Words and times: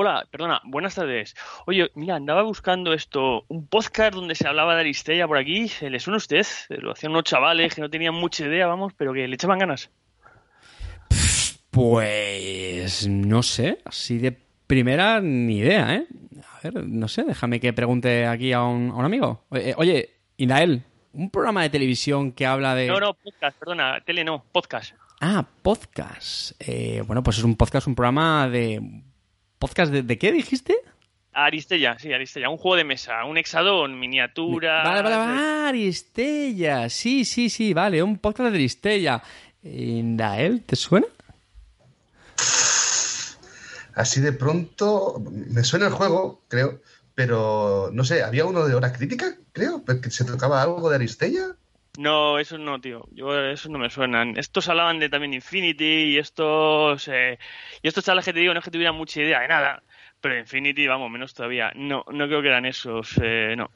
hola, 0.00 0.28
perdona, 0.30 0.60
buenas 0.64 0.94
tardes. 0.94 1.34
Oye, 1.66 1.90
mira, 1.96 2.14
andaba 2.14 2.44
buscando 2.44 2.94
esto, 2.94 3.44
un 3.48 3.66
podcast 3.66 4.14
donde 4.14 4.36
se 4.36 4.46
hablaba 4.46 4.76
de 4.76 4.82
Aristella 4.82 5.26
por 5.26 5.38
aquí. 5.38 5.68
¿Le 5.80 5.98
suena 5.98 6.14
a 6.14 6.18
usted? 6.18 6.46
Lo 6.68 6.92
hacían 6.92 7.10
unos 7.10 7.24
chavales 7.24 7.74
que 7.74 7.80
no 7.80 7.90
tenían 7.90 8.14
mucha 8.14 8.46
idea, 8.46 8.68
vamos, 8.68 8.92
pero 8.96 9.12
que 9.12 9.26
le 9.26 9.34
echaban 9.34 9.58
ganas. 9.58 9.90
Pues 11.72 13.08
no 13.08 13.42
sé, 13.42 13.80
así 13.84 14.18
de 14.18 14.38
primera 14.68 15.20
ni 15.20 15.58
idea, 15.58 15.96
¿eh? 15.96 16.06
A 16.54 16.60
ver, 16.62 16.86
no 16.86 17.08
sé, 17.08 17.24
déjame 17.24 17.58
que 17.58 17.72
pregunte 17.72 18.24
aquí 18.24 18.52
a 18.52 18.62
un, 18.62 18.90
a 18.92 18.94
un 18.94 19.04
amigo. 19.04 19.46
Oye, 19.48 19.74
oye, 19.76 20.10
Inael, 20.36 20.84
un 21.12 21.28
programa 21.28 21.62
de 21.62 21.70
televisión 21.70 22.30
que 22.30 22.46
habla 22.46 22.76
de... 22.76 22.86
No, 22.86 23.00
no, 23.00 23.14
podcast, 23.14 23.58
perdona, 23.58 24.00
tele 24.06 24.22
no, 24.22 24.44
podcast. 24.52 24.94
Ah, 25.20 25.44
podcast. 25.62 26.52
Eh, 26.60 27.02
bueno, 27.04 27.24
pues 27.24 27.38
es 27.38 27.42
un 27.42 27.56
podcast, 27.56 27.88
un 27.88 27.96
programa 27.96 28.48
de... 28.48 29.02
¿Podcast 29.58 29.92
de, 29.92 30.02
de 30.02 30.18
qué 30.18 30.32
dijiste? 30.32 30.76
Aristella, 31.32 31.96
sí, 31.98 32.12
Aristella, 32.12 32.48
un 32.48 32.56
juego 32.56 32.76
de 32.76 32.84
mesa, 32.84 33.24
un 33.24 33.38
hexadón, 33.38 33.98
miniatura. 33.98 34.82
Vale, 34.82 35.02
vale, 35.02 35.16
vale. 35.16 35.40
Ah, 35.40 35.68
Aristella. 35.68 36.88
Sí, 36.88 37.24
sí, 37.24 37.48
sí, 37.48 37.74
vale, 37.74 38.02
un 38.02 38.18
podcast 38.18 38.50
de 38.50 38.56
Aristella. 38.56 39.22
¿Inael, 39.62 40.62
te 40.62 40.76
suena? 40.76 41.06
Así 43.94 44.20
de 44.20 44.32
pronto, 44.32 45.22
me 45.30 45.64
suena 45.64 45.86
el 45.86 45.92
juego, 45.92 46.44
creo, 46.48 46.80
pero 47.14 47.90
no 47.92 48.04
sé, 48.04 48.22
había 48.22 48.44
uno 48.44 48.66
de 48.66 48.74
hora 48.74 48.92
crítica, 48.92 49.36
creo, 49.52 49.84
que 49.84 50.10
se 50.10 50.24
tocaba 50.24 50.62
algo 50.62 50.88
de 50.88 50.96
Aristella. 50.96 51.56
No, 51.98 52.38
eso 52.38 52.58
no, 52.58 52.80
tío. 52.80 53.08
Yo 53.10 53.36
eso 53.44 53.68
no 53.70 53.78
me 53.80 53.90
suenan. 53.90 54.38
Estos 54.38 54.68
hablaban 54.68 55.00
de 55.00 55.08
también 55.08 55.34
Infinity 55.34 56.14
y 56.14 56.18
estos 56.18 57.08
eh, 57.08 57.40
y 57.82 57.88
estos 57.88 58.04
chavales 58.04 58.24
que 58.24 58.32
te 58.32 58.38
digo 58.38 58.54
no 58.54 58.60
es 58.60 58.64
que 58.64 58.70
tuvieran 58.70 58.94
mucha 58.94 59.20
idea 59.20 59.40
de 59.40 59.48
nada, 59.48 59.82
pero 60.20 60.38
Infinity, 60.38 60.86
vamos, 60.86 61.10
menos 61.10 61.34
todavía. 61.34 61.72
No, 61.74 62.04
no 62.08 62.28
creo 62.28 62.40
que 62.40 62.46
eran 62.46 62.66
esos, 62.66 63.18
eh, 63.20 63.56
no. 63.56 63.72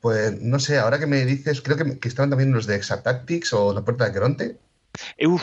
Pues 0.00 0.40
no 0.40 0.60
sé, 0.60 0.78
ahora 0.78 1.00
que 1.00 1.08
me 1.08 1.24
dices, 1.24 1.60
creo 1.60 1.76
que, 1.76 1.98
que 1.98 2.06
estaban 2.06 2.30
también 2.30 2.52
los 2.52 2.68
de 2.68 2.76
Exatactics 2.76 3.52
o 3.52 3.74
La 3.74 3.82
Puerta 3.84 4.04
de 4.04 4.12
Queronte. 4.12 4.56
Uf, 5.18 5.42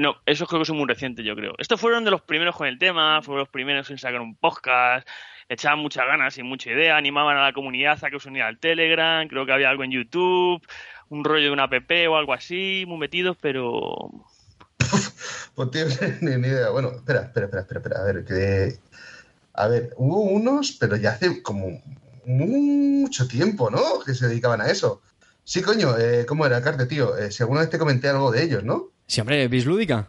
no, 0.00 0.16
esos 0.26 0.48
creo 0.48 0.60
que 0.60 0.66
son 0.66 0.78
muy 0.78 0.86
recientes, 0.86 1.24
yo 1.24 1.36
creo. 1.36 1.54
Estos 1.58 1.80
fueron 1.80 2.04
de 2.04 2.10
los 2.10 2.22
primeros 2.22 2.56
con 2.56 2.66
el 2.66 2.78
tema, 2.78 3.20
fueron 3.22 3.40
los 3.40 3.48
primeros 3.48 3.90
en 3.90 3.98
sacar 3.98 4.20
un 4.20 4.36
podcast, 4.36 5.06
echaban 5.48 5.80
muchas 5.80 6.06
ganas 6.06 6.38
y 6.38 6.42
mucha 6.42 6.70
idea, 6.70 6.96
animaban 6.96 7.36
a 7.36 7.42
la 7.42 7.52
comunidad 7.52 8.02
a 8.02 8.10
que 8.10 8.20
se 8.20 8.28
uniera 8.28 8.48
al 8.48 8.58
Telegram, 8.58 9.26
creo 9.28 9.44
que 9.44 9.52
había 9.52 9.70
algo 9.70 9.84
en 9.84 9.90
YouTube, 9.90 10.62
un 11.14 11.24
rollo 11.24 11.46
de 11.46 11.50
una 11.52 11.64
app 11.64 11.90
o 12.10 12.16
algo 12.16 12.32
así, 12.32 12.84
muy 12.86 12.98
metidos, 12.98 13.36
pero... 13.40 14.10
pues 15.54 15.70
tío, 15.70 15.86
ni, 16.20 16.36
ni, 16.36 16.48
idea. 16.48 16.70
Bueno, 16.70 16.90
espera, 16.92 17.22
espera, 17.22 17.46
espera, 17.46 17.62
espera, 17.62 17.80
espera. 17.80 18.00
A 18.00 18.04
ver, 18.04 18.24
que... 18.24 18.78
A 19.54 19.68
ver, 19.68 19.94
hubo 19.96 20.22
unos, 20.22 20.72
pero 20.80 20.96
ya 20.96 21.12
hace 21.12 21.42
como 21.42 21.80
mucho 22.24 23.28
tiempo, 23.28 23.70
¿no? 23.70 24.00
Que 24.04 24.14
se 24.14 24.26
dedicaban 24.26 24.60
a 24.60 24.66
eso. 24.66 25.00
Sí, 25.44 25.62
coño, 25.62 25.96
eh, 25.98 26.26
¿cómo 26.26 26.44
era, 26.46 26.62
Carte, 26.62 26.86
tío? 26.86 27.16
Eh, 27.16 27.30
si 27.30 27.42
alguna 27.42 27.60
vez 27.60 27.70
te 27.70 27.78
comenté 27.78 28.08
algo 28.08 28.32
de 28.32 28.42
ellos, 28.42 28.64
¿no? 28.64 28.90
Sí, 29.06 29.20
hombre, 29.20 29.46
Bislúdica. 29.46 30.08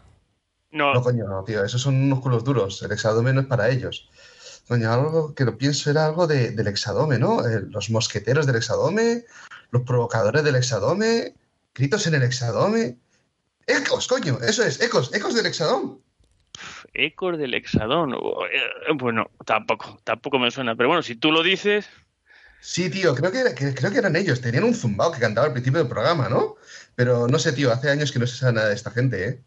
No. 0.72 0.94
No, 0.94 1.02
coño, 1.02 1.28
no, 1.28 1.44
tío, 1.44 1.62
esos 1.62 1.80
son 1.80 1.94
unos 1.94 2.20
culos 2.20 2.42
duros. 2.42 2.82
El 2.82 2.92
exadome 2.92 3.32
no 3.32 3.42
es 3.42 3.46
para 3.46 3.68
ellos. 3.68 4.08
Coño, 4.66 4.92
algo 4.92 5.34
que 5.34 5.44
lo 5.44 5.56
pienso 5.56 5.90
era 5.90 6.06
algo 6.06 6.26
de, 6.26 6.50
del 6.50 6.66
exadome, 6.66 7.18
¿no? 7.18 7.46
Eh, 7.46 7.62
los 7.68 7.88
mosqueteros 7.90 8.46
del 8.46 8.56
exadome, 8.56 9.24
los 9.70 9.82
provocadores 9.82 10.44
del 10.44 10.56
exadome, 10.56 11.34
gritos 11.74 12.06
en 12.06 12.14
el 12.14 12.22
exadome. 12.22 12.96
¡Ecos, 13.66 14.06
coño! 14.06 14.38
Eso 14.40 14.64
es, 14.64 14.80
ecos, 14.80 15.12
ecos 15.14 15.34
del 15.34 15.46
exadón. 15.46 16.00
Ecos 16.94 17.38
del 17.38 17.54
hexadón. 17.54 18.16
Bueno, 18.94 19.30
tampoco, 19.44 20.00
tampoco 20.04 20.38
me 20.38 20.50
suena. 20.50 20.74
Pero 20.76 20.88
bueno, 20.88 21.02
si 21.02 21.16
tú 21.16 21.30
lo 21.30 21.42
dices. 21.42 21.88
Sí, 22.60 22.90
tío, 22.90 23.14
creo 23.14 23.30
que, 23.30 23.54
que, 23.54 23.74
creo 23.74 23.90
que 23.90 23.98
eran 23.98 24.16
ellos. 24.16 24.40
Tenían 24.40 24.64
un 24.64 24.74
zumbao 24.74 25.12
que 25.12 25.20
cantaba 25.20 25.46
al 25.46 25.52
principio 25.52 25.80
del 25.80 25.88
programa, 25.88 26.28
¿no? 26.28 26.56
Pero 26.94 27.28
no 27.28 27.38
sé, 27.38 27.52
tío, 27.52 27.70
hace 27.70 27.90
años 27.90 28.12
que 28.12 28.18
no 28.18 28.26
se 28.26 28.36
sabe 28.36 28.54
nada 28.54 28.68
de 28.68 28.74
esta 28.74 28.90
gente, 28.90 29.28
¿eh? 29.28 29.40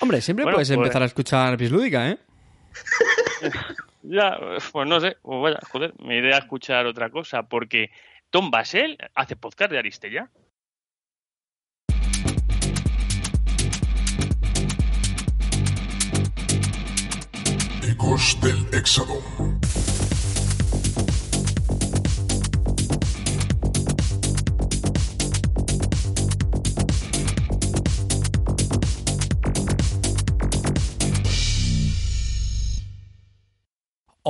Hombre, 0.00 0.20
siempre 0.20 0.44
bueno, 0.44 0.56
puedes 0.56 0.68
pues... 0.68 0.76
empezar 0.76 1.02
a 1.02 1.06
escuchar 1.06 1.56
Bislúdica, 1.56 2.10
¿eh? 2.10 2.18
ya, 4.02 4.38
pues 4.72 4.88
no 4.88 5.00
sé. 5.00 5.16
Pues 5.22 5.40
vaya, 5.40 5.58
joder, 5.70 5.94
mi 5.98 6.16
idea 6.16 6.36
es 6.36 6.44
escuchar 6.44 6.86
otra 6.86 7.10
cosa, 7.10 7.44
porque 7.44 7.90
Tom 8.30 8.52
Basel 8.52 8.96
hace 9.16 9.34
podcast 9.34 9.72
de 9.72 9.78
Aristella. 9.78 10.30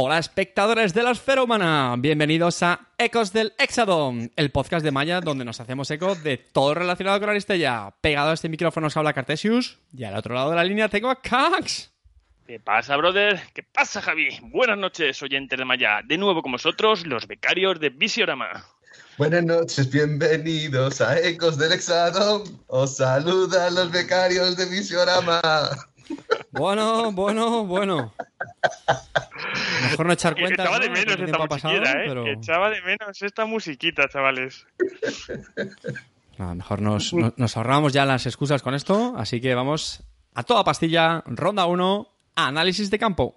Hola 0.03 0.17
espectadores 0.17 0.95
de 0.95 1.03
la 1.03 1.11
esfera 1.11 1.43
humana, 1.43 1.95
bienvenidos 1.99 2.63
a 2.63 2.89
Ecos 2.97 3.35
del 3.35 3.53
Éxodo, 3.59 4.15
el 4.35 4.51
podcast 4.51 4.83
de 4.83 4.91
Maya 4.91 5.21
donde 5.21 5.45
nos 5.45 5.61
hacemos 5.61 5.91
eco 5.91 6.15
de 6.15 6.39
todo 6.39 6.73
relacionado 6.73 7.21
con 7.21 7.29
Aristella. 7.29 7.93
Pegado 8.01 8.31
a 8.31 8.33
este 8.33 8.49
micrófono 8.49 8.87
os 8.87 8.97
habla 8.97 9.13
Cartesius 9.13 9.79
y 9.93 10.05
al 10.05 10.17
otro 10.17 10.35
lado 10.35 10.49
de 10.49 10.57
la 10.57 10.65
línea 10.65 10.89
tengo 10.89 11.11
a 11.11 11.21
Cax. 11.21 11.91
¿Qué 12.47 12.59
pasa, 12.59 12.97
brother? 12.97 13.43
¿Qué 13.53 13.63
pasa, 13.63 14.01
Javi? 14.01 14.39
Buenas 14.45 14.79
noches, 14.79 15.23
oyentes 15.23 15.59
de 15.59 15.67
Maya. 15.67 16.01
De 16.03 16.17
nuevo 16.17 16.41
con 16.41 16.53
vosotros, 16.53 17.07
los 17.07 17.27
becarios 17.27 17.79
de 17.79 17.91
Visiorama. 17.91 18.65
Buenas 19.19 19.45
noches, 19.45 19.91
bienvenidos 19.91 21.03
a 21.03 21.21
Ecos 21.21 21.59
del 21.59 21.73
Éxodo. 21.73 22.45
Os 22.69 22.97
saludan 22.97 23.75
los 23.75 23.91
becarios 23.91 24.57
de 24.57 24.65
Visiorama. 24.65 25.43
Bueno, 26.53 27.13
bueno, 27.13 27.65
bueno. 27.65 28.15
Mejor 29.83 30.07
no 30.07 30.13
echar 30.13 30.35
cuenta. 30.39 30.63
Echaba 30.63 30.79
de 30.79 30.89
¿no? 30.89 30.93
menos 30.95 31.21
esta 31.21 31.49
pasado, 31.49 31.75
musiquita, 31.75 32.03
¿eh? 32.03 32.05
pero... 32.07 32.27
Echaba 32.27 32.71
de 32.71 32.83
menos 32.83 33.23
esta 33.23 33.45
musiquita, 33.47 34.09
chavales. 34.09 34.67
No, 36.39 36.55
mejor 36.55 36.81
nos, 36.81 37.13
nos, 37.13 37.37
nos, 37.37 37.57
ahorramos 37.59 37.93
ya 37.93 38.07
las 38.07 38.25
excusas 38.25 38.63
con 38.63 38.73
esto, 38.73 39.13
así 39.19 39.43
que 39.43 39.55
vamos 39.55 40.03
a 40.35 40.43
toda 40.43 40.65
pastilla, 40.65 41.23
ronda 41.27 41.67
1, 41.67 42.09
análisis 42.35 42.91
de 42.91 42.99
campo. 42.99 43.37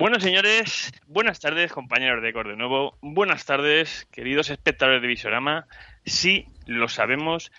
Bueno, 0.00 0.18
señores, 0.18 0.92
buenas 1.08 1.40
tardes, 1.40 1.72
compañeros 1.72 2.22
de 2.22 2.32
Cor 2.32 2.48
de 2.48 2.56
nuevo. 2.56 2.96
Buenas 3.02 3.44
tardes, 3.44 4.06
queridos 4.10 4.48
espectadores 4.48 5.02
de 5.02 5.08
Visorama. 5.08 5.66
Sí, 6.06 6.46
lo 6.70 6.88
sabemos, 6.88 7.50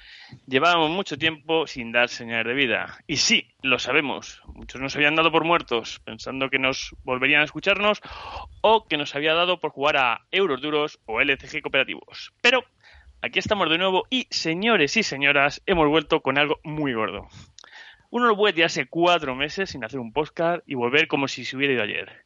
llevábamos 0.47 0.89
mucho 0.89 1.17
tiempo 1.17 1.67
sin 1.67 1.91
dar 1.91 2.09
señales 2.09 2.47
de 2.47 2.53
vida. 2.53 2.97
Y 3.07 3.17
sí, 3.17 3.49
lo 3.61 3.77
sabemos, 3.77 4.41
muchos 4.45 4.81
nos 4.81 4.95
habían 4.95 5.15
dado 5.15 5.31
por 5.31 5.43
muertos, 5.43 5.99
pensando 6.05 6.49
que 6.49 6.59
nos 6.59 6.95
volverían 7.03 7.41
a 7.41 7.45
escucharnos 7.45 8.01
o 8.61 8.87
que 8.87 8.97
nos 8.97 9.13
había 9.15 9.33
dado 9.33 9.59
por 9.59 9.71
jugar 9.71 9.97
a 9.97 10.21
euros 10.31 10.61
duros 10.61 10.99
o 11.05 11.21
LCG 11.21 11.61
cooperativos. 11.61 12.33
Pero 12.41 12.63
aquí 13.21 13.39
estamos 13.39 13.69
de 13.69 13.77
nuevo 13.77 14.05
y, 14.09 14.27
señores 14.29 14.95
y 14.95 15.03
señoras, 15.03 15.61
hemos 15.65 15.87
vuelto 15.89 16.21
con 16.21 16.37
algo 16.37 16.59
muy 16.63 16.93
gordo. 16.93 17.27
Uno 18.09 18.27
no 18.27 18.35
puede 18.35 18.53
tirarse 18.53 18.87
cuatro 18.87 19.35
meses 19.35 19.69
sin 19.69 19.83
hacer 19.83 19.99
un 19.99 20.13
podcast 20.13 20.63
y 20.65 20.75
volver 20.75 21.07
como 21.07 21.27
si 21.27 21.45
se 21.45 21.55
hubiera 21.55 21.73
ido 21.73 21.83
ayer. 21.83 22.25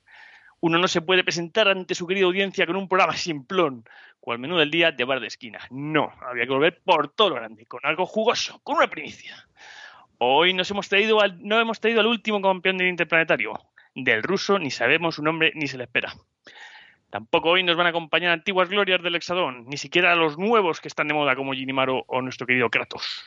Uno 0.59 0.77
no 0.79 0.87
se 0.87 1.01
puede 1.01 1.23
presentar 1.23 1.67
ante 1.67 1.95
su 1.95 2.07
querida 2.07 2.25
audiencia 2.25 2.65
con 2.65 2.75
un 2.75 2.87
programa 2.87 3.15
simplón, 3.15 3.85
cual 4.19 4.39
menú 4.39 4.57
del 4.57 4.71
día 4.71 4.91
de 4.91 5.03
bar 5.03 5.19
de 5.19 5.27
esquina. 5.27 5.59
No, 5.69 6.11
había 6.21 6.45
que 6.45 6.51
volver 6.51 6.81
por 6.83 7.09
todo 7.09 7.29
lo 7.29 7.35
grande, 7.35 7.65
con 7.65 7.81
algo 7.83 8.05
jugoso, 8.05 8.59
con 8.63 8.77
una 8.77 8.89
primicia. 8.89 9.47
Hoy 10.17 10.53
nos 10.53 10.71
hemos 10.71 10.89
traído 10.89 11.21
al, 11.21 11.37
no 11.45 11.59
hemos 11.59 11.79
traído 11.79 11.99
al 11.99 12.07
último 12.07 12.41
campeón 12.41 12.77
del 12.77 12.87
interplanetario. 12.87 13.53
Del 13.93 14.23
ruso 14.23 14.59
ni 14.59 14.71
sabemos 14.71 15.15
su 15.15 15.23
nombre 15.23 15.51
ni 15.55 15.67
se 15.67 15.77
le 15.77 15.83
espera. 15.83 16.13
Tampoco 17.09 17.51
hoy 17.51 17.63
nos 17.63 17.77
van 17.77 17.87
a 17.87 17.89
acompañar 17.91 18.31
antiguas 18.31 18.67
glorias 18.67 19.01
del 19.01 19.15
Hexadón, 19.15 19.65
ni 19.67 19.77
siquiera 19.77 20.11
a 20.11 20.15
los 20.15 20.37
nuevos 20.37 20.81
que 20.81 20.87
están 20.87 21.07
de 21.07 21.13
moda 21.13 21.35
como 21.35 21.53
Jinimaro 21.53 22.03
o 22.07 22.21
nuestro 22.21 22.47
querido 22.47 22.69
Kratos. 22.69 23.23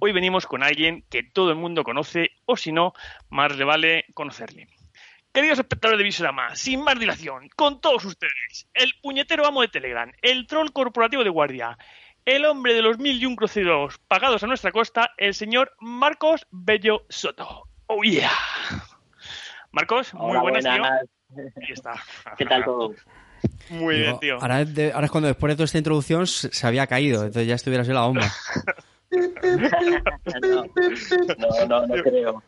Hoy 0.00 0.12
venimos 0.12 0.46
con 0.46 0.64
alguien 0.64 1.04
que 1.08 1.22
todo 1.22 1.50
el 1.50 1.56
mundo 1.56 1.84
conoce, 1.84 2.30
o 2.46 2.56
si 2.56 2.72
no, 2.72 2.94
más 3.30 3.56
le 3.56 3.64
vale 3.64 4.06
conocerle. 4.14 4.66
Queridos 5.32 5.58
espectadores 5.60 5.98
de 5.98 6.04
Visorama, 6.04 6.54
sin 6.56 6.82
más 6.84 6.98
dilación, 6.98 7.48
con 7.56 7.80
todos 7.80 8.04
ustedes, 8.04 8.68
el 8.74 8.92
puñetero 9.02 9.46
amo 9.46 9.62
de 9.62 9.68
Telegram, 9.68 10.12
el 10.20 10.46
troll 10.46 10.70
corporativo 10.72 11.24
de 11.24 11.30
guardia, 11.30 11.78
el 12.26 12.44
hombre 12.44 12.74
de 12.74 12.82
los 12.82 12.98
mil 12.98 13.20
y 13.20 13.24
un 13.24 13.34
cruceros 13.34 13.98
pagados 14.08 14.42
a 14.42 14.46
nuestra 14.46 14.72
costa, 14.72 15.10
el 15.16 15.32
señor 15.32 15.72
Marcos 15.80 16.46
Bello 16.50 17.06
Soto. 17.08 17.66
¡Oh, 17.86 18.02
yeah! 18.02 18.30
Marcos, 19.70 20.12
muy 20.12 20.32
Hola, 20.32 20.40
buenas, 20.42 20.64
buenas. 20.64 21.00
tío. 21.00 21.42
Ahí 21.62 21.72
está. 21.72 21.94
¿Qué 22.36 22.44
tal 22.44 22.64
todo? 22.64 22.94
Muy 23.70 23.94
Digo, 23.96 24.06
bien, 24.08 24.20
tío. 24.20 24.34
Ahora, 24.40 24.60
es 24.60 24.74
de- 24.74 24.92
ahora 24.92 25.06
es 25.06 25.10
cuando 25.10 25.28
después 25.28 25.50
de 25.50 25.56
toda 25.56 25.64
esta 25.64 25.78
introducción 25.78 26.26
se 26.26 26.52
se 26.52 26.66
había 26.66 26.86
caído, 26.86 27.20
entonces 27.22 27.46
ya 27.48 27.54
estuviera 27.54 27.82
así 27.82 27.92
la 27.92 28.02
bomba. 28.02 28.30
no, 31.38 31.66
no, 31.68 31.86
no 31.86 32.02
creo. 32.02 32.42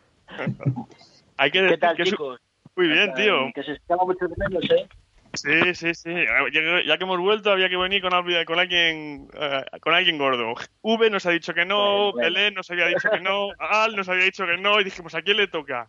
Hay 1.38 1.50
que 1.50 1.66
¿Qué 1.66 1.78
tal, 1.78 1.96
que 1.96 2.04
chicos? 2.04 2.40
Muy 2.76 2.88
bien, 2.88 3.14
tío. 3.14 3.50
Que 3.54 3.62
se 3.62 3.72
escapa 3.72 4.04
mucho 4.04 4.26
de 4.26 4.34
menos, 4.36 4.64
¿eh? 4.70 4.88
Sí, 5.34 5.74
sí, 5.74 5.94
sí. 5.94 6.14
Ya, 6.52 6.62
ya 6.86 6.96
que 6.96 7.02
hemos 7.04 7.18
vuelto, 7.18 7.50
había 7.50 7.68
que 7.68 7.76
venir 7.76 8.00
con, 8.00 8.14
algo- 8.14 8.44
con 8.46 8.60
alguien 8.60 9.28
eh, 9.36 9.64
con 9.80 9.92
alguien 9.92 10.16
gordo. 10.16 10.54
V 10.82 11.10
nos 11.10 11.26
ha 11.26 11.30
dicho 11.30 11.52
que 11.54 11.64
no, 11.64 12.12
Bueno, 12.12 12.12
bueno. 12.12 12.24
Belén 12.34 12.54
nos 12.54 12.70
había 12.70 12.86
dicho 12.86 13.10
que 13.10 13.18
no, 13.18 13.48
Al 13.58 13.96
nos 13.96 14.08
había 14.08 14.24
dicho 14.26 14.46
que 14.46 14.56
no, 14.58 14.80
y 14.80 14.84
dijimos, 14.84 15.12
¿a 15.16 15.22
quién 15.22 15.38
le 15.38 15.48
toca? 15.48 15.88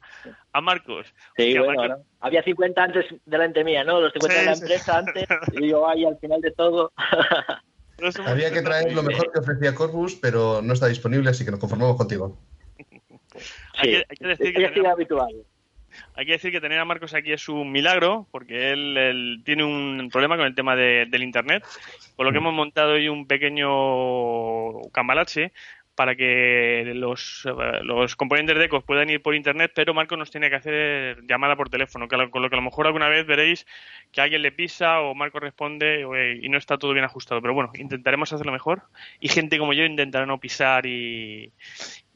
A 0.51 0.61
Marcos. 0.61 1.13
Sí, 1.37 1.55
bueno, 1.59 1.73
Marcos- 1.79 1.97
¿no? 1.99 2.05
había 2.21 2.41
50 2.43 2.83
antes 2.83 3.05
delante 3.25 3.63
mía, 3.63 3.83
¿no? 3.83 4.01
Los 4.01 4.13
50 4.13 4.33
de 4.35 4.39
Sí, 4.41 4.45
la 4.47 4.55
sí. 4.55 4.61
empresa 4.63 4.97
antes, 4.97 5.27
y 5.53 5.69
yo 5.69 5.87
ahí 5.87 6.05
al 6.05 6.17
final 6.17 6.41
de 6.41 6.51
todo. 6.51 6.91
Había 8.25 8.51
que 8.51 8.61
traer 8.61 8.93
lo 8.93 9.03
mejor 9.03 9.31
que 9.31 9.39
ofrecía 9.39 9.73
Corvus, 9.75 10.15
pero 10.15 10.61
no 10.61 10.73
está 10.73 10.87
disponible, 10.87 11.29
así 11.29 11.45
que 11.45 11.51
nos 11.51 11.59
conformamos 11.59 11.95
contigo. 11.97 12.35
Hay 13.77 13.83
Sí, 13.83 13.89
que- 13.91 14.05
hay 14.09 14.17
que 14.17 14.27
decir 14.27 14.53
que 14.55 14.67
tenemos- 14.69 14.91
habitual. 14.93 15.33
Hay 16.15 16.25
que 16.25 16.33
decir 16.33 16.51
que 16.51 16.61
tener 16.61 16.79
a 16.79 16.85
Marcos 16.85 17.13
aquí 17.13 17.31
es 17.31 17.47
un 17.49 17.71
milagro, 17.71 18.27
porque 18.31 18.71
él, 18.71 18.97
él 18.97 19.41
tiene 19.43 19.63
un 19.63 20.09
problema 20.11 20.37
con 20.37 20.45
el 20.45 20.55
tema 20.55 20.75
de- 20.75 21.05
del 21.07 21.23
Internet, 21.23 21.63
por 22.15 22.25
lo 22.25 22.31
que 22.31 22.37
hemos 22.39 22.53
montado 22.53 22.93
hoy 22.93 23.07
un 23.09 23.27
pequeño 23.27 24.81
cambalache 24.91 25.51
para 25.95 26.13
que 26.15 26.91
los, 26.93 27.45
eh, 27.45 27.79
los 27.83 28.17
componentes 28.17 28.57
de 28.57 28.65
Ecos 28.65 28.83
puedan 28.83 29.09
ir 29.09 29.21
por 29.21 29.33
Internet, 29.33 29.71
pero 29.73 29.93
Marcos 29.93 30.17
nos 30.17 30.29
tiene 30.29 30.49
que 30.49 30.57
hacer 30.57 31.23
llamada 31.25 31.55
por 31.55 31.69
teléfono, 31.69 32.09
con 32.09 32.41
lo 32.41 32.49
que 32.49 32.55
a 32.55 32.57
lo 32.57 32.61
mejor 32.61 32.87
alguna 32.87 33.07
vez 33.07 33.25
veréis 33.25 33.65
que 34.11 34.19
alguien 34.19 34.41
le 34.41 34.51
pisa 34.51 34.99
o 34.99 35.15
Marcos 35.15 35.41
responde 35.41 36.01
eh, 36.01 36.39
y 36.41 36.49
no 36.49 36.57
está 36.57 36.77
todo 36.77 36.91
bien 36.91 37.05
ajustado. 37.05 37.41
Pero 37.41 37.53
bueno, 37.53 37.71
intentaremos 37.75 38.33
hacerlo 38.33 38.51
mejor 38.51 38.81
y 39.21 39.29
gente 39.29 39.57
como 39.57 39.71
yo 39.71 39.85
intentará 39.85 40.25
no 40.25 40.37
pisar 40.37 40.85
y, 40.85 41.53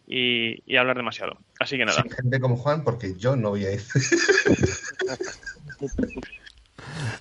y, 0.10 0.62
y 0.66 0.76
hablar 0.78 0.98
demasiado. 0.98 1.38
Así 1.60 1.78
que 1.78 1.86
nada. 1.86 2.04
Gente 2.16 2.40
como 2.40 2.58
Juan, 2.58 2.84
porque 2.84 3.14
yo 3.18 3.36
no 3.36 3.52
voy 3.52 3.66
a 3.66 3.72
ir. 3.74 3.82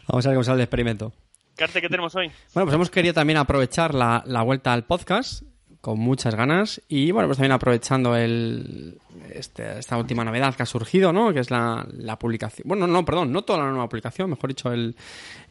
Vamos 0.08 0.26
a 0.26 0.28
ver 0.30 0.36
cómo 0.36 0.44
sale 0.44 0.56
el 0.56 0.62
experimento. 0.62 1.12
Carte, 1.56 1.80
¿qué 1.80 1.88
tenemos 1.88 2.14
hoy? 2.14 2.30
Bueno, 2.54 2.66
pues 2.66 2.74
hemos 2.74 2.90
querido 2.90 3.14
también 3.14 3.36
aprovechar 3.36 3.94
la, 3.94 4.22
la 4.26 4.42
vuelta 4.42 4.72
al 4.72 4.84
podcast 4.84 5.42
con 5.80 5.98
muchas 5.98 6.34
ganas 6.34 6.80
y 6.88 7.10
bueno, 7.12 7.28
pues 7.28 7.38
también 7.38 7.52
aprovechando 7.52 8.16
el, 8.16 8.98
este- 9.32 9.78
esta 9.78 9.96
última 9.96 10.24
novedad 10.24 10.54
que 10.54 10.62
ha 10.62 10.66
surgido, 10.66 11.12
¿no? 11.12 11.32
Que 11.32 11.40
es 11.40 11.50
la, 11.50 11.86
la 11.92 12.18
publicación, 12.18 12.66
bueno, 12.68 12.86
no, 12.86 13.04
perdón, 13.04 13.32
no 13.32 13.42
toda 13.42 13.60
la 13.60 13.70
nueva 13.70 13.88
publicación, 13.88 14.30
mejor 14.30 14.48
dicho, 14.50 14.72
el, 14.72 14.96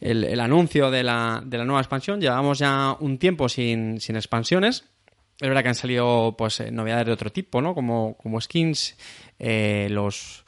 el- 0.02 0.24
el 0.26 0.40
anuncio 0.40 0.92
de 0.92 1.04
la, 1.04 1.42
de 1.46 1.58
la 1.58 1.66
nueva 1.66 1.82
expansión. 1.82 2.20
Llevamos 2.22 2.60
ya 2.60 2.96
un 3.00 3.18
tiempo 3.18 3.48
sin, 3.50 4.00
sin 4.02 4.16
expansiones. 4.16 4.86
Es 5.40 5.48
verdad 5.48 5.62
que 5.62 5.70
han 5.70 5.76
salido 5.76 6.36
pues 6.38 6.60
eh, 6.62 6.72
novedades 6.72 7.06
de 7.06 7.12
otro 7.12 7.32
tipo, 7.32 7.62
¿no? 7.62 7.76
Como, 7.76 8.18
como 8.18 8.42
skins, 8.42 8.96
eh, 9.40 9.88
los 9.92 10.44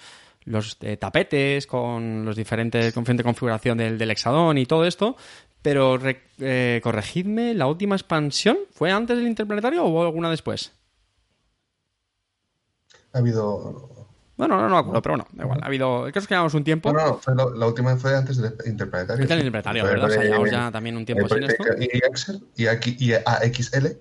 los 0.46 0.78
eh, 0.82 0.98
tapetes 0.98 1.68
con 1.68 2.26
los 2.26 2.36
diferentes 2.36 2.92
con 2.94 3.04
diferente 3.04 3.24
configuración 3.24 3.78
del, 3.78 3.98
del 4.00 4.10
hexadón 4.12 4.58
y 4.58 4.66
todo 4.66 4.86
esto. 4.86 5.16
Pero 5.62 5.98
re- 5.98 6.24
eh, 6.40 6.80
corregidme, 6.82 7.54
¿la 7.54 7.68
última 7.68 7.96
expansión 7.96 8.58
fue 8.72 8.92
antes 8.92 9.18
del 9.18 9.28
interplanetario 9.28 9.84
o 9.86 10.02
alguna 10.04 10.30
después? 10.32 10.72
Ha 13.14 13.18
habido. 13.20 14.08
Bueno, 14.38 14.56
no, 14.56 14.70
no 14.70 14.76
me 14.76 14.78
acuerdo, 14.80 15.02
pero 15.02 15.14
bueno, 15.16 15.28
da 15.34 15.44
igual. 15.44 15.60
Ha 15.62 15.66
habido. 15.66 16.08
Es 16.08 16.14
que 16.14 16.34
llevamos 16.34 16.54
un 16.54 16.64
tiempo. 16.64 16.94
No, 16.94 17.06
no, 17.06 17.18
fue 17.18 17.36
la, 17.36 17.46
la 17.54 17.68
última 17.68 17.96
fue 17.98 18.16
antes 18.16 18.38
del 18.38 18.54
interplanetario. 18.66 19.22
Antes 19.24 19.30
del 19.30 19.40
interplanetario, 19.48 19.84
¿verdad? 19.84 20.06
O 20.10 20.14
sea, 20.14 20.24
llevamos 20.24 20.50
ya 20.52 20.72
también 20.72 20.96
un 20.98 21.06
tiempo 21.06 21.28
sin 21.28 21.44
esto. 21.44 21.64
Y 21.78 22.06
Axel 22.06 22.44
y, 22.56 22.68
aquí, 22.68 22.96
y 22.98 23.14
AXL. 23.14 23.98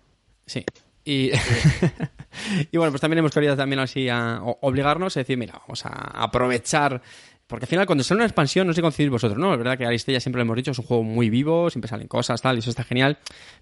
Sí. 0.49 0.65
Y, 1.05 1.31
y 2.73 2.77
bueno, 2.77 2.91
pues 2.91 3.01
también 3.01 3.19
hemos 3.19 3.33
querido 3.33 3.57
también 3.57 3.79
así 3.79 4.09
a 4.09 4.41
obligarnos 4.43 5.17
a 5.17 5.21
decir, 5.21 5.39
mira, 5.39 5.55
vamos 5.61 5.87
a 5.87 5.91
aprovechar. 6.23 7.01
Porque 7.47 7.65
al 7.65 7.69
final, 7.69 7.87
cuando 7.87 8.05
sale 8.05 8.19
una 8.19 8.27
expansión, 8.27 8.67
no 8.67 8.75
sé 8.75 8.83
cómo 8.83 8.91
decidís 8.91 9.11
vosotros, 9.11 9.39
¿no? 9.39 9.53
Es 9.53 9.59
verdad 9.59 9.79
que 9.79 9.87
Aristella 9.87 10.21
siempre 10.21 10.39
lo 10.41 10.43
hemos 10.43 10.57
dicho, 10.57 10.73
es 10.73 10.79
un 10.79 10.85
juego 10.85 11.03
muy 11.03 11.31
vivo, 11.31 11.71
siempre 11.71 11.89
salen 11.89 12.07
cosas, 12.07 12.43
tal, 12.43 12.57
y 12.57 12.59
eso 12.59 12.69
está 12.69 12.85
genial. 12.85 13.19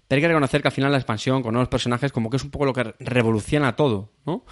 Pero 0.07 0.17
hay 0.17 0.21
que 0.23 0.27
reconocer 0.27 0.61
que 0.61 0.67
al 0.67 0.73
final 0.73 0.91
la 0.91 0.97
expansión 0.97 1.41
con 1.41 1.53
nuevos 1.53 1.69
personajes, 1.69 2.11
como 2.11 2.29
que 2.29 2.35
es 2.35 2.43
un 2.43 2.51
poco 2.51 2.65
lo 2.65 2.73
que 2.73 2.95
revoluciona 2.99 3.77
todo, 3.77 4.11
¿no? 4.25 4.43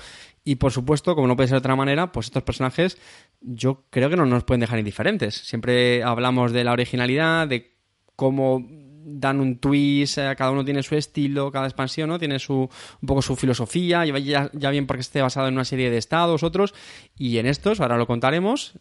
Y 0.46 0.56
por 0.56 0.72
supuesto, 0.72 1.16
como 1.16 1.28
no 1.28 1.36
puede 1.36 1.50
ser 1.50 1.56
de 1.56 1.60
otra 1.60 1.76
manera, 1.76 2.14
pues 2.14 2.28
estos 2.28 2.44
personajes 2.44 2.98
yo 3.42 3.84
creo 3.90 4.10
que 4.10 4.16
no 4.16 4.26
nos 4.26 4.46
pueden 4.46 4.62
dejar 4.62 4.80
indiferentes. 4.80 5.36
Siempre 5.36 6.02
hablamos 6.02 6.54
de 6.54 6.64
la 6.64 6.72
originalidad, 6.72 7.48
de 7.48 7.76
cómo 8.16 8.66
dan 9.07 9.40
un 9.40 9.57
twist, 9.60 10.18
eh, 10.18 10.34
cada 10.36 10.52
uno 10.52 10.66
tiene 10.66 10.81
su 10.81 10.96
estilo, 10.96 11.52
cada 11.52 11.66
expansión, 11.68 12.10
¿no? 12.10 12.18
Tiene 12.18 12.40
su, 12.40 12.56
un 13.02 13.07
poco 13.07 13.22
su 13.22 13.36
filosofía, 13.36 14.04
ya, 14.06 14.50
ya, 14.52 14.69
bien 14.72 14.88
porque 14.88 15.02
esté 15.02 15.22
basado 15.22 15.48
en 15.48 15.54
una 15.54 15.66
serie 15.66 15.92
de 15.92 15.98
estados, 15.98 16.42
otros, 16.44 16.74
y 17.18 17.38
en 17.38 17.46
estos, 17.46 17.80
ahora 17.80 17.98
lo 17.98 18.07
contaremos, 18.07 18.74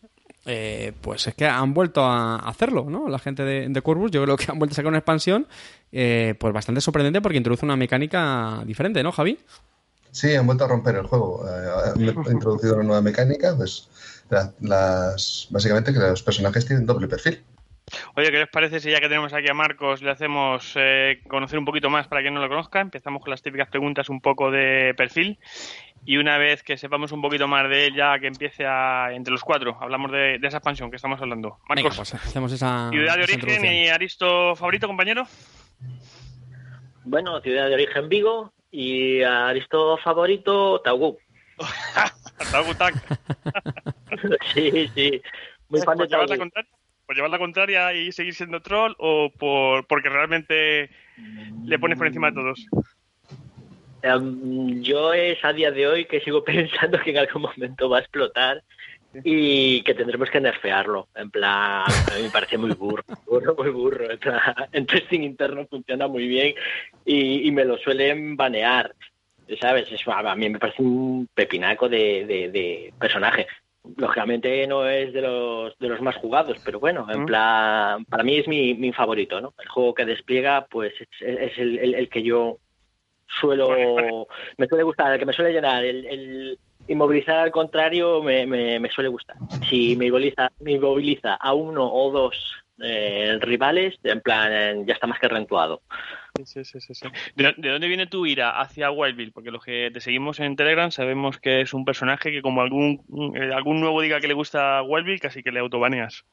eh, 0.47 0.93
pues 1.01 1.27
es 1.27 1.35
que 1.35 1.47
han 1.47 1.75
vuelto 1.75 2.03
a 2.05 2.37
hacerlo, 2.37 2.87
¿no? 2.89 3.09
La 3.09 3.19
gente 3.19 3.45
de, 3.45 3.69
de 3.69 3.83
Corvus, 3.83 4.11
yo 4.11 4.23
creo 4.23 4.37
que 4.37 4.51
han 4.51 4.59
vuelto 4.59 4.73
a 4.75 4.77
sacar 4.77 4.89
una 4.89 4.99
expansión, 4.99 5.47
eh, 5.93 6.35
pues 6.39 6.53
bastante 6.53 6.81
sorprendente 6.81 7.21
porque 7.21 7.37
introduce 7.39 7.65
una 7.65 7.77
mecánica 7.77 8.63
diferente, 8.67 9.03
¿no, 9.03 9.13
Javi? 9.13 9.39
Sí, 10.11 10.35
han 10.35 10.47
vuelto 10.47 10.65
a 10.65 10.69
romper 10.69 10.95
el 10.97 11.07
juego. 11.07 11.45
Eh, 11.49 11.93
han 11.95 12.33
introducido 12.33 12.75
una 12.77 12.85
nueva 12.85 13.03
mecánica, 13.03 13.57
pues 13.57 13.89
la- 14.31 14.53
las 14.61 15.49
básicamente 15.51 15.93
que 15.93 15.99
los 15.99 16.23
personajes 16.23 16.65
tienen 16.67 16.87
doble 16.87 17.09
perfil. 17.09 17.43
Oye, 18.17 18.31
¿qué 18.31 18.39
les 18.39 18.49
parece 18.49 18.81
si 18.81 18.91
ya 18.91 19.01
que 19.01 19.09
tenemos 19.09 19.33
aquí 19.33 19.51
a 19.51 19.55
Marcos 19.55 20.03
le 20.03 20.11
hacemos 20.11 20.73
eh, 20.77 21.21
conocer 21.29 21.59
un 21.59 21.65
poquito 21.65 21.91
más 21.91 22.09
para 22.09 22.23
quien 22.23 22.35
no 22.35 22.41
lo 22.41 22.49
conozca? 22.49 22.81
Empezamos 22.81 23.23
con 23.23 23.31
las 23.31 23.43
típicas 23.43 23.69
preguntas 23.69 24.09
un 24.09 24.21
poco 24.21 24.51
de 24.51 24.95
perfil 24.97 25.39
y 26.07 26.17
una 26.17 26.39
vez 26.39 26.63
que 26.63 26.77
sepamos 26.77 27.13
un 27.13 27.23
poquito 27.23 27.49
más 27.49 27.69
de 27.69 27.87
él 27.87 27.95
ya 27.95 28.19
que 28.19 28.27
empiece 28.27 28.65
a, 28.67 29.09
entre 29.13 29.33
los 29.33 29.43
cuatro, 29.43 29.77
hablamos 29.81 30.13
de, 30.13 30.39
de 30.39 30.49
esa 30.49 30.59
expansión 30.59 30.91
que 30.91 30.97
estamos 30.97 31.21
hablando. 31.21 31.59
Venga, 31.69 31.89
Marcos, 31.89 31.97
pues 31.97 32.15
hacemos 32.15 32.53
esa 32.53 32.91
ciudad 32.91 33.17
de 33.17 33.25
esa 33.25 33.35
origen 33.35 33.65
y 33.75 33.89
Aristo 33.89 34.55
favorito, 34.57 34.87
compañero. 34.87 35.27
Bueno, 37.05 37.41
ciudad 37.41 37.69
de 37.69 37.75
origen 37.75 38.09
Vigo 38.09 38.53
y 38.71 39.23
Aristo 39.23 39.99
favorito 39.99 40.81
Taugú. 40.81 41.19
Tagutak. 42.51 42.95
sí, 44.55 44.89
sí. 44.95 45.23
Muy 45.69 45.81
fan 45.81 45.97
de 45.99 46.05
¿Por 46.05 46.09
llevar, 46.09 46.29
la 46.29 46.37
Taugú. 46.37 46.41
contraria, 46.41 46.71
¿Por 47.15 47.19
llevar 47.19 47.31
la 47.31 47.39
contraria 47.39 47.93
y 47.93 48.11
seguir 48.11 48.35
siendo 48.35 48.61
troll 48.61 48.93
o 48.99 49.31
por, 49.39 49.87
porque 49.87 50.09
realmente 50.09 50.91
le 51.65 51.79
pones 51.79 51.97
por 51.97 52.09
encima 52.09 52.31
de 52.31 52.35
todos? 52.35 52.67
Em, 54.03 54.83
yo 54.83 55.13
es 55.13 55.39
a 55.45 55.53
día 55.53 55.71
de 55.71 55.87
hoy 55.87 56.07
que 56.07 56.19
sigo 56.23 56.43
pensando 56.45 56.99
que 56.99 57.11
en 57.11 57.19
algún 57.19 57.43
momento 57.43 57.89
va 57.89 57.99
a 57.99 58.01
explotar 58.01 58.65
y 59.23 59.81
que 59.83 59.95
tendremos 59.95 60.29
que 60.29 60.41
nerfearlo. 60.41 61.07
En 61.15 61.31
plan, 61.31 61.85
a 61.87 62.17
mí 62.17 62.23
me 62.25 62.31
parece 62.31 62.59
muy 62.59 62.73
burro, 62.73 63.05
burro, 63.27 63.55
muy 63.57 63.71
burro. 63.71 64.11
En, 64.11 64.19
plan, 64.19 64.41
en 64.73 64.85
testing 64.85 65.21
interno 65.21 65.69
funciona 65.69 66.09
muy 66.09 66.27
bien 66.27 66.57
y, 67.05 67.47
y 67.47 67.51
me 67.53 67.65
lo 67.65 67.79
suelen 67.79 68.37
banear. 68.37 68.93
¿Sabes? 69.61 69.87
Es- 69.93 70.09
a 70.09 70.35
mí 70.35 70.49
me 70.49 70.59
parece 70.59 70.83
un 70.83 71.29
pepinaco 71.33 71.89
de, 71.89 72.25
de- 72.27 72.51
de 72.51 72.93
personaje. 72.99 73.47
Lógicamente 73.97 74.67
no 74.67 74.89
es 74.89 75.13
de 75.13 75.21
los, 75.21 75.79
de 75.79 75.89
los 75.89 76.01
más 76.01 76.17
jugados, 76.17 76.57
pero 76.65 76.81
bueno, 76.81 77.07
en 77.11 77.27
plan, 77.27 78.05
para 78.07 78.23
mí 78.25 78.37
es 78.39 78.49
mi, 78.49 78.75
mi 78.75 78.93
favorito, 78.93 79.41
¿no? 79.41 79.53
El 79.59 79.69
juego 79.69 79.93
que 79.95 80.05
despliega, 80.07 80.67
pues 80.71 80.95
es, 81.01 81.09
es 81.21 81.59
el, 81.59 81.79
el- 81.79 81.95
el 81.95 82.09
que 82.09 82.23
yo 82.23 82.59
suelo, 83.27 84.27
me 84.57 84.67
suele 84.67 84.85
gustar, 84.85 85.13
el 85.13 85.19
que 85.19 85.27
me 85.27 85.33
suele 85.33 85.53
llenar, 85.53 85.85
el, 85.85 86.07
el 86.07 86.59
inmovilizar 86.89 87.39
al 87.39 87.51
contrario 87.51 88.23
me, 88.23 88.47
me, 88.47 88.79
me 88.81 88.91
suele 88.91 89.09
gustar. 89.09 89.37
Si 89.69 89.97
me 89.97 90.07
inmoviliza, 90.07 90.51
me 90.61 90.73
inmoviliza 90.73 91.35
a 91.35 91.53
uno 91.55 91.85
o 91.91 92.11
dos 92.11 92.55
eh, 92.83 93.39
rivales, 93.41 93.97
en 94.03 94.21
plan, 94.21 94.85
ya 94.87 94.95
está 94.95 95.07
más 95.07 95.19
que 95.21 95.29
rentuado. 95.29 95.83
Sí, 96.43 96.65
sí, 96.65 96.81
sí, 96.81 96.95
sí. 96.95 97.09
¿De, 97.37 97.55
de 97.57 97.71
dónde 97.71 97.87
viene 97.87 98.09
tu 98.09 98.27
ira 98.27 98.61
hacia 98.61 98.91
Wildville? 98.91 99.31
Porque 99.31 99.53
los 99.53 99.65
que 99.65 99.91
te 99.93 100.01
seguimos 100.01 100.41
en 100.41 100.57
Telegram 100.57 100.91
sabemos 100.91 101.39
que 101.39 101.61
es 101.61 101.73
un 101.73 101.85
personaje 101.85 102.33
que 102.33 102.43
como 102.43 102.61
algún 102.61 103.05
eh, 103.37 103.53
algún 103.55 103.81
nuevo 103.81 104.01
diga 104.01 104.21
que 104.21 104.27
le 104.27 104.35
gusta 104.35 104.83
Wildville, 104.83 105.21
casi 105.21 105.45
que 105.45 105.53
le 105.53 105.61
autobaneas. 105.61 106.25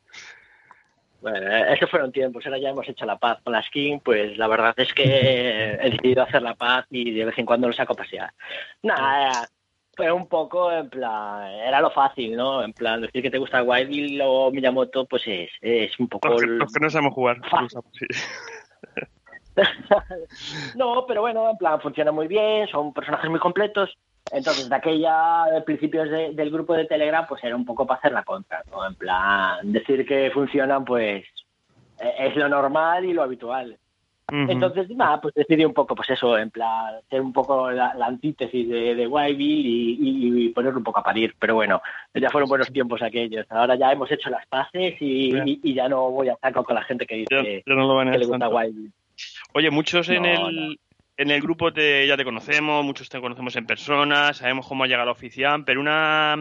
Bueno, 1.22 1.38
eh, 1.38 1.74
esos 1.74 1.88
fueron 1.88 2.12
tiempos, 2.12 2.44
ahora 2.48 2.58
ya 2.58 2.70
hemos 2.70 2.90
hecho 2.90 3.06
la 3.06 3.20
paz 3.20 3.42
con 3.44 3.54
la 3.54 3.62
skin, 3.62 4.00
pues 4.00 4.36
la 4.40 4.48
verdad 4.48 4.74
es 4.78 4.92
que 4.92 5.04
he 5.04 5.92
decidido 5.92 6.24
hacer 6.24 6.42
la 6.42 6.56
paz 6.56 6.88
y 6.90 7.12
de 7.12 7.26
vez 7.26 7.38
en 7.38 7.46
cuando 7.46 7.68
lo 7.68 7.74
saco 7.74 7.94
a 7.94 7.98
pasear. 7.98 8.34
Nada, 8.82 9.48
fue 9.96 10.12
un 10.12 10.28
poco 10.28 10.72
en 10.72 10.90
plan, 10.90 11.48
era 11.48 11.80
lo 11.80 11.92
fácil, 11.92 12.36
¿no? 12.36 12.64
En 12.64 12.74
plan, 12.74 13.02
decir 13.02 13.22
que 13.22 13.30
te 13.30 13.38
gusta 13.38 13.62
Wildville 13.62 14.24
o 14.26 14.50
Miyamoto, 14.50 15.06
pues 15.06 15.22
es, 15.28 15.52
es 15.62 16.00
un 16.00 16.08
poco... 16.08 16.38
Que, 16.38 16.48
los 16.48 16.74
que 16.74 16.80
no 16.80 16.90
sabemos 16.90 17.14
jugar. 17.14 17.40
Fácil. 17.48 17.80
No, 20.76 21.06
pero 21.08 21.22
bueno, 21.22 21.50
en 21.50 21.58
plan, 21.58 21.82
funciona 21.82 22.12
muy 22.12 22.28
bien, 22.28 22.68
son 22.68 22.94
personajes 22.94 23.30
muy 23.30 23.40
completos. 23.40 23.98
Entonces, 24.32 24.70
de 24.70 24.76
aquella 24.76 25.46
de 25.52 25.62
principios 25.62 26.10
de- 26.10 26.34
del 26.34 26.52
grupo 26.52 26.74
de 26.74 26.86
Telegram, 26.86 27.26
pues 27.28 27.44
era 27.44 27.56
un 27.56 27.66
poco 27.66 27.86
para 27.86 28.00
hacer 28.00 28.12
la 28.14 28.24
contra, 28.24 28.64
¿no? 28.72 28.86
En 28.86 28.96
plan, 28.96 29.72
decir 29.72 30.06
que 30.06 30.32
funcionan, 30.32 30.86
pues 30.86 31.26
e- 32.00 32.28
es 32.28 32.36
lo 32.36 32.48
normal 32.48 33.04
y 33.06 33.14
lo 33.14 33.24
habitual. 33.24 33.78
Entonces, 34.34 34.90
nada, 34.92 35.20
pues 35.20 35.34
decidí 35.34 35.66
un 35.66 35.74
poco, 35.74 35.94
pues 35.94 36.10
eso, 36.12 36.38
en 36.38 36.50
plan, 36.50 36.96
ser 37.10 37.20
un 37.20 37.34
poco 37.34 37.70
la, 37.70 37.94
antítesis 38.02 38.70
de, 38.70 38.96
de 38.96 39.36
y, 39.38 40.50
ponerlo 40.50 40.78
un 40.78 40.86
poco 40.86 41.02
a 41.02 41.04
parir. 41.04 41.36
Pero 41.38 41.56
bueno, 41.56 41.82
ya 42.14 42.30
fueron 42.30 42.48
buenos 42.48 42.72
tiempos 42.72 43.02
aquellos. 43.02 43.46
Ahora 43.50 43.76
ya 43.76 43.92
hemos 43.92 44.10
hecho 44.10 44.30
las 44.30 44.48
paces 44.48 44.96
y, 45.02 45.74
ya 45.74 45.90
no 45.90 46.12
voy 46.12 46.30
a 46.30 46.36
sacar 46.36 46.64
con 46.64 46.76
la 46.76 46.84
gente 46.84 47.06
que 47.06 47.16
dice 47.16 47.62
que 48.14 48.20
le 48.20 48.26
gusta 48.26 48.48
Wildly. 48.56 48.92
Oye, 49.54 49.70
muchos 49.70 50.10
en 50.10 50.26
el... 50.26 50.80
En 51.18 51.30
el 51.30 51.40
grupo 51.40 51.72
te, 51.72 52.08
ya 52.08 52.18
te 52.18 52.24
conocemos, 52.24 52.84
muchos 52.84 53.08
te 53.08 53.22
conocemos 53.22 53.56
en 53.56 53.68
persona, 53.68 54.34
sabemos 54.34 54.66
cómo 54.66 54.84
ha 54.84 54.88
llegado 54.88 55.06
la 55.06 55.12
oficial, 55.12 55.64
pero 55.64 55.80
una, 55.80 56.36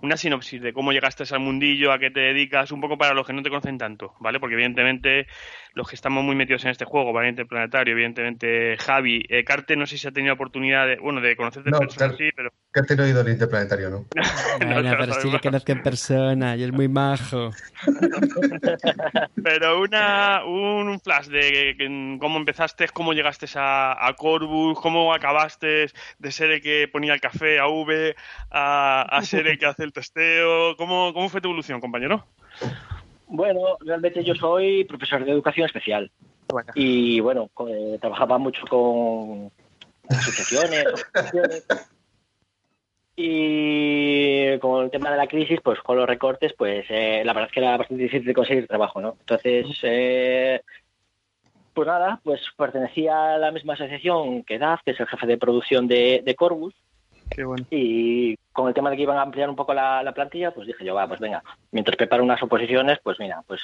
una 0.00 0.16
sinopsis 0.16 0.60
de 0.62 0.72
cómo 0.72 0.92
llegaste 0.92 1.24
al 1.30 1.40
mundillo, 1.40 1.92
a 1.92 1.98
qué 1.98 2.10
te 2.10 2.20
dedicas, 2.20 2.70
un 2.70 2.80
poco 2.80 2.96
para 2.96 3.14
los 3.14 3.26
que 3.26 3.32
no 3.32 3.42
te 3.42 3.50
conocen 3.50 3.78
tanto, 3.78 4.14
¿vale? 4.20 4.38
Porque 4.38 4.54
evidentemente 4.54 5.26
los 5.74 5.88
que 5.88 5.96
estamos 5.96 6.24
muy 6.24 6.34
metidos 6.34 6.64
en 6.64 6.70
este 6.70 6.84
juego, 6.84 7.12
Valiente 7.12 7.46
Planetario, 7.46 7.92
evidentemente 7.92 8.76
Javi, 8.78 9.24
eh, 9.28 9.44
Carte 9.44 9.76
no 9.76 9.86
sé 9.86 9.98
si 9.98 10.06
ha 10.06 10.12
tenido 10.12 10.34
oportunidad 10.34 10.86
de, 10.86 10.96
bueno, 10.96 11.20
de 11.20 11.36
conocerte 11.36 11.70
en 11.70 11.78
persona, 11.78 12.14
sí, 12.16 12.30
pero... 12.34 12.50
Carte 12.70 12.96
no 12.96 13.04
ha 13.04 13.08
ido 13.08 13.20
al 13.20 13.28
Interplanetario, 13.28 13.90
¿no? 13.90 14.06
bueno, 14.64 14.94
pero 14.98 15.12
sí 15.14 15.30
le 15.30 15.40
conozco 15.40 15.72
en 15.72 15.82
persona 15.82 16.56
y 16.56 16.62
es 16.62 16.72
muy 16.72 16.88
majo. 16.88 17.50
pero 19.42 19.80
una, 19.80 20.44
un 20.44 21.00
flash 21.00 21.26
de 21.26 22.18
cómo 22.20 22.38
empezaste, 22.38 22.88
cómo 22.88 23.12
llegaste 23.12 23.46
a, 23.56 24.06
a 24.06 24.12
Corbus, 24.14 24.78
cómo 24.80 25.12
acabaste 25.12 25.90
de 26.18 26.32
ser 26.32 26.50
el 26.50 26.60
que 26.60 26.88
ponía 26.88 27.14
el 27.14 27.20
café 27.20 27.58
a 27.58 27.66
V, 27.66 28.14
a, 28.50 29.02
a 29.02 29.22
ser 29.22 29.46
el 29.46 29.58
que 29.58 29.66
hace 29.66 29.87
el 29.88 29.92
testeo, 29.92 30.76
¿cómo, 30.76 31.12
cómo 31.12 31.28
fue 31.28 31.40
tu 31.40 31.48
evolución, 31.48 31.80
compañero? 31.80 32.24
Bueno, 33.26 33.76
realmente 33.80 34.22
yo 34.22 34.34
soy 34.34 34.84
profesor 34.84 35.24
de 35.24 35.32
educación 35.32 35.66
especial. 35.66 36.10
Y 36.74 37.20
bueno, 37.20 37.50
eh, 37.68 37.98
trabajaba 38.00 38.38
mucho 38.38 38.62
con 38.68 39.50
asociaciones, 40.08 40.86
y 43.16 44.58
con 44.60 44.84
el 44.84 44.90
tema 44.90 45.10
de 45.10 45.16
la 45.16 45.26
crisis, 45.26 45.58
pues 45.62 45.80
con 45.80 45.96
los 45.96 46.06
recortes, 46.06 46.52
pues 46.56 46.86
eh, 46.88 47.22
la 47.24 47.32
verdad 47.32 47.48
es 47.48 47.52
que 47.52 47.60
era 47.60 47.76
bastante 47.76 48.04
difícil 48.04 48.26
de 48.26 48.34
conseguir 48.34 48.68
trabajo, 48.68 49.00
¿no? 49.00 49.16
Entonces, 49.18 49.66
eh, 49.82 50.62
pues 51.74 51.86
nada, 51.86 52.20
pues 52.22 52.40
pertenecía 52.56 53.34
a 53.34 53.38
la 53.38 53.50
misma 53.50 53.74
asociación 53.74 54.44
que 54.44 54.58
DAF, 54.58 54.82
que 54.84 54.92
es 54.92 55.00
el 55.00 55.08
jefe 55.08 55.26
de 55.26 55.36
producción 55.36 55.88
de, 55.88 56.22
de 56.24 56.34
Corbus, 56.34 56.74
y 57.70 58.36
con 58.52 58.68
el 58.68 58.74
tema 58.74 58.90
de 58.90 58.96
que 58.96 59.02
iban 59.02 59.18
a 59.18 59.22
ampliar 59.22 59.48
un 59.48 59.56
poco 59.56 59.74
la, 59.74 60.12
plantilla, 60.14 60.50
pues 60.50 60.66
dije 60.66 60.84
yo, 60.84 60.94
va, 60.94 61.06
pues 61.06 61.20
venga, 61.20 61.42
mientras 61.70 61.96
preparo 61.96 62.24
unas 62.24 62.42
oposiciones, 62.42 62.98
pues 63.02 63.18
mira, 63.20 63.42
pues 63.46 63.60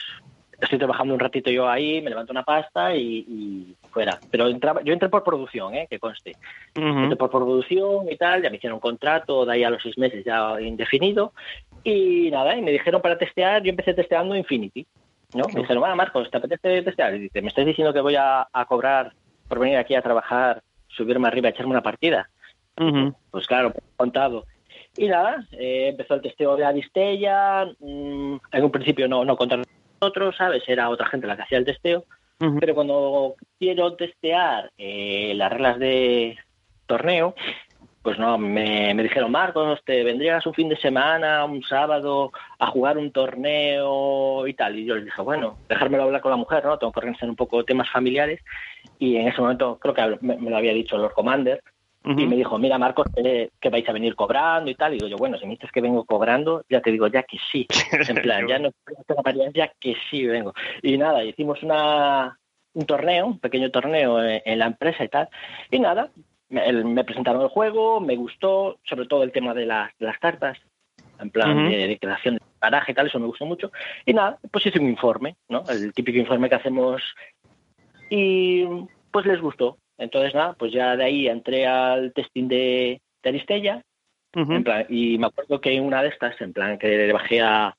estoy 0.61 0.79
trabajando 0.79 1.15
un 1.15 1.21
ratito 1.21 1.51
yo 1.51 1.69
ahí, 1.69 2.01
me 2.01 2.11
levanto 2.11 2.33
una 2.33 2.43
pasta 2.43 2.95
y, 2.95 3.77
fuera. 3.91 4.19
Pero 4.31 4.49
entraba, 4.49 4.83
yo 4.83 4.93
entré 4.93 5.09
por 5.09 5.25
producción, 5.25 5.75
¿eh? 5.75 5.87
que 5.89 5.99
conste. 5.99 6.37
Entré 6.75 7.17
por 7.17 7.31
producción 7.31 8.11
y 8.11 8.17
tal, 8.17 8.43
ya 8.43 8.51
me 8.51 8.57
hicieron 8.57 8.77
un 8.77 8.81
contrato, 8.81 9.45
de 9.45 9.53
ahí 9.53 9.65
a 9.65 9.71
los 9.71 9.83
seis 9.83 9.97
meses 9.99 10.25
ya 10.25 10.61
indefinido. 10.61 11.33
Y 11.83 12.31
nada, 12.31 12.57
y 12.57 12.63
me 12.63 12.73
dijeron 12.73 13.03
para 13.03 13.19
testear, 13.19 13.63
yo 13.63 13.71
empecé 13.71 13.95
testeando 13.95 14.35
Infinity. 14.35 14.87
¿no? 15.35 15.45
Me 15.53 15.61
dijeron, 15.61 15.81
bueno, 15.81 15.97
Marcos, 15.97 16.31
¿te 16.31 16.39
apetece 16.39 16.83
testear? 16.83 17.15
Y 17.15 17.21
dice, 17.21 17.43
¿me 17.43 17.49
estás 17.49 17.67
diciendo 17.67 17.93
que 17.93 18.01
voy 18.01 18.17
a, 18.17 18.47
a 18.53 18.65
cobrar 18.67 19.13
por 19.49 19.59
venir 19.59 19.77
aquí 19.77 19.95
a 19.95 20.03
trabajar, 20.03 20.63
subirme 20.89 21.29
arriba, 21.29 21.49
echarme 21.49 21.73
una 21.73 21.83
partida? 21.83 22.29
Pues 23.31 23.47
claro, 23.47 23.73
contado. 23.97 24.45
Y 24.97 25.09
nada, 25.09 25.47
eh, 25.53 25.89
empezó 25.89 26.15
el 26.15 26.23
testeo 26.23 26.57
de 26.57 26.65
Aristella. 26.65 27.67
Mm, 27.81 28.37
en 28.53 28.65
un 28.65 28.71
principio 28.71 29.09
no, 29.09 29.25
no 29.25 29.37
contra 29.37 29.63
nosotros, 30.01 30.37
¿sabes? 30.37 30.63
Era 30.69 30.89
otra 30.89 31.07
gente 31.07 31.27
la 31.27 31.37
que 31.37 31.43
hacía 31.43 31.59
el 31.59 31.65
testeo. 31.65 32.05
Pero 32.61 32.75
cuando 32.75 33.37
quiero 33.59 33.95
testear 33.95 34.71
eh, 34.77 35.33
las 35.35 35.51
reglas 35.51 35.79
de 35.79 36.37
torneo, 36.87 37.35
pues 38.03 38.19
no, 38.19 38.37
me, 38.37 38.93
me, 38.93 39.03
dijeron, 39.03 39.33
Marcos, 39.33 39.81
te 39.87 40.05
vendrías 40.05 40.45
un 40.45 40.53
fin 40.53 40.69
de 40.69 40.77
semana, 40.77 41.43
un 41.47 41.63
sábado, 41.63 42.33
a 42.59 42.67
jugar 42.67 42.99
un 42.99 43.13
torneo 43.13 44.47
y 44.47 44.53
tal. 44.53 44.79
Y 44.79 44.85
yo 44.85 44.97
les 44.97 45.07
dije, 45.07 45.23
bueno, 45.23 45.57
dejármelo 45.71 46.03
hablar 46.03 46.21
con 46.21 46.33
la 46.33 46.37
mujer, 46.37 46.67
¿no? 46.67 46.77
Tengo 46.77 46.93
que 46.93 46.99
organizar 47.01 47.31
un 47.31 47.37
poco 47.37 47.65
temas 47.65 47.91
familiares. 47.91 48.43
Y 48.99 49.17
en 49.17 49.29
ese 49.29 49.41
momento, 49.41 49.79
creo 49.81 49.95
que 49.95 50.19
me, 50.21 50.37
me 50.37 50.51
lo 50.51 50.57
había 50.59 50.75
dicho 50.75 50.99
Lord 50.99 51.15
Commander, 51.15 51.63
y 52.07 52.27
me 52.27 52.37
dijo, 52.37 52.59
mira 52.59 52.77
Marcos, 52.77 53.07
que 53.15 53.71
vais 53.71 53.89
a 53.89 53.93
venir 53.93 54.15
cobrando 54.15 54.71
y 54.71 54.75
tal. 54.75 54.93
Y 54.93 54.97
digo 54.97 55.09
yo, 55.09 55.17
bueno, 55.17 55.39
si 55.39 55.47
me 55.47 55.53
dices 55.55 55.73
que 55.73 55.81
vengo 55.81 56.05
cobrando, 56.05 56.63
ya 56.69 56.83
te 56.83 56.93
digo, 56.93 57.07
ya 57.07 57.23
que 57.23 57.39
sí. 57.51 57.67
En 58.09 58.17
plan, 58.17 58.47
ya 58.47 58.59
no 58.59 58.71
ya 59.55 59.73
que 59.81 59.97
sí 60.11 60.27
vengo. 60.27 60.53
Y 60.83 60.99
nada, 60.99 61.25
hicimos 61.25 61.63
una, 61.63 62.39
un 62.75 62.85
torneo, 62.85 63.27
un 63.27 63.39
pequeño 63.39 63.71
torneo 63.71 64.23
en, 64.23 64.59
la 64.59 64.67
empresa 64.67 65.03
y 65.03 65.09
tal. 65.09 65.29
Y 65.71 65.79
nada, 65.79 66.11
me, 66.51 67.05
presentaron 67.05 67.41
el 67.41 67.49
juego, 67.49 68.01
me 68.01 68.17
gustó, 68.17 68.79
sobre 68.85 69.07
todo 69.07 69.23
el 69.23 69.33
tema 69.33 69.55
de 69.55 69.65
las, 69.65 69.91
las 69.99 70.19
cartas, 70.19 70.59
en 71.21 71.31
plan 71.31 71.71
de, 71.71 71.99
creación 71.99 72.35
de 72.35 72.41
paraje 72.59 72.93
y 72.93 72.95
tal, 72.95 73.07
eso 73.07 73.19
me 73.19 73.27
gustó 73.27 73.47
mucho. 73.47 73.73
Y 74.05 74.13
nada, 74.13 74.39
pues 74.51 74.67
hice 74.67 74.79
un 74.79 74.89
informe, 74.89 75.37
¿no? 75.49 75.65
El 75.71 75.95
típico 75.95 76.19
informe 76.19 76.51
que 76.51 76.57
hacemos. 76.57 77.03
Y 78.11 78.67
pues 79.11 79.25
les 79.25 79.41
gustó. 79.41 79.79
Entonces, 79.99 80.35
nada, 80.35 80.55
pues 80.55 80.73
ya 80.73 80.97
de 80.97 81.05
ahí 81.05 81.29
entré 81.29 81.67
al 81.67 82.13
testing 82.13 82.49
de, 82.49 83.01
Aristella. 83.23 83.83
y 84.89 85.19
me 85.19 85.27
acuerdo 85.27 85.61
que 85.61 85.73
en 85.73 85.85
una 85.85 86.03
de 86.03 86.09
estas, 86.09 86.39
en 86.41 86.53
plan, 86.53 86.79
que 86.79 86.89
le 86.89 87.13
bajé 87.13 87.41
a, 87.41 87.75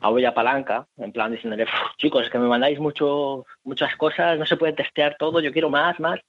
a 0.00 0.34
Palanca, 0.34 0.86
en 0.96 1.12
plan 1.12 1.32
diciéndole, 1.32 1.66
chicos, 1.96 2.24
es 2.24 2.30
que 2.30 2.38
me 2.38 2.48
mandáis 2.48 2.78
mucho, 2.78 3.46
muchas 3.64 3.94
cosas, 3.96 4.38
no 4.38 4.46
se 4.46 4.56
puede 4.56 4.72
testear 4.72 5.16
todo, 5.18 5.40
yo 5.40 5.52
quiero 5.52 5.70
más, 5.70 5.98
más. 6.00 6.20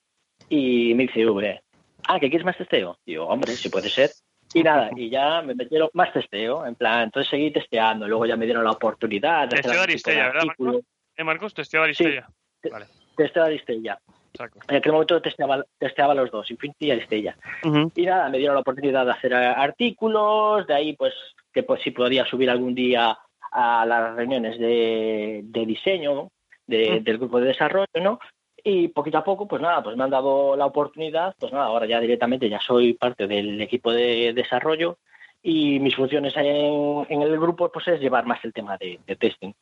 Y 0.50 0.94
me 0.96 1.04
dice, 1.04 1.26
hombre, 1.26 1.62
ah, 2.08 2.20
¿que 2.20 2.30
quieres 2.30 2.46
más 2.46 2.58
testeo? 2.58 2.98
Y 3.06 3.14
yo, 3.14 3.28
hombre, 3.28 3.54
si 3.54 3.70
puede 3.70 3.90
ser. 3.90 4.12
Y 4.54 4.64
nada, 4.64 4.90
y 4.96 5.10
ya 5.10 5.42
me 5.42 5.56
metieron 5.56 5.90
más 5.94 6.12
testeo, 6.12 6.66
en 6.66 6.76
plan, 6.76 7.04
entonces 7.04 7.30
seguí 7.30 7.52
testeando, 7.52 8.06
luego 8.08 8.26
ya 8.26 8.36
me 8.36 8.46
dieron 8.46 8.66
la 8.66 8.72
oportunidad 8.72 9.48
de 9.48 9.62
Testeo 9.62 9.82
Aristella, 9.82 10.28
¿verdad, 10.28 10.44
Marcos? 10.46 10.84
¿Eh, 11.16 11.24
Marcos? 11.24 11.54
Testeo 11.54 11.84
Aristella. 11.84 12.28
vale. 12.70 12.86
Testeo 13.16 13.46
Aristella. 13.46 13.98
En 14.68 14.76
aquel 14.76 14.92
momento 14.92 15.22
testeaba, 15.22 15.64
testeaba 15.78 16.14
los 16.14 16.32
dos, 16.32 16.50
Infinity 16.50 16.88
y 16.88 16.92
Aristella. 16.92 17.38
Y 17.96 18.06
nada, 18.06 18.30
me 18.30 18.38
dieron 18.38 18.56
la 18.56 18.62
oportunidad 18.62 19.06
de 19.06 19.12
hacer 19.12 19.34
artículos, 19.34 20.66
de 20.68 20.74
ahí 20.74 20.94
pues 20.94 21.14
que 21.54 21.64
pues 21.64 21.82
sí 21.82 21.92
podía 21.92 22.26
subir 22.26 22.50
algún 22.50 22.74
día 22.74 23.18
a 23.52 23.86
las 23.86 24.16
reuniones 24.16 24.58
de, 24.58 25.44
diseño 25.66 26.30
del 26.66 27.18
grupo 27.18 27.40
de 27.40 27.48
desarrollo, 27.48 27.88
¿no? 28.02 28.20
Y 28.64 28.90
poquito 28.90 29.18
a 29.18 29.24
poco, 29.24 29.48
pues 29.48 29.62
nada, 29.62 29.84
pues 29.84 29.98
me 29.98 30.04
han 30.04 30.12
dado 30.12 30.56
la 30.56 30.68
oportunidad, 30.68 31.36
pues 31.40 31.52
nada, 31.52 31.66
ahora 31.66 31.88
ya 31.88 32.00
directamente 32.00 32.48
ya 32.48 32.60
soy 32.60 32.94
parte 32.94 33.28
del 33.28 33.60
equipo 33.60 33.92
de 33.92 34.34
desarrollo 34.34 34.98
y 35.42 35.80
mis 35.80 35.96
funciones 35.96 36.34
en, 36.38 37.06
en 37.10 37.22
el 37.24 37.40
grupo 37.40 37.72
pues 37.72 37.88
es 37.88 38.00
llevar 38.00 38.26
más 38.28 38.46
el 38.46 38.54
tema 38.54 38.78
de 38.78 39.00
testing 39.20 39.54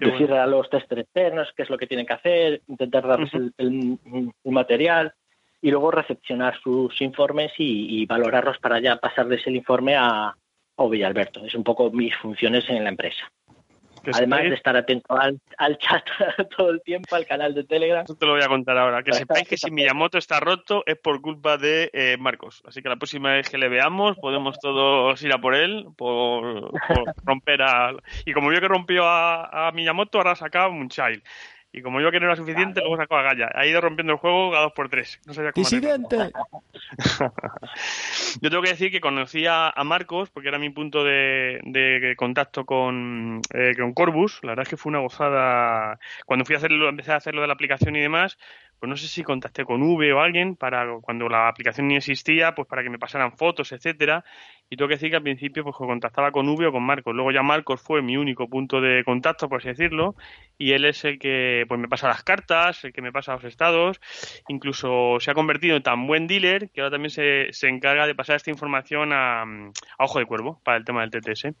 decir 0.00 0.32
a 0.32 0.46
los 0.46 0.68
testers 0.68 1.02
externos 1.02 1.52
qué 1.56 1.62
es 1.62 1.70
lo 1.70 1.78
que 1.78 1.86
tienen 1.86 2.06
que 2.06 2.12
hacer, 2.12 2.62
intentar 2.66 3.06
darles 3.06 3.32
el, 3.34 3.98
material 4.44 5.14
y 5.62 5.70
luego 5.70 5.90
recepcionar 5.90 6.58
sus 6.60 7.00
informes 7.00 7.52
y, 7.58 8.04
valorarlos 8.06 8.58
para 8.58 8.78
ya 8.80 8.96
pasarles 8.96 9.46
el 9.46 9.56
informe 9.56 9.96
a, 9.96 10.36
a 10.76 10.86
Villalberto. 10.86 11.44
Es 11.44 11.54
un 11.54 11.64
poco 11.64 11.90
mis 11.90 12.14
funciones 12.16 12.68
en 12.68 12.84
la 12.84 12.90
empresa. 12.90 13.32
Además 14.14 14.42
de 14.42 14.54
estar 14.54 14.76
atento 14.76 15.16
al, 15.18 15.78
chat 15.78 16.04
todo 16.56 16.70
el 16.70 16.82
tiempo, 16.82 17.14
al 17.16 17.26
canal 17.26 17.54
de 17.54 17.64
Telegram. 17.64 18.04
Eso 18.04 18.14
te 18.14 18.26
lo 18.26 18.32
voy 18.32 18.42
a 18.42 18.48
contar 18.48 18.76
ahora. 18.78 19.02
Que 19.02 19.12
sepáis 19.12 19.48
que 19.48 19.56
si 19.56 19.70
Miyamoto 19.70 20.18
está 20.18 20.40
roto 20.40 20.82
es 20.86 20.96
por 20.96 21.20
culpa 21.20 21.56
de 21.56 21.90
eh, 21.92 22.16
Marcos. 22.18 22.62
Así 22.66 22.82
que 22.82 22.88
la 22.88 22.96
próxima 22.96 23.32
vez 23.32 23.48
que 23.48 23.58
le 23.58 23.68
veamos 23.68 24.16
podemos 24.18 24.58
todos 24.58 25.22
ir 25.22 25.32
a 25.32 25.38
por 25.38 25.54
él, 25.54 25.86
por, 25.96 26.72
romper 27.24 27.62
a... 27.62 27.92
Y 28.24 28.32
como 28.32 28.52
yo 28.52 28.60
que 28.60 28.68
rompió 28.68 29.04
a, 29.04 29.68
a 29.68 29.72
Miyamoto, 29.72 30.18
ahora 30.18 30.34
sacaba 30.34 30.68
un 30.68 30.88
child. 30.88 31.22
Y 31.76 31.82
como 31.82 32.00
yo 32.00 32.10
que 32.10 32.18
no 32.18 32.24
era 32.24 32.36
suficiente, 32.36 32.80
luego 32.80 32.96
sacó 32.96 33.16
a 33.18 33.22
Gaya. 33.22 33.50
Ha 33.54 33.66
ido 33.66 33.82
rompiendo 33.82 34.14
el 34.14 34.18
juego 34.18 34.56
a 34.56 34.60
dos 34.62 34.72
por 34.72 34.88
tres. 34.88 35.20
No 35.26 35.34
sabía 35.34 35.52
cómo 35.52 35.68
yo 38.40 38.50
tengo 38.50 38.62
que 38.62 38.70
decir 38.70 38.90
que 38.90 39.02
conocí 39.02 39.44
a, 39.46 39.74
Marcos, 39.84 40.30
porque 40.30 40.48
era 40.48 40.58
mi 40.58 40.70
punto 40.70 41.04
de, 41.04 42.14
contacto 42.16 42.64
con, 42.64 43.42
eh, 43.52 43.74
con 43.76 43.92
Corbus. 43.92 44.40
La 44.42 44.52
verdad 44.52 44.62
es 44.62 44.70
que 44.70 44.78
fue 44.78 44.88
una 44.88 45.00
gozada. 45.00 45.98
Cuando 46.24 46.46
fui 46.46 46.54
a 46.54 46.58
hacerlo, 46.58 46.88
empecé 46.88 47.12
a 47.12 47.16
hacerlo 47.16 47.42
de 47.42 47.48
la 47.48 47.52
aplicación 47.52 47.94
y 47.94 48.00
demás, 48.00 48.38
pues 48.78 48.90
no 48.90 48.96
sé 48.96 49.08
si 49.08 49.22
contacté 49.22 49.64
con 49.64 49.82
V 49.82 50.12
o 50.12 50.20
alguien 50.20 50.56
para 50.56 50.86
cuando 51.00 51.28
la 51.28 51.48
aplicación 51.48 51.88
ni 51.88 51.96
existía, 51.96 52.54
pues 52.54 52.68
para 52.68 52.82
que 52.82 52.90
me 52.90 52.98
pasaran 52.98 53.32
fotos, 53.32 53.72
etcétera. 53.72 54.24
Y 54.68 54.76
tengo 54.76 54.88
que 54.88 54.96
decir 54.96 55.10
que 55.10 55.16
al 55.16 55.22
principio 55.22 55.62
pues 55.62 55.76
contactaba 55.76 56.32
con 56.32 56.48
V 56.48 56.66
o 56.66 56.72
con 56.72 56.82
Marcos. 56.82 57.14
Luego 57.14 57.30
ya 57.30 57.42
Marcos 57.42 57.80
fue 57.80 58.02
mi 58.02 58.16
único 58.16 58.48
punto 58.48 58.80
de 58.80 59.04
contacto, 59.04 59.48
por 59.48 59.60
así 59.60 59.68
decirlo, 59.68 60.16
y 60.58 60.72
él 60.72 60.84
es 60.84 61.04
el 61.04 61.18
que 61.18 61.64
pues 61.68 61.80
me 61.80 61.88
pasa 61.88 62.08
las 62.08 62.22
cartas, 62.22 62.84
el 62.84 62.92
que 62.92 63.02
me 63.02 63.12
pasa 63.12 63.34
los 63.34 63.44
estados, 63.44 64.00
incluso 64.48 65.18
se 65.20 65.30
ha 65.30 65.34
convertido 65.34 65.76
en 65.76 65.82
tan 65.82 66.06
buen 66.06 66.26
dealer 66.26 66.70
que 66.70 66.80
ahora 66.80 66.92
también 66.92 67.10
se, 67.10 67.52
se 67.52 67.68
encarga 67.68 68.06
de 68.06 68.14
pasar 68.14 68.36
esta 68.36 68.50
información 68.50 69.12
a, 69.12 69.42
a 69.42 70.04
Ojo 70.04 70.18
de 70.18 70.26
Cuervo 70.26 70.60
para 70.64 70.78
el 70.78 70.84
tema 70.84 71.06
del 71.06 71.10
TTS. 71.10 71.54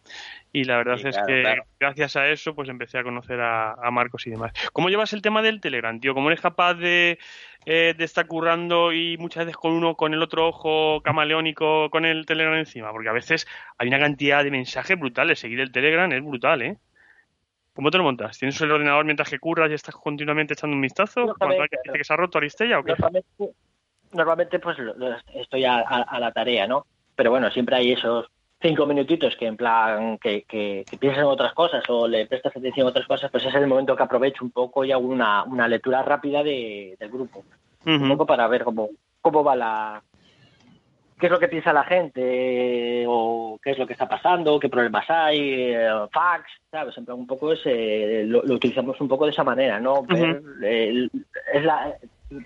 Y 0.52 0.64
la 0.64 0.76
verdad 0.76 0.98
es 1.04 1.16
que 1.26 1.58
gracias 1.86 2.16
a 2.16 2.28
eso, 2.28 2.54
pues 2.54 2.68
empecé 2.68 2.98
a 2.98 3.02
conocer 3.02 3.40
a, 3.40 3.72
a 3.72 3.90
Marcos 3.90 4.26
y 4.26 4.30
demás. 4.30 4.52
¿Cómo 4.72 4.88
llevas 4.88 5.12
el 5.12 5.22
tema 5.22 5.42
del 5.42 5.60
Telegram, 5.60 5.98
tío? 6.00 6.14
¿Cómo 6.14 6.28
eres 6.28 6.40
capaz 6.40 6.74
de, 6.74 7.18
eh, 7.64 7.94
de 7.96 8.04
estar 8.04 8.26
currando 8.26 8.92
y 8.92 9.16
muchas 9.18 9.44
veces 9.46 9.56
con 9.56 9.72
uno, 9.72 9.94
con 9.94 10.12
el 10.14 10.22
otro 10.22 10.46
ojo 10.48 11.00
camaleónico, 11.02 11.88
con 11.90 12.04
el 12.04 12.26
Telegram 12.26 12.54
encima? 12.54 12.90
Porque 12.92 13.08
a 13.08 13.12
veces 13.12 13.46
hay 13.78 13.88
una 13.88 13.98
cantidad 13.98 14.44
de 14.44 14.50
mensajes 14.50 14.98
brutales. 14.98 15.38
Seguir 15.38 15.60
el 15.60 15.72
Telegram 15.72 16.10
es 16.12 16.22
brutal, 16.24 16.62
¿eh? 16.62 16.76
¿Cómo 17.74 17.90
te 17.90 17.98
lo 17.98 18.04
montas? 18.04 18.38
¿Tienes 18.38 18.58
el 18.62 18.70
ordenador 18.70 19.04
mientras 19.04 19.28
que 19.28 19.38
curras 19.38 19.70
y 19.70 19.74
estás 19.74 19.94
continuamente 19.94 20.54
echando 20.54 20.74
un 20.74 20.80
vistazo? 20.82 21.26
No, 21.26 21.34
¿Cuando 21.34 21.56
dice 21.56 21.76
claro. 21.82 21.98
que 21.98 22.04
se 22.04 22.12
ha 22.12 22.16
roto 22.16 22.38
Aristella 22.38 22.78
o 22.78 22.82
qué? 22.84 22.92
Normalmente, 22.92 23.26
normalmente 24.12 24.58
pues 24.58 24.78
lo- 24.78 24.94
lo- 24.94 25.16
estoy 25.34 25.64
a, 25.66 25.80
a- 25.80 26.02
a 26.08 26.18
la 26.20 26.32
tarea, 26.32 26.66
¿no? 26.66 26.86
Pero 27.14 27.30
bueno, 27.30 27.50
siempre 27.50 27.76
hay 27.76 27.92
esos 27.92 28.28
cinco 28.60 28.86
minutitos 28.86 29.36
que 29.36 29.46
en 29.46 29.56
plan 29.56 30.18
que, 30.18 30.42
que, 30.44 30.84
que 30.88 30.96
piensas 30.96 31.22
en 31.22 31.28
otras 31.28 31.52
cosas 31.52 31.84
o 31.88 32.08
le 32.08 32.26
prestas 32.26 32.56
atención 32.56 32.86
a 32.86 32.90
otras 32.90 33.06
cosas, 33.06 33.30
pues 33.30 33.44
ese 33.44 33.56
es 33.56 33.62
el 33.62 33.68
momento 33.68 33.94
que 33.94 34.02
aprovecho 34.02 34.44
un 34.44 34.50
poco 34.50 34.84
y 34.84 34.92
hago 34.92 35.06
una, 35.06 35.44
una 35.44 35.68
lectura 35.68 36.02
rápida 36.02 36.42
de, 36.42 36.96
del 36.98 37.10
grupo. 37.10 37.44
Un 38.02 38.08
poco 38.08 38.26
para 38.26 38.48
ver 38.48 38.64
cómo, 38.64 38.88
cómo 39.20 39.44
va 39.44 39.54
la... 39.54 40.02
qué 41.20 41.26
es 41.26 41.32
lo 41.32 41.38
que 41.38 41.48
piensa 41.48 41.72
la 41.72 41.84
gente 41.84 43.04
o 43.06 43.60
qué 43.62 43.70
es 43.72 43.78
lo 43.78 43.86
que 43.86 43.92
está 43.92 44.08
pasando, 44.08 44.58
qué 44.58 44.68
problemas 44.68 45.08
hay, 45.08 45.72
eh, 45.74 45.88
fax, 46.10 46.50
¿sabes? 46.70 46.96
En 46.98 47.04
plan, 47.04 47.18
un 47.18 47.26
poco 47.26 47.52
ese, 47.52 48.24
lo, 48.24 48.42
lo 48.42 48.54
utilizamos 48.54 49.00
un 49.00 49.08
poco 49.08 49.26
de 49.26 49.30
esa 49.32 49.44
manera, 49.44 49.78
¿no? 49.78 50.02
Ver, 50.02 50.42
el- 50.62 51.10
es 51.52 51.62
la, 51.64 51.94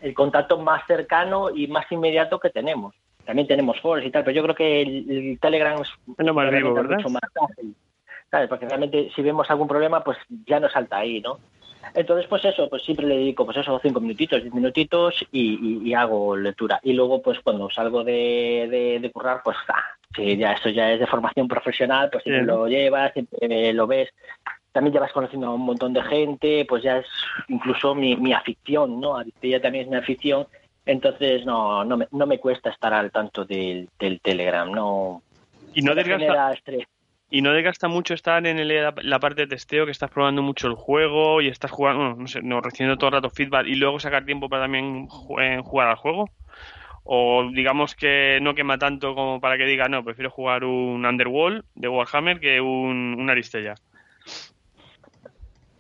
el 0.03 0.13
contacto 0.13 0.59
más 0.59 0.83
cercano 0.87 1.49
y 1.55 1.67
más 1.69 1.91
inmediato 1.91 2.39
que 2.39 2.51
tenemos. 2.51 2.95
También 3.25 3.47
tenemos 3.49 3.81
foros 3.81 4.05
y 4.05 4.11
tal, 4.11 4.25
pero 4.25 4.35
yo 4.37 4.43
creo 4.43 4.55
que 4.55 4.83
el, 4.83 5.11
el 5.11 5.39
Telegram 5.41 5.81
es 5.83 5.91
lo 6.19 6.35
más 6.35 6.51
vivo, 6.51 6.75
¿verdad? 6.75 6.97
mucho 6.97 7.11
más 7.11 7.23
fácil. 7.33 7.75
¿Sabes? 8.31 8.49
Porque 8.49 8.67
realmente 8.67 9.11
si 9.15 9.23
vemos 9.23 9.51
algún 9.51 9.67
problema, 9.69 10.03
pues 10.05 10.17
ya 10.47 10.61
nos 10.61 10.73
salta 10.73 10.99
ahí, 10.99 11.21
¿no? 11.21 11.39
Entonces, 11.95 12.27
pues 12.29 12.45
eso, 12.45 12.69
pues 12.69 12.83
siempre 12.85 13.07
le 13.07 13.17
dedico, 13.17 13.45
pues 13.45 13.57
eso, 13.57 13.81
cinco 13.83 14.01
minutitos, 14.01 14.41
diez 14.43 14.55
minutitos 14.55 15.27
y, 15.33 15.55
y- 15.83 15.89
y 15.89 15.95
hago 15.95 16.37
lectura. 16.37 16.79
Y 16.83 16.93
luego, 16.93 17.21
pues 17.23 17.41
cuando 17.41 17.69
salgo 17.71 18.05
de, 18.05 18.69
de, 18.71 18.99
de 19.01 19.11
currar, 19.11 19.41
pues, 19.43 19.57
ah, 19.69 19.83
sí, 20.15 20.37
ya 20.37 20.53
esto 20.53 20.69
ya 20.69 20.93
es 20.93 21.01
de 21.01 21.07
formación 21.09 21.49
profesional, 21.49 22.09
pues 22.11 22.23
siempre 22.23 22.45
Bien. 22.45 22.55
lo 22.57 22.69
llevas, 22.69 23.13
siempre 23.15 23.73
lo 23.73 23.87
ves. 23.89 24.11
También 24.73 24.95
ya 24.95 25.01
vas 25.01 25.13
conociendo 25.13 25.49
a 25.49 25.55
un 25.55 25.63
montón 25.63 25.93
de 25.93 26.03
gente, 26.03 26.65
pues 26.69 26.85
ya 26.85 26.99
es 26.99 27.07
incluso 27.49 27.95
mi, 27.97 28.15
mi 28.15 28.33
afición, 28.33 29.01
¿no? 29.01 29.17
Aristella 29.17 29.61
también 29.61 29.87
es 29.87 29.91
mi 29.91 29.97
afición. 29.97 30.47
Entonces, 30.91 31.47
no, 31.47 31.85
no, 31.85 31.97
me, 31.97 32.09
no 32.11 32.27
me 32.27 32.39
cuesta 32.39 32.71
estar 32.71 32.93
al 32.93 33.13
tanto 33.13 33.45
del, 33.45 33.89
del 33.99 34.21
Telegram, 34.21 34.71
no, 34.71 35.23
Y 35.73 35.83
no 35.83 35.95
desgasta, 35.95 36.53
estrés. 36.53 36.85
y 37.31 37.43
no 37.43 37.53
desgasta 37.53 37.87
mucho 37.87 38.13
estar 38.15 38.45
en 38.45 38.59
el- 38.59 38.93
la 39.03 39.19
parte 39.21 39.43
de 39.43 39.47
testeo, 39.47 39.85
que 39.85 39.93
estás 39.93 40.11
probando 40.11 40.43
mucho 40.43 40.67
el 40.67 40.75
juego 40.75 41.41
y 41.41 41.47
estás 41.49 41.71
jugando, 41.71 42.17
no 42.17 42.27
sé, 42.27 42.43
no, 42.43 42.61
recibiendo 42.61 42.97
todo 42.97 43.09
el 43.11 43.15
rato 43.15 43.31
feedback 43.31 43.67
y 43.69 43.77
luego 43.77 44.01
sacar 44.01 44.25
tiempo 44.25 44.49
para 44.49 44.65
también 44.65 45.07
eh, 45.41 45.61
jugar 45.63 45.89
al 45.89 45.97
juego. 45.97 46.29
O 47.05 47.49
digamos 47.53 47.95
que 47.95 48.39
no 48.43 48.55
quema 48.55 48.77
tanto 48.79 49.15
como 49.15 49.41
para 49.41 49.57
que 49.59 49.65
diga, 49.65 49.89
no, 49.89 50.05
prefiero 50.05 50.31
jugar 50.31 50.65
un 50.65 51.07
Underworld 51.07 51.65
de 51.75 51.89
Warhammer 51.89 52.41
que 52.41 52.61
un, 52.61 53.17
un 53.19 53.31
Aristella. 53.31 53.75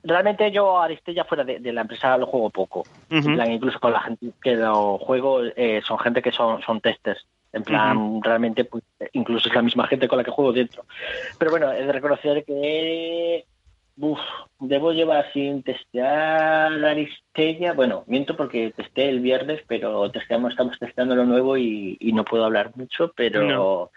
Realmente 0.02 0.50
yo 0.50 0.78
a 0.78 0.84
Aristella 0.84 1.24
fuera 1.24 1.44
de, 1.44 1.58
de 1.58 1.72
la 1.72 1.82
empresa 1.82 2.16
lo 2.16 2.26
juego 2.26 2.50
poco. 2.50 2.84
En 3.10 3.22
plan, 3.22 3.52
incluso 3.52 3.78
con 3.78 3.92
la 3.92 4.00
gente 4.00 4.32
que 4.42 4.56
lo 4.56 4.98
juego, 4.98 5.42
eh, 5.44 5.82
son 5.86 5.98
gente 5.98 6.22
que 6.22 6.32
son, 6.32 6.62
son 6.62 6.80
testers. 6.80 7.26
En 7.52 7.64
plan, 7.64 8.22
realmente, 8.22 8.64
pues, 8.64 8.84
incluso 9.12 9.48
es 9.48 9.54
la 9.54 9.62
misma 9.62 9.86
gente 9.88 10.06
con 10.06 10.18
la 10.18 10.24
que 10.24 10.30
juego 10.30 10.52
dentro. 10.52 10.84
Pero 11.38 11.50
bueno, 11.50 11.72
he 11.72 11.84
de 11.84 11.92
reconocer 11.92 12.44
que 12.44 13.44
uf, 13.98 14.20
debo 14.60 14.92
llevar 14.92 15.32
sin 15.32 15.62
testear 15.62 16.72
Aristella. 16.84 17.72
Bueno, 17.72 18.04
miento 18.06 18.36
porque 18.36 18.72
testé 18.74 19.08
el 19.08 19.20
viernes, 19.20 19.62
pero 19.66 20.10
testeamos, 20.10 20.52
estamos 20.52 20.78
testeando 20.78 21.14
lo 21.14 21.24
nuevo 21.24 21.56
y, 21.56 21.96
y 22.00 22.12
no 22.12 22.24
puedo 22.24 22.44
hablar 22.44 22.70
mucho, 22.76 23.12
pero 23.14 23.42
No. 23.42 23.90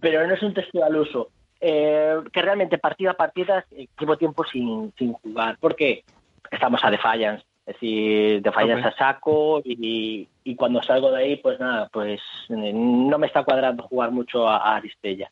Pero 0.00 0.26
no 0.26 0.34
es 0.34 0.42
un 0.42 0.52
testeo 0.52 0.84
al 0.84 0.96
uso. 0.96 1.30
Eh, 1.60 2.16
que 2.32 2.40
realmente 2.40 2.78
partida 2.78 3.10
a 3.10 3.14
partida 3.14 3.66
eh, 3.72 3.86
llevo 3.98 4.16
tiempo 4.16 4.44
sin, 4.44 4.92
sin 4.96 5.12
jugar, 5.12 5.58
porque 5.60 6.04
estamos 6.50 6.82
a 6.82 6.90
Defiance, 6.90 7.44
es 7.66 7.74
decir, 7.74 8.40
Defiance 8.40 8.80
Ok. 8.80 8.86
a 8.86 8.96
saco 8.96 9.60
y, 9.62 10.26
y 10.42 10.54
cuando 10.56 10.82
salgo 10.82 11.10
de 11.12 11.22
ahí, 11.22 11.36
pues 11.36 11.60
nada, 11.60 11.90
pues 11.92 12.20
eh, 12.48 12.72
no 12.72 13.18
me 13.18 13.26
está 13.26 13.44
cuadrando 13.44 13.82
jugar 13.82 14.10
mucho 14.10 14.48
a, 14.48 14.56
a 14.56 14.76
Aristella. 14.76 15.30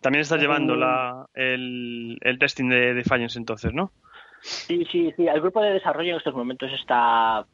También 0.00 0.22
estás 0.22 0.40
llevando 0.40 0.76
la, 0.76 1.26
el, 1.34 2.16
el 2.22 2.38
testing 2.38 2.70
de 2.70 2.94
Defiance 2.94 3.38
entonces, 3.38 3.74
¿no? 3.74 3.92
Sí, 4.40 4.86
sí, 4.90 5.12
sí, 5.16 5.26
el 5.28 5.40
grupo 5.40 5.60
de 5.60 5.74
desarrollo 5.74 6.12
en 6.12 6.16
estos 6.16 6.34
momentos 6.34 6.72
está... 6.72 7.44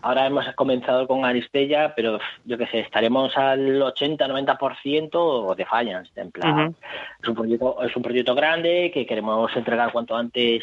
Ahora 0.00 0.26
hemos 0.26 0.46
comenzado 0.54 1.06
con 1.08 1.24
Aristella, 1.24 1.92
pero 1.96 2.18
yo 2.44 2.56
qué 2.56 2.66
sé, 2.68 2.80
estaremos 2.80 3.36
al 3.36 3.80
80-90% 3.82 5.54
de 5.54 5.64
Defiance, 5.64 6.10
en 6.20 6.30
plan... 6.30 6.76
Es 7.22 7.28
un 7.28 7.34
proyecto, 7.34 7.82
es 7.82 7.96
un 7.96 8.02
proyecto 8.02 8.34
grande 8.34 8.90
que 8.94 9.06
queremos 9.06 9.54
entregar 9.56 9.92
cuanto 9.92 10.16
antes, 10.16 10.62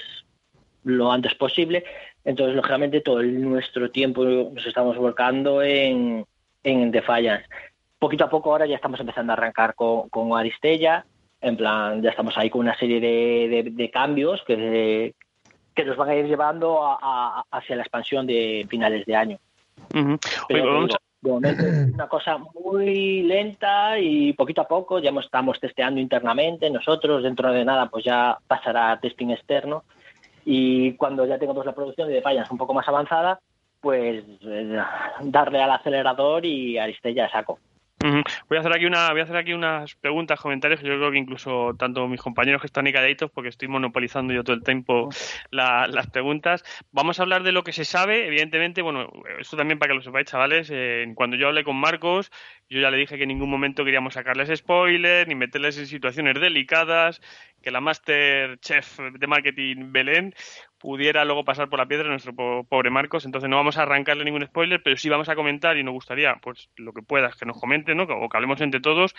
lo 0.84 1.12
antes 1.12 1.34
posible. 1.36 1.84
Entonces, 2.24 2.56
lógicamente, 2.56 3.02
todo 3.02 3.19
el- 3.19 3.41
nuestro 3.41 3.91
tiempo 3.91 4.24
nos 4.24 4.65
estamos 4.65 4.98
volcando 4.98 5.62
en, 5.62 6.26
en 6.63 6.91
Defiance. 6.91 7.45
Poquito 8.00 8.24
a 8.26 8.30
poco 8.30 8.52
ahora 8.52 8.65
ya 8.65 8.76
estamos 8.76 9.00
empezando 9.00 9.34
a 9.34 9.36
arrancar 9.36 9.76
con, 9.76 10.10
con 10.10 10.38
Aristella. 10.38 11.06
En 11.41 11.58
plan, 11.58 12.02
ya 12.02 12.10
estamos 12.12 12.38
ahí 12.38 12.50
con 12.50 12.62
una 12.62 12.78
serie 12.78 13.00
de, 13.00 13.50
de- 13.63 13.69
de 13.71 13.91
cambios 13.91 14.41
que, 14.48 15.13
que 15.76 15.84
nos 15.86 15.98
van 15.98 16.10
a 16.10 16.16
ir 16.16 16.26
llevando 16.26 16.84
a- 16.86 16.98
a- 17.02 17.44
hacia 17.52 17.76
la 17.76 17.84
expansión 17.84 18.26
de 18.26 18.66
finales 18.70 19.06
de 19.06 19.16
año. 19.16 19.38
Oye, 19.94 20.18
Pero 20.48 20.82
digo, 20.82 20.98
de 21.22 21.32
momento 21.32 21.66
es 21.66 21.94
una 21.94 22.08
cosa 22.08 22.38
muy 22.38 23.24
lenta 23.24 24.00
y 24.00 24.34
poquito 24.34 24.62
a 24.62 24.68
poco 24.68 25.00
ya 25.00 25.12
estamos 25.20 25.60
testeando 25.60 26.00
internamente 26.00 26.70
nosotros, 26.70 27.24
dentro 27.24 27.52
de 27.52 27.66
nada 27.66 27.88
pues 27.88 28.06
ya 28.06 28.38
pasará 28.48 28.92
a 28.92 29.00
testing 29.00 29.30
externo 29.32 29.84
y 30.46 30.94
cuando 30.94 31.26
ya 31.26 31.38
tengamos 31.40 31.66
la 31.66 31.74
producción 31.74 32.08
de 32.08 32.16
Defiance 32.16 32.52
un 32.52 32.58
poco 32.58 32.74
más 32.74 32.88
avanzada, 32.88 33.40
pues 33.82 34.24
eh, 34.42 34.80
darle 35.22 35.62
al 35.62 35.72
acelerador 35.72 36.46
y 36.46 36.78
Aristella 36.78 37.30
saco. 37.30 37.60
Voy 38.49 38.58
a 38.58 38.60
hacer 38.60 38.73
aquí 38.73 38.86
una, 38.86 39.10
voy 39.12 39.21
a 39.21 39.23
hacer 39.23 39.38
aquí 39.38 39.53
unas 39.53 39.95
preguntas, 39.95 40.39
comentarios 40.39 40.79
que 40.79 40.88
yo 40.88 40.97
creo 40.97 41.12
que 41.12 41.17
incluso 41.17 41.75
tanto 41.79 42.08
mis 42.08 42.21
compañeros 42.21 42.62
que 42.62 42.67
están 42.67 42.86
ahí 42.86 42.93
calladitos, 42.93 43.31
porque 43.31 43.49
estoy 43.49 43.67
monopolizando 43.67 44.34
yo 44.34 44.43
todo 44.43 44.55
el 44.55 44.63
tiempo 44.63 45.10
la- 45.49 45.88
las 45.88 46.08
preguntas. 46.08 46.63
Vamos 46.91 47.19
a 47.19 47.23
hablar 47.23 47.43
de 47.43 47.51
lo 47.51 47.63
que 47.63 47.71
se 47.73 47.86
sabe, 47.86 48.27
evidentemente, 48.27 48.81
bueno, 48.81 49.12
esto 49.39 49.58
también 49.58 49.79
para 49.79 49.91
que 49.91 49.95
lo 49.95 50.01
sepáis, 50.03 50.27
chavales. 50.27 50.69
eh, 50.71 51.12
cuando 51.15 51.36
yo 51.38 51.47
hablé 51.47 51.63
con 51.63 51.77
Marcos, 51.77 52.31
yo 52.69 52.79
ya 52.79 52.91
le 52.91 52.97
dije 52.97 53.17
que 53.17 53.23
en 53.23 53.29
ningún 53.29 53.49
momento 53.49 53.84
queríamos 53.86 54.13
sacarles 54.15 54.49
spoilers 54.60 55.27
ni 55.27 55.36
meterles 55.36 55.77
en 55.77 55.88
situaciones 55.88 56.39
delicadas, 56.39 57.21
que 57.62 57.71
la 57.71 57.81
Master 57.81 58.60
Chef 58.60 58.99
de 59.13 59.27
Marketing 59.27 59.91
Belén 59.91 60.34
pudiera 60.86 61.26
luego 61.26 61.43
pasar 61.43 61.67
por 61.67 61.80
la 61.80 61.88
piedra 61.88 62.08
nuestro 62.08 62.36
po- 62.36 62.63
pobre 62.69 62.91
Marcos. 62.91 63.26
Entonces 63.26 63.50
no 63.50 63.56
vamos 63.56 63.78
a 63.78 63.82
arrancarle 63.82 64.24
ningún 64.24 64.45
spoiler, 64.45 64.84
pero 64.84 64.95
sí 64.98 65.10
vamos 65.10 65.30
a 65.30 65.36
comentar 65.36 65.76
y 65.78 65.84
nos 65.84 65.93
gustaría, 65.95 66.36
pues 66.36 66.69
lo 66.78 66.93
que 66.93 67.02
puedas, 67.02 67.36
que 67.36 67.45
nos 67.48 67.60
comenten, 67.60 67.98
¿no? 67.98 68.04
O 68.04 68.30
que 68.30 68.38
hablemos 68.38 68.62
entre 68.62 68.82
todos, 68.82 69.15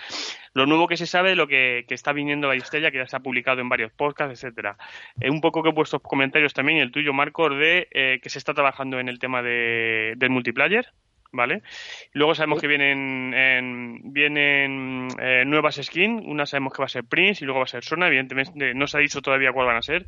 lo 0.54 0.66
nuevo 0.66 0.86
que 0.86 0.96
se 0.96 1.06
sabe, 1.06 1.34
lo 1.34 1.48
que, 1.48 1.84
que 1.88 1.94
está 1.94 2.12
viniendo 2.12 2.48
a 2.48 2.52
Aristella, 2.52 2.92
que 2.92 2.98
ya 2.98 3.06
se 3.08 3.16
ha 3.16 3.20
publicado 3.20 3.60
en 3.60 3.68
varios 3.68 3.90
podcasts, 3.92 4.32
etcétera. 4.44 4.76
Eh, 5.20 5.28
un 5.28 5.40
poco 5.40 5.62
que 5.64 5.70
vuestros 5.70 6.02
comentarios 6.02 6.54
también, 6.54 6.78
el 6.78 6.92
tuyo, 6.92 7.12
Marcos, 7.12 7.50
de 7.58 7.88
eh, 7.90 8.20
que 8.22 8.30
se 8.30 8.38
está 8.38 8.54
trabajando 8.54 9.00
en 9.00 9.08
el 9.08 9.18
tema 9.18 9.42
de, 9.42 10.14
del 10.16 10.30
multiplayer. 10.30 10.86
¿Vale? 11.32 11.62
Luego 12.12 12.34
sabemos 12.34 12.60
que 12.60 12.66
vienen, 12.66 13.34
en- 13.34 14.12
vienen 14.12 15.08
eh, 15.20 15.44
nuevas 15.46 15.76
skins. 15.82 16.22
Una 16.24 16.46
sabemos 16.46 16.72
que 16.72 16.78
va 16.80 16.86
a 16.86 16.88
ser 16.88 17.04
Prince 17.04 17.44
y 17.44 17.46
luego 17.46 17.60
va 17.60 17.64
a 17.64 17.68
ser 17.68 17.84
Sona. 17.84 18.06
Evidentemente 18.06 18.74
no 18.74 18.86
se 18.86 18.96
ha 18.96 19.00
dicho 19.00 19.20
todavía 19.20 19.52
cuál 19.52 19.66
van 19.66 19.76
a 19.76 19.82
ser. 19.82 20.06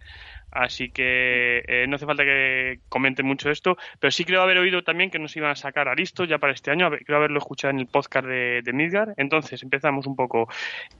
Así 0.51 0.89
que 0.91 1.63
eh, 1.67 1.87
no 1.87 1.97
hace 1.97 2.07
falta 2.07 2.25
que 2.25 2.81
comenten 2.89 3.27
mucho 3.27 3.51
esto. 3.51 3.77
Pero 4.01 4.11
sí 4.11 4.25
creo 4.25 4.41
haber 4.43 4.57
oído 4.59 4.83
también 4.83 5.11
que 5.11 5.19
nos 5.19 5.37
iban 5.37 5.51
a 5.51 5.57
sacar 5.57 5.89
Aristo 5.89 6.25
ya 6.25 6.39
para 6.39 6.55
este 6.55 6.71
año. 6.71 6.89
Creo 7.05 7.19
haberlo 7.19 7.39
escuchado 7.39 7.71
en 7.73 7.81
el 7.81 7.87
podcast 7.87 8.27
de, 8.27 8.63
de 8.63 8.73
Midgar. 8.73 9.13
Entonces 9.19 9.63
empezamos 9.63 10.07
un 10.07 10.17
poco. 10.17 10.49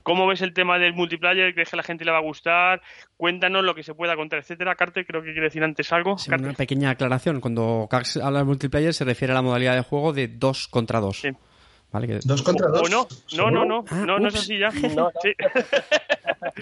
¿Cómo 0.03 0.27
ves 0.27 0.43
el 0.43 0.53
tema 0.53 0.79
del 0.79 0.93
multiplayer? 0.93 1.55
¿Crees 1.55 1.71
que 1.71 1.77
a 1.77 1.79
la 1.79 1.83
gente 1.83 2.05
le 2.05 2.11
va 2.11 2.19
a 2.19 2.23
gustar? 2.23 2.83
Cuéntanos 3.17 3.65
lo 3.65 3.75
que 3.75 3.83
se 3.83 3.95
pueda 3.95 4.15
contar, 4.17 4.41
etcétera. 4.41 4.75
Carte, 4.75 5.07
creo 5.07 5.23
que 5.23 5.29
quiere 5.33 5.45
decir 5.47 5.65
antes 5.65 5.91
algo. 5.93 6.19
Sí, 6.19 6.31
una 6.31 6.53
pequeña 6.53 6.91
aclaración. 6.91 7.41
Cuando 7.41 7.87
Cax 7.91 8.19
habla 8.19 8.41
de 8.41 8.45
multiplayer 8.45 8.93
se 8.93 9.05
refiere 9.05 9.33
a 9.33 9.37
la 9.37 9.43
modalidad 9.43 9.75
de 9.75 9.83
juego 9.83 10.08
de 10.13 10.29
dos 10.29 10.69
contra 10.69 11.01
dos. 11.01 11.21
Sí. 11.21 11.31
¿Vale? 11.91 12.07
Que- 12.07 12.21
¿Dos 12.25 12.43
contra 12.43 12.69
dos? 12.69 12.83
¿O 12.83 12.89
no? 12.89 13.09
No, 13.37 13.51
no, 13.51 13.65
no. 13.65 13.85
Ah, 13.91 14.05
No, 14.07 14.19
no 14.19 14.29
es 14.29 14.35
así 14.35 14.59
ya. 14.59 14.71
No, 14.97 15.11
Sí. 15.23 15.33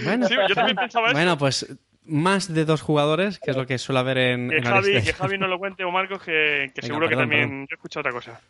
Bueno, 0.05 0.29
Sí, 0.29 0.35
yo 0.49 0.55
también 0.55 0.77
pensaba 0.77 1.07
eso. 1.09 1.15
bueno, 1.17 1.37
pues 1.39 1.67
más 2.05 2.53
de 2.55 2.65
dos 2.65 2.83
jugadores, 2.83 3.41
que 3.41 3.51
es 3.51 3.57
lo 3.57 3.67
que 3.67 3.79
suele 3.79 3.99
haber 3.99 4.19
en, 4.19 4.49
que, 4.51 4.59
en 4.59 4.63
Javi, 4.65 4.77
Aristella. 4.93 5.05
que 5.05 5.13
Javi 5.15 5.39
no 5.39 5.49
lo 5.49 5.59
cuente 5.59 5.83
o 5.85 5.91
Marcos, 5.91 6.21
que, 6.23 6.71
que 6.75 6.81
Venga, 6.83 6.87
seguro 6.87 7.09
que 7.09 7.17
también. 7.17 7.43
perdón. 7.49 7.67
Yo 7.69 7.75
he 7.75 7.77
escuchado 7.77 8.01
otra 8.03 8.13
cosa. 8.13 8.41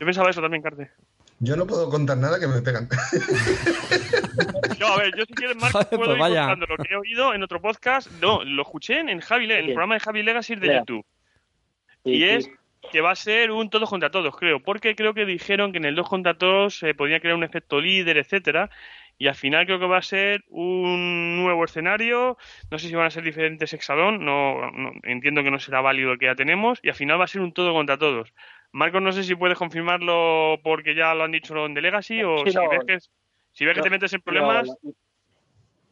Yo 0.00 0.06
pensaba 0.06 0.30
eso 0.30 0.40
también, 0.40 0.62
Carte. 0.62 0.90
Yo 1.40 1.54
no 1.54 1.66
puedo 1.68 1.88
contar 1.88 2.18
nada 2.18 2.40
que 2.40 2.48
me 2.48 2.60
pegan. 2.62 2.88
No, 4.78 4.86
a 4.86 4.96
ver, 4.98 5.12
yo 5.16 5.24
si 5.24 5.34
quieres, 5.34 5.56
Marco, 5.56 5.78
Joder, 5.78 5.88
puedo 5.90 6.04
pues 6.04 6.14
ir 6.16 6.20
vaya. 6.20 6.40
contando 6.48 6.66
lo 6.66 6.76
que 6.76 6.94
he 6.94 6.96
oído 6.96 7.34
en 7.34 7.42
otro 7.42 7.60
podcast. 7.60 8.08
No, 8.20 8.44
lo 8.44 8.62
escuché 8.62 9.00
en, 9.00 9.20
Javi, 9.20 9.44
en 9.46 9.50
el 9.52 9.64
programa 9.66 9.94
de 9.94 10.00
Javi 10.00 10.22
Legacy 10.22 10.54
de. 10.54 10.76
YouTube. 10.78 11.04
Sí, 12.04 12.10
y 12.12 12.16
sí. 12.18 12.24
es 12.24 12.50
que 12.90 13.00
va 13.00 13.10
a 13.10 13.16
ser 13.16 13.50
un 13.50 13.70
todos 13.70 13.88
contra 13.88 14.10
todos, 14.10 14.36
creo. 14.36 14.60
Porque 14.60 14.94
creo 14.94 15.14
que 15.14 15.26
dijeron 15.26 15.72
que 15.72 15.78
en 15.78 15.84
el 15.84 15.94
dos 15.94 16.08
contra 16.08 16.34
todos 16.34 16.78
se 16.78 16.94
podía 16.94 17.20
crear 17.20 17.36
un 17.36 17.44
efecto 17.44 17.80
líder, 17.80 18.16
etcétera. 18.18 18.70
Y 19.18 19.26
al 19.26 19.34
final 19.34 19.66
creo 19.66 19.80
que 19.80 19.86
va 19.86 19.98
a 19.98 20.02
ser 20.02 20.44
un 20.48 21.42
nuevo 21.42 21.64
escenario. 21.64 22.38
No 22.70 22.78
sé 22.78 22.88
si 22.88 22.94
van 22.94 23.06
a 23.06 23.10
ser 23.10 23.24
diferentes 23.24 23.72
hexadón. 23.72 24.24
No, 24.24 24.70
no- 24.70 24.92
entiendo 25.02 25.42
que 25.42 25.50
no 25.50 25.58
será 25.58 25.80
válido 25.80 26.12
el 26.12 26.18
que 26.18 26.26
ya 26.26 26.36
tenemos. 26.36 26.78
Y 26.82 26.88
al 26.88 26.94
final 26.94 27.18
va 27.20 27.24
a 27.24 27.28
ser 27.28 27.42
un 27.42 27.52
todo 27.52 27.72
contra 27.72 27.98
todos. 27.98 28.32
Marcos, 28.70 29.02
no 29.02 29.12
sé 29.12 29.24
si 29.24 29.34
puedes 29.34 29.58
confirmarlo 29.58 30.60
porque 30.62 30.94
ya 30.94 31.14
lo 31.14 31.24
han 31.24 31.32
dicho 31.32 31.66
en 31.66 31.74
The 31.74 31.80
Legacy 31.80 32.22
o 32.22 32.38
Sí, 32.44 32.50
si 32.50 32.56
no. 32.56 32.68
ves 32.68 32.84
que, 32.86 32.98
si 33.52 33.64
ves 33.64 33.74
que 33.74 33.82
te 33.82 33.90
metes 33.90 34.12
en 34.12 34.20
problemas. 34.20 34.68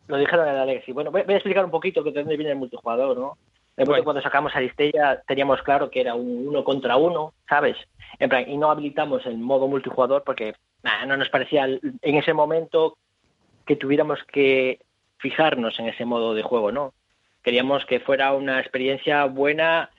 Lo, 0.07 0.18
dijeron 0.18 0.46
en 0.49 0.55
la 0.55 0.64
Legacy. 0.64 0.92
Bueno, 0.92 1.11
voy, 1.11 1.22
voy 1.22 1.35
a 1.35 1.38
explicar 1.38 1.64
un 1.64 1.70
poquito 1.72 2.05
que 2.05 2.12
de 2.12 2.20
dónde 2.20 2.37
viene 2.37 2.53
el 2.53 2.59
multijugador, 2.59 3.18
¿no? 3.18 3.37
De 3.76 3.84
Bueno. 3.84 3.90
momento 3.90 4.04
cuando 4.04 4.22
sacamos 4.22 4.56
Aristella 4.56 5.22
teníamos 5.26 5.60
claro 5.62 5.90
que 5.90 6.00
era 6.00 6.14
un 6.14 6.48
uno 6.48 6.64
contra 6.64 6.96
uno, 6.96 7.34
¿sabes? 7.48 7.76
En 8.18 8.30
plan, 8.30 8.48
y 8.48 8.56
no 8.56 8.70
habilitamos 8.70 9.26
el 9.26 9.36
modo 9.36 9.68
multijugador 9.68 10.22
porque 10.24 10.54
nah, 10.82 11.04
no 11.04 11.16
nos 11.16 11.28
parecía 11.28 11.66
en 11.66 12.14
ese 12.16 12.32
momento 12.32 12.96
que 13.66 13.76
tuviéramos 13.76 14.20
que 14.32 14.80
fijarnos 15.18 15.78
en 15.78 15.86
ese 15.86 16.04
modo 16.04 16.34
de 16.34 16.42
juego, 16.42 16.72
¿no? 16.72 16.94
Queríamos 17.42 17.84
que 17.84 18.00
fuera 18.00 18.32
una 18.32 18.60
experiencia 18.60 19.24
buena 19.26 19.90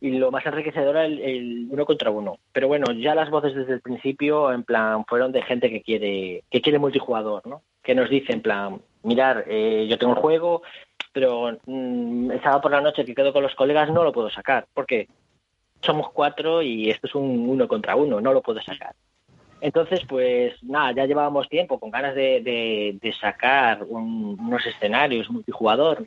y 0.00 0.12
lo 0.12 0.30
más 0.30 0.46
enriquecedora 0.46 1.04
el, 1.04 1.20
el 1.20 1.66
uno 1.70 1.84
contra 1.84 2.10
uno. 2.10 2.38
Pero 2.52 2.68
bueno, 2.68 2.92
ya 2.92 3.14
las 3.14 3.30
voces 3.30 3.54
desde 3.54 3.74
el 3.74 3.80
principio, 3.80 4.52
en 4.52 4.62
plan, 4.62 5.04
fueron 5.06 5.32
de 5.32 5.42
gente 5.42 5.70
que 5.70 5.82
quiere, 5.82 6.44
que 6.50 6.60
quiere 6.62 6.78
multijugador, 6.78 7.46
¿no? 7.46 7.62
Que 7.82 7.94
nos 7.94 8.08
dice, 8.08 8.32
en 8.32 8.42
plan, 8.42 8.80
mirar, 9.02 9.44
eh, 9.48 9.86
yo 9.88 9.98
tengo 9.98 10.14
el 10.14 10.18
juego, 10.20 10.62
pero 11.12 11.56
mm, 11.66 12.30
el 12.32 12.42
sábado 12.42 12.60
por 12.62 12.70
la 12.72 12.80
noche 12.80 13.04
que 13.04 13.14
quedo 13.14 13.32
con 13.32 13.42
los 13.42 13.54
colegas 13.54 13.90
no 13.90 14.04
lo 14.04 14.12
puedo 14.12 14.30
sacar. 14.30 14.66
porque 14.74 15.08
Somos 15.80 16.10
cuatro 16.10 16.60
y 16.60 16.90
esto 16.90 17.06
es 17.06 17.14
un 17.14 17.48
uno 17.48 17.68
contra 17.68 17.94
uno, 17.94 18.20
no 18.20 18.32
lo 18.32 18.42
puedo 18.42 18.60
sacar. 18.60 18.94
Entonces, 19.60 20.00
pues 20.08 20.60
nada, 20.64 20.92
ya 20.92 21.06
llevábamos 21.06 21.48
tiempo 21.48 21.78
con 21.78 21.90
ganas 21.90 22.14
de, 22.16 22.40
de- 22.42 22.98
de 23.00 23.12
sacar 23.12 23.84
un- 23.88 24.36
unos 24.40 24.64
escenarios 24.66 25.30
multijugador, 25.30 26.04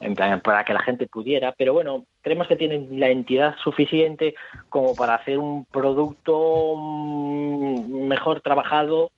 en 0.00 0.14
plan, 0.14 0.40
para 0.40 0.64
que 0.64 0.72
la 0.72 0.80
gente 0.82 1.06
pudiera, 1.06 1.52
pero 1.52 1.74
bueno, 1.74 2.04
creemos 2.22 2.46
que 2.48 2.56
tienen 2.56 2.98
la 2.98 3.08
entidad 3.10 3.56
suficiente 3.62 4.34
como 4.70 4.94
para 4.94 5.16
hacer 5.16 5.38
un 5.38 5.66
producto 5.66 6.74
mm, 6.76 8.06
mejor 8.08 8.40
trabajado 8.40 9.10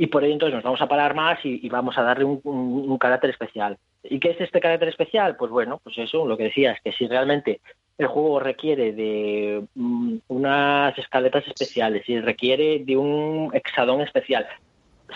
y 0.00 0.06
por 0.06 0.24
ello 0.24 0.32
entonces 0.32 0.54
nos 0.54 0.64
vamos 0.64 0.80
a 0.80 0.88
parar 0.88 1.14
más 1.14 1.44
y, 1.44 1.60
y 1.62 1.68
vamos 1.68 1.98
a 1.98 2.02
darle 2.02 2.24
un, 2.24 2.96
carácter 2.96 3.28
especial. 3.28 3.76
¿Y 4.02 4.18
qué 4.18 4.30
es 4.30 4.40
este 4.40 4.58
carácter 4.58 4.88
especial? 4.88 5.36
Pues 5.36 5.50
bueno, 5.50 5.78
pues 5.84 5.98
eso, 5.98 6.26
lo 6.26 6.38
que 6.38 6.44
decías, 6.44 6.78
que 6.82 6.90
si 6.92 7.06
realmente 7.06 7.60
el 7.98 8.06
juego 8.06 8.40
requiere 8.40 8.94
de 8.94 9.62
mm, 9.74 10.16
unas 10.28 10.96
escaletas 10.96 11.46
especiales, 11.46 12.06
si 12.06 12.18
requiere 12.18 12.78
de 12.82 12.96
un 12.96 13.50
hexadón 13.52 14.00
especial, 14.00 14.46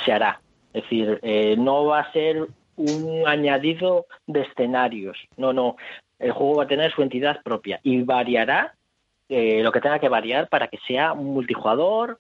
se 0.05 0.13
hará. 0.13 0.43
Es 0.75 0.83
decir, 0.83 1.19
eh, 1.23 1.57
no 1.57 1.87
va 1.87 2.01
a 2.01 2.13
ser 2.13 2.47
un 2.77 3.23
añadido 3.27 4.05
de 4.27 4.43
escenarios, 4.43 5.17
no, 5.39 5.55
no. 5.55 5.77
El 6.19 6.33
juego 6.33 6.57
va 6.57 6.65
a 6.65 6.69
tener 6.69 6.93
su 6.93 7.01
entidad 7.01 7.41
propia 7.43 7.81
y 7.83 8.03
variará 8.03 8.75
eh, 9.31 9.63
lo 9.63 9.73
que 9.73 9.81
tenga 9.81 9.99
que 9.99 10.11
variar 10.11 10.51
para 10.51 10.69
que 10.69 10.77
sea 10.87 11.15
multijugador 11.15 12.19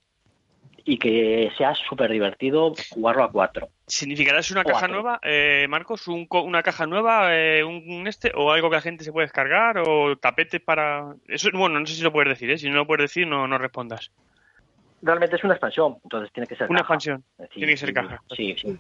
y 0.85 0.99
que 0.99 1.51
sea 1.57 1.75
súper 1.75 2.11
divertido 2.11 2.75
jugarlo 2.91 3.25
a 3.25 3.31
cuatro. 3.33 3.71
¿Significará 3.87 4.41
es 4.41 4.51
una 4.51 4.65
caja 4.65 4.89
nueva, 4.89 5.21
eh, 5.23 5.67
Marcos? 5.69 6.09
Un 6.09 6.27
co- 6.27 6.43
¿Una 6.43 6.63
caja 6.63 6.87
nueva, 6.87 7.37
eh, 7.37 7.65
un, 7.65 7.83
un 7.87 8.07
este, 8.07 8.33
o 8.35 8.51
algo 8.53 8.71
que 8.71 8.77
la 8.77 8.83
gente 8.83 9.05
se 9.05 9.13
puede 9.13 9.27
descargar, 9.27 9.79
o 9.79 10.17
tapetes 10.17 10.61
para...? 10.61 11.15
Eso, 11.29 11.51
bueno, 11.53 11.81
no 11.81 11.87
sé 11.87 11.95
si 11.95 12.03
lo 12.03 12.13
puedes 12.13 12.31
decir, 12.31 12.51
¿eh? 12.51 12.59
Si 12.59 12.69
no 12.69 12.77
lo 12.77 12.87
puedes 12.87 13.05
decir, 13.05 13.27
no, 13.27 13.47
no 13.47 13.59
respondas. 13.59 14.11
Realmente 15.07 15.37
es 15.37 15.45
una 15.45 15.53
expansión, 15.53 15.99
entonces 16.03 16.33
tiene 16.33 16.47
que 16.47 16.57
ser 16.57 16.71
Una 16.71 16.81
caja. 16.81 16.95
expansión. 16.95 17.25
Sí, 17.39 17.47
Tiene 17.57 17.73
que 17.73 17.77
ser 17.77 17.89
sí, 17.91 17.95
caja. 17.95 18.23
Sí, 18.35 18.57
sí. 18.59 18.79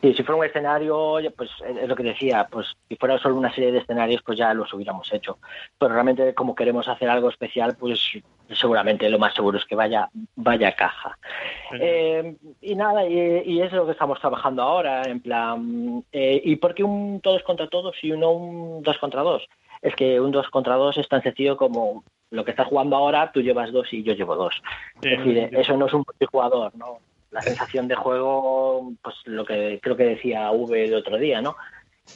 Sí, 0.00 0.14
si 0.14 0.22
fuera 0.22 0.38
un 0.40 0.46
escenario, 0.46 1.18
pues 1.36 1.50
es 1.82 1.86
lo 1.86 1.94
que 1.94 2.04
decía, 2.04 2.46
pues 2.50 2.68
si 2.88 2.96
fuera 2.96 3.18
solo 3.18 3.36
una 3.36 3.52
serie 3.54 3.70
de 3.72 3.78
escenarios, 3.80 4.22
pues 4.24 4.38
ya 4.38 4.54
los 4.54 4.72
hubiéramos 4.72 5.12
hecho. 5.12 5.38
Pero 5.78 5.92
realmente 5.92 6.32
como 6.32 6.54
queremos 6.54 6.88
hacer 6.88 7.10
algo 7.10 7.28
especial, 7.28 7.76
pues 7.78 8.00
seguramente 8.50 9.10
lo 9.10 9.18
más 9.18 9.34
seguro 9.34 9.58
es 9.58 9.66
que 9.66 9.74
vaya 9.76 10.08
vaya 10.36 10.74
caja. 10.74 11.18
Eh, 11.78 12.34
y 12.62 12.74
nada, 12.74 13.06
y, 13.06 13.42
y 13.44 13.60
es 13.60 13.70
lo 13.72 13.84
que 13.84 13.92
estamos 13.92 14.18
trabajando 14.20 14.62
ahora, 14.62 15.02
en 15.02 15.20
plan, 15.20 16.02
eh, 16.12 16.40
¿y 16.44 16.56
por 16.56 16.74
qué 16.74 16.82
un 16.82 17.20
todos 17.20 17.42
contra 17.42 17.68
todos 17.68 17.94
y 18.02 18.10
no 18.12 18.30
un 18.30 18.82
dos 18.82 18.96
contra 18.96 19.20
dos? 19.22 19.46
Es 19.82 19.94
que 19.94 20.18
un 20.18 20.30
dos 20.32 20.48
contra 20.48 20.76
dos 20.76 20.96
es 20.96 21.08
tan 21.08 21.22
sencillo 21.22 21.56
como 21.58 22.04
lo 22.30 22.44
que 22.44 22.50
estás 22.52 22.66
jugando 22.66 22.96
ahora, 22.96 23.30
tú 23.32 23.40
llevas 23.42 23.72
dos 23.72 23.92
y 23.92 24.02
yo 24.02 24.12
llevo 24.14 24.36
dos. 24.36 24.54
Sí, 25.02 25.08
Es 25.10 25.18
decir, 25.18 25.48
sí. 25.50 25.56
eso 25.56 25.76
no 25.76 25.86
es 25.86 25.94
un 25.94 26.04
multijugador, 26.06 26.74
¿no? 26.76 26.98
La 27.30 27.42
sensación 27.42 27.88
de 27.88 27.94
juego, 27.94 28.92
pues 29.02 29.14
lo 29.24 29.44
que 29.44 29.78
creo 29.82 29.96
que 29.96 30.04
decía 30.04 30.50
V 30.50 30.84
el 30.84 30.94
otro 30.94 31.16
día, 31.18 31.40
¿no? 31.42 31.56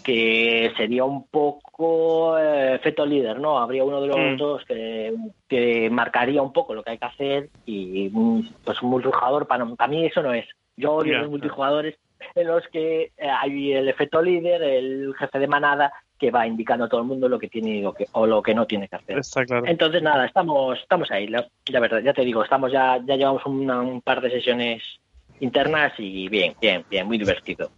Que 0.02 0.72
sería 0.76 1.04
un 1.04 1.28
poco 1.28 2.36
eh, 2.38 2.74
efecto 2.74 3.06
líder, 3.06 3.38
¿no? 3.38 3.58
Habría 3.58 3.84
uno 3.84 4.00
de 4.00 4.08
los 4.08 4.18
Mm. 4.18 4.36
dos 4.36 4.64
que, 4.64 5.14
que 5.48 5.88
marcaría 5.90 6.42
un 6.42 6.52
poco 6.52 6.74
lo 6.74 6.82
que 6.82 6.90
hay 6.92 6.98
que 6.98 7.06
hacer 7.06 7.48
y 7.66 8.08
mm, 8.12 8.48
pues 8.64 8.82
un 8.82 8.90
multijugador, 8.90 9.46
para, 9.46 9.64
para 9.66 9.88
mí 9.88 10.06
eso 10.06 10.22
no 10.22 10.32
es. 10.34 10.46
Yo 10.76 10.94
odio 10.94 11.12
Ya, 11.12 11.18
los 11.20 11.30
multijugadores 11.30 11.96
en 12.34 12.46
los 12.46 12.66
que 12.68 13.12
eh, 13.16 13.28
hay 13.28 13.72
el 13.74 13.88
efecto 13.88 14.22
líder, 14.22 14.62
el 14.62 15.14
jefe 15.18 15.38
de 15.38 15.46
manada, 15.48 15.92
que 16.22 16.30
va 16.30 16.46
indicando 16.46 16.84
a 16.84 16.88
todo 16.88 17.00
el 17.00 17.06
mundo 17.08 17.28
lo 17.28 17.36
que 17.36 17.48
tiene 17.48 17.70
y 17.70 17.80
lo 17.80 17.92
que, 17.92 18.06
o 18.12 18.28
lo 18.28 18.40
que 18.40 18.54
no 18.54 18.64
tiene 18.64 18.86
que 18.86 18.94
hacer. 18.94 19.18
Está 19.18 19.44
claro. 19.44 19.66
Entonces 19.66 20.00
nada, 20.04 20.24
estamos 20.24 20.78
estamos 20.78 21.10
ahí, 21.10 21.26
la, 21.26 21.44
la 21.66 21.80
verdad, 21.80 21.98
ya 21.98 22.12
te 22.12 22.24
digo, 22.24 22.44
estamos 22.44 22.70
ya 22.70 23.00
ya 23.04 23.16
llevamos 23.16 23.44
una- 23.44 23.80
un 23.80 24.00
par 24.02 24.20
de 24.20 24.30
sesiones 24.30 24.84
internas 25.40 25.92
y 25.98 26.28
bien, 26.28 26.54
bien, 26.60 26.84
bien, 26.88 27.08
muy 27.08 27.18
divertido. 27.18 27.72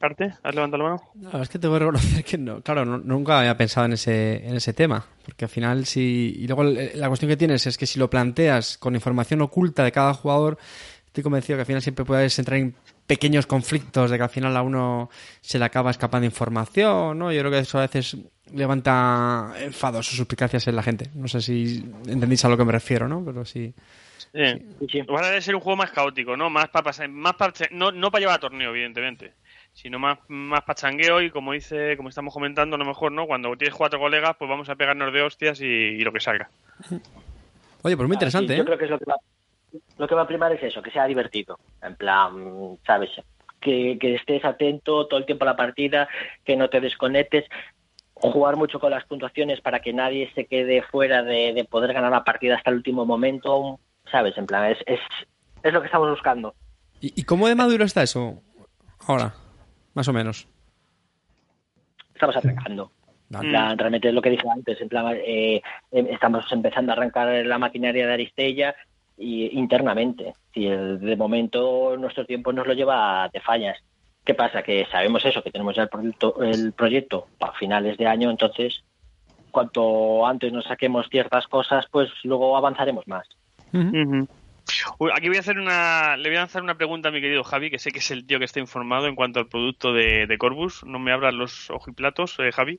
¿Carte? 0.00 0.32
¿Has 0.42 0.54
levantado 0.54 0.82
la 0.82 0.88
mano? 0.90 1.02
La 1.20 1.26
verdad 1.26 1.42
es 1.42 1.48
que 1.48 1.58
tengo 1.60 1.74
que 1.74 1.78
reconocer 1.80 2.24
que 2.24 2.38
no, 2.38 2.60
claro, 2.60 2.84
no- 2.84 2.98
nunca 2.98 3.38
había 3.38 3.56
pensado 3.56 3.86
en 3.86 3.92
ese, 3.92 4.44
en 4.48 4.56
ese 4.56 4.72
tema. 4.72 5.04
Porque 5.24 5.44
al 5.44 5.48
final, 5.48 5.86
si. 5.86 6.34
Y 6.38 6.46
luego 6.48 6.64
la 6.64 7.06
cuestión 7.08 7.28
que 7.28 7.36
tienes 7.36 7.66
es 7.68 7.78
que 7.78 7.86
si 7.86 7.98
lo 8.00 8.10
planteas 8.10 8.78
con 8.78 8.94
información 8.96 9.42
oculta 9.42 9.84
de 9.84 9.92
cada 9.92 10.12
jugador, 10.14 10.58
estoy 11.06 11.22
convencido 11.22 11.56
que 11.56 11.60
al 11.62 11.66
final 11.66 11.82
siempre 11.82 12.04
puedes 12.04 12.36
entrar 12.38 12.58
en 12.58 12.74
pequeños 13.08 13.46
conflictos 13.46 14.10
de 14.10 14.18
que 14.18 14.22
al 14.22 14.28
final 14.30 14.56
a 14.56 14.62
uno 14.62 15.10
se 15.40 15.58
le 15.58 15.64
acaba 15.64 15.90
escapando 15.90 16.26
información, 16.26 17.18
¿no? 17.18 17.32
Yo 17.32 17.40
creo 17.40 17.50
que 17.50 17.58
eso 17.58 17.78
a 17.78 17.82
veces 17.82 18.16
levanta 18.52 19.52
enfados 19.60 20.12
o 20.12 20.16
suspicacias 20.16 20.68
en 20.68 20.76
la 20.76 20.82
gente. 20.82 21.10
No 21.14 21.26
sé 21.26 21.40
si 21.40 21.84
entendéis 22.06 22.44
a 22.44 22.48
lo 22.48 22.56
que 22.56 22.64
me 22.64 22.72
refiero, 22.72 23.08
¿no? 23.08 23.24
Pero 23.24 23.44
sí. 23.44 23.74
Sí. 24.32 24.44
Sí, 24.80 24.86
sí. 24.92 25.00
Va 25.02 25.20
a 25.20 25.40
ser 25.40 25.54
un 25.54 25.60
juego 25.62 25.76
más 25.78 25.90
caótico, 25.90 26.36
¿no? 26.36 26.50
Más 26.50 26.68
para 26.68 26.84
pasar, 26.84 27.08
más 27.08 27.34
para, 27.34 27.52
no, 27.70 27.90
no 27.90 28.10
para 28.10 28.20
llevar 28.20 28.36
a 28.36 28.40
torneo, 28.40 28.70
evidentemente, 28.70 29.32
sino 29.72 29.98
más, 29.98 30.18
más 30.28 30.62
para 30.64 30.76
changueo 30.76 31.22
y 31.22 31.30
como 31.30 31.52
dice, 31.52 31.96
como 31.96 32.10
estamos 32.10 32.34
comentando, 32.34 32.76
a 32.76 32.78
lo 32.78 32.84
mejor, 32.84 33.10
¿no? 33.10 33.26
Cuando 33.26 33.56
tienes 33.56 33.74
cuatro 33.74 33.98
colegas, 33.98 34.36
pues 34.38 34.50
vamos 34.50 34.68
a 34.68 34.76
pegarnos 34.76 35.12
de 35.14 35.22
hostias 35.22 35.60
y, 35.62 35.64
y 35.64 36.00
lo 36.04 36.12
que 36.12 36.20
salga. 36.20 36.50
Oye, 37.82 37.96
pues 37.96 38.06
muy 38.06 38.06
Ah, 38.06 38.08
sí, 38.08 38.14
interesante, 38.14 38.56
Yo 38.56 38.62
¿eh? 38.62 38.66
creo 38.66 38.78
que 38.78 38.84
es 38.84 38.90
lo 38.90 38.98
que 38.98 39.04
va 39.06 39.16
lo 39.98 40.08
que 40.08 40.14
va 40.14 40.22
a 40.22 40.26
primar 40.26 40.52
es 40.52 40.62
eso, 40.62 40.82
que 40.82 40.90
sea 40.90 41.06
divertido. 41.06 41.58
En 41.82 41.96
plan, 41.96 42.78
sabes, 42.86 43.10
que, 43.60 43.98
que 44.00 44.14
estés 44.14 44.44
atento 44.44 45.06
todo 45.06 45.18
el 45.18 45.26
tiempo 45.26 45.44
a 45.44 45.48
la 45.48 45.56
partida, 45.56 46.08
que 46.44 46.56
no 46.56 46.68
te 46.68 46.80
desconectes, 46.80 47.44
jugar 48.14 48.56
mucho 48.56 48.80
con 48.80 48.90
las 48.90 49.04
puntuaciones 49.04 49.60
para 49.60 49.80
que 49.80 49.92
nadie 49.92 50.30
se 50.34 50.46
quede 50.46 50.82
fuera 50.82 51.22
de, 51.22 51.52
de 51.52 51.64
poder 51.64 51.92
ganar 51.92 52.10
la 52.10 52.24
partida 52.24 52.56
hasta 52.56 52.70
el 52.70 52.76
último 52.76 53.04
momento, 53.06 53.78
sabes, 54.10 54.36
en 54.38 54.46
plan, 54.46 54.70
es, 54.72 54.78
es, 54.86 55.00
es 55.62 55.72
lo 55.72 55.80
que 55.80 55.86
estamos 55.86 56.10
buscando. 56.10 56.54
¿Y, 57.00 57.20
y 57.20 57.24
cómo 57.24 57.46
de 57.46 57.54
maduro 57.54 57.84
está 57.84 58.02
eso 58.02 58.42
ahora? 59.06 59.34
Más 59.94 60.08
o 60.08 60.12
menos. 60.12 60.48
Estamos 62.14 62.36
arrancando. 62.36 62.90
En 63.30 63.50
plan, 63.50 63.76
realmente 63.76 64.08
es 64.08 64.14
lo 64.14 64.22
que 64.22 64.30
dije 64.30 64.48
antes, 64.50 64.80
en 64.80 64.88
plan, 64.88 65.14
eh, 65.14 65.56
eh, 65.56 65.62
estamos 66.10 66.50
empezando 66.50 66.92
a 66.92 66.94
arrancar 66.94 67.28
la 67.44 67.58
maquinaria 67.58 68.06
de 68.06 68.12
Aristella 68.14 68.74
y 69.18 69.58
internamente. 69.58 70.34
Si 70.54 70.66
el- 70.66 71.00
de 71.00 71.16
momento 71.16 71.96
nuestro 71.96 72.24
tiempo 72.24 72.52
nos 72.52 72.66
lo 72.66 72.74
lleva 72.74 73.28
de 73.32 73.40
fallas. 73.40 73.78
¿Qué 74.24 74.34
pasa? 74.34 74.62
Que 74.62 74.86
sabemos 74.92 75.24
eso, 75.24 75.42
que 75.42 75.50
tenemos 75.50 75.74
ya 75.74 75.82
el 75.82 75.88
proyecto, 75.88 76.42
el 76.42 76.72
proyecto 76.72 77.28
para 77.38 77.54
finales 77.54 77.96
de 77.96 78.06
año, 78.06 78.30
entonces 78.30 78.82
cuanto 79.50 80.26
antes 80.26 80.52
nos 80.52 80.66
saquemos 80.66 81.08
ciertas 81.08 81.46
cosas, 81.46 81.86
pues 81.90 82.10
luego 82.24 82.56
avanzaremos 82.56 83.08
más. 83.08 83.26
Aquí 85.14 85.28
voy 85.28 85.36
a 85.36 85.40
hacer 85.40 85.58
una, 85.58 86.16
le 86.16 86.28
voy 86.28 86.36
a 86.36 86.40
lanzar 86.40 86.62
una 86.62 86.76
pregunta 86.76 87.08
a 87.08 87.12
mi 87.12 87.20
querido 87.20 87.44
Javi, 87.44 87.70
que 87.70 87.78
sé 87.78 87.90
que 87.90 87.98
es 87.98 88.10
el 88.10 88.26
tío 88.26 88.38
que 88.38 88.44
está 88.44 88.60
informado 88.60 89.06
en 89.06 89.14
cuanto 89.14 89.40
al 89.40 89.48
producto 89.48 89.92
de, 89.92 90.26
de 90.26 90.38
Corbus. 90.38 90.84
No 90.84 90.98
me 90.98 91.12
abran 91.12 91.38
los 91.38 91.70
ojiplatos, 91.70 92.36
eh, 92.38 92.52
Javi. 92.52 92.78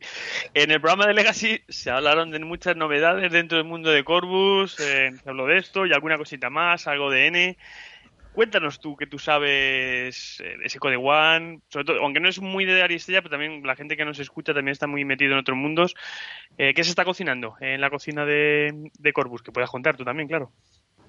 En 0.53 0.71
el 0.71 0.81
programa 0.81 1.07
de 1.07 1.13
Legacy 1.13 1.61
se 1.67 1.91
hablaron 1.91 2.31
de 2.31 2.39
muchas 2.39 2.75
novedades 2.75 3.31
dentro 3.31 3.57
del 3.57 3.67
mundo 3.67 3.91
de 3.91 4.03
Corbus. 4.03 4.79
eh, 4.79 5.11
se 5.21 5.29
habló 5.29 5.45
de 5.45 5.57
esto 5.57 5.85
y 5.85 5.93
alguna 5.93 6.17
cosita 6.17 6.49
más, 6.49 6.87
algo 6.87 7.09
de 7.09 7.27
N. 7.27 7.57
cuéntanos 8.31 8.79
tú, 8.79 8.95
que 8.95 9.07
tú 9.07 9.19
sabes 9.19 10.39
eh, 10.39 10.57
ese 10.63 10.79
Code 10.79 10.97
One, 10.97 11.59
sobre 11.69 11.85
todo, 11.85 11.99
aunque 12.01 12.19
no 12.19 12.29
es 12.29 12.39
muy 12.39 12.65
de 12.65 12.81
Aristella, 12.81 13.21
pero 13.21 13.31
también 13.31 13.61
la 13.65 13.75
gente 13.75 13.97
que 13.97 14.05
nos 14.05 14.19
escucha 14.19 14.53
también 14.53 14.71
está 14.71 14.87
muy 14.87 15.03
metido 15.05 15.33
en 15.33 15.39
otros 15.39 15.57
mundos. 15.57 15.95
Eh, 16.57 16.73
¿Qué 16.73 16.83
se 16.83 16.91
está 16.91 17.05
cocinando 17.05 17.55
en 17.59 17.81
la 17.81 17.89
cocina 17.89 18.25
de, 18.25 18.91
de 18.97 19.13
Corbus? 19.13 19.41
Que 19.41 19.51
puedas 19.51 19.69
contar 19.69 19.97
tú 19.97 20.05
también, 20.05 20.27
claro. 20.27 20.51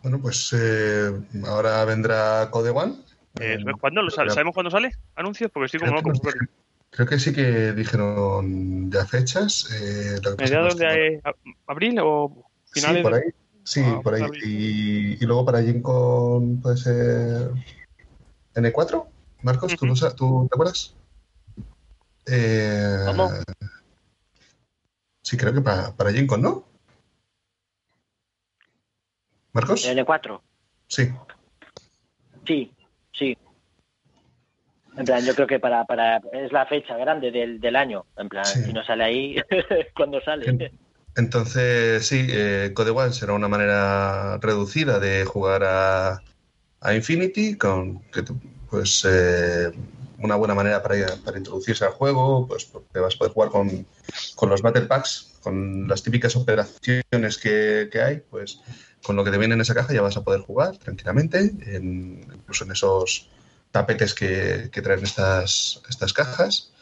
Bueno, 0.03 0.19
pues 0.21 0.55
eh, 0.57 1.13
ahora 1.47 1.85
vendrá 1.85 2.49
Code 2.51 2.71
One. 2.71 2.95
Eh, 3.39 3.59
¿Cuándo? 3.81 4.03
¿Lo 4.03 4.11
sale? 4.11 4.31
¿Sabemos 4.31 4.55
cuándo 4.55 4.71
sale? 4.71 4.93
¿Anuncios? 5.15 5.51
Porque 5.53 5.67
estoy 5.67 5.81
como 5.81 5.97
loco. 5.97 6.09
nos- 6.09 6.21
creo 6.91 7.07
que 7.07 7.19
sí 7.19 7.33
que 7.33 7.73
dijeron 7.73 8.91
ya 8.91 9.07
fechas. 9.07 9.69
Eh, 9.73 10.21
¿Mediados 10.39 10.79
de 10.79 11.21
abril 11.67 11.99
o 12.03 12.45
finales? 12.71 12.99
Sí, 12.99 13.03
por 13.03 13.15
ahí. 13.15 13.23
Sí, 13.63 13.83
Ah, 13.85 14.01
por 14.03 14.15
ahí. 14.15 14.23
Y, 14.43 15.23
y 15.23 15.27
luego 15.27 15.45
para 15.45 15.63
Gen 15.63 15.83
Con 15.83 16.61
puede 16.61 16.77
ser 16.79 17.51
N4. 18.55 19.07
Marcos, 19.43 19.77
¿tú, 19.77 19.87
lo 19.87 19.97
sa- 19.97 20.15
¿tú 20.15 20.47
te 20.51 20.55
acuerdas? 20.57 20.95
Eh, 22.27 23.05
¿Cómo? 23.07 23.31
Sí, 25.23 25.37
creo 25.37 25.53
que 25.53 25.61
para, 25.61 25.95
para 25.95 26.11
Gen 26.13 26.27
Con, 26.27 26.43
¿no? 26.43 26.65
¿Marcos? 29.53 29.87
N4. 29.87 30.41
Sí. 30.87 31.09
Sí, 32.47 32.73
sí. 33.13 33.37
En 34.97 35.05
plan, 35.05 35.25
yo 35.25 35.35
creo 35.35 35.47
que 35.47 35.59
para, 35.61 35.85
para 35.85 36.21
es 36.33 36.53
la 36.53 36.67
fecha 36.67 36.97
grande 36.97 37.31
del, 37.31 37.61
del 37.61 37.77
año. 37.77 38.07
En 38.17 38.29
plan, 38.29 38.45
Sí. 38.45 38.65
si 38.65 38.73
no 38.73 38.85
sale 38.85 39.05
ahí, 39.05 39.37
cuando 39.97 40.21
sale. 40.21 40.73
Entonces, 41.17 42.07
sí, 42.07 42.27
eh, 42.29 42.73
Code 42.75 42.91
One 42.91 43.13
será 43.13 43.33
una 43.33 43.49
manera 43.49 44.39
reducida 44.39 44.99
de 44.99 45.25
jugar 45.25 45.63
a, 45.65 46.23
a 46.81 46.95
Infinity, 46.95 47.57
con 47.57 48.01
que 48.11 48.23
pues 48.69 49.05
eh, 49.09 49.71
una 50.19 50.37
buena 50.37 50.55
manera 50.55 50.83
para, 50.83 50.97
para 51.25 51.39
introducirse 51.39 51.85
al 51.85 51.93
juego, 51.93 52.47
pues 52.47 52.65
porque 52.65 53.01
vas 53.01 53.15
a 53.15 53.19
poder 53.19 53.33
jugar 53.33 53.51
con, 53.51 53.87
con 54.37 54.49
los 54.51 54.63
Battle 54.63 54.87
Packs, 54.87 55.39
con 55.43 55.89
las 55.89 56.03
típicas 56.03 56.37
operaciones 56.37 57.39
que, 57.39 57.89
que 57.91 58.01
hay, 58.01 58.17
pues 58.31 58.61
con 59.05 59.17
lo 59.17 59.25
que 59.25 59.31
te 59.31 59.39
viene 59.39 59.55
en 59.55 59.61
esa 59.63 59.75
caja 59.75 59.93
ya 59.95 60.03
vas 60.03 60.17
a 60.17 60.25
poder 60.25 60.41
jugar 60.43 60.77
tranquilamente, 60.79 61.39
en- 61.67 62.27
incluso 62.35 62.65
en 62.65 62.73
esos 62.73 63.29
tapetes 63.73 64.15
que, 64.15 64.69
que 64.73 64.83
traen 64.83 65.03
estas, 65.05 65.83
estas 65.89 66.13
cajas. 66.13 66.73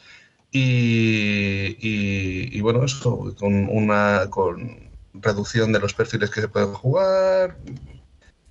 Y, 0.53 1.77
y- 1.81 2.59
y, 2.59 2.61
bueno, 2.63 2.85
eso, 2.85 3.35
con 3.39 3.69
una 3.71 4.29
con 4.31 4.91
reducción 5.15 5.73
de 5.73 5.81
los 5.81 5.95
perfiles 5.95 6.31
que 6.31 6.41
se 6.43 6.49
pueden 6.49 6.73
jugar 6.75 7.59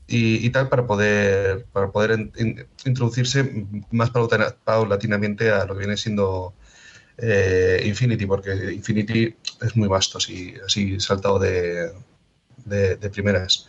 y, 0.08 0.46
y 0.46 0.50
tal 0.52 0.70
para 0.70 0.86
poder 0.88 1.66
para 1.74 1.92
poder 1.92 2.12
in- 2.20 2.32
in- 2.38 2.68
introducirse 2.86 3.66
más 3.92 4.12
paulatina- 4.12 4.56
paulatinamente 4.64 5.52
a 5.52 5.66
lo 5.66 5.74
que 5.74 5.80
viene 5.80 5.98
siendo 5.98 6.54
eh, 7.18 7.84
Infinity, 7.86 8.26
porque 8.28 8.74
Infinity 8.74 9.36
es 9.62 9.76
muy 9.78 9.88
vasto, 9.90 10.18
así, 10.20 10.56
así 10.66 11.00
saltado 11.00 11.40
de, 11.40 11.92
de, 12.68 12.96
de 12.96 13.10
primeras. 13.10 13.68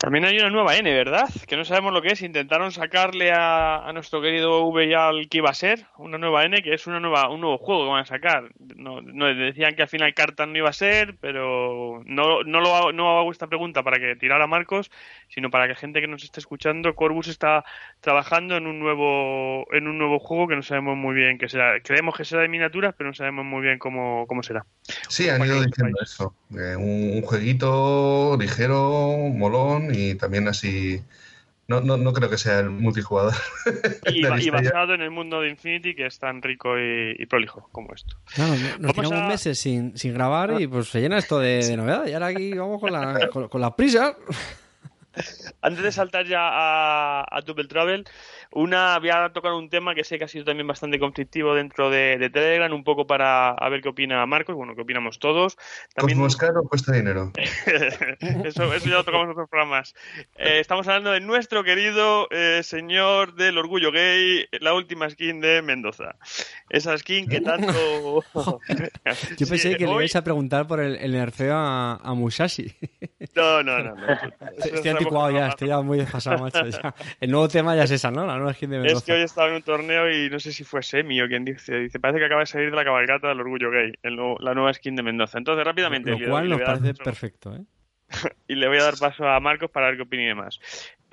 También 0.00 0.24
hay 0.24 0.38
una 0.38 0.48
nueva 0.48 0.76
N, 0.76 0.90
¿verdad? 0.94 1.28
Que 1.46 1.58
no 1.58 1.64
sabemos 1.66 1.92
lo 1.92 2.00
que 2.00 2.08
es. 2.12 2.22
Intentaron 2.22 2.72
sacarle 2.72 3.32
a, 3.32 3.86
a 3.86 3.92
nuestro 3.92 4.22
querido 4.22 4.64
V 4.64 4.88
ya 4.88 5.08
al 5.08 5.28
que 5.28 5.38
iba 5.38 5.50
a 5.50 5.54
ser 5.54 5.84
una 5.98 6.16
nueva 6.16 6.42
N, 6.46 6.62
que 6.62 6.72
es 6.72 6.86
una 6.86 7.00
nueva, 7.00 7.28
un 7.28 7.42
nuevo 7.42 7.58
juego 7.58 7.84
que 7.84 7.90
van 7.90 8.00
a 8.00 8.06
sacar. 8.06 8.44
No, 8.76 9.02
no- 9.02 9.26
decían 9.26 9.74
que 9.76 9.82
al 9.82 9.88
final 9.88 10.14
Cartan 10.14 10.52
no 10.52 10.58
iba 10.58 10.70
a 10.70 10.72
ser, 10.72 11.16
pero 11.20 12.00
no, 12.06 12.42
no 12.44 12.60
lo 12.60 12.74
hago, 12.74 12.92
no 12.92 13.18
hago 13.18 13.30
esta 13.30 13.46
pregunta 13.46 13.82
para 13.82 13.98
que 13.98 14.16
tirara 14.16 14.46
Marcos, 14.46 14.90
sino 15.28 15.50
para 15.50 15.68
que 15.68 15.74
gente 15.74 16.00
que 16.00 16.06
nos 16.08 16.24
esté 16.24 16.40
escuchando, 16.40 16.94
Corbus 16.94 17.28
está 17.28 17.66
trabajando 18.00 18.56
en 18.56 18.66
un 18.66 18.78
nuevo, 18.80 19.66
en 19.70 19.86
un 19.86 19.98
nuevo 19.98 20.18
juego 20.18 20.48
que 20.48 20.56
no 20.56 20.62
sabemos 20.62 20.96
muy 20.96 21.14
bien 21.14 21.36
qué 21.36 21.46
será. 21.50 21.78
Creemos 21.80 22.16
que 22.16 22.24
será 22.24 22.40
de 22.40 22.48
miniaturas, 22.48 22.94
pero 22.96 23.10
no 23.10 23.14
sabemos 23.14 23.44
muy 23.44 23.60
bien 23.60 23.78
cómo, 23.78 24.26
cómo 24.26 24.42
será. 24.42 24.64
Sí, 25.10 25.28
han 25.28 25.44
ido 25.44 25.62
diciendo 25.62 25.98
eso. 26.02 26.34
eh, 26.52 26.74
un, 26.74 27.16
un 27.16 27.22
jueguito 27.22 28.38
ligero, 28.40 29.18
molón 29.34 29.89
y 29.92 30.14
también 30.14 30.48
así. 30.48 31.00
No, 31.68 31.80
no, 31.80 31.96
no 31.96 32.12
creo 32.12 32.28
que 32.28 32.36
sea 32.36 32.58
el 32.60 32.70
multijugador. 32.70 33.32
Y, 34.12 34.50
basado 34.50 34.94
en 34.94 35.02
el 35.02 35.10
mundo 35.12 35.40
de 35.40 35.50
Infinity, 35.50 35.94
que 35.94 36.06
es 36.06 36.18
tan 36.18 36.42
rico 36.42 36.76
y, 36.76 37.14
y 37.16 37.26
prolijo 37.26 37.68
como 37.70 37.94
esto. 37.94 38.16
Claro, 38.34 38.54
no- 38.54 38.58
nos 38.58 38.78
Vamos 38.80 38.94
tiramos 38.96 39.18
a- 39.26 39.28
meses 39.28 39.58
sin, 39.58 39.96
sin 39.96 40.12
grabar 40.14 40.60
y 40.60 40.66
pues 40.66 40.88
se 40.88 41.00
llena 41.00 41.18
esto 41.18 41.38
de, 41.38 41.64
de 41.64 41.76
novedades. 41.76 42.10
Y 42.10 42.14
ahora 42.14 42.26
aquí 42.26 42.52
vamos 42.54 42.80
con 42.80 42.92
la, 42.92 43.28
con, 43.28 43.48
con 43.48 43.60
la 43.60 43.76
prisa. 43.76 44.16
Antes 45.60 45.82
de 45.84 45.92
saltar 45.92 46.26
ya 46.26 46.40
a, 46.40 47.20
a 47.30 47.40
Double 47.42 47.66
Travel, 47.68 48.04
una 48.52 48.98
voy 48.98 49.10
a 49.10 49.32
tocar 49.32 49.52
un 49.52 49.68
tema 49.68 49.94
que 49.94 50.04
sé 50.04 50.18
que 50.18 50.24
ha 50.24 50.28
sido 50.28 50.44
también 50.44 50.66
bastante 50.66 50.98
conflictivo 50.98 51.54
dentro 51.54 51.90
de, 51.90 52.18
de 52.18 52.30
Telegram, 52.30 52.72
un 52.72 52.84
poco 52.84 53.06
para 53.06 53.50
a 53.50 53.68
ver 53.68 53.80
qué 53.80 53.88
opina 53.88 54.24
Marcos, 54.26 54.56
bueno, 54.56 54.74
qué 54.74 54.82
opinamos 54.82 55.18
todos. 55.18 55.56
También, 55.94 56.18
Cosmos 56.18 56.36
caro 56.36 56.62
cuesta 56.64 56.92
dinero. 56.92 57.32
eso, 58.44 58.74
eso 58.74 58.88
ya 58.88 58.96
lo 58.96 59.04
tocamos 59.04 59.26
en 59.26 59.30
otros 59.32 59.48
programas. 59.48 59.94
Eh, 60.36 60.60
estamos 60.60 60.86
hablando 60.88 61.12
de 61.12 61.20
nuestro 61.20 61.64
querido 61.64 62.28
eh, 62.30 62.62
señor 62.62 63.34
del 63.34 63.58
orgullo 63.58 63.92
gay, 63.92 64.46
la 64.60 64.74
última 64.74 65.08
skin 65.08 65.40
de 65.40 65.62
Mendoza. 65.62 66.16
Esa 66.68 66.96
skin 66.98 67.28
que 67.28 67.40
tanto... 67.40 67.72
Yo 69.38 69.46
pensé 69.46 69.70
Sí, 69.70 69.76
que 69.76 69.84
le 69.84 69.92
ibais 69.92 70.16
a 70.16 70.24
preguntar 70.24 70.66
por 70.66 70.80
el, 70.80 70.96
el 70.96 71.12
nerfeo 71.12 71.54
a, 71.54 71.96
a 71.96 72.14
Musashi. 72.14 72.74
No, 73.34 73.62
no, 73.62 73.82
no. 73.82 73.94
Estoy 74.58 74.90
anticuado 74.90 75.30
ya, 75.30 75.48
estoy 75.48 75.68
ya 75.68 75.80
muy 75.80 75.98
desfasado, 75.98 76.38
macho. 76.38 76.66
ya. 76.66 76.94
El 77.20 77.30
nuevo 77.30 77.48
tema 77.48 77.76
ya 77.76 77.84
es 77.84 77.90
esa, 77.90 78.10
¿no? 78.10 78.26
La 78.26 78.36
Es 78.86 79.02
que 79.04 79.12
hoy 79.12 79.22
estaba 79.22 79.48
en 79.48 79.54
un 79.54 79.62
torneo 79.62 80.10
y 80.10 80.30
no 80.30 80.38
sé 80.40 80.52
si 80.52 80.64
fue 80.64 80.82
Semi 80.82 81.20
o 81.20 81.28
quien 81.28 81.44
dice, 81.44 81.78
dice, 81.78 82.00
parece 82.00 82.18
que 82.18 82.26
acaba 82.26 82.40
de 82.40 82.46
salir 82.46 82.70
de 82.70 82.76
la 82.76 82.84
cabalgata 82.84 83.28
del 83.28 83.40
orgullo 83.40 83.70
gay, 83.70 83.92
el 84.02 84.16
nuevo- 84.16 84.36
la 84.40 84.54
nueva 84.54 84.72
skin 84.72 84.96
de 84.96 85.02
Mendoza. 85.02 85.38
Entonces, 85.38 85.64
rápidamente, 85.64 86.10
Lo 86.12 86.18
cual 86.30 86.48
nos 86.48 86.60
parece 86.62 86.94
paso- 86.94 87.04
perfecto, 87.04 87.54
¿eh? 87.54 87.60
y 88.48 88.56
le 88.56 88.66
voy 88.66 88.78
a 88.78 88.82
dar 88.82 88.94
paso 88.98 89.28
a 89.28 89.38
Marcos 89.38 89.70
para 89.70 89.86
ver 89.86 89.96
qué 89.96 90.02
opine 90.02 90.34
más. 90.34 90.58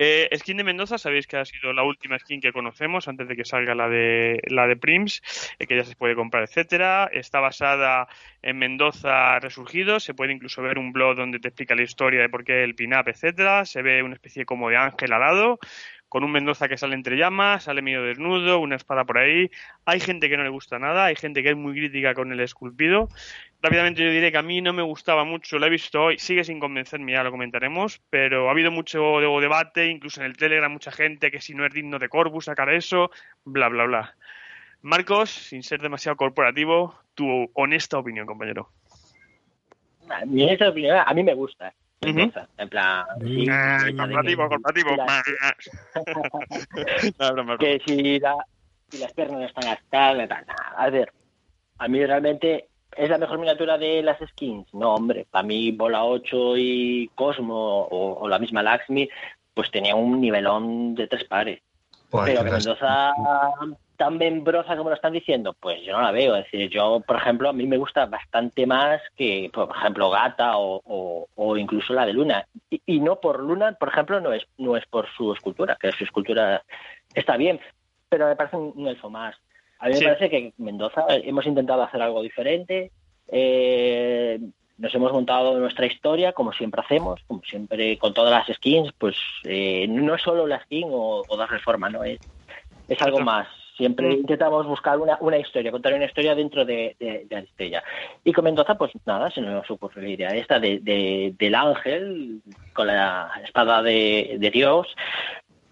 Eh, 0.00 0.28
skin 0.36 0.56
de 0.56 0.64
Mendoza, 0.64 0.96
sabéis 0.98 1.26
que 1.28 1.36
ha 1.36 1.44
sido 1.44 1.72
la 1.72 1.82
última 1.84 2.18
skin 2.18 2.40
que 2.40 2.52
conocemos 2.52 3.06
antes 3.08 3.26
de 3.28 3.36
que 3.36 3.44
salga 3.44 3.74
la 3.74 3.88
de 3.88 4.40
la 4.48 4.66
de 4.66 4.76
Prims, 4.76 5.22
eh, 5.58 5.66
que 5.66 5.76
ya 5.76 5.84
se 5.84 5.94
puede 5.96 6.14
comprar, 6.16 6.42
etcétera. 6.44 7.08
Está 7.12 7.38
basada 7.40 8.08
en 8.42 8.58
Mendoza 8.58 9.38
resurgido, 9.40 9.98
se 10.00 10.14
puede 10.14 10.32
incluso 10.32 10.62
ver 10.62 10.78
un 10.78 10.92
blog 10.92 11.16
donde 11.16 11.38
te 11.40 11.48
explica 11.48 11.74
la 11.74 11.82
historia 11.82 12.20
de 12.20 12.28
por 12.28 12.44
qué 12.44 12.62
el 12.64 12.74
pin-up, 12.76 13.08
etcétera. 13.08 13.64
Se 13.64 13.82
ve 13.82 14.02
una 14.02 14.14
especie 14.14 14.44
como 14.44 14.68
de 14.70 14.76
ángel 14.76 15.12
alado, 15.12 15.58
con 16.08 16.24
un 16.24 16.32
Mendoza 16.32 16.68
que 16.68 16.76
sale 16.76 16.94
entre 16.94 17.16
llamas, 17.16 17.64
sale 17.64 17.82
medio 17.82 18.02
desnudo, 18.02 18.58
una 18.60 18.76
espada 18.76 19.04
por 19.04 19.18
ahí. 19.18 19.50
Hay 19.84 20.00
gente 20.00 20.28
que 20.28 20.36
no 20.36 20.42
le 20.42 20.48
gusta 20.48 20.78
nada, 20.78 21.06
hay 21.06 21.16
gente 21.16 21.42
que 21.42 21.50
es 21.50 21.56
muy 21.56 21.72
crítica 21.72 22.14
con 22.14 22.32
el 22.32 22.40
esculpido. 22.40 23.08
Rápidamente 23.60 24.04
yo 24.04 24.10
diré 24.10 24.30
que 24.30 24.38
a 24.38 24.42
mí 24.42 24.60
no 24.60 24.72
me 24.72 24.82
gustaba 24.82 25.24
mucho, 25.24 25.58
lo 25.58 25.66
he 25.66 25.70
visto 25.70 26.02
hoy, 26.04 26.18
sigue 26.18 26.44
sin 26.44 26.60
convencerme, 26.60 27.12
ya 27.12 27.24
lo 27.24 27.30
comentaremos, 27.30 28.00
pero 28.08 28.48
ha 28.48 28.52
habido 28.52 28.70
mucho 28.70 29.20
de- 29.20 29.40
debate, 29.40 29.86
incluso 29.86 30.20
en 30.20 30.26
el 30.26 30.36
Telegram, 30.36 30.70
mucha 30.70 30.92
gente 30.92 31.30
que 31.30 31.40
si 31.40 31.54
no 31.54 31.66
es 31.66 31.72
digno 31.72 31.98
de 31.98 32.08
Corbus 32.08 32.46
sacar 32.46 32.72
eso, 32.72 33.10
bla, 33.44 33.68
bla, 33.68 33.84
bla. 33.84 34.14
Marcos, 34.82 35.30
sin 35.30 35.62
ser 35.62 35.80
demasiado 35.80 36.16
corporativo, 36.16 36.94
tu 37.14 37.50
honesta 37.54 37.98
opinión, 37.98 38.26
compañero. 38.26 38.70
A 40.08 40.24
mí, 40.24 40.44
en 40.44 40.50
esta 40.50 40.68
opinión, 40.68 40.98
a 41.04 41.12
mí 41.12 41.22
me 41.22 41.34
gusta. 41.34 41.74
Mendoza, 42.00 42.48
En 42.56 42.68
plan, 42.68 43.04
sí, 43.20 43.46
Ah, 43.50 43.82
que- 43.84 43.96
corporativo, 43.96 44.48
corporativo. 44.48 44.96
No, 47.18 47.58
que 47.58 47.80
si, 47.86 48.18
la- 48.20 48.36
si 48.88 48.98
las 48.98 49.12
piernas 49.12 49.40
no 49.40 49.46
están 49.46 49.64
gastadas, 49.72 50.28
tal, 50.28 50.46
nada. 50.46 50.74
a 50.76 50.90
ver, 50.90 51.12
a 51.78 51.88
mí 51.88 52.04
realmente 52.04 52.68
es 52.96 53.10
la 53.10 53.18
mejor 53.18 53.38
miniatura 53.38 53.76
de 53.78 54.02
las 54.02 54.18
skins. 54.30 54.72
No, 54.74 54.94
hombre, 54.94 55.26
para 55.30 55.42
mí 55.46 55.72
Bola 55.72 56.04
8 56.04 56.56
y 56.56 57.10
Cosmo 57.14 57.82
o, 57.82 58.18
o 58.20 58.28
la 58.28 58.38
misma 58.38 58.62
Laxmi, 58.62 59.08
pues 59.54 59.70
tenía 59.70 59.94
un 59.94 60.20
nivelón 60.20 60.94
de 60.94 61.06
tres 61.08 61.24
pares. 61.24 61.60
Buah, 62.10 62.24
Pero 62.24 62.40
que 62.40 62.44
que 62.46 62.50
las- 62.52 62.64
Mendoza 62.66 63.12
tan 63.98 64.16
membrosa 64.16 64.76
como 64.76 64.88
lo 64.88 64.94
están 64.96 65.12
diciendo, 65.12 65.54
pues 65.60 65.82
yo 65.84 65.92
no 65.92 66.00
la 66.00 66.12
veo. 66.12 66.34
Es 66.36 66.44
decir, 66.44 66.70
yo, 66.70 67.00
por 67.06 67.16
ejemplo, 67.16 67.50
a 67.50 67.52
mí 67.52 67.66
me 67.66 67.76
gusta 67.76 68.06
bastante 68.06 68.66
más 68.66 69.02
que, 69.16 69.50
por 69.52 69.68
ejemplo, 69.76 70.08
Gata 70.08 70.56
o, 70.56 70.80
o- 70.84 71.28
o 71.34 71.56
incluso 71.58 71.92
la 71.92 72.06
de 72.06 72.14
Luna. 72.14 72.46
Y, 72.70 72.80
y 72.86 73.00
no 73.00 73.20
por 73.20 73.40
Luna, 73.40 73.72
por 73.72 73.88
ejemplo, 73.90 74.20
no 74.20 74.32
es, 74.32 74.46
no 74.56 74.76
es 74.76 74.86
por 74.86 75.06
su 75.16 75.32
escultura, 75.34 75.76
que 75.78 75.92
su 75.92 76.04
escultura 76.04 76.62
está 77.12 77.36
bien, 77.36 77.60
pero 78.08 78.26
me 78.28 78.36
parece 78.36 78.56
un, 78.56 78.72
un 78.74 78.88
elfo 78.88 79.10
más. 79.10 79.36
A 79.80 79.88
mí 79.88 79.94
Sí. 79.94 80.04
me 80.04 80.12
parece 80.14 80.30
que 80.30 80.54
Mendoza 80.56 81.04
eh, 81.10 81.22
hemos 81.26 81.44
intentado 81.46 81.82
hacer 81.82 82.00
algo 82.00 82.22
diferente. 82.22 82.90
eh, 83.30 84.38
nos 84.78 84.94
hemos 84.94 85.12
montado 85.12 85.58
nuestra 85.58 85.86
historia, 85.86 86.32
como 86.32 86.52
siempre 86.52 86.80
hacemos, 86.80 87.20
como 87.26 87.42
siempre 87.42 87.98
con 87.98 88.14
todas 88.14 88.30
las 88.30 88.56
skins, 88.56 88.92
pues 88.96 89.16
eh, 89.44 89.86
no 89.88 90.14
es 90.14 90.22
solo 90.22 90.46
la 90.46 90.62
skin 90.62 90.86
o, 90.88 91.24
o 91.28 91.36
darle 91.36 91.58
forma, 91.58 91.90
¿no? 91.90 92.04
Es, 92.04 92.20
es 92.86 93.02
algo 93.02 93.18
más. 93.18 93.48
Siempre 93.78 94.08
Mm. 94.08 94.12
intentamos 94.20 94.66
buscar 94.66 94.98
una, 94.98 95.16
una 95.20 95.38
historia, 95.38 95.70
contar 95.70 95.94
una 95.94 96.04
historia 96.04 96.34
dentro 96.34 96.64
de, 96.66 96.96
de, 96.98 97.24
de 97.26 97.36
Aristella. 97.36 97.82
Y 98.24 98.32
con 98.32 98.44
Mendoza, 98.44 98.76
pues 98.76 98.90
nada, 99.06 99.30
se 99.30 99.40
nos 99.40 99.70
ocurre 99.70 100.02
la 100.02 100.08
idea 100.08 100.28
esta 100.30 100.58
de, 100.58 100.80
de- 100.80 101.32
del 101.38 101.54
ángel 101.54 102.42
con 102.74 102.88
la 102.88 103.30
espada 103.44 103.80
de, 103.82 104.36
de 104.38 104.50
Dios. 104.50 104.88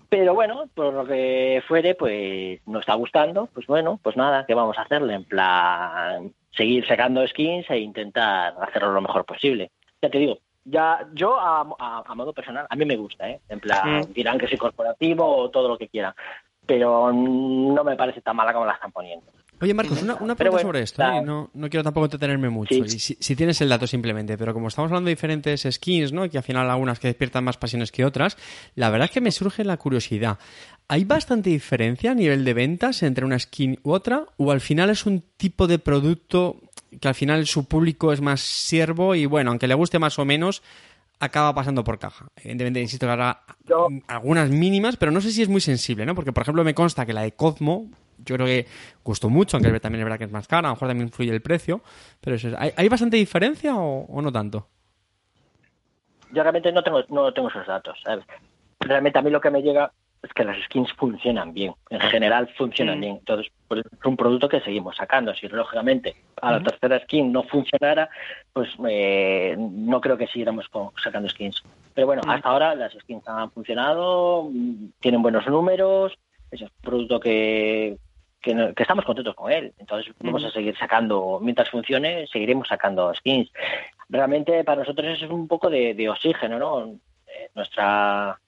Pero 0.08 0.34
bueno, 0.34 0.68
por 0.72 0.94
lo 0.94 1.04
que 1.04 1.62
fuere, 1.66 1.96
pues 1.96 2.60
no 2.66 2.78
está 2.78 2.94
gustando, 2.94 3.46
pues 3.52 3.66
bueno, 3.66 3.98
pues 4.02 4.16
nada, 4.16 4.46
¿qué 4.46 4.54
vamos 4.54 4.78
a 4.78 4.82
hacerle? 4.82 5.14
En 5.14 5.24
plan, 5.24 6.32
seguir 6.52 6.86
sacando 6.86 7.26
skins 7.26 7.68
e 7.70 7.78
intentar 7.80 8.54
hacerlo 8.62 8.92
lo 8.92 9.00
mejor 9.00 9.24
posible. 9.24 9.72
Ya 10.00 10.08
te 10.08 10.18
digo, 10.18 10.38
ya 10.64 11.06
yo 11.12 11.38
a, 11.40 11.66
a, 12.06 12.14
modo 12.14 12.32
personal, 12.32 12.66
a 12.70 12.76
mí 12.76 12.84
me 12.84 12.96
gusta, 12.96 13.28
¿eh? 13.28 13.40
En 13.48 13.58
plan, 13.58 13.98
mm. 13.98 14.12
dirán 14.12 14.38
que 14.38 14.46
soy 14.46 14.58
corporativo 14.58 15.26
o 15.36 15.50
todo 15.50 15.68
lo 15.68 15.76
que 15.76 15.88
quieran, 15.88 16.14
pero 16.66 17.12
no 17.12 17.84
me 17.84 17.96
parece 17.96 18.20
tan 18.20 18.36
mala 18.36 18.52
como 18.52 18.66
la 18.66 18.74
están 18.74 18.92
poniendo. 18.92 19.26
Oye, 19.58 19.72
Marcos, 19.72 20.02
una, 20.02 20.34
pregunta 20.34 20.62
sobre 20.62 20.82
esto. 20.82 21.02
¿eh? 21.02 21.22
No, 21.22 21.48
no, 21.54 21.70
quiero 21.70 21.82
tampoco 21.82 22.04
entretenerme 22.04 22.50
mucho. 22.50 22.74
Y 22.74 22.88
si, 22.90 23.36
tienes 23.36 23.58
el 23.62 23.70
dato 23.70 23.86
simplemente, 23.86 24.36
pero 24.36 24.52
como 24.52 24.68
estamos 24.68 24.90
hablando 24.90 25.06
de 25.06 25.12
diferentes 25.12 25.66
skins, 25.70 26.12
¿no? 26.12 26.28
que 26.28 26.36
al 26.36 26.44
final 26.44 26.68
algunas 26.68 26.98
que 26.98 27.08
despiertan 27.08 27.44
más 27.44 27.56
pasiones 27.56 27.90
que 27.90 28.04
otras, 28.04 28.36
la 28.74 28.90
verdad 28.90 29.06
es 29.06 29.12
que 29.12 29.22
me 29.22 29.32
surge 29.32 29.64
la 29.64 29.78
curiosidad. 29.78 30.38
¿Hay 30.88 31.04
bastante 31.04 31.48
diferencia 31.48 32.10
a 32.10 32.14
nivel 32.14 32.44
de 32.44 32.52
ventas 32.52 33.02
entre 33.02 33.24
una 33.24 33.38
skin 33.38 33.80
u 33.82 33.92
otra? 33.92 34.26
¿O 34.36 34.52
al 34.52 34.60
final 34.60 34.90
es 34.90 35.06
un 35.06 35.22
tipo 35.38 35.66
de 35.66 35.78
producto 35.78 36.56
que 37.00 37.08
al 37.08 37.14
final 37.14 37.46
su 37.46 37.64
público 37.66 38.12
es 38.12 38.20
más 38.20 38.42
siervo 38.42 39.14
y 39.14 39.24
bueno, 39.24 39.50
aunque 39.50 39.68
le 39.68 39.74
guste 39.74 39.98
más 39.98 40.18
o 40.18 40.26
menos, 40.26 40.62
acaba 41.20 41.54
pasando 41.54 41.84
por 41.84 41.98
caja. 41.98 42.26
Evidentemente, 42.36 42.80
insisto 42.80 43.06
que 43.06 43.12
habrá 43.12 43.42
algunas 44.08 44.50
mínimas, 44.50 44.96
pero 44.96 45.12
no 45.12 45.20
sé 45.20 45.30
si 45.30 45.42
es 45.42 45.48
muy 45.48 45.60
sensible, 45.60 46.06
¿no? 46.06 46.14
Porque, 46.14 46.32
por 46.32 46.42
ejemplo, 46.42 46.64
me 46.64 46.74
consta 46.74 47.06
que 47.06 47.12
la 47.12 47.22
de 47.22 47.32
Cosmo, 47.32 47.90
yo 48.18 48.36
creo 48.36 48.46
que 48.46 48.66
gustó 49.04 49.28
mucho, 49.28 49.56
aunque 49.56 49.80
también 49.80 50.00
es 50.00 50.04
verdad 50.04 50.18
que 50.18 50.24
es 50.24 50.32
más 50.32 50.48
cara, 50.48 50.68
a 50.68 50.70
lo 50.70 50.76
mejor 50.76 50.88
también 50.88 51.08
influye 51.08 51.32
el 51.32 51.42
precio, 51.42 51.80
pero 52.20 52.36
eso 52.36 52.48
¿hay, 52.58 52.88
bastante 52.88 53.16
diferencia 53.16 53.76
o, 53.76 54.20
no 54.20 54.32
tanto? 54.32 54.68
Yo 56.32 56.42
realmente 56.42 56.72
no 56.72 56.82
tengo, 56.82 57.02
no 57.08 57.32
tengo 57.32 57.48
esos 57.48 57.66
datos, 57.66 57.98
Realmente 58.78 59.18
a 59.18 59.22
mí 59.22 59.30
lo 59.30 59.40
que 59.40 59.50
me 59.50 59.62
llega 59.62 59.90
es 60.22 60.32
que 60.32 60.44
las 60.44 60.60
skins 60.64 60.92
funcionan 60.94 61.52
bien, 61.52 61.74
en 61.90 62.00
general 62.00 62.48
funcionan 62.56 62.98
mm. 62.98 63.00
bien. 63.00 63.16
Entonces, 63.16 63.52
pues, 63.68 63.80
es 63.84 64.04
un 64.04 64.16
producto 64.16 64.48
que 64.48 64.60
seguimos 64.60 64.96
sacando. 64.96 65.34
Si 65.34 65.48
lógicamente 65.48 66.16
a 66.40 66.52
la 66.52 66.62
tercera 66.62 67.00
skin 67.00 67.32
no 67.32 67.42
funcionara, 67.44 68.08
pues 68.52 68.68
eh, 68.88 69.56
no 69.58 70.00
creo 70.00 70.16
que 70.16 70.26
siguiéramos 70.26 70.68
sacando 71.02 71.28
skins. 71.28 71.62
Pero 71.94 72.06
bueno, 72.06 72.22
mm. 72.26 72.30
hasta 72.30 72.48
ahora 72.48 72.74
las 72.74 72.92
skins 72.92 73.26
han 73.28 73.50
funcionado, 73.50 74.50
tienen 75.00 75.22
buenos 75.22 75.46
números, 75.46 76.18
es 76.50 76.62
un 76.62 76.70
producto 76.82 77.20
que, 77.20 77.96
que, 78.40 78.72
estamos 78.76 79.04
contentos 79.04 79.34
con 79.34 79.50
él. 79.52 79.72
Entonces 79.78 80.12
vamos 80.20 80.44
a 80.44 80.50
seguir 80.50 80.76
sacando, 80.76 81.38
mientras 81.42 81.70
funcione, 81.70 82.26
seguiremos 82.28 82.68
sacando 82.68 83.12
skins. 83.14 83.50
Realmente 84.08 84.62
para 84.64 84.80
nosotros 84.82 85.20
es 85.20 85.28
un 85.28 85.48
poco 85.48 85.68
de, 85.68 86.08
oxígeno, 86.08 86.58
¿no? 86.58 86.98
Eh, 87.26 87.50
nuestra 87.54 88.38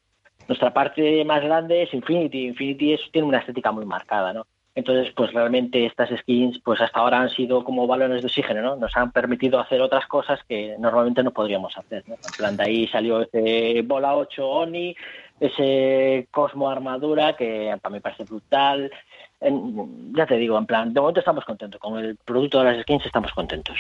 nuestra 0.49 0.73
parte 0.73 1.25
más 1.25 1.43
grande 1.43 1.83
es 1.83 1.95
Infinity. 1.95 2.47
Infinity 2.47 2.99
tiene 3.13 3.29
una 3.29 3.39
estética 3.39 3.71
muy 3.71 3.85
marcada, 3.85 4.33
¿no? 4.33 4.47
Entonces, 4.75 5.13
pues 5.15 5.33
realmente 5.33 5.85
estas 5.87 6.09
skins, 6.21 6.61
pues 6.65 6.81
hasta 6.81 7.01
ahora 7.01 7.21
han 7.21 7.31
sido 7.31 7.65
como 7.65 7.89
balones 7.89 8.23
de 8.23 8.29
oxígeno, 8.29 8.63
¿no? 8.63 8.77
Nos 8.77 8.97
han 8.97 9.11
permitido 9.11 9.59
hacer 9.59 9.81
otras 9.81 10.07
cosas 10.07 10.39
que 10.49 10.77
normalmente 10.79 11.23
no 11.25 11.33
podríamos 11.33 11.77
hacer, 11.77 12.05
¿no? 12.09 12.15
En 12.15 12.33
plan, 12.37 12.57
de 12.57 12.63
ahí 12.63 12.87
salió 12.87 13.23
ese 13.23 13.83
Bola 13.83 14.17
8 14.17 14.49
Oni, 14.49 14.95
ese 15.41 16.29
Cosmo 16.31 16.71
Armadura, 16.71 17.35
que 17.35 17.77
para 17.83 17.93
mí 17.93 18.01
parece 18.01 18.23
brutal. 18.23 18.91
ya 19.41 20.27
te 20.27 20.37
digo, 20.37 20.57
en 20.57 20.67
plan, 20.67 20.95
de 20.95 21.01
momento 21.01 21.21
estamos 21.21 21.45
contentos. 21.45 21.81
Con 21.81 21.99
el 21.99 22.17
producto 22.17 22.61
de 22.61 22.73
las 22.73 22.83
skins 22.83 23.05
estamos 23.05 23.33
contentos. 23.33 23.77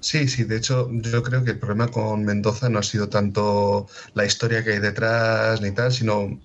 Sí, 0.00 0.28
sí, 0.28 0.44
de 0.44 0.56
hecho 0.56 0.88
yo 0.90 1.22
creo 1.22 1.44
que 1.44 1.52
el 1.52 1.58
problema 1.58 1.88
con 1.88 2.24
Mendoza 2.24 2.68
no 2.68 2.78
ha 2.78 2.82
sido 2.82 3.08
tanto 3.08 3.88
la 4.14 4.24
historia 4.24 4.62
que 4.64 4.72
hay 4.72 4.78
detrás 4.78 5.60
ni 5.60 5.70
tal, 5.72 5.92
sino, 5.92 6.40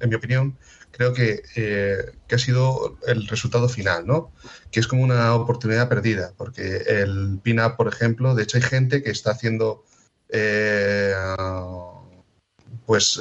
en 0.00 0.08
mi 0.08 0.14
opinión, 0.14 0.56
creo 0.92 1.12
que, 1.12 1.42
eh, 1.56 2.12
que 2.28 2.34
ha 2.36 2.38
sido 2.38 2.98
el 3.06 3.26
resultado 3.26 3.68
final, 3.68 4.06
¿no? 4.06 4.32
Que 4.70 4.80
es 4.80 4.86
como 4.86 5.02
una 5.02 5.34
oportunidad 5.34 5.88
perdida, 5.88 6.32
porque 6.36 6.76
el 6.86 7.40
pin-up, 7.42 7.76
por 7.76 7.88
ejemplo, 7.88 8.34
de 8.34 8.44
hecho 8.44 8.58
hay 8.58 8.62
gente 8.62 9.02
que 9.02 9.10
está 9.10 9.32
haciendo... 9.32 9.84
Eh, 10.28 11.14
pues 12.86 13.20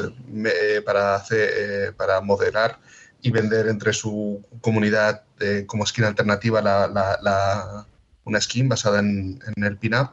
para 0.86 1.16
hacer 1.16 1.50
eh, 1.56 1.92
para 1.96 2.20
moderar 2.22 2.80
y 3.22 3.32
vender 3.32 3.68
entre 3.68 3.94
su 3.94 4.44
comunidad 4.62 5.24
como 5.68 5.86
skin 5.86 6.06
alternativa 6.06 6.62
la, 6.62 6.88
la, 6.88 7.86
una 8.32 8.42
skin 8.42 8.68
basada 8.70 9.00
en, 9.00 9.40
el 9.56 9.78
pin-up 9.78 10.12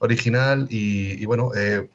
original 0.00 0.66
y, 0.70 1.24
bueno, 1.26 1.52
eh, 1.54 1.88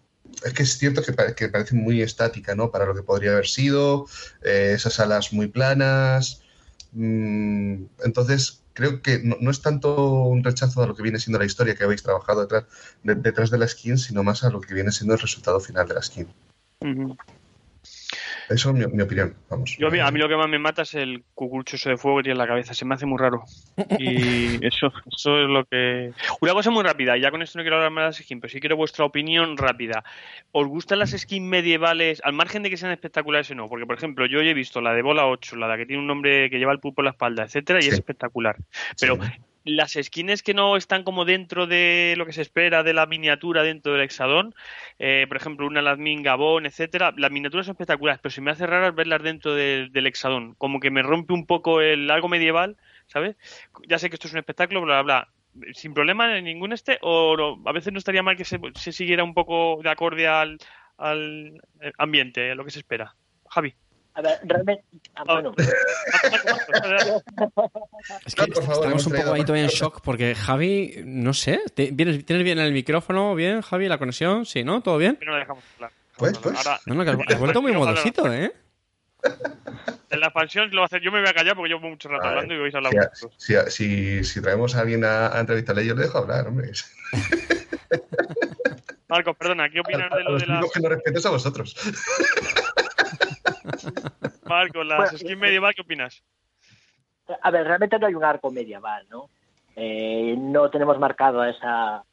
es 0.43 0.53
que 0.53 0.63
es 0.63 0.77
cierto 0.77 1.01
que, 1.01 1.49
parece 1.49 1.75
muy 1.75 2.01
estática, 2.01 2.55
¿no? 2.55 2.71
Para 2.71 2.85
lo 2.85 2.95
que 2.95 3.03
podría 3.03 3.31
haber 3.31 3.47
sido, 3.47 4.05
eh, 4.43 4.73
esas 4.75 4.99
alas 4.99 5.33
muy 5.33 5.47
planas. 5.47 6.43
Mm, 6.91 7.85
entonces, 8.03 8.61
creo 8.73 9.01
que 9.01 9.21
no, 9.23 9.49
es 9.49 9.61
tanto 9.61 10.21
un 10.25 10.43
rechazo 10.43 10.83
a 10.83 10.87
lo 10.87 10.95
que 10.95 11.03
viene 11.03 11.19
siendo 11.19 11.39
la 11.39 11.45
historia 11.45 11.75
que 11.75 11.83
habéis 11.83 12.03
trabajado 12.03 12.41
detrás 12.41 12.65
de, 13.03 13.15
detrás 13.15 13.49
de 13.49 13.57
la 13.57 13.67
skin, 13.67 13.97
sino 13.97 14.23
más 14.23 14.43
a 14.43 14.49
lo 14.51 14.61
que 14.61 14.73
viene 14.75 14.91
siendo 14.91 15.15
el 15.15 15.19
resultado 15.19 15.59
final 15.59 15.87
de 15.87 15.93
la 15.95 16.01
skin. 16.01 16.27
Eso 18.49 18.69
es 18.69 18.93
mi, 18.93 19.01
opinión, 19.01 19.35
vamos. 19.49 19.75
Yo, 19.77 19.87
a 19.87 20.11
mí 20.11 20.19
lo 20.19 20.29
que 20.29 20.35
más 20.35 20.47
me 20.47 20.59
mata 20.59 20.83
es 20.83 20.93
el 20.93 21.23
cucurucho 21.33 21.77
de 21.89 21.97
fuego 21.97 22.17
que 22.17 22.23
tiene 22.23 22.33
en 22.33 22.37
la 22.39 22.47
cabeza, 22.47 22.73
se 22.73 22.85
me 22.85 22.95
hace 22.95 23.05
muy 23.05 23.17
raro. 23.17 23.43
Y 23.97 24.65
eso, 24.65 24.91
eso 25.11 25.39
es 25.39 25.49
lo 25.49 25.65
que... 25.65 26.11
Una 26.41 26.53
cosa 26.53 26.69
muy 26.69 26.83
rápida, 26.83 27.17
ya 27.17 27.31
con 27.31 27.41
esto 27.41 27.57
no 27.57 27.63
quiero 27.63 27.77
hablar 27.77 27.91
más 27.91 28.03
de 28.03 28.07
las 28.07 28.15
skins, 28.17 28.41
pero 28.41 28.51
sí 28.51 28.59
quiero 28.59 28.77
vuestra 28.77 29.05
opinión 29.05 29.57
rápida. 29.57 30.03
¿Os 30.51 30.67
gustan 30.67 30.99
las 30.99 31.11
skins 31.11 31.47
medievales, 31.47 32.21
al 32.23 32.33
margen 32.33 32.63
de 32.63 32.69
que 32.69 32.77
sean 32.77 32.91
espectaculares 32.91 33.49
o 33.51 33.55
no? 33.55 33.67
Porque, 33.67 33.85
por 33.85 33.97
ejemplo, 33.97 34.25
yo 34.25 34.39
he 34.39 34.53
visto 34.53 34.81
la 34.81 34.93
de 34.93 35.01
Bola 35.01 35.27
8, 35.27 35.55
la 35.55 35.67
de 35.67 35.77
que 35.77 35.85
tiene 35.85 36.01
un 36.01 36.07
nombre 36.07 36.49
que 36.49 36.59
lleva 36.59 36.71
el 36.71 36.79
pulpo 36.79 37.01
en 37.01 37.05
la 37.05 37.11
espalda, 37.11 37.43
etcétera, 37.43 37.79
y 37.81 37.87
es 37.87 37.93
espectacular. 37.93 38.57
Pero 38.99 39.17
las 39.65 39.93
skins 39.93 40.43
que 40.43 40.53
no 40.53 40.77
están 40.77 41.03
como 41.03 41.25
dentro 41.25 41.67
de 41.67 42.13
lo 42.17 42.25
que 42.25 42.33
se 42.33 42.43
espera 42.43 42.83
de 42.83 42.93
la 42.93 43.07
miniatura 43.07 43.63
dentro 43.63 43.93
del 43.93 44.03
hexadón, 44.03 44.55
eh, 44.99 45.25
por 45.27 45.37
ejemplo, 45.37 45.65
una 45.65 45.81
Ladmin 45.81 46.23
Gabón, 46.23 46.67
etcétera, 46.67 47.13
las 47.17 47.31
miniaturas 47.31 47.65
son 47.65 47.73
espectaculares, 47.73 48.21
pero 48.21 48.31
se 48.31 48.41
me 48.41 48.51
hace 48.51 48.67
raro 48.67 48.93
verlas 48.93 49.23
dentro 49.23 49.55
del 49.55 50.07
hexadón, 50.07 50.53
como 50.55 50.79
que 50.79 50.91
me 50.91 51.01
rompe 51.01 51.33
un 51.33 51.47
poco 51.47 51.81
el 51.81 52.09
algo 52.11 52.29
medieval, 52.29 52.77
¿sabes? 53.07 53.35
Ya 53.87 53.97
sé 53.97 54.09
que 54.09 54.15
esto 54.15 54.27
es 54.27 54.33
un 54.33 54.39
espectáculo, 54.39 54.81
bla, 54.81 55.01
bla, 55.01 55.27
bla. 55.55 55.73
Sin 55.73 55.93
problema 55.93 56.37
en 56.37 56.45
ningún 56.45 56.73
este, 56.73 56.99
o 57.01 57.57
a 57.65 57.71
veces 57.71 57.91
no 57.91 57.99
estaría 57.99 58.21
mal 58.21 58.35
que 58.37 58.45
se, 58.45 58.59
siguiera 58.91 59.23
un 59.23 59.33
poco 59.33 59.79
de 59.81 59.89
acorde 59.89 60.27
al, 60.27 60.59
al 60.97 61.61
ambiente, 61.97 62.51
a 62.51 62.55
lo 62.55 62.65
que 62.65 62.71
se 62.71 62.79
espera. 62.79 63.15
Javi. 63.49 63.73
A 64.15 64.21
ver, 64.21 64.39
realmente. 64.43 64.85
Ah, 65.13 65.23
bueno. 65.25 65.53
es 68.25 68.35
que 68.35 68.43
estamos 68.43 69.05
un 69.07 69.13
poco 69.13 69.33
ahí 69.33 69.41
todavía 69.41 69.65
en 69.65 69.69
shock 69.69 69.99
porque 70.01 70.35
Javi, 70.35 71.03
no 71.05 71.33
sé, 71.33 71.59
¿tienes, 71.73 72.25
bien 72.25 72.59
el 72.59 72.71
micrófono? 72.71 73.35
¿Bien, 73.35 73.61
Javi? 73.61 73.89
¿La 73.89 73.97
conexión? 73.97 74.45
Sí, 74.45 74.63
¿no? 74.63 74.81
¿Todo 74.81 74.97
bien? 74.97 75.19
No 75.21 75.33
lo 75.33 75.37
dejamos 75.37 75.63
hablar. 75.75 75.91
Pues, 76.15 76.37
pues. 76.39 76.57
No, 76.85 76.95
no, 76.95 77.03
que 77.03 77.11
has, 77.33 77.39
vuelto 77.39 77.61
muy 77.61 77.73
modosito, 77.73 78.31
¿eh? 78.31 78.53
En 80.09 80.19
la 80.21 80.27
expansión 80.27 80.69
lo 80.71 80.77
va 80.77 80.83
a 80.83 80.85
hacer. 80.85 81.01
Yo 81.01 81.11
me 81.11 81.19
voy 81.19 81.27
a 81.27 81.33
callar 81.33 81.55
porque 81.55 81.69
llevo 81.73 81.89
mucho 81.89 82.07
rato 82.07 82.25
hablando 82.25 82.53
y 82.53 82.59
vais 82.59 82.73
a 82.73 82.77
hablar. 82.77 83.11
Si, 83.13 83.27
si, 83.37 83.55
si, 83.69 84.23
si, 84.23 84.41
traemos 84.41 84.75
a 84.75 84.81
alguien 84.81 85.03
a, 85.03 85.35
a 85.35 85.41
entrevistarle, 85.41 85.85
yo 85.85 85.93
le 85.93 86.03
dejo 86.03 86.19
hablar, 86.19 86.47
hombre. 86.47 86.71
Marcos, 89.07 89.35
perdona, 89.37 89.69
¿qué 89.69 89.79
opinas 89.81 90.09
de 90.09 90.23
lo 90.23 90.37
de 90.37 90.45
las. 90.47 90.71
que 90.71 90.79
no 90.79 90.89
respetes 90.89 91.25
a 91.25 91.29
vosotros. 91.29 91.75
Marco, 94.49 94.83
las 94.83 95.17
skins 95.17 95.37
medieval, 95.37 95.73
¿qué 95.75 95.81
opinas? 95.81 96.23
A 97.41 97.51
ver, 97.51 97.65
realmente 97.65 97.97
no 97.99 98.07
hay 98.07 98.13
un 98.13 98.23
arco 98.23 98.51
medieval, 98.51 99.05
¿no? 99.09 99.29
Eh, 99.75 100.35
no 100.37 100.69
tenemos 100.69 100.97
marcado 100.99 101.43
esa. 101.43 102.03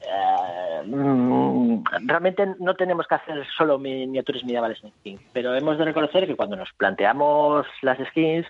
Eh, 0.00 0.82
mm, 0.84 1.82
realmente 2.06 2.54
no 2.60 2.74
tenemos 2.74 3.06
que 3.06 3.14
hacer 3.14 3.46
solo 3.56 3.78
miniaturas 3.78 4.44
medievales 4.44 4.82
en 4.84 4.92
skins, 4.92 5.22
pero 5.32 5.54
hemos 5.54 5.78
de 5.78 5.84
reconocer 5.84 6.26
que 6.26 6.36
cuando 6.36 6.56
nos 6.56 6.72
planteamos 6.74 7.66
las 7.82 7.98
skins, 8.08 8.46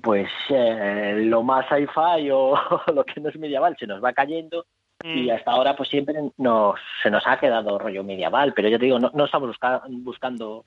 pues 0.00 0.30
eh, 0.48 1.16
lo 1.24 1.42
más 1.42 1.66
sci-fi 1.68 2.30
o 2.30 2.56
lo 2.94 3.04
que 3.04 3.20
no 3.20 3.28
es 3.28 3.38
medieval 3.38 3.76
se 3.78 3.86
nos 3.86 4.02
va 4.02 4.12
cayendo 4.12 4.64
y 5.02 5.24
mm. 5.24 5.30
hasta 5.32 5.50
ahora 5.50 5.76
pues 5.76 5.90
siempre 5.90 6.14
nos, 6.38 6.80
se 7.02 7.10
nos 7.10 7.26
ha 7.26 7.38
quedado 7.38 7.78
rollo 7.78 8.02
medieval, 8.02 8.54
pero 8.54 8.68
yo 8.68 8.78
te 8.78 8.86
digo, 8.86 8.98
no, 8.98 9.10
no 9.12 9.24
estamos 9.26 9.54
buscando 9.88 10.64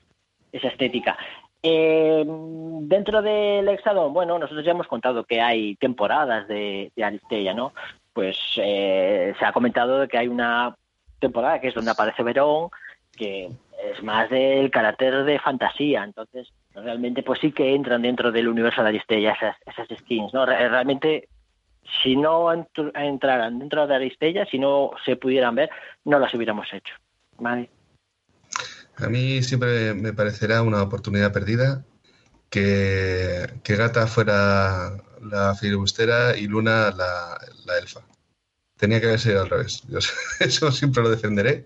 esa 0.52 0.68
estética. 0.68 1.16
Eh, 1.62 2.24
dentro 2.26 3.20
del 3.20 3.68
Hexadón, 3.68 4.12
bueno, 4.12 4.38
nosotros 4.38 4.64
ya 4.64 4.70
hemos 4.72 4.86
contado 4.86 5.24
que 5.24 5.40
hay 5.40 5.74
temporadas 5.76 6.46
de, 6.46 6.92
de 6.94 7.54
¿no? 7.54 7.72
Pues 8.12 8.38
eh, 8.56 9.34
se 9.38 9.44
ha 9.44 9.52
comentado 9.52 10.06
que 10.06 10.18
hay 10.18 10.28
una 10.28 10.76
temporada 11.18 11.60
que 11.60 11.68
es 11.68 11.74
donde 11.74 11.90
aparece 11.90 12.22
Verón, 12.22 12.70
que 13.16 13.50
es 13.84 14.02
más 14.02 14.30
del 14.30 14.70
carácter 14.70 15.24
de 15.24 15.38
fantasía, 15.38 16.04
entonces 16.04 16.52
realmente 16.74 17.22
pues 17.22 17.40
sí 17.40 17.52
que 17.52 17.74
entran 17.74 18.02
dentro 18.02 18.30
del 18.30 18.48
universo 18.48 18.82
de 18.82 18.88
Aristella 18.88 19.32
esas, 19.32 19.56
esas 19.66 19.98
skins, 19.98 20.32
¿no? 20.32 20.46
Realmente 20.46 21.28
si 22.02 22.16
no 22.16 22.52
entraran 22.52 23.58
dentro 23.58 23.86
de 23.86 23.94
Aristella, 23.94 24.46
si 24.46 24.58
no 24.58 24.90
se 25.04 25.16
pudieran 25.16 25.54
ver, 25.54 25.70
no 26.04 26.18
las 26.18 26.32
hubiéramos 26.34 26.72
hecho, 26.72 26.94
¿vale? 27.38 27.70
A 28.98 29.08
mí 29.08 29.42
siempre 29.42 29.94
me 29.94 30.12
parecerá 30.12 30.62
una 30.62 30.82
oportunidad 30.82 31.32
perdida 31.32 31.84
que, 32.50 33.48
que 33.62 33.76
Gata 33.76 34.06
fuera 34.06 34.96
la 35.22 35.54
filibustera 35.54 36.36
y 36.36 36.48
Luna 36.48 36.90
la, 36.90 37.38
la 37.64 37.78
elfa. 37.78 38.00
Tenía 38.76 39.00
que 39.00 39.06
haber 39.06 39.20
sido 39.20 39.42
al 39.42 39.50
revés. 39.50 39.82
Yo 39.88 39.98
eso 40.40 40.72
siempre 40.72 41.02
lo 41.02 41.10
defenderé. 41.10 41.64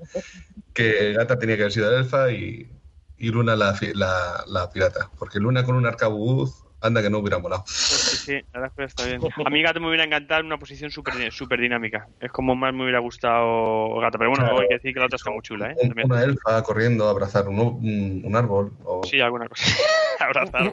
Que 0.75 1.13
Gata 1.15 1.39
tenía 1.39 1.57
que 1.57 1.63
haber 1.63 1.73
sido 1.73 1.91
la 1.91 1.99
elfa 1.99 2.31
y, 2.31 2.71
y 3.19 3.29
Luna 3.31 3.57
la, 3.57 3.79
la, 3.95 4.45
la 4.47 4.71
pirata. 4.71 5.11
Porque 5.19 5.39
Luna 5.39 5.65
con 5.65 5.77
un 5.77 5.87
arcabuz, 5.87 6.62
anda 6.83 7.01
que 7.03 7.11
no 7.11 7.19
hubiera 7.19 7.39
molado. 7.39 7.63
Pues 7.65 7.77
sí, 7.77 8.17
sí, 8.17 8.33
la 8.53 8.61
verdad 8.61 8.67
es 8.71 8.77
que 8.77 8.85
está 8.85 9.07
bien. 9.07 9.21
A 9.47 9.51
mí 9.51 9.63
Gato 9.63 9.81
me 9.81 9.89
hubiera 9.89 10.05
encantado 10.05 10.41
en 10.41 10.47
una 10.47 10.59
posición 10.59 10.91
súper 10.91 11.31
súper 11.33 11.61
dinámica. 11.61 12.07
Es 12.21 12.31
como 12.33 12.55
más 12.55 12.75
me 12.75 12.83
hubiera 12.83 12.99
gustado 13.01 13.97
Gato. 14.01 14.19
Pero 14.19 14.31
bueno, 14.31 14.45
Claro. 14.45 14.61
hay 14.61 14.69
que 14.69 14.75
decir 14.75 14.93
que 14.95 15.01
la 15.01 15.07
otra 15.07 15.17
está 15.17 15.31
muy 15.31 15.43
chula, 15.43 15.71
¿eh? 15.71 15.77
También. 15.81 16.11
Una 16.11 16.23
elfa 16.23 16.63
corriendo 16.63 17.07
a 17.07 17.11
abrazar 17.11 17.49
un, 17.49 17.59
un- 17.61 18.23
un 18.25 18.37
árbol. 18.37 18.73
O... 18.85 19.03
Sí, 19.05 19.21
alguna 19.21 19.49
cosa. 19.49 19.65
Abrazar. 20.21 20.73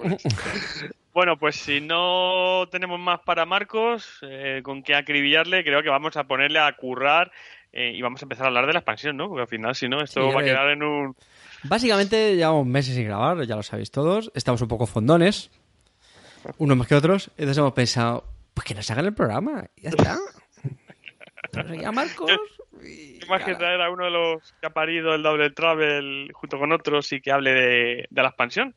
bueno, 1.13 1.37
pues 1.37 1.55
si 1.55 1.81
no 1.81 2.67
tenemos 2.71 2.99
más 2.99 3.19
para 3.21 3.45
Marcos, 3.45 4.19
eh, 4.21 4.61
con 4.63 4.83
qué 4.83 4.95
acribillarle, 4.95 5.63
creo 5.63 5.81
que 5.81 5.89
vamos 5.89 6.15
a 6.17 6.25
ponerle 6.25 6.59
a 6.59 6.71
currar 6.73 7.31
eh, 7.73 7.91
y 7.95 8.01
vamos 8.01 8.21
a 8.21 8.25
empezar 8.25 8.45
a 8.45 8.47
hablar 8.49 8.67
de 8.67 8.73
la 8.73 8.79
expansión, 8.79 9.17
¿no? 9.17 9.27
Porque 9.27 9.41
al 9.41 9.47
final, 9.47 9.75
si 9.75 9.87
no, 9.89 10.01
esto 10.01 10.27
Sí, 10.29 10.35
va 10.35 10.41
a 10.41 10.43
quedar 10.43 10.69
en 10.69 10.83
un... 10.83 11.15
Básicamente 11.63 12.35
llevamos 12.35 12.65
meses 12.65 12.95
sin 12.95 13.05
grabar, 13.05 13.41
ya 13.45 13.55
lo 13.55 13.63
sabéis 13.63 13.91
todos. 13.91 14.31
Estamos 14.33 14.61
un 14.61 14.67
poco 14.67 14.85
fondones, 14.85 15.51
unos 16.57 16.77
más 16.77 16.87
que 16.87 16.95
otros. 16.95 17.29
Entonces 17.31 17.57
hemos 17.57 17.73
pensado, 17.73 18.25
pues 18.53 18.65
que 18.65 18.75
nos 18.75 18.89
hagan 18.91 19.05
el 19.05 19.13
programa, 19.13 19.65
y 19.75 19.83
ya 19.83 19.89
está. 19.89 20.17
Pero 21.51 21.73
ya 21.73 21.91
Marcos. 21.91 22.31
y 22.83 23.19
¿Qué 23.19 23.25
más 23.27 23.43
que 23.43 23.55
traer 23.55 23.81
a 23.81 23.89
uno 23.89 24.05
de 24.05 24.11
los 24.11 24.53
que 24.59 24.67
ha 24.67 24.71
parido 24.71 25.15
el 25.15 25.23
Double 25.23 25.51
Travel 25.51 26.31
junto 26.33 26.59
con 26.59 26.71
otros 26.71 27.11
y 27.11 27.21
que 27.21 27.31
hable 27.31 27.51
de, 27.51 28.07
de 28.09 28.21
la 28.21 28.29
expansión? 28.29 28.75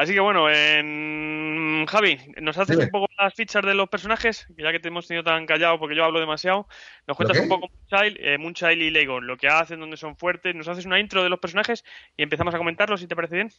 Así 0.00 0.14
que 0.14 0.20
bueno, 0.20 0.48
en... 0.48 1.84
Javi, 1.86 2.18
¿nos 2.40 2.56
haces 2.56 2.74
Dime. 2.74 2.84
un 2.86 2.90
poco 2.90 3.12
las 3.18 3.34
fichas 3.34 3.62
de 3.62 3.74
los 3.74 3.86
personajes? 3.90 4.46
Ya 4.56 4.72
que 4.72 4.80
te 4.80 4.88
hemos 4.88 5.06
tenido 5.06 5.22
tan 5.22 5.44
callado 5.44 5.78
porque 5.78 5.94
yo 5.94 6.06
hablo 6.06 6.20
demasiado, 6.20 6.66
nos 7.06 7.18
cuentas 7.18 7.38
un 7.38 7.50
poco 7.50 7.68
Moonchild, 7.68 8.16
eh, 8.18 8.38
Moonchild 8.38 8.80
y 8.80 8.88
Legon, 8.88 9.26
lo 9.26 9.36
que 9.36 9.48
hacen, 9.48 9.78
dónde 9.78 9.98
son 9.98 10.16
fuertes, 10.16 10.54
nos 10.54 10.68
haces 10.68 10.86
una 10.86 10.98
intro 10.98 11.22
de 11.22 11.28
los 11.28 11.38
personajes 11.38 11.84
y 12.16 12.22
empezamos 12.22 12.54
a 12.54 12.56
comentarlos, 12.56 13.00
si 13.00 13.08
te 13.08 13.14
parece 13.14 13.34
bien. 13.34 13.50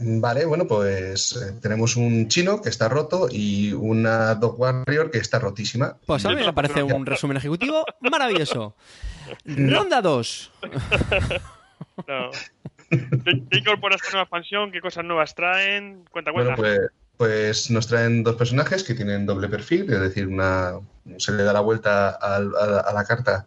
Vale, 0.00 0.44
bueno, 0.44 0.66
pues 0.66 1.32
eh, 1.36 1.58
tenemos 1.60 1.96
un 1.96 2.28
chino 2.28 2.62
que 2.62 2.68
está 2.68 2.88
roto 2.88 3.28
y 3.30 3.72
una 3.72 4.34
Dog 4.36 4.58
Warrior 4.60 5.10
que 5.10 5.18
está 5.18 5.38
rotísima. 5.40 5.96
Pues 6.06 6.24
a 6.24 6.30
mí 6.30 6.36
me 6.36 6.52
parece 6.52 6.82
un 6.82 7.04
resumen 7.04 7.36
ejecutivo 7.36 7.84
maravilloso. 8.00 8.76
Ronda 9.44 10.00
2. 10.00 10.52
No. 12.06 12.30
¿Qué, 12.90 13.42
qué 13.50 13.58
incorpora 13.58 13.96
esta 13.96 14.08
nueva 14.10 14.22
expansión? 14.22 14.70
¿Qué 14.72 14.80
cosas 14.80 15.04
nuevas 15.04 15.34
traen? 15.34 16.04
Cuenta, 16.10 16.32
cuenta. 16.32 16.54
Bueno, 16.56 16.56
pues, 16.56 16.90
pues 17.16 17.70
nos 17.70 17.86
traen 17.88 18.22
dos 18.22 18.36
personajes 18.36 18.82
que 18.84 18.94
tienen 18.94 19.26
doble 19.26 19.48
perfil, 19.48 19.92
es 19.92 20.00
decir, 20.00 20.26
una 20.28 20.74
se 21.18 21.32
le 21.32 21.42
da 21.42 21.52
la 21.52 21.60
vuelta 21.60 22.10
al- 22.10 22.54
a, 22.56 22.80
a 22.80 22.92
la 22.92 23.04
carta 23.04 23.46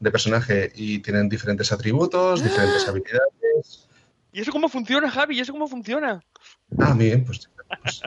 de 0.00 0.10
personaje 0.10 0.72
y 0.74 0.98
tienen 0.98 1.28
diferentes 1.28 1.70
atributos, 1.72 2.42
diferentes 2.42 2.86
habilidades. 2.88 3.88
¿Y 4.32 4.40
eso 4.40 4.50
cómo 4.50 4.68
funciona, 4.68 5.10
Javi? 5.10 5.36
¿Y 5.36 5.40
eso 5.40 5.52
cómo 5.52 5.68
funciona? 5.68 6.22
Ah, 6.78 6.94
bien, 6.94 7.24
pues, 7.24 7.48
pues, 7.82 8.02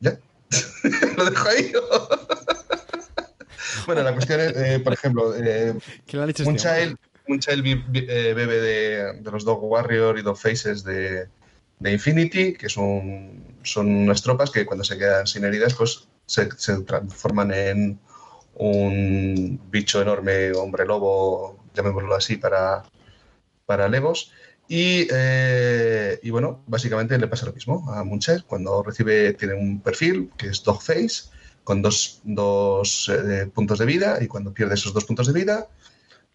ya. 0.00 0.18
Lo 1.16 1.30
dejo 1.30 1.48
ahí. 1.48 1.72
bueno, 3.86 4.02
la 4.02 4.12
cuestión 4.14 4.40
es, 4.40 4.56
eh, 4.56 4.80
por 4.80 4.92
ejemplo, 4.92 5.34
eh, 5.36 5.74
¿Qué 6.06 6.16
le 6.16 6.22
han 6.22 6.28
dicho 6.28 6.42
este 6.42 6.96
Moonchild 7.28 7.62
vi- 7.62 7.84
vi- 7.88 8.06
eh, 8.08 8.32
bebe 8.34 8.58
de, 8.60 9.12
de 9.20 9.30
los 9.30 9.44
Dog 9.44 9.62
Warrior 9.62 10.18
y 10.18 10.22
Dog 10.22 10.38
Faces 10.38 10.82
de, 10.82 11.28
de 11.78 11.92
Infinity, 11.92 12.54
que 12.54 12.70
son, 12.70 13.44
son 13.62 13.86
unas 13.86 14.22
tropas 14.22 14.50
que 14.50 14.64
cuando 14.64 14.82
se 14.82 14.96
quedan 14.96 15.26
sin 15.26 15.44
heridas, 15.44 15.74
pues 15.74 16.08
se, 16.24 16.48
se 16.56 16.80
transforman 16.84 17.52
en 17.52 18.00
un 18.54 19.60
bicho 19.70 20.00
enorme, 20.00 20.52
hombre 20.52 20.86
lobo, 20.86 21.58
llamémoslo 21.74 22.14
así, 22.14 22.38
para, 22.38 22.82
para 23.66 23.88
Legos. 23.88 24.32
Y, 24.68 25.08
eh, 25.10 26.20
y 26.22 26.30
bueno, 26.30 26.62
básicamente 26.66 27.18
le 27.18 27.26
pasa 27.26 27.46
lo 27.46 27.54
mismo 27.54 27.90
a 27.90 28.04
Moonchild. 28.04 28.44
Cuando 28.44 28.82
recibe, 28.82 29.32
tiene 29.32 29.54
un 29.54 29.80
perfil 29.80 30.30
que 30.36 30.48
es 30.48 30.62
Dog 30.62 30.82
Face, 30.82 31.30
con 31.64 31.80
dos, 31.80 32.20
dos 32.24 33.10
eh, 33.12 33.50
puntos 33.52 33.78
de 33.78 33.86
vida, 33.86 34.18
y 34.20 34.26
cuando 34.26 34.52
pierde 34.52 34.74
esos 34.74 34.92
dos 34.92 35.04
puntos 35.04 35.26
de 35.26 35.32
vida, 35.32 35.68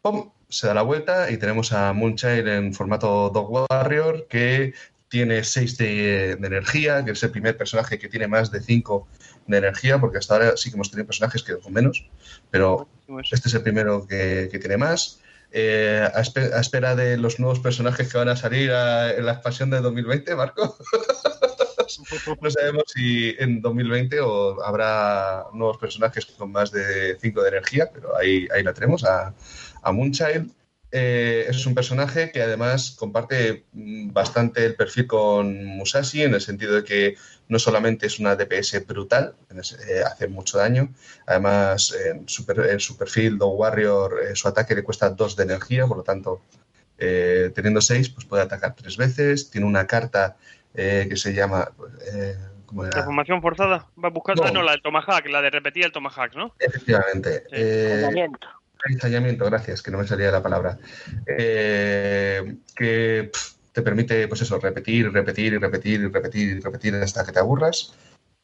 ¡pum! 0.02 0.32
se 0.50 0.68
da 0.68 0.74
la 0.74 0.84
vuelta 0.84 1.32
y 1.32 1.38
tenemos 1.38 1.74
a 1.74 1.94
Moonchild 1.94 2.48
en 2.48 2.74
formato 2.74 3.32
Dog 3.32 3.68
Warrior 3.72 4.28
que 4.28 4.74
tiene 5.10 5.44
6 5.44 5.78
de, 5.78 6.36
de 6.36 6.48
energía, 6.48 7.04
que 7.06 7.12
es 7.12 7.24
el 7.24 7.32
primer 7.32 7.58
personaje 7.58 7.98
que 7.98 8.10
tiene 8.10 8.28
más 8.28 8.52
de 8.52 8.62
5 8.62 9.08
de 9.48 9.58
energía, 9.58 10.00
porque 10.00 10.18
hasta 10.18 10.36
ahora 10.36 10.58
sí 10.58 10.70
que 10.70 10.76
hemos 10.76 10.90
tenido 10.90 11.06
personajes 11.08 11.44
que 11.44 11.58
con 11.58 11.74
menos, 11.74 12.08
pero 12.50 12.88
este 13.32 13.48
es 13.50 13.54
el 13.54 13.62
primero 13.62 14.08
que, 14.08 14.50
que 14.52 14.60
tiene 14.60 14.78
más. 14.78 15.20
Eh, 15.56 16.01
a, 16.01 16.18
a 16.18 16.60
espera 16.62 16.95
de 16.95 17.16
los 17.18 17.39
nuevos 17.39 17.60
personajes 17.60 18.12
que 18.12 18.18
van 18.18 18.28
a 18.30 18.36
salir 18.36 18.72
a- 18.72 19.14
en 19.14 19.24
la 19.26 19.34
expansión 19.34 19.70
de 19.70 19.82
2020, 19.82 20.36
Marco. 20.36 20.76
no 22.41 22.49
sabemos 22.49 22.84
si 22.88 23.36
en 23.38 23.62
2020 23.62 24.20
o 24.22 24.64
habrá 24.64 25.45
nuevos 25.54 25.78
personajes 25.78 26.26
con 26.26 26.51
más 26.51 26.72
de 26.72 27.18
5 27.22 27.43
de 27.43 27.49
energía, 27.49 27.89
pero 27.93 28.18
ahí, 28.18 28.47
ahí 28.54 28.64
la 28.64 28.74
tenemos, 28.74 29.04
a, 29.04 29.34
a 29.84 29.91
Moonchild. 29.91 30.49
Eh, 30.96 31.48
es 31.50 31.66
un 31.66 31.74
personaje 31.74 32.32
que 32.32 32.44
además 32.44 32.91
comparte 33.00 33.66
mm, 33.74 34.14
bastante 34.14 34.64
el 34.64 34.76
perfil 34.76 35.08
con 35.08 35.66
Musashi 35.66 36.22
en 36.22 36.36
el 36.36 36.41
sentido 36.41 36.76
de 36.76 36.84
que 36.84 37.16
no 37.48 37.58
solamente 37.58 38.06
es 38.06 38.20
una 38.20 38.36
DPS 38.36 38.80
brutal, 38.86 39.34
eh, 39.89 40.04
hace 40.06 40.28
mucho 40.28 40.60
daño, 40.60 40.94
además 41.26 41.96
en 42.06 42.30
su, 42.30 42.46
per- 42.46 42.70
en 42.70 42.80
su 42.80 42.96
perfil 42.96 43.39
Dog 43.39 43.60
Warrior 43.60 44.20
eh, 44.24 44.36
su 44.36 44.48
ataque 44.48 44.76
le 44.76 44.84
cuesta 44.84 45.10
2 45.10 45.36
de 45.36 45.44
energía, 45.46 45.88
por 45.88 45.98
lo 45.98 46.04
tanto 46.04 46.41
eh, 47.00 47.52
teniendo 47.56 47.82
6 47.82 48.10
pues 48.10 48.26
puede 48.28 48.44
atacar 48.44 48.76
3 48.76 48.96
veces, 48.96 49.50
tiene 49.50 49.66
una 49.66 49.88
carta 49.88 50.38
eh, 50.76 51.08
que 51.10 51.18
se 51.18 51.34
llama... 51.34 51.72
eh, 52.14 52.38
¿cómo 52.68 52.84
era? 52.84 52.91
Transformación 52.94 53.41
forzada. 53.41 53.88
Va 54.04 54.10
a 54.10 54.12
buscar. 54.12 54.36
No. 54.36 54.44
Ah, 54.46 54.52
no, 54.52 54.62
la 54.62 54.72
del 54.74 54.82
Tomahawk, 54.84 55.26
la 55.28 55.41
de 55.41 55.50
repetir 55.50 55.86
el 55.86 55.91
Tomahawk, 55.91 56.36
¿no? 56.36 56.54
Efectivamente. 56.60 57.44
Sí, 57.50 57.56
Ensañamiento, 58.86 59.46
gracias, 59.46 59.82
que 59.82 59.92
no 59.92 59.98
me 59.98 60.08
salía 60.08 60.32
la 60.32 60.44
palabra. 60.44 60.78
Eh, 61.26 62.58
que 62.76 63.32
te 63.72 63.82
permite, 63.82 64.28
pues 64.28 64.42
eso, 64.42 64.60
repetir, 64.60 65.12
repetir 65.12 65.54
y 65.54 65.58
repetir 65.58 66.02
y 66.02 66.08
repetir 66.08 66.50
y 66.50 66.60
repetir 66.60 66.96
hasta 66.96 67.26
que 67.26 67.32
te 67.32 67.40
aburras. 67.40 67.94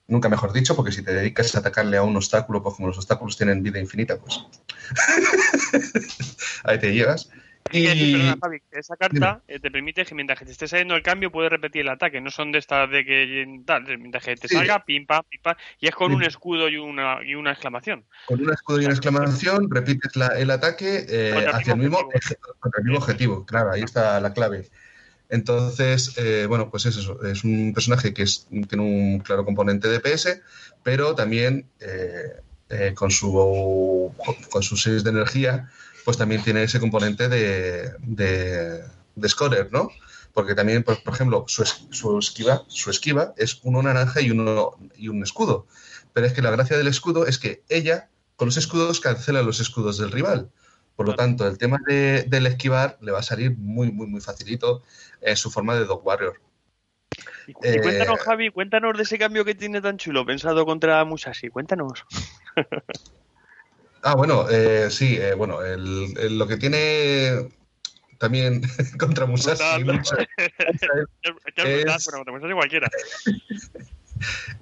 Nunca 0.07 0.29
mejor 0.29 0.53
dicho, 0.53 0.75
porque 0.75 0.91
si 0.91 1.03
te 1.03 1.13
dedicas 1.13 1.53
a 1.55 1.59
atacarle 1.59 1.97
a 1.97 2.03
un 2.03 2.15
obstáculo, 2.15 2.63
pues 2.63 2.75
como 2.75 2.87
los 2.87 2.97
obstáculos 2.97 3.37
tienen 3.37 3.61
vida 3.61 3.79
infinita, 3.79 4.17
pues 4.17 4.39
ahí 6.63 6.79
te 6.79 6.93
llegas. 6.93 7.29
Y 7.71 8.11
perdona, 8.13 8.37
Javi, 8.41 8.59
que 8.71 8.79
esa 8.79 8.95
carta 8.97 9.41
eh, 9.47 9.59
te 9.59 9.69
permite 9.71 10.05
que 10.05 10.15
mientras 10.15 10.39
que 10.39 10.45
te 10.45 10.51
esté 10.51 10.67
saliendo 10.67 10.95
el 10.95 11.03
cambio 11.03 11.31
puedes 11.31 11.51
repetir 11.51 11.81
el 11.81 11.89
ataque. 11.89 12.19
No 12.21 12.31
son 12.31 12.51
de 12.51 12.59
estas 12.59 12.89
de 12.89 13.05
que 13.05 13.59
tal, 13.65 13.83
mientras 13.97 14.23
que 14.23 14.35
te 14.35 14.47
Sí. 14.47 14.55
salga, 14.55 14.83
pim, 14.85 15.05
pam, 15.05 15.21
pim, 15.29 15.41
pam. 15.41 15.55
Y 15.79 15.87
es 15.87 15.95
con 15.95 16.09
Sí. 16.11 16.15
un 16.15 16.23
escudo 16.23 16.67
y 16.69 16.77
una, 16.77 17.19
y 17.25 17.35
una 17.35 17.51
exclamación. 17.51 18.05
con 18.25 18.41
un 18.41 18.51
escudo 18.53 18.81
y 18.81 18.85
una 18.85 18.93
exclamación 18.93 19.69
repites 19.71 20.15
la- 20.15 20.37
el 20.39 20.51
ataque 20.51 21.05
eh, 21.09 21.33
el 21.37 21.47
hacia 21.49 21.73
el 21.73 21.79
mismo 21.79 21.97
mismo, 21.97 22.07
objetivo. 22.07 22.39
contra 22.59 22.79
el 22.79 22.83
mismo 22.85 22.97
objetivo. 22.99 23.45
Claro, 23.45 23.71
ahí 23.71 23.81
está 23.81 24.19
la 24.19 24.33
clave. 24.33 24.69
Entonces, 25.29 26.15
eh, 26.17 26.45
bueno, 26.47 26.69
pues 26.71 26.85
es 26.87 26.97
eso. 26.97 27.23
Es 27.23 27.43
un 27.43 27.71
personaje 27.73 28.13
que 28.13 28.23
es- 28.23 28.47
tiene 28.67 28.83
un 28.83 29.19
claro 29.19 29.45
componente 29.45 29.87
de 29.87 29.99
PS, 29.99 30.41
pero 30.83 31.13
también 31.15 31.65
eh, 31.79 32.41
eh, 32.69 32.93
con 32.95 33.11
su 33.11 34.13
con 34.51 34.63
sus 34.63 34.81
6 34.83 35.03
de 35.03 35.09
energía, 35.11 35.69
pues 36.09 36.17
también 36.17 36.41
tiene 36.41 36.63
ese 36.63 36.79
componente 36.79 37.29
de, 37.29 37.91
de, 37.99 38.83
de 39.13 39.29
scorer, 39.29 39.71
¿no? 39.71 39.91
Porque 40.33 40.55
también, 40.55 40.81
pues, 40.81 40.97
por 40.97 41.13
ejemplo, 41.13 41.45
su, 41.47 41.63
su 41.91 42.17
esquiva, 42.17 42.63
su 42.67 42.89
esquiva 42.89 43.35
es 43.37 43.59
uno 43.61 43.83
naranja 43.83 44.19
y 44.19 44.31
uno 44.31 44.71
y 44.95 45.09
un 45.09 45.21
escudo. 45.21 45.67
Pero 46.11 46.25
es 46.25 46.33
que 46.33 46.41
la 46.41 46.49
gracia 46.49 46.79
del 46.79 46.87
escudo 46.87 47.27
es 47.27 47.37
que 47.37 47.61
ella, 47.69 48.09
con 48.37 48.47
los 48.47 48.57
escudos, 48.57 49.01
cancela 49.01 49.43
los 49.43 49.59
escudos 49.59 49.99
del 49.99 50.11
rival. 50.11 50.49
Por 50.95 51.05
lo 51.05 51.13
tanto, 51.13 51.47
el 51.47 51.59
tema 51.59 51.77
de- 51.85 52.23
del 52.23 52.47
esquivar 52.47 52.97
le 53.01 53.11
va 53.11 53.19
a 53.19 53.21
salir 53.21 53.55
muy, 53.55 53.91
muy, 53.91 54.07
muy 54.07 54.19
facilito 54.19 54.81
en 55.21 55.37
su 55.37 55.51
forma 55.51 55.75
de 55.75 55.85
Dog 55.85 56.03
Warrior. 56.03 56.41
Y 57.45 57.51
Eh, 57.61 57.81
cuéntanos, 57.83 58.19
Javi, 58.21 58.49
cuéntanos 58.49 58.97
de 58.97 59.03
ese 59.03 59.19
cambio 59.19 59.45
que 59.45 59.53
tiene 59.53 59.79
tan 59.79 59.97
chulo 59.97 60.25
pensado 60.25 60.65
contra 60.65 61.05
Musashi. 61.05 61.49
Cuéntanos. 61.49 62.03
Ah, 64.01 64.15
bueno, 64.15 64.47
eh, 64.49 64.87
sí, 64.89 65.17
eh, 65.17 65.33
bueno, 65.33 65.61
el- 65.61 66.13
el- 66.17 66.37
lo 66.37 66.47
que 66.47 66.57
tiene 66.57 67.49
también 68.17 68.61
contra 68.99 69.25
Musashi, 69.25 69.83
Es 70.33 71.33
es 71.55 71.65
Es- 71.65 72.53
cualquiera. 72.53 72.89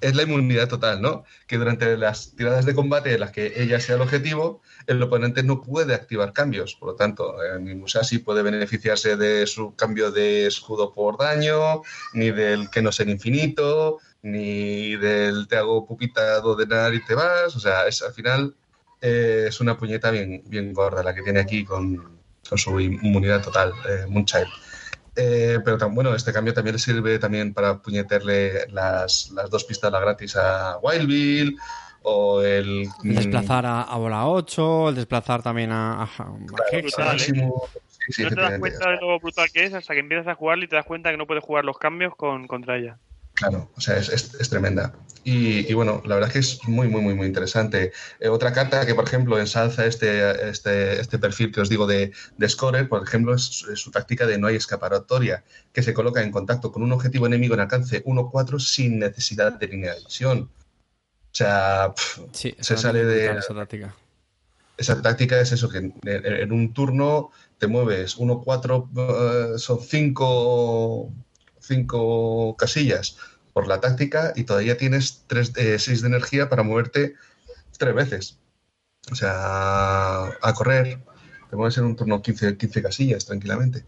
es 0.00 0.14
la 0.14 0.22
inmunidad 0.22 0.68
total, 0.68 1.00
¿no? 1.02 1.24
Que 1.46 1.58
durante 1.58 1.96
las 1.96 2.34
tiradas 2.36 2.64
de 2.64 2.74
combate 2.74 3.14
en 3.14 3.20
las 3.20 3.32
que 3.32 3.60
ella 3.62 3.80
sea 3.80 3.96
el 3.96 4.02
objetivo, 4.02 4.62
el 4.86 5.02
oponente 5.02 5.42
no 5.42 5.60
puede 5.60 5.94
activar 5.94 6.32
cambios. 6.32 6.74
Por 6.76 6.90
lo 6.90 6.94
tanto, 6.94 7.36
ni 7.60 7.74
Musashi 7.74 8.18
puede 8.18 8.42
beneficiarse 8.42 9.16
de 9.16 9.46
su 9.46 9.74
cambio 9.74 10.10
de 10.10 10.46
escudo 10.46 10.92
por 10.92 11.18
daño, 11.18 11.82
ni 12.12 12.30
del 12.30 12.70
que 12.70 12.82
no 12.82 12.92
sea 12.92 13.08
infinito, 13.08 13.98
ni 14.22 14.96
del 14.96 15.48
te 15.48 15.56
hago 15.56 15.86
pupita 15.86 16.40
de 16.40 16.94
y 16.96 17.04
te 17.04 17.14
vas. 17.14 17.56
O 17.56 17.60
sea, 17.60 17.86
es, 17.86 18.02
al 18.02 18.12
final 18.12 18.54
eh, 19.00 19.46
es 19.48 19.60
una 19.60 19.76
puñeta 19.76 20.10
bien, 20.10 20.42
bien 20.46 20.72
gorda 20.72 21.02
la 21.02 21.14
que 21.14 21.22
tiene 21.22 21.40
aquí 21.40 21.64
con, 21.64 22.18
su 22.42 22.80
inmunidad 22.80 23.42
total, 23.42 23.72
eh, 23.88 24.06
Moonchild. 24.08 24.48
Eh, 25.14 25.58
pero 25.64 25.90
bueno, 25.90 26.14
este 26.14 26.32
cambio 26.32 26.54
también 26.54 26.76
le 26.76 26.78
sirve 26.78 27.18
también 27.18 27.52
para 27.52 27.82
puñeterle 27.82 28.68
las, 28.70 29.30
las 29.32 29.50
dos 29.50 29.64
pistolas 29.64 30.00
gratis 30.00 30.36
a 30.36 30.78
Wildville 30.80 31.56
o 32.02 32.40
el... 32.40 32.88
desplazar 33.02 33.66
a, 33.66 33.82
a, 33.82 33.96
bola 33.98 34.28
8, 34.28 34.90
el 34.90 34.94
desplazar 34.94 35.42
también 35.42 35.72
a, 35.72 36.04
a, 36.04 36.08
máximo, 36.98 37.68
no 38.18 38.28
te 38.28 38.34
das 38.34 38.58
cuenta 38.58 38.90
de 38.90 38.96
lo 39.00 39.18
brutal 39.18 39.50
que 39.52 39.64
es 39.64 39.74
hasta 39.74 39.94
que 39.94 40.00
empiezas 40.00 40.28
a 40.28 40.34
jugar 40.34 40.58
y 40.58 40.68
te 40.68 40.76
das 40.76 40.86
cuenta 40.86 41.10
que 41.10 41.16
no 41.16 41.26
puedes 41.26 41.44
jugar 41.44 41.64
los 41.64 41.78
cambios 41.78 42.14
con, 42.16 42.46
contra 42.46 42.76
ella. 42.76 42.98
Claro, 43.38 43.70
o 43.76 43.80
sea, 43.80 43.96
es, 43.98 44.08
es, 44.08 44.50
tremenda. 44.50 44.92
Y, 45.22 45.72
bueno, 45.72 46.02
la 46.04 46.16
verdad 46.16 46.28
es 46.28 46.32
que 46.32 46.38
es 46.40 46.68
muy, 46.68 46.88
muy, 46.88 47.02
muy, 47.02 47.14
muy 47.14 47.26
interesante. 47.28 47.92
Eh, 48.18 48.28
otra 48.28 48.52
carta 48.52 48.84
que, 48.84 48.96
por 48.96 49.04
ejemplo, 49.04 49.38
ensalza 49.38 49.86
este, 49.86 50.48
este, 50.48 51.00
este 51.00 51.18
perfil 51.20 51.52
que 51.52 51.60
os 51.60 51.68
digo 51.68 51.86
de, 51.86 52.12
de 52.36 52.48
Scorer, 52.48 52.88
por 52.88 53.06
ejemplo, 53.06 53.34
es, 53.34 53.42
su 53.74 53.92
táctica 53.92 54.26
de 54.26 54.38
no 54.38 54.48
hay 54.48 54.56
escapatoria, 54.56 55.44
que 55.72 55.84
se 55.84 55.94
coloca 55.94 56.20
en 56.20 56.32
contacto 56.32 56.72
con 56.72 56.82
un 56.82 56.90
objetivo 56.90 57.26
enemigo 57.26 57.54
en 57.54 57.60
alcance 57.60 58.02
1-4 58.04 58.58
sin 58.58 58.98
necesidad 58.98 59.52
de 59.52 59.68
línea 59.68 59.94
de 59.94 60.00
visión. 60.00 60.50
O 61.30 61.34
sea, 61.34 61.94
se 62.32 62.76
sale 62.76 63.04
de... 63.04 63.38
Esa 63.38 63.54
táctica. 63.54 63.94
Esa 64.76 65.00
táctica 65.00 65.40
es 65.40 65.52
eso, 65.52 65.68
que 65.68 65.92
en, 66.04 66.52
un 66.52 66.72
turno 66.72 67.30
te 67.58 67.68
mueves 67.68 68.18
1-4, 68.18 69.54
eh, 69.54 69.58
son 69.58 69.80
5 69.80 71.12
cinco 71.68 72.56
casillas 72.56 73.16
por 73.52 73.66
la 73.66 73.80
táctica 73.80 74.32
y 74.36 74.44
todavía 74.44 74.76
tienes 74.76 75.24
6 75.28 75.52
eh, 75.56 75.96
de 76.00 76.06
energía 76.06 76.48
para 76.48 76.62
moverte 76.62 77.14
tres 77.76 77.92
veces. 77.92 78.38
O 79.10 79.14
sea, 79.14 80.26
a 80.42 80.54
correr, 80.54 81.00
te 81.50 81.56
mueves 81.56 81.76
en 81.78 81.84
un 81.84 81.96
turno 81.96 82.22
15, 82.22 82.56
15 82.56 82.82
casillas 82.82 83.26
tranquilamente. 83.26 83.84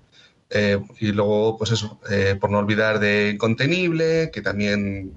Eh, 0.50 0.82
y 0.98 1.12
luego, 1.12 1.56
pues 1.56 1.70
eso, 1.70 2.00
eh, 2.10 2.36
por 2.40 2.50
no 2.50 2.58
olvidar 2.58 2.98
de 2.98 3.36
contenible, 3.38 4.30
que 4.32 4.42
también 4.42 5.14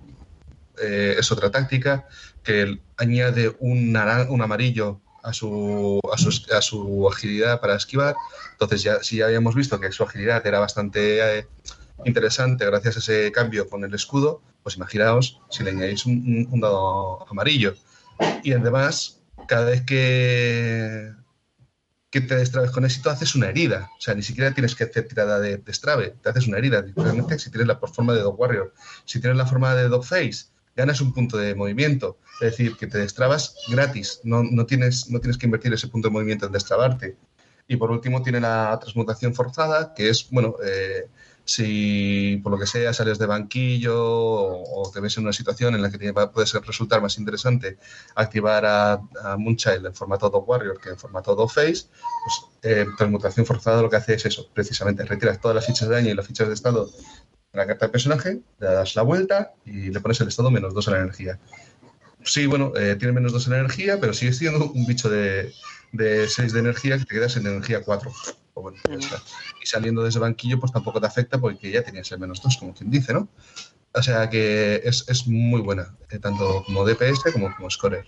es 0.77 1.31
otra 1.31 1.49
táctica, 1.49 2.07
que 2.43 2.79
añade 2.97 3.55
un, 3.59 3.95
un 4.29 4.41
amarillo 4.41 5.01
a 5.23 5.33
su, 5.33 5.99
a, 6.11 6.17
su, 6.17 6.29
a 6.55 6.61
su 6.61 7.07
agilidad 7.07 7.59
para 7.59 7.75
esquivar. 7.75 8.15
Entonces, 8.51 8.83
ya, 8.83 9.01
si 9.01 9.17
ya 9.17 9.25
habíamos 9.25 9.55
visto 9.55 9.79
que 9.79 9.91
su 9.91 10.03
agilidad 10.03 10.45
era 10.45 10.59
bastante 10.59 11.47
interesante 12.05 12.65
gracias 12.65 12.95
a 12.95 12.99
ese 12.99 13.31
cambio 13.31 13.67
con 13.69 13.83
el 13.83 13.93
escudo, 13.93 14.41
pues 14.61 14.77
imaginaos 14.77 15.39
si 15.49 15.63
le 15.63 15.71
añadís 15.71 16.05
un, 16.05 16.59
dado 16.59 17.29
amarillo. 17.29 17.75
Y 18.43 18.53
además, 18.53 19.21
cada 19.47 19.65
vez 19.65 19.81
que, 19.81 21.11
que 22.09 22.21
te 22.21 22.35
destrabes 22.35 22.71
con 22.71 22.85
éxito, 22.85 23.09
haces 23.09 23.35
una 23.35 23.49
herida. 23.49 23.89
O 23.97 24.01
sea, 24.01 24.13
ni 24.13 24.23
siquiera 24.23 24.53
tienes 24.53 24.75
que 24.75 24.85
hacer 24.85 25.07
tirada 25.07 25.39
de 25.39 25.57
destrave, 25.57 26.15
te 26.21 26.29
haces 26.29 26.47
una 26.47 26.57
herida. 26.57 26.85
Realmente, 26.95 27.39
si 27.39 27.49
tienes 27.49 27.67
la 27.67 27.77
forma 27.77 28.13
de 28.13 28.21
Dog 28.21 28.39
Warrior, 28.39 28.73
si 29.05 29.19
tienes 29.19 29.37
la 29.37 29.45
forma 29.45 29.75
de 29.75 29.89
Dog 29.89 30.05
Face, 30.05 30.45
ganas 30.75 31.01
un 31.01 31.13
punto 31.13 31.37
de 31.37 31.55
movimiento. 31.55 32.17
Es 32.41 32.51
decir, 32.51 32.77
que 32.77 32.87
te 32.87 32.97
destrabas 32.97 33.55
gratis, 33.69 34.19
no, 34.23 34.43
no, 34.43 34.65
tienes, 34.65 35.09
no 35.09 35.19
tienes 35.19 35.37
que 35.37 35.45
invertir 35.45 35.73
ese 35.73 35.87
punto 35.87 36.07
de 36.07 36.13
movimiento 36.13 36.45
en 36.45 36.51
destrabarte. 36.51 37.17
Y 37.67 37.77
por 37.77 37.91
último, 37.91 38.21
tiene 38.21 38.39
la 38.39 38.77
transmutación 38.79 39.33
forzada, 39.33 39.93
que 39.93 40.09
es, 40.09 40.29
bueno, 40.29 40.55
eh, 40.65 41.07
si 41.45 42.39
por 42.43 42.51
lo 42.53 42.59
que 42.59 42.65
sea 42.65 42.93
sales 42.93 43.19
de 43.19 43.25
banquillo 43.25 43.95
o, 43.97 44.89
te 44.93 44.99
ves 44.99 45.17
en 45.17 45.23
una 45.23 45.33
situación 45.33 45.75
en 45.75 45.81
la 45.81 45.91
que 45.91 46.13
puede 46.13 46.47
resultar 46.65 47.01
más 47.01 47.17
interesante 47.17 47.77
activar 48.15 48.65
a, 48.65 49.01
Moonchild 49.37 49.85
en 49.85 49.93
formato 49.93 50.29
Dog 50.29 50.47
Warrior 50.47 50.79
que 50.79 50.89
en 50.89 50.97
formato 50.97 51.35
Dog 51.35 51.51
Face, 51.51 51.85
pues 52.23 52.51
eh, 52.61 52.85
transmutación 52.97 53.45
forzada 53.45 53.81
lo 53.81 53.89
que 53.89 53.97
hace 53.97 54.13
es 54.13 54.25
eso, 54.25 54.49
precisamente 54.53 55.03
retiras 55.03 55.41
todas 55.41 55.55
las 55.55 55.65
fichas 55.65 55.89
de 55.89 55.95
daño 55.95 56.09
y 56.09 56.13
las 56.13 56.27
fichas 56.27 56.47
de 56.47 56.53
estado 56.53 56.85
de 56.85 57.57
la 57.59 57.67
carta 57.67 57.85
del 57.85 57.91
personaje, 57.91 58.41
le 58.59 58.67
das 58.67 58.95
la 58.95 59.01
vuelta 59.01 59.53
y 59.65 59.91
le 59.91 59.99
pones 59.99 60.19
el 60.21 60.27
estado 60.27 60.49
menos 60.49 60.73
dos 60.73 60.87
a 60.87 60.91
la 60.91 60.99
energía. 60.99 61.39
Sí, 62.23 62.45
bueno, 62.45 62.71
eh, 62.77 62.95
tiene 62.97 63.11
menos 63.13 63.33
dos 63.33 63.47
en 63.47 63.53
energía, 63.53 63.99
pero 63.99 64.13
sigue 64.13 64.31
siendo 64.31 64.71
un 64.71 64.85
bicho 64.85 65.09
de, 65.09 65.53
de 65.93 66.27
6 66.27 66.53
de 66.53 66.59
energía 66.59 66.97
que 66.97 67.05
te 67.05 67.15
quedas 67.15 67.37
en 67.37 67.47
energía 67.47 67.81
4. 67.83 68.11
Pues 68.53 68.75
y 69.61 69.65
saliendo 69.65 70.03
desde 70.03 70.19
banquillo, 70.19 70.59
pues 70.59 70.71
tampoco 70.71 71.01
te 71.01 71.07
afecta 71.07 71.39
porque 71.39 71.71
ya 71.71 71.83
tenías 71.83 72.11
el 72.11 72.19
menos 72.19 72.41
2, 72.41 72.57
como 72.57 72.73
quien 72.73 72.91
dice, 72.91 73.13
¿no? 73.13 73.27
O 73.93 74.01
sea 74.01 74.29
que 74.29 74.81
es, 74.83 75.07
es 75.07 75.27
muy 75.27 75.61
buena, 75.61 75.95
eh, 76.09 76.19
tanto 76.19 76.63
como 76.65 76.85
DPS 76.85 77.31
como 77.31 77.55
como 77.55 77.69
scorer. 77.69 78.05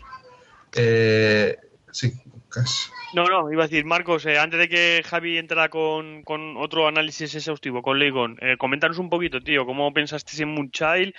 Eh, 0.75 1.57
sí, 1.91 2.13
casi. 2.49 2.89
No, 3.13 3.25
no, 3.25 3.51
iba 3.51 3.63
a 3.63 3.67
decir, 3.67 3.85
Marcos, 3.85 4.25
eh, 4.25 4.37
antes 4.37 4.59
de 4.59 4.67
que 4.67 5.01
Javi 5.05 5.37
entrara 5.37 5.69
con, 5.69 6.23
con 6.23 6.57
otro 6.57 6.87
análisis 6.87 7.33
exhaustivo, 7.33 7.81
con 7.81 7.97
Legon, 7.97 8.37
eh, 8.41 8.57
coméntanos 8.57 8.97
un 8.97 9.09
poquito, 9.09 9.41
tío, 9.41 9.65
cómo 9.65 9.93
pensaste 9.93 10.41
en 10.43 10.53
Moonchild, 10.53 11.13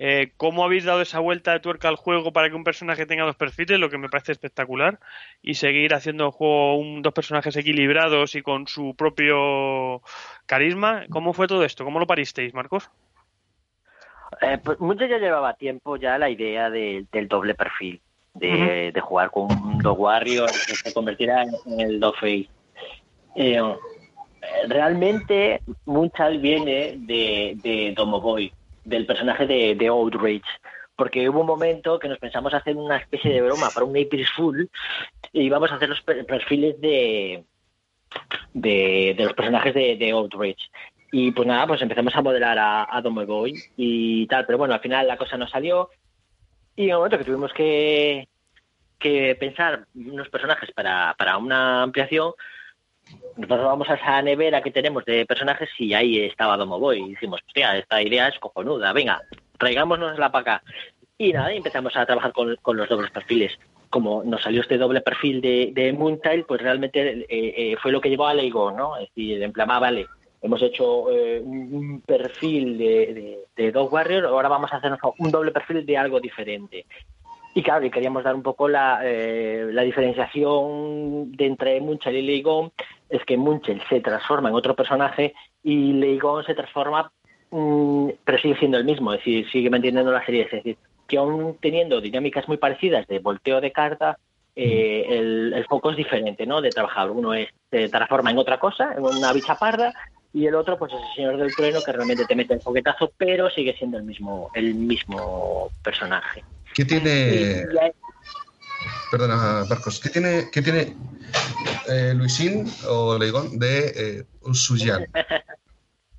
eh, 0.00 0.30
¿Cómo 0.36 0.64
habéis 0.64 0.84
dado 0.84 1.00
esa 1.02 1.18
vuelta 1.18 1.52
de 1.52 1.60
tuerca 1.60 1.88
al 1.88 1.96
juego 1.96 2.32
para 2.32 2.48
que 2.48 2.54
un 2.54 2.62
personaje 2.62 3.04
tenga 3.04 3.24
dos 3.24 3.34
perfiles? 3.34 3.80
Lo 3.80 3.90
que 3.90 3.98
me 3.98 4.08
parece 4.08 4.30
espectacular. 4.30 5.00
Y 5.42 5.54
seguir 5.54 5.92
haciendo 5.92 6.26
el 6.26 6.30
juego 6.30 6.80
dos 7.00 7.12
personajes 7.12 7.56
equilibrados 7.56 8.36
y 8.36 8.42
con 8.42 8.68
su 8.68 8.94
propio 8.94 10.00
carisma. 10.46 11.04
¿Cómo 11.10 11.32
fue 11.32 11.48
todo 11.48 11.64
esto? 11.64 11.84
¿Cómo 11.84 11.98
lo 11.98 12.06
paristeis, 12.06 12.54
Marcos? 12.54 12.90
Eh, 14.40 14.58
pues 14.62 14.78
mucho 14.78 15.04
ya 15.04 15.18
llevaba 15.18 15.54
tiempo 15.54 15.96
ya 15.96 16.16
la 16.16 16.30
idea 16.30 16.70
del 16.70 17.28
doble 17.28 17.54
perfil. 17.54 18.00
De, 18.34 18.92
jugar 19.02 19.32
con 19.32 19.50
un 19.50 19.78
Dog 19.78 19.98
Warrior 19.98 20.48
que 20.48 20.76
se 20.76 20.94
convertirá 20.94 21.42
en 21.42 21.80
el 21.80 21.98
Dog 21.98 22.14
Face. 22.20 22.48
Eh, 23.34 23.60
realmente 24.68 25.60
Munchal 25.86 26.38
viene 26.38 26.94
de, 26.98 27.56
de 27.60 27.94
Domoboy 27.96 28.52
del 28.88 29.06
personaje 29.06 29.46
de, 29.46 29.74
de 29.74 29.88
Outrage 29.88 30.42
porque 30.98 31.28
hubo 31.28 31.42
un 31.42 31.46
momento 31.46 31.96
que 32.00 32.08
nos 32.08 32.18
pensamos 32.18 32.52
hacer 32.52 32.76
una 32.76 32.96
especie 32.96 33.32
de 33.32 33.40
broma 33.40 33.70
para 33.72 33.86
un 33.86 33.96
April 33.96 34.26
Full 34.34 34.64
y 35.32 35.42
íbamos 35.42 35.70
a 35.70 35.76
hacer 35.76 35.88
los 35.88 36.02
perfiles 36.02 36.80
de, 36.80 37.44
de, 38.52 39.14
los 39.16 39.32
personajes 39.34 39.72
de, 39.72 39.96
de, 39.96 40.10
Outrage. 40.10 40.56
Y 41.12 41.30
pues 41.30 41.46
nada, 41.46 41.68
pues 41.68 41.80
empezamos 41.82 42.16
a 42.16 42.20
modelar 42.20 42.58
a, 42.58 42.82
a 42.82 43.00
Boy 43.00 43.54
y 43.76 44.26
tal, 44.26 44.44
pero 44.44 44.58
bueno, 44.58 44.74
al 44.74 44.80
final 44.80 45.06
la 45.06 45.16
cosa 45.16 45.36
no 45.36 45.46
salió 45.46 45.88
y 46.74 46.88
en 46.88 46.90
un 46.90 46.96
momento 46.96 47.18
que 47.18 47.24
tuvimos 47.24 47.52
que, 47.52 48.26
que 48.98 49.36
pensar 49.38 49.86
unos 49.94 50.28
personajes 50.30 50.72
para, 50.72 51.14
para 51.16 51.38
una 51.38 51.84
ampliación, 51.84 52.32
nosotros 53.38 53.66
vamos 53.66 53.88
a 53.88 53.94
esa 53.94 54.20
nevera 54.20 54.62
que 54.62 54.72
tenemos 54.72 55.04
de 55.04 55.24
personajes 55.24 55.70
y 55.78 55.94
ahí 55.94 56.20
estaba 56.20 56.56
Domoboy. 56.56 57.00
Y 57.00 57.08
dijimos, 57.10 57.40
hostia, 57.46 57.78
esta 57.78 58.02
idea 58.02 58.28
es 58.28 58.38
cojonuda, 58.38 58.92
venga, 58.92 59.22
traigámonos 59.58 60.16
para 60.16 60.38
acá. 60.38 60.62
Y 61.16 61.32
nada, 61.32 61.52
empezamos 61.52 61.96
a 61.96 62.04
trabajar 62.04 62.32
con, 62.32 62.76
los 62.76 62.88
dobles 62.88 63.10
perfiles. 63.10 63.58
Como 63.90 64.22
nos 64.24 64.42
salió 64.42 64.60
este 64.60 64.76
doble 64.76 65.00
perfil 65.00 65.40
de, 65.40 65.70
de 65.72 66.44
pues 66.46 66.60
realmente 66.60 67.00
eh, 67.00 67.26
eh, 67.28 67.76
fue 67.80 67.92
lo 67.92 68.00
que 68.00 68.10
llevó 68.10 68.26
a 68.26 68.34
Leigo, 68.34 68.70
¿no? 68.70 68.96
Es 68.96 69.08
decir, 69.08 69.42
en 69.42 69.52
plan, 69.52 69.70
ah, 69.70 69.78
vale, 69.78 70.06
hemos 70.42 70.60
hecho 70.60 71.10
eh, 71.10 71.40
un 71.40 72.02
perfil 72.02 72.76
de, 72.76 73.38
de, 73.56 73.72
Dog 73.72 73.92
Warrior, 73.92 74.26
ahora 74.26 74.48
vamos 74.48 74.72
a 74.72 74.76
hacer 74.76 74.92
un 75.18 75.30
doble 75.30 75.52
perfil 75.52 75.86
de 75.86 75.96
algo 75.96 76.20
diferente. 76.20 76.86
Y 77.54 77.62
claro, 77.62 77.84
y 77.86 77.90
queríamos 77.90 78.22
dar 78.22 78.34
un 78.34 78.42
poco 78.42 78.68
la, 78.68 79.00
la 79.02 79.82
diferenciación 79.82 81.32
de 81.32 81.46
entre 81.46 81.80
Munchal 81.80 82.14
y 82.14 82.22
Leigo 82.22 82.72
es 83.08 83.24
que 83.24 83.36
Munchel 83.36 83.82
se 83.88 84.00
transforma 84.00 84.48
en 84.48 84.54
otro 84.54 84.74
personaje 84.74 85.34
y 85.62 85.92
Leigon 85.94 86.44
se 86.44 86.54
transforma, 86.54 87.10
mm, 87.50 88.10
pero 88.24 88.38
sigue 88.38 88.58
siendo 88.58 88.78
el 88.78 88.84
mismo, 88.84 89.12
es 89.12 89.20
decir, 89.20 89.50
sigue 89.50 89.70
manteniendo 89.70 90.12
la 90.12 90.24
serie. 90.24 90.42
Es 90.42 90.50
decir, 90.50 90.76
que 91.06 91.18
aún 91.18 91.56
teniendo 91.60 92.00
dinámicas 92.00 92.46
muy 92.48 92.58
parecidas 92.58 93.06
de 93.06 93.18
volteo 93.18 93.60
de 93.60 93.72
carta, 93.72 94.18
eh, 94.54 95.06
el, 95.08 95.64
foco 95.68 95.90
es 95.90 95.96
diferente, 95.96 96.44
¿no? 96.44 96.60
De 96.60 96.70
trabajar. 96.70 97.10
Uno 97.10 97.32
es, 97.32 97.48
se 97.70 97.88
transforma 97.88 98.30
en 98.30 98.38
otra 98.38 98.58
cosa, 98.58 98.92
en 98.96 99.04
una 99.04 99.32
bicha 99.32 99.54
parda, 99.54 99.94
y 100.32 100.46
el 100.46 100.54
otro, 100.54 100.78
pues 100.78 100.92
es 100.92 101.00
el 101.00 101.14
señor 101.14 101.36
del 101.38 101.54
trueno 101.54 101.80
que 101.80 101.92
realmente 101.92 102.26
te 102.26 102.34
mete 102.34 102.54
el 102.54 102.60
foguetazo, 102.60 103.12
pero 103.16 103.48
sigue 103.50 103.74
siendo 103.76 103.96
el 103.96 104.04
mismo, 104.04 104.50
el 104.54 104.74
mismo 104.74 105.70
personaje. 105.82 106.44
¿Qué 106.74 106.84
tiene? 106.84 107.64
Perdona, 109.10 109.64
Marcos. 109.68 110.00
¿Qué 110.00 110.10
tiene, 110.10 110.48
qué 110.52 110.60
tiene 110.60 110.94
eh, 111.90 112.14
Luisín 112.14 112.66
o 112.88 113.18
Leigón 113.18 113.58
de 113.58 113.92
eh, 114.20 114.24
Usuyan? 114.42 115.06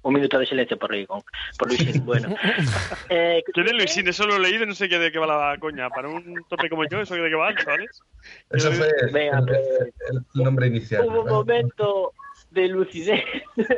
Un 0.02 0.14
minuto 0.14 0.40
de 0.40 0.46
silencio 0.46 0.80
por 0.80 0.92
Rigon, 0.92 1.22
por 1.58 1.68
Luisín. 1.68 2.02
Bueno. 2.06 2.34
eh, 3.10 3.44
¿Quién 3.54 3.68
es 3.68 3.74
Luisín? 3.74 4.08
Eso 4.08 4.26
lo 4.26 4.38
he 4.38 4.40
leído 4.40 4.64
y 4.64 4.68
no 4.68 4.74
sé 4.74 4.88
qué 4.88 4.98
de 4.98 5.12
qué 5.12 5.20
va 5.20 5.28
la 5.52 5.58
coña. 5.60 5.90
Para 5.90 6.08
un 6.08 6.36
tope 6.48 6.70
como 6.70 6.86
yo, 6.88 7.02
¿eso 7.02 7.16
de 7.16 7.30
qué 7.30 7.36
va, 7.36 7.54
chavales? 7.56 8.02
Eso 8.50 8.72
fue 8.72 8.88
el, 9.02 9.12
Venga, 9.12 9.40
el- 9.40 9.46
pues, 9.46 9.60
el 10.36 10.44
nombre 10.44 10.68
inicial. 10.68 11.04
Hubo 11.06 11.20
un 11.20 11.26
¿verdad? 11.26 11.32
momento 11.38 12.14
de 12.52 12.68
lucidez. 12.70 13.24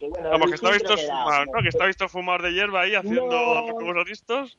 Que, 0.00 0.08
bueno, 0.08 0.30
Vamos, 0.30 0.50
que 0.52 0.56
Luisín 0.56 0.96
que 0.96 1.02
era- 1.04 1.12
fumados, 1.18 1.46
¿no? 1.54 1.62
Que 1.62 1.68
todos 1.76 1.90
fumados 2.08 2.42
de 2.44 2.52
hierba 2.54 2.80
ahí 2.80 2.94
haciendo 2.94 3.26
No. 3.26 3.72
juegos 3.74 4.08
listos. 4.08 4.58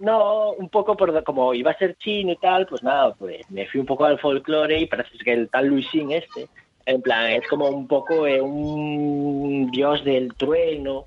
No, 0.00 0.52
un 0.52 0.68
poco 0.68 0.96
por 0.96 1.22
como 1.24 1.54
iba 1.54 1.72
a 1.72 1.78
ser 1.78 1.96
chino 1.96 2.32
y 2.32 2.36
tal, 2.36 2.66
pues 2.66 2.82
nada, 2.82 3.14
pues 3.14 3.48
me 3.50 3.66
fui 3.66 3.80
un 3.80 3.86
poco 3.86 4.04
al 4.04 4.18
folclore 4.18 4.78
y 4.78 4.86
parece 4.86 5.16
que 5.18 5.32
el 5.32 5.48
tal 5.50 5.66
Luisín 5.66 6.12
este, 6.12 6.48
en 6.86 7.02
plan, 7.02 7.30
es 7.32 7.46
como 7.48 7.68
un 7.68 7.86
poco 7.88 8.26
eh, 8.26 8.40
un 8.40 9.70
dios 9.72 10.04
del 10.04 10.34
trueno 10.36 11.06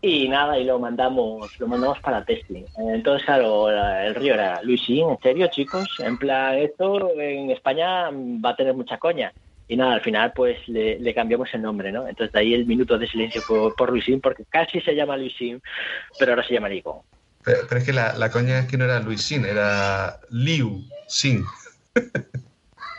y 0.00 0.28
nada, 0.28 0.58
y 0.58 0.64
lo 0.64 0.78
mandamos, 0.78 1.52
lo 1.58 1.68
mandamos 1.68 2.00
para 2.00 2.24
testing. 2.24 2.64
Entonces, 2.76 3.24
claro, 3.24 3.70
la- 3.70 4.06
el 4.06 4.14
río 4.14 4.34
era 4.34 4.60
Luisín, 4.62 5.10
¿en 5.10 5.18
serio, 5.18 5.46
chicos? 5.48 5.88
En 5.98 6.16
plan, 6.16 6.58
esto 6.58 7.10
en 7.20 7.50
España 7.50 8.10
va 8.10 8.50
a 8.50 8.56
tener 8.56 8.74
mucha 8.74 8.98
coña. 8.98 9.32
Y 9.68 9.76
nada, 9.76 9.94
al 9.94 10.00
final 10.00 10.32
pues 10.34 10.58
le, 10.68 10.98
le 10.98 11.14
cambiamos 11.14 11.52
el 11.54 11.62
nombre, 11.62 11.92
¿no? 11.92 12.06
Entonces 12.08 12.32
de 12.32 12.40
ahí 12.40 12.52
el 12.52 12.66
minuto 12.66 12.98
de 12.98 13.06
silencio 13.06 13.42
por, 13.46 13.74
por 13.76 13.90
Luisín, 13.90 14.20
porque 14.20 14.44
casi 14.48 14.80
se 14.80 14.94
llama 14.94 15.16
Luisín, 15.16 15.62
pero 16.18 16.32
ahora 16.32 16.42
se 16.44 16.54
llama 16.54 16.68
Nico. 16.68 17.04
Pero, 17.44 17.58
pero 17.68 17.80
es 17.80 17.84
que 17.86 17.92
la, 17.92 18.14
la 18.14 18.30
coña 18.30 18.60
es 18.60 18.66
que 18.66 18.76
no 18.78 18.84
era 18.84 19.00
Luis 19.00 19.22
Sin, 19.22 19.44
era 19.44 20.20
Liu 20.30 20.84
Sin. 21.08 21.44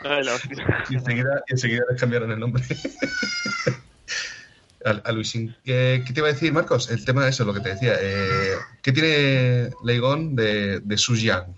Ay, 0.01 0.23
la 0.23 0.35
hostia. 0.35 0.85
Y 0.89 0.95
enseguida, 0.95 1.41
y 1.47 1.53
enseguida 1.53 1.83
les 1.89 1.99
cambiaron 1.99 2.31
el 2.31 2.39
nombre. 2.39 2.61
a, 4.85 4.89
a 4.89 5.11
Luis 5.13 5.29
Sin. 5.29 5.55
¿Qué, 5.63 6.03
qué 6.05 6.13
te 6.13 6.19
iba 6.19 6.27
a 6.27 6.33
decir, 6.33 6.51
Marcos? 6.51 6.91
El 6.91 7.05
tema 7.05 7.23
de 7.23 7.29
eso, 7.29 7.45
lo 7.45 7.53
que 7.53 7.61
te 7.61 7.69
decía. 7.69 7.93
Eh, 8.01 8.55
¿Qué 8.81 8.91
tiene 8.91 9.69
Leigón 9.83 10.35
de, 10.35 10.81
de 10.81 10.97
Su 10.97 11.15
Yang? 11.15 11.55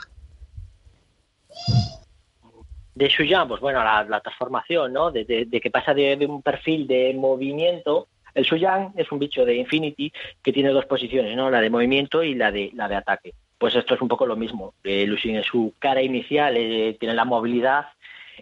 De 2.93 3.09
Shuyan, 3.09 3.47
pues 3.47 3.59
bueno, 3.59 3.83
la, 3.83 4.03
la 4.05 4.21
transformación, 4.21 4.93
¿no? 4.93 5.11
De, 5.11 5.25
de- 5.25 5.45
de 5.45 5.59
que 5.59 5.69
pasa 5.69 5.93
de, 5.93 6.15
de 6.15 6.25
un 6.25 6.41
perfil 6.41 6.88
de 6.88 7.13
movimiento. 7.13 8.07
El 8.36 8.43
Shuyan 8.43 8.91
es 8.97 9.11
un 9.11 9.19
bicho 9.19 9.45
de 9.45 9.55
Infinity 9.55 10.11
que 10.43 10.53
tiene 10.53 10.69
dos 10.69 10.86
posiciones, 10.86 11.36
¿no? 11.36 11.49
La 11.49 11.61
de 11.61 11.69
movimiento 11.69 12.21
y 12.21 12.36
la 12.36 12.51
de, 12.51 12.69
la 12.73 12.89
de 12.89 12.95
ataque. 12.95 13.33
Pues 13.57 13.75
esto 13.75 13.95
es 13.95 14.01
un 14.01 14.09
poco 14.09 14.25
lo 14.25 14.36
mismo. 14.36 14.73
Eh, 14.83 15.07
Lucian 15.07 15.38
es 15.38 15.47
su 15.47 15.73
cara 15.79 16.01
inicial, 16.01 16.55
eh, 16.57 16.97
tiene 16.99 17.15
la 17.15 17.23
movilidad 17.23 17.88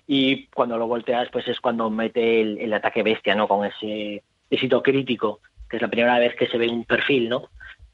y 0.08 0.48
cuando 0.48 0.78
lo 0.78 0.88
volteas, 0.88 1.30
pues 1.32 1.48
es 1.48 1.60
cuando 1.62 1.92
mete 1.92 2.42
el, 2.42 2.74
ataque 2.74 3.04
bestia, 3.04 3.36
¿no? 3.36 3.48
Con 3.48 3.66
ese 3.66 4.24
éxito 4.50 4.82
crítico, 4.82 5.40
que 5.70 5.78
es 5.78 5.82
la 5.82 5.90
primera 5.90 6.18
vez 6.18 6.36
que 6.36 6.48
se 6.48 6.58
ve 6.58 6.68
un 6.68 6.86
perfil, 6.86 7.30
¿no? 7.30 7.50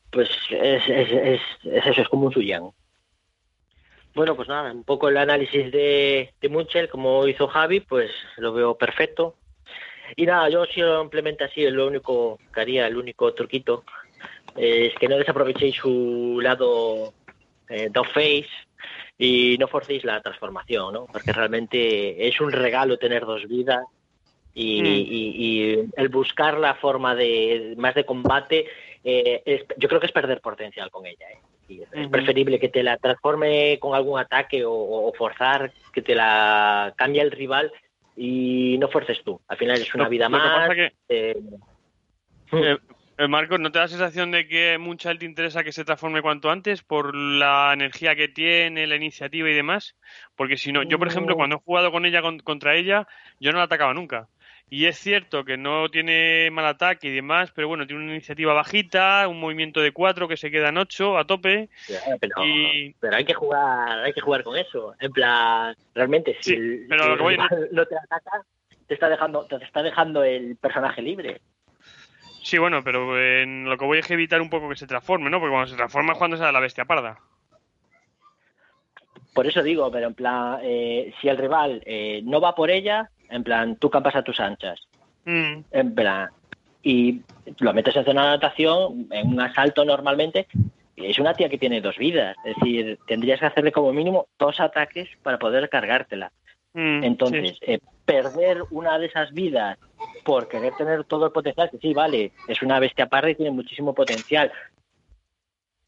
Pues 0.10 0.30
es, 0.50 0.82
es, 0.88 1.12
es, 1.12 1.42
es 1.66 1.86
eso, 1.86 2.02
es 2.02 2.08
como 2.08 2.28
un 2.28 2.32
Shuyan. 2.32 2.72
Bueno, 4.16 4.36
pues 4.36 4.48
nada, 4.48 4.72
un 4.72 4.86
poco 4.86 5.10
el 5.10 5.18
análisis 5.18 5.70
de, 5.72 6.34
de 6.42 6.50
Munchel, 6.50 6.90
como 6.90 7.28
hizo 7.28 7.48
Javi, 7.48 7.82
pues 7.82 8.10
lo 8.38 8.54
veo 8.54 8.78
perfecto. 8.78 9.36
Y 10.16 10.26
nada, 10.26 10.50
yo 10.50 10.66
simplemente 10.66 11.44
así, 11.44 11.62
lo 11.70 11.88
único 11.88 12.40
que 12.54 12.62
haría, 12.62 12.88
el 12.88 12.98
único 12.98 13.34
truquito, 13.34 13.84
eh, 14.56 14.88
es 14.92 15.00
que 15.00 15.08
no 15.08 15.18
desaprovechéis 15.18 15.76
su 15.76 16.40
lado 16.42 17.14
eh, 17.70 17.90
face 18.14 18.48
y 19.18 19.58
no 19.60 19.68
forcéis 19.68 20.04
la 20.04 20.22
transformación, 20.22 20.94
¿no? 20.94 21.06
Porque 21.06 21.32
realmente 21.34 22.28
es 22.28 22.40
un 22.42 22.52
regalo 22.52 22.98
tener 22.98 23.26
dos 23.26 23.48
vidas 23.48 23.84
y, 24.56 24.82
Mm. 24.82 24.86
y- 24.86 25.34
y 25.38 25.90
el 25.96 26.10
buscar 26.10 26.58
la 26.58 26.74
forma 26.76 27.14
de 27.16 27.76
más 27.78 27.94
de 27.94 28.06
combate, 28.06 28.66
eh, 29.04 29.42
es- 29.46 29.66
yo 29.78 29.88
creo 29.88 30.00
que 30.00 30.08
es 30.08 30.12
perder 30.12 30.42
potencial 30.42 30.90
con 30.90 31.06
ella. 31.06 31.30
¿eh? 31.32 31.38
Y 31.68 31.82
es 31.84 32.10
preferible 32.10 32.60
que 32.60 32.70
te 32.70 32.82
la 32.82 32.98
transforme 32.98 33.78
con 33.80 33.94
algún 33.94 34.20
ataque 34.20 34.66
o, 34.66 34.74
o 34.74 35.14
forzar 35.14 35.72
que 35.94 36.02
te 36.02 36.16
la 36.16 36.94
cambie 36.98 37.22
el 37.22 37.30
rival 37.32 37.72
y 38.22 38.78
no 38.78 38.90
fuerces 38.90 39.18
tú. 39.24 39.40
Al 39.48 39.58
final 39.58 39.78
es 39.78 39.96
una 39.96 40.10
vida 40.10 40.28
lo 40.28 40.38
que 40.38 40.44
más. 40.44 40.68
pasa 40.68 40.76
que- 40.76 40.92
eh, 41.08 41.36
Eh, 42.52 42.78
eh, 43.18 43.28
Marcos, 43.28 43.60
¿no 43.60 43.72
te 43.72 43.78
da 43.80 43.86
la 43.86 43.90
sensación 43.90 44.32
de 44.32 44.48
que 44.48 44.78
mucha 44.78 45.12
él 45.12 45.20
te 45.20 45.26
interesa 45.26 45.64
que 45.64 45.72
se 45.72 45.86
transforme 45.86 46.22
cuanto 46.22 46.50
antes 46.50 46.84
por 46.84 47.16
la 47.16 47.72
energía 47.74 48.16
que 48.16 48.28
tiene, 48.28 48.88
la 48.88 48.96
iniciativa 48.96 49.50
y 49.50 49.54
demás? 49.54 49.96
Porque 50.36 50.58
si 50.58 50.72
no, 50.74 50.84
yo 50.84 50.98
por 51.00 51.08
ejemplo, 51.08 51.34
No. 51.34 51.38
cuando 51.38 51.56
he 51.58 51.60
jugado 51.60 51.92
con 51.92 52.06
ella 52.06 52.22
con- 52.22 52.40
contra 52.40 52.76
ella, 52.76 53.08
yo 53.40 53.52
no 53.52 53.60
la 53.60 53.66
atacaba 53.66 53.94
nunca. 53.94 54.28
Y 54.72 54.86
es 54.86 55.00
cierto 55.00 55.44
que 55.46 55.58
no 55.58 55.90
tiene 55.90 56.50
mal 56.52 56.66
ataque 56.68 57.08
y 57.08 57.16
demás, 57.16 57.52
pero 57.56 57.68
bueno, 57.68 57.88
tiene 57.88 58.04
una 58.04 58.12
iniciativa 58.14 58.54
bajita, 58.54 59.28
un 59.28 59.40
movimiento 59.40 59.82
de 59.82 59.92
4 59.92 60.28
que 60.28 60.38
se 60.38 60.52
queda 60.52 60.70
en 60.70 60.78
8 60.78 61.18
a 61.18 61.26
tope. 61.26 61.70
pero, 62.20 62.46
Y- 62.46 62.94
pero 63.00 63.16
hay 63.16 63.26
que 63.26 63.34
jugar, 63.34 64.00
hay 64.00 64.14
que 64.14 64.22
jugar 64.22 64.44
con 64.44 64.56
eso. 64.58 64.94
En 65.00 65.12
plan, 65.12 65.76
realmente 65.96 66.36
si, 66.42 66.56
Sí, 66.56 66.86
pero 66.88 67.04
si 67.06 67.10
el 67.12 67.18
voy- 67.18 67.34
rival 67.34 67.70
no 67.72 67.86
te 67.86 67.96
ataca, 67.98 68.44
te 68.88 68.94
está 68.94 69.10
dejando, 69.10 69.46
te 69.48 69.56
está 69.56 69.82
dejando 69.82 70.24
el 70.24 70.56
personaje 70.58 71.02
libre. 71.02 71.42
Sí, 72.44 72.58
bueno, 72.60 72.84
pero 72.84 73.20
en 73.20 73.66
lo 73.66 73.76
que 73.78 73.86
voy 73.86 73.98
es 74.00 74.10
evitar 74.12 74.40
un 74.40 74.50
poco 74.52 74.70
que 74.70 74.76
se 74.76 74.88
transforme, 74.88 75.30
¿no? 75.32 75.40
Porque 75.40 75.52
cuando 75.52 75.68
se 75.68 75.76
transforma 75.78 76.14
es 76.14 76.18
cuando 76.20 76.38
sale 76.38 76.52
la 76.52 76.60
bestia 76.60 76.86
parda. 76.86 77.18
Por 79.34 79.46
eso 79.48 79.62
digo, 79.64 79.92
pero 79.92 80.08
en 80.08 80.14
plan, 80.14 80.60
eh, 80.64 81.14
si 81.22 81.28
el 81.28 81.38
rival 81.38 81.82
eh, 81.86 82.22
no 82.24 82.40
va 82.42 82.56
por 82.56 82.70
ella, 82.72 83.10
en 83.30 83.44
plan, 83.44 83.76
tú 83.76 83.90
campas 83.90 84.16
a 84.16 84.24
tus 84.24 84.40
anchas. 84.40 84.80
Mm, 85.26 85.62
En 85.72 85.96
plan, 85.96 86.30
y 86.82 87.22
lo 87.60 87.74
metes 87.74 87.96
en 87.96 88.06
zona 88.06 88.24
de 88.24 88.28
anotación, 88.30 89.08
en 89.12 89.28
un 89.28 89.42
asalto 89.42 89.84
normalmente, 89.86 90.48
y 90.96 91.06
es 91.06 91.20
una 91.20 91.34
tía 91.34 91.50
que 91.50 91.58
tiene 91.58 91.82
dos 91.82 91.98
vidas. 91.98 92.36
Es 92.44 92.56
decir, 92.56 93.00
tendrías 93.08 93.40
que 93.40 93.46
hacerle 93.46 93.72
como 93.72 93.94
mínimo 93.94 94.28
dos 94.38 94.60
ataques 94.60 95.08
para 95.24 95.40
poder 95.40 95.70
cargártela. 95.70 96.32
mm, 96.74 97.04
Entonces, 97.04 97.58
sí. 97.60 97.74
eh, 97.74 97.80
perder 98.06 98.64
una 98.72 98.98
de 98.98 99.06
esas 99.08 99.32
vidas 99.34 99.78
por 100.24 100.48
querer 100.48 100.74
tener 100.76 101.04
todo 101.04 101.26
el 101.26 101.32
potencial, 101.32 101.70
que 101.70 101.78
sí, 101.78 101.94
vale, 101.94 102.32
es 102.48 102.62
una 102.62 102.80
bestia 102.80 103.08
parda 103.08 103.30
y 103.30 103.36
tiene 103.36 103.52
muchísimo 103.52 103.94
potencial. 103.94 104.52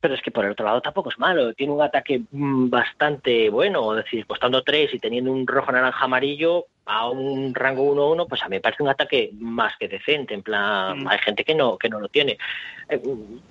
Pero 0.01 0.15
es 0.15 0.21
que 0.21 0.31
por 0.31 0.43
el 0.43 0.51
otro 0.51 0.65
lado 0.65 0.81
tampoco 0.81 1.09
es 1.09 1.19
malo, 1.19 1.53
tiene 1.53 1.73
un 1.73 1.81
ataque 1.81 2.21
mm, 2.31 2.69
bastante 2.69 3.49
bueno, 3.51 3.97
es 3.97 4.03
decir, 4.03 4.25
costando 4.25 4.63
3 4.63 4.93
y 4.95 4.99
teniendo 4.99 5.31
un 5.31 5.45
rojo, 5.45 5.71
naranja, 5.71 6.05
amarillo 6.05 6.65
a 6.85 7.07
un 7.09 7.53
rango 7.53 7.83
1-1, 8.15 8.27
pues 8.27 8.41
a 8.41 8.49
mí 8.49 8.55
me 8.55 8.61
parece 8.61 8.81
un 8.81 8.89
ataque 8.89 9.29
más 9.39 9.77
que 9.77 9.87
decente, 9.87 10.33
en 10.33 10.41
plan, 10.41 11.03
Mm. 11.03 11.07
hay 11.07 11.19
gente 11.19 11.43
que 11.43 11.53
no 11.53 11.77
que 11.77 11.87
no 11.87 11.99
lo 11.99 12.09
tiene. 12.09 12.37
Eh, 12.89 12.99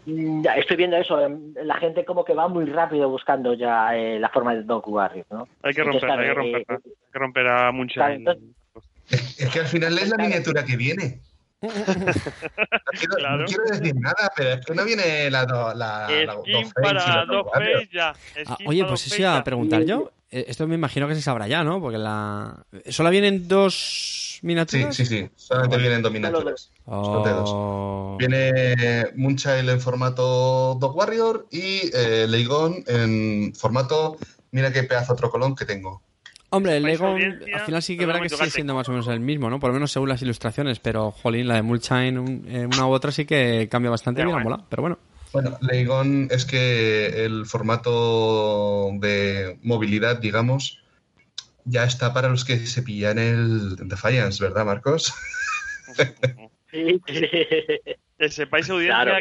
mm, 0.07 0.45
estoy 0.59 0.77
viendo 0.77 0.97
eso, 0.97 1.21
em, 1.25 1.55
la 1.63 1.77
gente 1.77 2.05
como 2.05 2.25
que 2.25 2.35
va 2.35 2.49
muy 2.49 2.65
rápido 2.67 3.09
buscando 3.09 3.55
ya 3.55 3.97
eh, 3.97 4.19
la 4.19 4.29
forma 4.29 4.55
de 4.55 4.65
Doc 4.65 4.89
Warrior, 4.89 5.27
¿no? 5.31 5.49
Hay 5.63 5.73
que 5.73 5.83
Entonces, 5.83 6.03
romperla, 6.03 6.43
hay 6.43 6.53
que 6.53 6.65
claro, 6.65 6.81
eh, 6.83 6.83
romperla. 7.13 7.69
Hay 7.69 7.79
que 7.79 7.99
romper 7.99 8.33
a 8.33 8.37
Es, 9.09 9.41
es 9.41 9.49
que 9.51 9.61
al 9.61 9.67
final 9.67 9.97
es 9.99 10.09
la 10.09 10.17
miniatura 10.17 10.65
que 10.65 10.77
viene. 10.77 11.21
No 11.63 11.69
quiero, 12.99 13.15
Claro. 13.17 13.39
no 13.39 13.45
quiero 13.47 13.65
decir 13.65 13.95
nada, 13.97 14.33
pero 14.37 14.51
es 14.55 14.65
que 14.67 14.75
no 14.75 14.85
viene 14.85 15.31
la, 15.31 15.45
do- 15.45 15.75
la, 15.75 16.09
para 16.83 17.25
dos 17.27 17.29
Dogwarrior. 17.29 17.79
face 17.81 17.89
ya. 17.93 18.15
Ah, 18.47 18.59
oye, 18.67 18.85
pues 18.85 19.07
eso 19.07 19.17
iba 19.21 19.37
a 19.37 19.45
preguntar 19.45 19.83
yo. 19.85 20.11
Eh, 20.31 20.45
Esto 20.49 20.67
me 20.67 20.77
imagino 20.77 21.09
que 21.09 21.15
se 21.15 21.23
sabrá 21.23 21.49
ya, 21.49 21.65
¿no? 21.65 21.81
Porque 21.81 21.99
la... 21.99 22.65
¿Solo 22.89 23.11
vienen 23.11 23.49
dos 23.49 24.39
Sí, 24.41 24.47
miniaturas? 24.47 24.95
sí, 24.97 25.05
sí. 25.05 25.29
Solamente 25.37 25.77
vienen 25.77 26.01
dos 26.03 26.13
miniaturas. 26.13 26.71
Oh. 26.87 28.17
Viene 28.19 29.09
Moonchild 29.17 29.69
en 29.69 29.81
formato 29.81 30.77
Dog 30.81 30.97
Warrior 30.97 31.47
y 31.51 31.91
eh, 31.95 32.27
Leigon 32.29 32.83
en 32.87 33.53
formato. 33.55 34.17
Mira 34.53 34.73
qué 34.73 34.85
pedazo 34.85 35.13
otro 35.13 35.31
colón 35.31 35.55
que 35.55 35.65
tengo. 35.67 36.01
Hombre, 36.53 36.77
el 36.77 36.83
Lego 36.83 37.15
al 37.15 37.61
final 37.61 37.83
sí 37.83 37.97
que 37.97 38.07
no 38.07 38.21
que 38.21 38.29
sigue 38.29 38.51
siendo 38.51 38.75
más 38.75 38.89
o 38.89 38.93
menos 38.93 39.07
el 39.09 39.21
mismo, 39.21 39.49
¿no? 39.51 39.61
Por 39.61 39.71
lo 39.71 39.75
menos 39.75 39.93
según 39.93 40.09
las 40.09 40.21
ilustraciones, 40.23 40.81
pero 40.81 41.13
jolín, 41.13 41.47
la 41.47 41.55
de 41.55 41.63
Mulchine, 41.63 42.19
un- 42.19 42.45
eh, 42.49 42.67
una 42.67 42.87
u 42.87 42.91
otra 42.91 43.13
sí 43.13 43.25
que 43.25 43.69
cambia 43.71 43.91
bastante 43.91 44.23
bien, 44.25 44.35
bueno. 44.35 44.51
mola, 44.51 44.65
pero 44.69 44.83
bueno. 44.83 44.99
Bueno, 45.33 45.57
Leigon 45.61 46.27
es 46.31 46.45
que 46.45 47.25
el 47.25 47.47
formato 47.47 48.91
de 48.95 49.59
movilidad, 49.63 50.19
digamos, 50.19 50.81
ya 51.65 51.85
está 51.85 52.13
para 52.13 52.29
los 52.29 52.45
que 52.45 52.67
se 52.67 52.83
pillan 52.83 53.19
el 53.19 53.77
Defiance, 53.89 54.43
¿verdad, 54.43 54.65
Marcos? 54.65 55.15
Sí. 56.73 57.01
Que 58.21 58.29
sepáis 58.29 58.69
audiencia 58.69 59.03
Claro, 59.03 59.17
que 59.17 59.21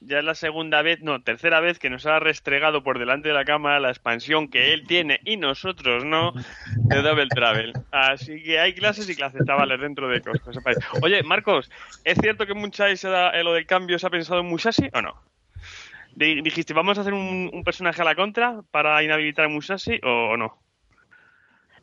ya 0.00 0.20
es 0.20 0.24
la 0.24 0.34
segunda 0.34 0.80
vez, 0.80 1.02
no, 1.02 1.20
tercera 1.22 1.60
vez 1.60 1.78
que 1.78 1.90
nos 1.90 2.06
ha 2.06 2.20
restregado 2.20 2.82
por 2.82 2.98
delante 2.98 3.28
de 3.28 3.34
la 3.34 3.44
cámara 3.44 3.80
la 3.80 3.90
expansión 3.90 4.48
que 4.48 4.72
él 4.72 4.86
tiene 4.86 5.20
y 5.26 5.36
nosotros 5.36 6.06
no 6.06 6.32
de 6.88 7.02
Double 7.02 7.28
Travel. 7.28 7.74
Así 7.92 8.42
que 8.42 8.58
hay 8.58 8.72
clases 8.72 9.10
y 9.10 9.14
clases, 9.14 9.42
chavales, 9.46 9.78
dentro 9.78 10.08
de 10.08 10.22
sepáis. 10.54 10.78
Oye, 11.02 11.22
Marcos, 11.22 11.70
¿es 12.02 12.16
cierto 12.18 12.46
que 12.46 12.54
da, 13.10 13.28
eh, 13.32 13.44
lo 13.44 13.52
del 13.52 13.66
cambio 13.66 13.98
se 13.98 14.06
ha 14.06 14.10
pensado 14.10 14.40
en 14.40 14.46
Musashi 14.46 14.88
o 14.94 15.02
no? 15.02 15.20
Di- 16.14 16.40
Dijiste, 16.40 16.72
¿vamos 16.72 16.96
a 16.96 17.02
hacer 17.02 17.12
un, 17.12 17.50
un 17.52 17.62
personaje 17.62 18.00
a 18.00 18.06
la 18.06 18.14
contra 18.14 18.62
para 18.70 19.02
inhabilitar 19.02 19.44
a 19.44 19.48
Musashi 19.48 20.00
o 20.02 20.38
no? 20.38 20.62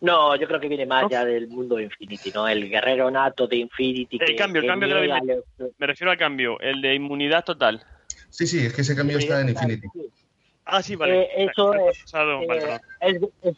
No, 0.01 0.35
yo 0.35 0.47
creo 0.47 0.59
que 0.59 0.67
viene 0.67 0.85
más 0.85 1.09
ya 1.09 1.23
del 1.23 1.47
mundo 1.47 1.75
de 1.75 1.83
Infinity, 1.83 2.31
¿no? 2.31 2.47
El 2.47 2.69
guerrero 2.69 3.09
nato 3.11 3.47
de 3.47 3.57
Infinity. 3.57 4.17
El 4.19 4.25
que- 4.25 4.35
cambio, 4.35 4.59
el 4.59 4.63
que 4.63 4.67
cambio 4.67 4.95
de 4.95 5.07
la 5.07 5.21
Me 5.77 5.87
refiero 5.87 6.11
al 6.11 6.17
cambio, 6.17 6.59
el 6.59 6.81
de 6.81 6.95
inmunidad 6.95 7.45
total. 7.45 7.83
Sí, 8.29 8.47
sí, 8.47 8.65
es 8.65 8.73
que 8.73 8.81
ese 8.81 8.95
cambio 8.95 9.19
está 9.19 9.41
en 9.41 9.49
Infinity. 9.49 9.87
Ah, 10.65 10.81
sí, 10.81 10.95
vale. 10.95 11.21
Eh, 11.21 11.29
eso 11.51 11.73
es, 11.73 11.99
pasado, 11.99 12.41
eh, 12.41 12.45
vale, 12.47 12.81
es, 13.01 13.21
es 13.43 13.55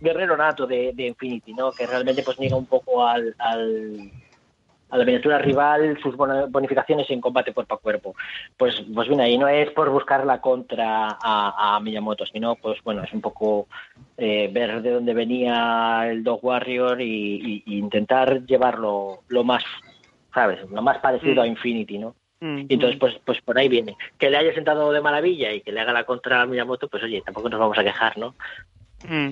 guerrero 0.00 0.36
nato 0.36 0.66
de, 0.66 0.92
de 0.94 1.06
Infinity, 1.06 1.54
¿no? 1.54 1.72
Que 1.72 1.86
realmente 1.86 2.22
pues 2.22 2.38
niega 2.38 2.56
un 2.56 2.66
poco 2.66 3.06
al, 3.06 3.34
al- 3.38 4.10
a 4.90 4.96
la 4.96 5.04
miniatura 5.04 5.38
rival 5.38 5.98
sus 6.02 6.16
bonificaciones 6.16 7.08
en 7.10 7.20
combate 7.20 7.52
cuerpo 7.52 7.74
a 7.74 7.78
cuerpo. 7.78 8.14
Pues, 8.56 8.82
pues 8.94 9.08
bien, 9.08 9.20
ahí 9.20 9.36
no 9.36 9.48
es 9.48 9.70
por 9.72 9.90
buscar 9.90 10.24
la 10.24 10.40
contra 10.40 11.08
a, 11.20 11.76
a 11.76 11.80
Miyamoto, 11.80 12.24
sino 12.26 12.56
pues 12.56 12.82
bueno, 12.84 13.02
es 13.02 13.12
un 13.12 13.20
poco 13.20 13.68
eh, 14.16 14.48
ver 14.52 14.80
de 14.82 14.90
dónde 14.92 15.14
venía 15.14 16.02
el 16.08 16.24
Dog 16.24 16.44
Warrior 16.44 17.00
y, 17.00 17.04
y- 17.06 17.62
y 17.66 17.78
intentar 17.78 18.44
llevarlo 18.46 19.20
lo 19.28 19.44
más, 19.44 19.62
¿sabes? 20.34 20.58
Lo 20.70 20.82
más 20.82 20.98
parecido 20.98 21.36
Mm. 21.36 21.38
a 21.40 21.46
Infinity, 21.46 21.98
¿no? 21.98 22.14
Mm, 22.40 22.58
Y 22.68 22.74
entonces, 22.74 22.98
pues, 22.98 23.14
pues 23.24 23.40
por 23.42 23.58
ahí 23.58 23.68
viene. 23.68 23.96
Que 24.18 24.30
le 24.30 24.36
haya 24.38 24.54
sentado 24.54 24.90
de 24.92 25.00
maravilla 25.00 25.52
y 25.52 25.60
que 25.60 25.72
le 25.72 25.80
haga 25.80 25.92
la 25.92 26.04
contra 26.04 26.42
a 26.42 26.46
Miyamoto, 26.46 26.88
pues 26.88 27.02
oye, 27.02 27.20
tampoco 27.24 27.48
nos 27.48 27.60
vamos 27.60 27.78
a 27.78 27.84
quejar, 27.84 28.16
¿no? 28.16 28.34
Mm. 29.06 29.28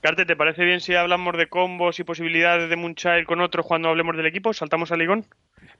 Carte, 0.00 0.24
¿te 0.24 0.36
parece 0.36 0.64
bien 0.64 0.80
si 0.80 0.94
hablamos 0.94 1.36
de 1.36 1.46
combos 1.48 2.00
y 2.00 2.04
posibilidades 2.04 2.70
de 2.70 2.76
Moonchild 2.76 3.26
con 3.26 3.40
otros 3.40 3.66
cuando 3.66 3.88
hablemos 3.88 4.16
del 4.16 4.26
equipo? 4.26 4.52
Saltamos 4.54 4.90
a 4.92 4.96
Ligón 4.96 5.26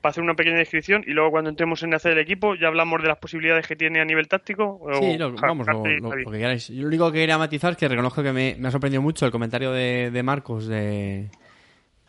para 0.00 0.10
hacer 0.10 0.22
una 0.22 0.34
pequeña 0.34 0.58
descripción 0.58 1.02
y 1.06 1.12
luego 1.12 1.30
cuando 1.30 1.48
entremos 1.48 1.82
en 1.82 1.94
hacer 1.94 2.12
el 2.12 2.18
equipo 2.18 2.54
ya 2.56 2.68
hablamos 2.68 3.00
de 3.02 3.08
las 3.08 3.18
posibilidades 3.18 3.66
que 3.66 3.74
tiene 3.76 4.00
a 4.00 4.04
nivel 4.04 4.28
táctico. 4.28 4.78
o- 4.82 4.94
Sí, 4.98 5.16
lo- 5.16 5.32
vamos, 5.32 5.66
lo, 5.66 5.82
lo- 5.86 6.30
que 6.30 6.38
queráis. 6.38 6.68
Yo 6.68 6.82
lo 6.82 6.88
único 6.88 7.10
que 7.10 7.20
quería 7.20 7.38
matizar 7.38 7.72
es 7.72 7.78
que 7.78 7.88
reconozco 7.88 8.22
que 8.22 8.32
me, 8.32 8.54
me 8.58 8.68
ha 8.68 8.70
sorprendido 8.70 9.00
mucho 9.00 9.24
el 9.24 9.32
comentario 9.32 9.72
de, 9.72 10.10
de 10.10 10.22
Marcos 10.22 10.66
de 10.66 11.30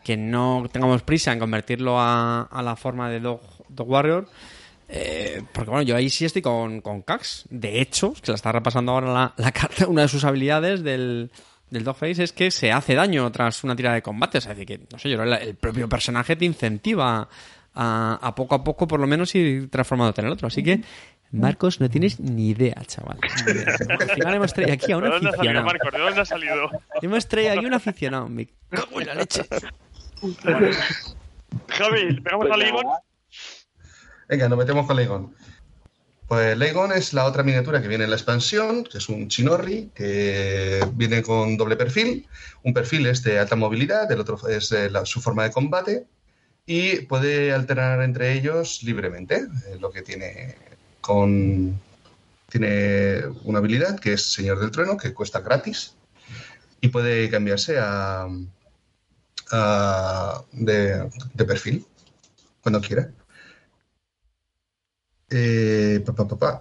que 0.04 0.18
no 0.18 0.66
tengamos 0.72 1.02
prisa 1.04 1.32
en 1.32 1.40
convertirlo 1.40 1.98
a, 2.00 2.42
a 2.44 2.62
la 2.62 2.76
forma 2.76 3.10
de 3.10 3.22
Dog, 3.22 3.42
Dog 3.70 3.90
Warrior. 3.90 4.28
Eh, 4.96 5.42
porque 5.52 5.72
bueno, 5.72 5.84
yo 5.84 5.96
ahí 5.96 6.08
sí 6.12 6.24
estoy 6.24 6.44
con, 6.44 6.82
con 6.82 7.02
Cax. 7.02 7.46
De 7.50 7.82
hecho, 7.82 8.14
que 8.14 8.32
la 8.32 8.36
está 8.36 8.52
repasando 8.52 8.92
ahora 8.92 9.12
la, 9.12 9.34
la 9.38 9.52
carta, 9.52 9.88
una 9.88 10.04
de 10.04 10.08
sus 10.08 10.24
habilidades 10.24 10.84
del, 10.84 11.32
del 11.72 11.84
Dogface 11.84 12.24
es 12.24 12.32
que 12.32 12.52
se 12.52 12.72
hace 12.72 12.94
daño 12.94 13.32
tras 13.32 13.64
una 13.64 13.76
tira 13.76 13.92
de 13.94 14.04
combate. 14.04 14.38
Es 14.38 14.48
decir, 14.48 14.68
que, 14.68 14.80
no 14.92 15.00
sé, 15.00 15.10
yo 15.10 15.18
creo 15.18 15.36
que 15.40 15.46
el 15.46 15.56
propio 15.56 15.90
personaje 15.90 16.36
te 16.36 16.46
incentiva 16.46 17.28
a, 17.74 18.20
a 18.22 18.36
poco 18.36 18.54
a 18.54 18.64
poco, 18.64 18.88
por 18.88 19.00
lo 19.00 19.08
menos, 19.08 19.34
ir 19.34 19.68
transformándote 19.72 20.22
en 20.22 20.28
el 20.28 20.34
otro. 20.34 20.48
Así 20.48 20.62
que, 20.62 20.82
Marcos, 21.32 21.82
no 21.82 21.90
tienes 21.90 22.20
ni 22.20 22.50
idea, 22.50 22.80
chaval. 22.86 23.18
Ni 23.48 23.52
idea. 23.52 23.76
Al 24.00 24.10
final 24.12 24.36
hemos 24.36 24.54
traído 24.54 24.74
aquí 24.74 24.92
a 24.92 24.98
un 24.98 25.04
¿De 25.06 25.10
dónde 25.10 25.30
ha 25.30 25.32
salido, 25.32 25.42
aficionado. 25.42 25.66
Marcos? 25.66 25.92
¿De 25.92 26.00
dónde 26.00 26.22
ha 26.22 26.26
salido? 26.26 26.70
Hemos 27.02 27.28
traído 27.28 27.54
aquí 27.54 27.66
un 27.66 27.74
aficionado. 27.74 28.30
Me 28.30 28.48
cago 28.70 29.02
en 29.02 29.08
la 29.08 29.16
leche. 29.16 29.42
Javi, 31.70 32.12
¿le 32.12 32.22
pegamos 32.22 32.48
Pues 32.48 32.54
a 32.54 32.58
Ligón? 32.64 32.86
Venga, 34.30 34.50
nos 34.50 34.58
metemos 34.58 34.86
con 34.88 34.96
Leigon. 34.96 35.36
Pues 36.28 36.58
Leigon 36.58 36.92
es 36.94 37.14
la 37.14 37.26
otra 37.26 37.44
miniatura 37.44 37.82
que 37.82 37.88
viene 37.88 38.06
en 38.06 38.10
la 38.10 38.16
expansión, 38.16 38.84
que 38.86 38.98
es 38.98 39.10
un 39.10 39.28
Chinorri, 39.28 39.92
que 39.94 40.84
viene 40.94 41.22
con 41.22 41.58
doble 41.58 41.76
perfil. 41.76 42.28
Un 42.64 42.74
perfil 42.74 43.06
es 43.08 43.22
de 43.24 43.40
alta 43.40 43.56
movilidad, 43.56 44.10
el 44.12 44.20
otro 44.22 44.40
es 44.48 44.72
la- 44.72 45.06
su 45.06 45.22
forma 45.22 45.44
de 45.44 45.52
combate, 45.52 46.08
y 46.66 47.02
puede 47.02 47.52
alternar 47.52 48.02
entre 48.02 48.34
ellos 48.34 48.84
libremente, 48.84 49.36
eh, 49.68 49.78
lo 49.80 49.92
que 49.92 50.02
tiene 50.02 50.56
con... 51.02 51.80
Tiene 52.50 53.24
una 53.44 53.60
habilidad 53.60 54.00
que 54.00 54.14
es 54.14 54.32
Señor 54.32 54.60
del 54.60 54.72
Trueno, 54.72 54.96
que 54.96 55.14
cuesta 55.14 55.42
gratis, 55.42 55.96
y 56.82 56.88
puede 56.90 57.30
cambiarse 57.30 57.78
a, 57.80 58.28
a- 59.52 60.42
de 60.52 61.46
perfil 61.46 61.86
cuando 62.62 62.80
quiera. 62.80 63.10
Eh, 65.36 66.04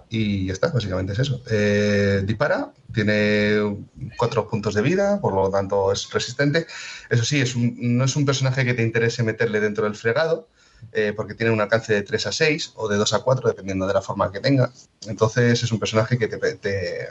y 0.09 0.47
ya 0.47 0.53
está, 0.53 0.69
básicamente 0.69 1.13
es 1.13 1.19
eso. 1.19 1.41
Eh, 1.49 2.23
dispara, 2.25 2.73
tiene 2.93 3.77
cuatro 4.17 4.47
puntos 4.49 4.73
de 4.73 4.81
vida, 4.81 5.19
por 5.21 5.33
lo 5.33 5.49
tanto 5.49 5.91
es 5.91 6.09
resistente. 6.11 6.65
Eso 7.09 7.23
sí, 7.23 7.41
es 7.41 7.55
no 7.55 8.03
es 8.05 8.15
un 8.15 8.25
personaje 8.25 8.65
que 8.65 8.73
te 8.73 8.81
interese 8.83 9.23
meterle 9.23 9.59
dentro 9.59 9.83
del 9.85 9.95
fregado, 9.95 10.47
eh, 10.91 11.13
porque 11.15 11.35
tiene 11.35 11.51
un 11.51 11.61
alcance 11.61 11.93
de 11.93 12.01
3 12.03 12.25
a 12.27 12.31
6 12.31 12.73
o 12.75 12.87
de 12.87 12.97
2 12.97 13.13
a 13.13 13.19
4, 13.19 13.47
dependiendo 13.49 13.85
de 13.87 13.93
la 13.93 14.01
forma 14.01 14.31
que 14.31 14.39
tenga. 14.39 14.71
Entonces 15.07 15.61
es 15.63 15.71
un 15.71 15.79
personaje 15.79 16.17
que, 16.17 16.27
te, 16.27 16.37
te- 16.55 17.09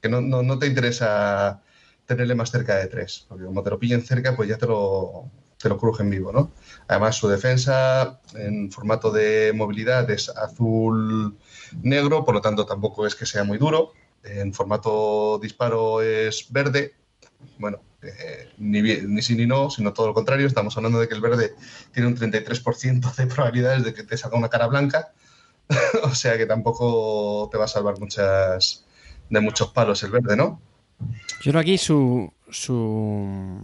que 0.00 0.08
no, 0.08 0.20
no- 0.20 0.42
no 0.42 0.58
te 0.58 0.66
interesa 0.66 1.62
tenerle 2.06 2.34
más 2.34 2.50
cerca 2.50 2.76
de 2.76 2.86
3, 2.86 3.26
porque 3.28 3.44
como 3.44 3.62
te 3.62 3.70
lo 3.70 3.78
pillen 3.78 4.02
cerca, 4.02 4.34
pues 4.36 4.48
ya 4.48 4.58
te 4.58 4.66
lo, 4.66 5.30
te 5.58 5.68
lo 5.68 5.76
crujen 5.76 6.08
vivo, 6.10 6.32
¿no? 6.32 6.52
Además, 6.86 7.16
su 7.16 7.28
defensa 7.28 8.20
en 8.34 8.70
formato 8.70 9.10
de 9.10 9.52
movilidad 9.54 10.08
es 10.10 10.28
azul-negro, 10.28 12.24
por 12.24 12.34
lo 12.34 12.40
tanto 12.40 12.64
tampoco 12.66 13.06
es 13.06 13.14
que 13.14 13.26
sea 13.26 13.44
muy 13.44 13.58
duro. 13.58 13.92
En 14.22 14.52
formato 14.52 15.38
disparo 15.40 16.02
es 16.02 16.46
verde. 16.50 16.94
Bueno, 17.58 17.78
eh, 18.02 18.48
ni, 18.58 18.82
bien- 18.82 19.14
ni 19.14 19.22
sí 19.22 19.34
ni 19.36 19.46
no, 19.46 19.70
sino 19.70 19.92
todo 19.92 20.08
lo 20.08 20.14
contrario. 20.14 20.46
Estamos 20.46 20.76
hablando 20.76 21.00
de 21.00 21.08
que 21.08 21.14
el 21.14 21.20
verde 21.20 21.54
tiene 21.92 22.08
un 22.08 22.16
33% 22.16 23.14
de 23.16 23.26
probabilidades 23.26 23.84
de 23.84 23.94
que 23.94 24.02
te 24.04 24.16
salga 24.16 24.38
una 24.38 24.48
cara 24.48 24.66
blanca. 24.66 25.12
o 26.04 26.14
sea 26.14 26.36
que 26.38 26.46
tampoco 26.46 27.48
te 27.52 27.58
va 27.58 27.64
a 27.66 27.68
salvar 27.68 27.98
muchas 28.00 28.84
de 29.28 29.40
muchos 29.40 29.68
palos 29.72 30.02
el 30.02 30.10
verde, 30.10 30.36
¿no? 30.36 30.60
Yo 31.42 31.52
creo 31.52 31.60
aquí 31.60 31.78
su, 31.78 32.32
su, 32.50 33.60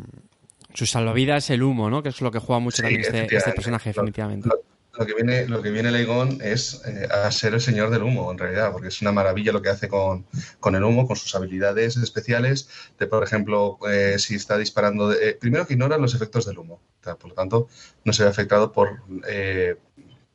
su 0.75 0.87
salvavidas 0.87 1.45
es 1.45 1.51
el 1.51 1.62
humo, 1.62 1.89
¿no? 1.89 2.03
Que 2.03 2.11
es 2.11 2.20
lo 2.20 2.31
que 2.31 2.39
juega 2.41 2.61
mucho 2.61 2.77
Sí, 2.79 2.83
también 2.83 3.01
este, 3.01 3.37
este 3.37 3.53
personaje, 3.53 3.91
definitivamente. 3.91 4.49
Lo, 4.49 4.57
lo 4.99 5.07
que 5.07 5.14
viene, 5.14 5.49
lo 5.49 5.62
que 5.62 5.70
viene 5.70 5.91
Leigón 5.91 6.39
es 6.43 6.83
eh, 6.87 7.09
a 7.11 7.31
ser 7.33 7.55
el 7.55 7.61
señor 7.61 7.91
del 7.91 8.03
humo, 8.03 8.31
en 8.31 8.39
realidad, 8.39 8.70
porque 8.72 8.89
es 8.89 9.01
una 9.03 9.11
maravilla 9.12 9.51
lo 9.53 9.62
que 9.62 9.68
hace 9.70 9.89
con, 9.89 10.25
con 10.61 10.75
el 10.77 10.85
humo, 10.85 11.07
con 11.07 11.16
sus 11.16 11.35
habilidades 11.35 11.97
especiales. 11.97 12.68
De, 12.99 13.07
por 13.07 13.25
ejemplo, 13.25 13.79
eh, 13.91 14.16
si 14.18 14.35
está 14.37 14.59
disparando. 14.59 15.09
de- 15.09 15.31
eh, 15.31 15.39
primero 15.41 15.66
que 15.66 15.72
ignora 15.75 15.97
los 15.99 16.14
efectos 16.14 16.47
del 16.47 16.59
humo. 16.59 16.75
O 17.01 17.05
sea, 17.05 17.16
por 17.16 17.31
lo 17.31 17.35
tanto, 17.35 17.68
no 18.05 18.12
se 18.12 18.22
ve 18.25 18.29
afectado 18.31 18.70
por, 18.72 19.01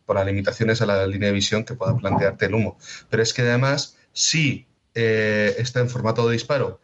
por 0.05 0.15
las 0.15 0.25
limitaciones 0.25 0.81
a 0.81 0.85
la 0.85 1.05
línea 1.07 1.27
de 1.29 1.33
visión 1.33 1.63
que 1.63 1.73
pueda 1.75 1.95
plantearte 1.95 2.45
el 2.47 2.53
humo. 2.55 2.77
Pero 3.09 3.23
es 3.23 3.33
que 3.33 3.43
además, 3.43 3.97
si 4.11 4.67
eh, 4.95 5.55
está 5.57 5.79
en 5.79 5.89
formato 5.89 6.27
de 6.27 6.33
disparo 6.33 6.81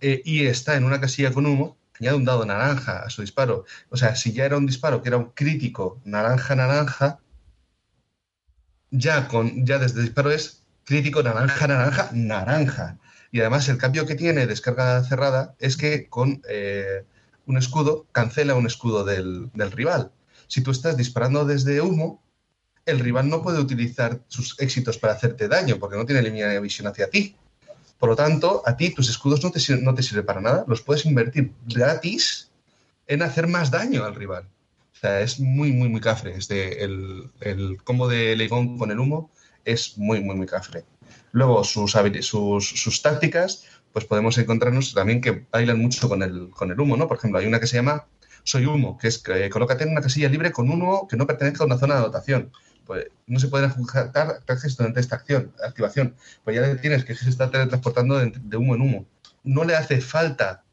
eh, 0.00 0.22
y 0.24 0.46
está 0.46 0.76
en 0.76 0.84
una 0.84 1.00
casilla 1.00 1.32
con 1.32 1.46
humo, 1.46 1.76
añade 2.00 2.16
un 2.16 2.24
dado 2.24 2.44
naranja 2.44 3.00
a 3.00 3.10
su 3.10 3.22
disparo. 3.22 3.64
O 3.90 3.96
sea, 3.96 4.14
si 4.16 4.32
ya 4.32 4.44
era 4.44 4.56
un 4.56 4.66
disparo 4.66 5.02
que 5.02 5.08
era 5.08 5.16
un 5.16 5.30
crítico 5.30 6.00
naranja-naranja, 6.04 7.20
ya, 8.90 9.28
con, 9.28 9.66
ya 9.66 9.78
desde 9.78 10.02
disparo 10.02 10.30
es 10.30 10.62
crítico 10.84 11.22
naranja-naranja-naranja. 11.22 12.98
Y 13.30 13.40
además 13.40 13.68
el 13.68 13.78
cambio 13.78 14.06
que 14.06 14.14
tiene 14.14 14.46
descarga 14.46 15.02
cerrada 15.04 15.54
es 15.58 15.76
que 15.76 16.08
con 16.08 16.40
eh, 16.48 17.04
un 17.46 17.58
escudo 17.58 18.06
cancela 18.12 18.54
un 18.54 18.66
escudo 18.66 19.04
del, 19.04 19.50
del 19.52 19.72
rival. 19.72 20.12
Si 20.46 20.62
tú 20.62 20.70
estás 20.70 20.96
disparando 20.96 21.44
desde 21.44 21.80
humo, 21.80 22.22
el 22.86 23.00
rival 23.00 23.28
no 23.28 23.42
puede 23.42 23.60
utilizar 23.60 24.22
sus 24.28 24.58
éxitos 24.60 24.96
para 24.96 25.12
hacerte 25.12 25.46
daño 25.46 25.78
porque 25.78 25.96
no 25.96 26.06
tiene 26.06 26.22
línea 26.22 26.48
de 26.48 26.60
visión 26.60 26.86
hacia 26.86 27.10
ti. 27.10 27.36
Por 27.98 28.08
lo 28.10 28.16
tanto, 28.16 28.62
a 28.64 28.76
ti 28.76 28.90
tus 28.90 29.08
escudos 29.10 29.42
no 29.42 29.50
te, 29.50 29.60
sir- 29.60 29.82
no 29.82 29.94
te 29.94 30.02
sirven 30.02 30.26
para 30.26 30.40
nada, 30.40 30.64
los 30.68 30.82
puedes 30.82 31.04
invertir 31.06 31.52
gratis 31.66 32.50
en 33.06 33.22
hacer 33.22 33.46
más 33.48 33.70
daño 33.70 34.04
al 34.04 34.14
rival. 34.14 34.44
O 34.92 34.96
sea, 35.00 35.20
es 35.20 35.38
muy, 35.40 35.72
muy, 35.72 35.88
muy 35.88 36.00
cafre. 36.00 36.34
Este, 36.36 36.82
el, 36.84 37.30
el 37.40 37.82
combo 37.82 38.08
de 38.08 38.36
Leigón 38.36 38.78
con 38.78 38.90
el 38.90 38.98
humo 38.98 39.30
es 39.64 39.96
muy, 39.98 40.20
muy, 40.20 40.36
muy 40.36 40.46
cafre. 40.46 40.84
Luego, 41.32 41.64
sus, 41.64 41.92
sus, 42.22 42.68
sus 42.68 43.02
tácticas, 43.02 43.64
pues 43.92 44.04
podemos 44.04 44.36
encontrarnos 44.38 44.94
también 44.94 45.20
que 45.20 45.46
bailan 45.52 45.78
mucho 45.80 46.08
con 46.08 46.22
el, 46.22 46.50
con 46.50 46.70
el 46.70 46.80
humo, 46.80 46.96
¿no? 46.96 47.08
Por 47.08 47.16
ejemplo, 47.18 47.38
hay 47.38 47.46
una 47.46 47.60
que 47.60 47.66
se 47.66 47.76
llama 47.76 48.06
Soy 48.44 48.66
Humo, 48.66 48.98
que 48.98 49.08
es 49.08 49.18
que 49.18 49.48
colócate 49.50 49.84
en 49.84 49.90
una 49.90 50.00
casilla 50.00 50.28
libre 50.28 50.52
con 50.52 50.70
humo 50.70 51.06
que 51.08 51.16
no 51.16 51.26
pertenezca 51.26 51.64
a 51.64 51.66
una 51.66 51.78
zona 51.78 51.94
de 51.94 52.00
anotación. 52.00 52.52
Pues 52.88 53.06
no 53.26 53.38
se 53.38 53.48
pueden 53.48 53.70
ejecutar 53.70 54.30
ataques 54.30 54.76
durante 54.76 54.98
esta 54.98 55.16
acción, 55.16 55.52
activación. 55.62 56.16
Pues 56.42 56.56
ya 56.56 56.62
le 56.62 56.74
tienes 56.76 57.04
que 57.04 57.14
se 57.14 57.28
está 57.28 57.50
teletransportando 57.50 58.18
de, 58.18 58.32
de 58.34 58.56
humo 58.56 58.74
en 58.74 58.80
humo. 58.80 59.06
No 59.44 59.62
le 59.64 59.76
hace 59.76 60.00
falta 60.00 60.64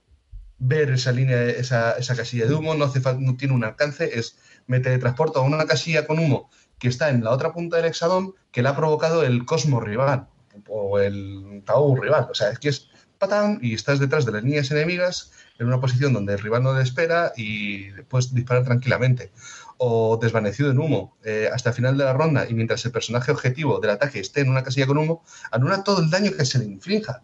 ver 0.57 0.91
esa 0.91 1.11
línea, 1.11 1.43
esa, 1.43 1.97
esa 1.97 2.15
casilla 2.15 2.45
de 2.45 2.53
humo, 2.53 2.73
no, 2.73 2.85
hace 2.85 3.01
no 3.19 3.35
tiene 3.35 3.53
un 3.53 3.65
alcance, 3.65 4.17
es 4.17 4.37
me 4.67 4.79
teletransporto 4.79 5.39
a 5.39 5.43
una 5.43 5.65
casilla 5.65 6.07
con 6.07 6.17
humo 6.19 6.49
que 6.79 6.87
está 6.87 7.09
en 7.09 7.21
la 7.21 7.31
otra 7.31 7.53
punta 7.53 7.75
del 7.77 7.85
hexadón 7.85 8.33
que 8.51 8.63
le 8.63 8.69
ha 8.69 8.75
provocado 8.75 9.23
el 9.23 9.45
cosmo 9.45 9.81
rival 9.81 10.27
o 10.67 10.99
el 10.99 11.63
Tau 11.65 11.95
rival. 12.01 12.27
O 12.31 12.33
sea, 12.33 12.49
es 12.49 12.59
que 12.59 12.69
es 12.69 12.87
patán 13.19 13.59
y 13.61 13.73
estás 13.73 13.99
detrás 13.99 14.25
de 14.25 14.31
las 14.31 14.43
líneas 14.43 14.71
enemigas 14.71 15.31
en 15.59 15.67
una 15.67 15.79
posición 15.79 16.13
donde 16.13 16.33
el 16.33 16.39
rival 16.39 16.63
no 16.63 16.73
le 16.73 16.83
espera 16.83 17.31
y 17.35 17.91
puedes 18.03 18.33
disparar 18.33 18.63
tranquilamente. 18.63 19.31
O 19.77 20.17
desvanecido 20.21 20.71
en 20.71 20.79
humo 20.79 21.17
eh, 21.23 21.49
hasta 21.53 21.69
el 21.69 21.75
final 21.75 21.97
de 21.97 22.05
la 22.05 22.13
ronda 22.13 22.47
y 22.49 22.53
mientras 22.53 22.85
el 22.85 22.91
personaje 22.91 23.31
objetivo 23.31 23.79
del 23.79 23.91
ataque 23.91 24.19
esté 24.19 24.41
en 24.41 24.49
una 24.49 24.63
casilla 24.63 24.87
con 24.87 24.97
humo, 24.97 25.23
anula 25.51 25.83
todo 25.83 26.01
el 26.01 26.09
daño 26.09 26.31
que 26.31 26.45
se 26.45 26.59
le 26.59 26.65
inflinja. 26.65 27.23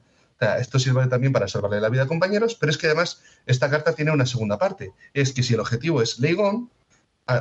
esto 0.60 0.80
sirve 0.80 1.08
también 1.08 1.32
para 1.32 1.47
salvarle 1.47 1.80
la 1.80 1.89
vida 1.89 2.04
a 2.04 2.08
compañeros, 2.08 2.56
pero 2.56 2.72
es 2.72 2.78
que 2.78 2.88
además 2.88 3.22
esta 3.45 3.70
carta 3.70 3.93
tiene 3.93 4.12
una 4.12 4.26
segunda 4.26 4.58
parte. 4.58 4.91
Es 5.14 5.34
que 5.34 5.43
si 5.43 5.54
el 5.54 5.60
objetivo 5.62 6.02
es 6.02 6.20
Leigón, 6.20 6.70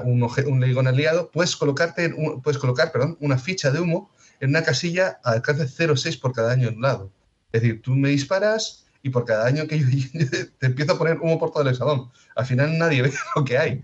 un, 0.04 0.22
un 0.22 0.60
Leigón 0.60 0.86
aliado, 0.86 1.30
puedes, 1.30 1.56
colocarte 1.56 2.14
puedes 2.42 2.58
colocar 2.58 2.92
perdón, 2.92 3.16
una 3.20 3.38
ficha 3.38 3.70
de 3.70 3.80
humo 3.80 4.10
en 4.40 4.50
una 4.50 4.62
casilla 4.62 5.20
a 5.24 5.32
alcance 5.32 5.64
0,6 5.64 6.20
por 6.20 6.32
cada 6.32 6.48
daño 6.48 6.68
en 6.68 6.76
un 6.76 6.82
lado. 6.82 7.12
Es 7.52 7.62
decir, 7.62 7.82
tú 7.82 7.92
me 7.92 8.10
disparas 8.10 8.86
y 9.02 9.10
por 9.10 9.24
cada 9.24 9.44
daño 9.44 9.66
que 9.66 9.78
yo 9.78 9.86
te 10.58 10.66
empiezo 10.66 10.92
a 10.92 10.98
poner 10.98 11.18
humo 11.18 11.38
por 11.38 11.50
todo 11.50 11.62
el 11.62 11.68
hexadón. 11.68 12.10
Al 12.36 12.46
final 12.46 12.78
nadie 12.78 13.02
ve 13.02 13.12
lo 13.36 13.44
que 13.44 13.58
hay. 13.58 13.82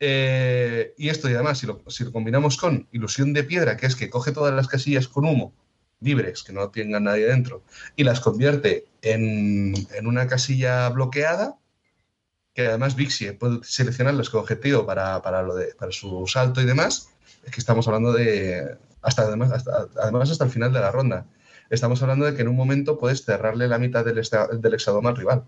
Eh, 0.00 0.94
y 0.96 1.10
esto, 1.10 1.28
y 1.28 1.34
además, 1.34 1.58
si 1.58 1.66
lo, 1.66 1.82
si 1.88 2.04
lo 2.04 2.12
combinamos 2.12 2.56
con 2.56 2.88
ilusión 2.90 3.34
de 3.34 3.44
piedra, 3.44 3.76
que 3.76 3.86
es 3.86 3.94
que 3.94 4.08
coge 4.08 4.32
todas 4.32 4.54
las 4.54 4.66
casillas 4.66 5.06
con 5.08 5.26
humo 5.26 5.52
libres, 6.00 6.42
que 6.42 6.54
no 6.54 6.70
tengan 6.70 7.04
nadie 7.04 7.26
dentro, 7.26 7.62
y 7.94 8.04
las 8.04 8.20
convierte 8.20 8.86
en, 9.02 9.74
una 10.02 10.26
casilla 10.26 10.88
bloqueada, 10.88 11.58
que 12.54 12.66
además 12.66 12.96
Vixie 12.96 13.34
puede 13.34 13.60
seleccionarlas 13.62 14.30
con 14.30 14.40
objetivo 14.40 14.86
para, 14.86 15.42
lo 15.42 15.54
de, 15.54 15.74
para 15.74 15.92
su 15.92 16.26
salto 16.26 16.60
y 16.60 16.64
demás, 16.64 17.10
es 17.44 17.52
que 17.52 17.60
estamos 17.60 17.86
hablando 17.86 18.12
de, 18.12 18.76
hasta 19.02 19.22
además, 19.22 19.52
hasta, 19.52 19.88
además 20.02 20.30
hasta 20.30 20.44
el 20.44 20.50
final 20.50 20.72
de 20.72 20.80
la 20.80 20.90
ronda, 20.90 21.26
estamos 21.68 22.02
hablando 22.02 22.24
de 22.24 22.34
que 22.34 22.42
en 22.42 22.48
un 22.48 22.56
momento 22.56 22.98
puedes 22.98 23.24
cerrarle 23.24 23.68
la 23.68 23.78
mitad 23.78 24.04
del, 24.04 24.20
del 24.60 24.74
hexadoma 24.74 25.10
al 25.10 25.16
rival. 25.16 25.44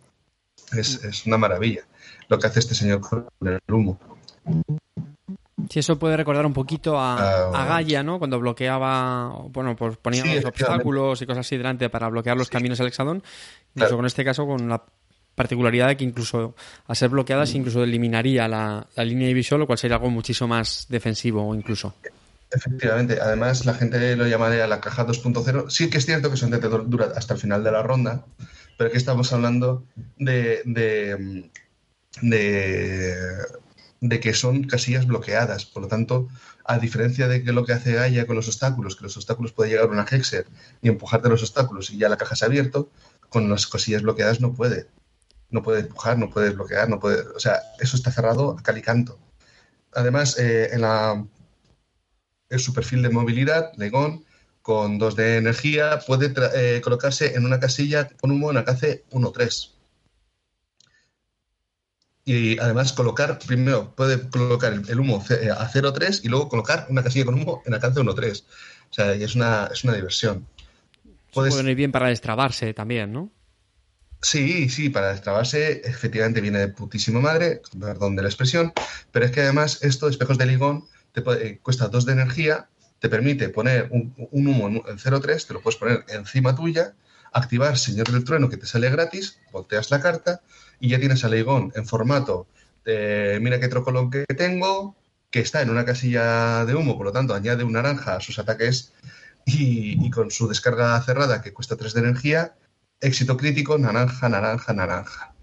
Es, 0.73 1.03
es 1.03 1.27
una 1.27 1.39
maravilla 1.39 1.85
lo 2.29 2.39
que 2.39 2.47
hace 2.47 2.61
este 2.61 2.75
señor 2.75 3.01
con 3.01 3.27
el 3.41 3.59
humo. 3.69 3.99
Sí, 5.71 5.79
eso 5.79 5.99
puede 5.99 6.17
recordar 6.17 6.45
un 6.45 6.53
poquito 6.53 6.99
a, 6.99 7.49
ah, 7.49 7.67
Gaia, 7.67 8.03
¿no? 8.03 8.19
Cuando 8.19 8.39
bloqueaba, 8.39 9.29
bueno, 9.51 9.77
pues 9.77 9.97
ponía 9.97 10.25
los 10.25 10.45
obstáculos 10.45 11.23
y 11.23 11.27
cosas 11.27 11.47
así 11.47 11.57
delante 11.57 11.89
para 11.89 12.09
bloquear 12.09 12.37
los 12.37 12.51
caminos 12.51 12.81
al 12.81 12.89
Hexadón. 12.89 13.23
Incluso 13.75 13.97
con 13.97 14.07
este 14.07 14.25
caso, 14.25 14.47
con 14.47 14.69
la 14.69 14.83
particularidad 15.35 15.89
de 15.89 15.97
que 15.97 16.05
incluso 16.05 16.55
a 16.87 16.95
ser 16.95 17.09
bloqueadas, 17.09 17.55
incluso 17.55 17.83
eliminaría 17.83 18.49
la, 18.49 18.87
línea 18.97 19.29
de 19.29 19.35
visual, 19.35 19.61
lo 19.61 19.67
cual 19.67 19.79
sería 19.79 19.97
algo 19.97 20.11
muchísimo 20.11 20.49
más 20.49 20.87
defensivo 20.89 21.55
incluso. 21.55 21.95
Efectivamente, 22.51 23.19
además 23.21 23.65
la 23.65 23.73
gente 23.75 24.15
lo 24.15 24.27
llamaría 24.27 24.67
la 24.67 24.81
caja 24.81 25.07
2.0. 25.07 25.71
Sí 25.71 25.89
que 25.89 25.99
es 25.99 26.05
cierto 26.05 26.31
que 26.31 26.37
son 26.37 26.51
dura 26.91 27.13
hasta 27.17 27.35
el 27.35 27.41
final 27.41 27.65
de 27.65 27.73
la 27.73 27.83
ronda, 27.83 28.27
pero 28.77 28.89
aquí 28.89 28.99
estamos 28.99 29.33
hablando 29.33 29.85
de, 30.19 30.61
de, 30.67 31.51
de 32.21 33.17
de 34.03 34.21
que 34.21 34.35
son 34.35 34.65
casillas 34.65 35.07
bloqueadas. 35.07 35.65
Por 35.65 35.85
lo 35.85 35.89
tanto, 35.89 36.29
a 36.65 36.79
diferencia 36.79 37.29
de 37.29 37.43
que 37.45 37.53
lo 37.53 37.65
que 37.65 37.73
hace 37.73 37.93
Gaia 37.95 38.27
con 38.27 38.37
los 38.37 38.49
obstáculos, 38.49 38.97
que 38.97 39.05
los 39.05 39.17
obstáculos 39.17 39.53
puede 39.53 39.71
llegar 39.71 39.89
una 39.89 40.05
Hexer 40.05 40.47
y 40.83 40.89
empujarte 40.89 41.29
los 41.29 41.43
obstáculos 41.43 41.91
y 41.91 41.99
ya 41.99 42.09
la 42.09 42.17
caja 42.17 42.35
se 42.35 42.45
ha 42.45 42.49
abierto, 42.49 42.91
con 43.29 43.49
las 43.49 43.67
casillas 43.67 44.03
bloqueadas 44.03 44.41
no 44.41 44.53
puede. 44.55 44.89
No 45.51 45.63
puede 45.63 45.81
empujar, 45.83 46.19
no 46.19 46.31
puede 46.31 46.51
bloquear, 46.51 46.89
no 46.89 46.99
puede. 46.99 47.23
O 47.37 47.39
sea, 47.39 47.61
eso 47.79 47.97
está 47.97 48.11
cerrado 48.11 48.57
a 48.59 48.63
calicanto. 48.63 49.19
Además, 49.95 50.37
eh, 50.39 50.71
en, 50.73 50.81
la, 50.81 51.25
en 52.51 52.59
su 52.59 52.75
perfil 52.75 53.03
de 53.03 53.11
movilidad, 53.11 53.73
Legón, 53.77 54.25
con 54.63 54.99
2 54.99 55.15
de 55.15 55.37
energía, 55.37 56.01
puede 56.07 56.33
eh, 56.55 56.81
colocarse 56.83 57.37
en 57.37 57.45
una 57.45 57.61
casilla 57.61 58.09
con 58.21 58.33
humo 58.33 58.51
en 58.51 58.57
alcance 58.57 59.05
1-3 59.13 59.72
y 62.25 62.59
además 62.59 62.93
colocar, 62.93 63.39
primero 63.39 63.95
puede 63.95 64.29
colocar 64.29 64.73
el, 64.73 65.01
humo 65.01 65.25
eh, 65.31 65.51
a 65.51 65.69
0,3 65.69 66.21
y 66.23 66.29
luego 66.29 66.49
colocar 66.49 66.87
una 66.89 67.03
casilla 67.03 67.25
con 67.25 67.35
humo 67.35 67.63
en 67.67 67.75
alcance 67.75 68.01
1,3. 68.01 68.43
O 68.91 68.95
sea, 68.95 69.13
es 69.13 69.35
una, 69.35 69.69
es 69.73 69.83
una 69.85 69.95
diversión. 69.95 70.47
Puedes... 71.33 71.53
Puede 71.53 71.65
venir 71.65 71.77
bien 71.77 71.93
para 71.93 72.09
destrabarse 72.09 72.75
también, 72.75 73.13
¿no? 73.13 73.31
Sí, 74.21 74.69
sí, 74.69 74.89
para 74.89 75.13
destrabarse 75.13 75.83
efectivamente 75.85 76.41
viene 76.41 76.61
de 76.61 76.69
putísima 76.69 77.19
madre, 77.19 77.61
perdón 77.79 78.15
de 78.15 78.23
la 78.23 78.29
expresión, 78.29 78.73
pero 79.11 79.25
es 79.27 79.33
que 79.33 79.41
además 79.41 79.83
esto, 79.83 80.09
espejos 80.09 80.39
de 80.39 80.47
ligón, 80.47 80.85
te 81.11 81.23
eh, 81.27 81.59
cuesta 81.61 81.89
2 81.89 82.07
de 82.07 82.13
energía, 82.13 82.69
te 83.01 83.09
permite 83.09 83.49
poner 83.49 83.89
un, 83.91 84.15
humo 84.31 84.69
en 84.69 84.99
0,3, 84.99 85.45
te 85.45 85.55
lo 85.55 85.61
puedes 85.61 85.77
poner 85.77 86.05
encima 86.07 86.55
tuya, 86.55 86.95
activar 87.33 87.77
Señor 87.77 88.13
del 88.13 88.23
Trueno 88.23 88.49
que 88.49 88.57
te 88.57 88.67
sale 88.67 88.91
gratis, 88.91 89.41
volteas 89.51 89.91
la 89.91 90.01
carta 90.01 90.41
y 90.83 90.89
ya 90.89 90.99
tienes 90.99 91.25
a 91.25 91.29
Leigón 91.29 91.73
en 91.77 91.87
formato 91.87 92.49
de 92.85 93.39
mira 93.41 93.61
qué 93.61 93.69
trocolón 93.69 94.11
que 94.11 94.25
tengo, 94.27 94.97
que 95.31 95.39
está 95.39 95.63
en 95.63 95.71
una 95.71 95.85
casilla 95.85 96.65
de 96.65 96.75
humo, 96.75 96.97
por 96.97 97.07
lo 97.07 97.13
tanto 97.13 97.35
añade 97.35 97.63
un 97.63 97.73
naranja 97.73 98.17
a 98.17 98.21
sus 98.21 98.41
ataques 98.41 98.93
y, 99.47 100.11
con 100.11 100.33
su 100.33 100.49
descarga 100.49 101.01
cerrada 101.01 101.41
que 101.41 101.53
cuesta 101.53 101.77
3 101.77 101.95
de 101.95 102.01
energía, 102.01 102.57
éxito 103.01 103.37
crítico, 103.37 103.79
naranja, 103.79 104.29
naranja, 104.29 104.73
naranja. 104.73 105.35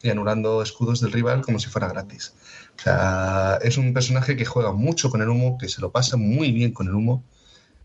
Y 0.00 0.08
anulando 0.08 0.62
escudos 0.62 1.02
del 1.02 1.12
rival 1.12 1.42
como 1.42 1.58
si 1.58 1.68
fuera 1.68 1.88
gratis. 1.88 2.34
O 2.78 2.82
sea, 2.82 3.58
es 3.60 3.76
un 3.76 3.92
personaje 3.92 4.34
que 4.34 4.46
juega 4.46 4.72
mucho 4.72 5.10
con 5.10 5.20
el 5.20 5.28
humo, 5.28 5.58
que 5.58 5.68
se 5.68 5.82
lo 5.82 5.92
pasa 5.92 6.16
muy 6.16 6.52
bien 6.52 6.72
con 6.72 6.88
el 6.88 6.94
humo 6.94 7.22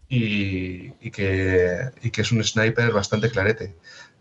y, 0.08 0.92
que, 1.12 1.92
y 2.02 2.10
que 2.10 2.22
es 2.22 2.32
un 2.32 2.42
sniper 2.42 2.94
bastante 2.94 3.30
clarete. 3.30 3.76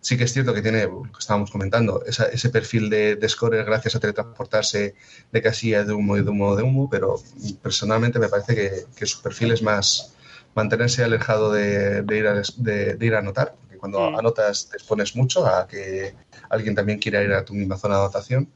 Sí 0.07 0.17
que 0.17 0.23
es 0.23 0.33
cierto 0.33 0.55
que 0.55 0.63
tiene, 0.63 0.85
lo 0.85 1.03
que 1.03 1.19
estábamos 1.19 1.51
comentando, 1.51 2.01
ese 2.07 2.51
perfil 2.51 2.89
de, 2.89 3.17
de, 3.17 3.29
scorer 3.29 3.65
gracias 3.65 3.97
a 3.97 3.99
teletransportarse 3.99 4.95
de 5.33 5.43
casilla 5.43 5.83
de 5.83 5.95
humo 5.95 6.17
y 6.17 6.23
de 6.23 6.31
humo 6.31 6.55
de 6.55 6.63
humo, 6.63 6.89
pero 6.89 7.17
personalmente 7.61 8.21
me 8.21 8.29
parece 8.29 8.87
que, 8.95 9.07
su 9.07 9.21
perfil 9.21 9.51
es 9.51 9.63
más 9.63 10.15
mantenerse 10.55 11.03
alejado 11.03 11.51
de, 11.51 12.05
ir, 12.09 12.27
a, 12.29 12.41
de, 12.57 12.97
ir 13.01 13.17
a 13.17 13.19
anotar, 13.19 13.57
porque 13.61 13.79
cuando 13.79 14.17
anotas 14.17 14.69
te 14.69 14.77
expones 14.77 15.17
mucho 15.17 15.45
a 15.45 15.67
que 15.67 16.15
alguien 16.51 16.77
también 16.77 17.01
quiera 17.01 17.25
ir 17.25 17.33
a 17.33 17.45
tu 17.45 17.55
misma 17.55 17.77
zona 17.77 17.97
de 17.97 18.03
anotación. 18.03 18.49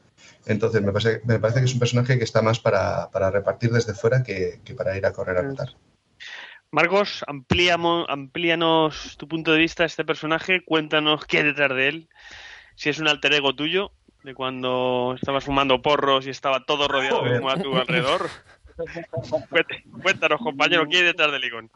Entonces 0.45 0.81
me 0.81 0.93
parece, 0.93 1.21
me 1.25 1.37
parece 1.37 1.59
que 1.59 1.65
es 1.65 1.73
un 1.73 1.79
personaje 1.79 2.17
que 2.17 2.23
está 2.23 2.41
más 2.41 2.61
para, 2.61 3.09
repartir 3.29 3.71
desde 3.71 3.93
fuera 3.93 4.23
que, 4.23 4.61
que, 4.63 4.73
para 4.73 4.95
ir 4.95 5.05
a 5.05 5.11
correr 5.11 5.35
a 5.35 5.39
anotar. 5.41 5.75
Marcos, 6.73 7.25
amplíanos 7.27 9.17
tu 9.17 9.27
punto 9.27 9.51
de 9.51 9.59
vista 9.59 9.83
de 9.83 9.87
este 9.87 10.05
personaje, 10.05 10.63
cuéntanos 10.63 11.25
qué 11.25 11.39
hay 11.39 11.43
detrás 11.43 11.75
de 11.75 11.89
él, 11.89 12.07
si 12.75 12.87
es 12.87 12.97
un 12.99 13.09
alter 13.09 13.33
ego 13.33 13.53
tuyo, 13.53 13.91
de 14.23 14.33
cuando 14.33 15.15
estabas 15.19 15.43
fumando 15.43 15.81
porros 15.81 16.25
y 16.25 16.29
estaba 16.29 16.63
todo 16.63 16.87
rodeado 16.87 17.23
de 17.23 17.39
humo 17.39 17.49
a 17.49 17.57
tu 17.57 17.75
alrededor. 17.75 18.29
Cuéntanos, 20.01 20.39
compañero, 20.39 20.87
¿qué 20.87 20.97
hay 20.97 21.03
detrás 21.03 21.33
de 21.33 21.39
Ligón? 21.39 21.69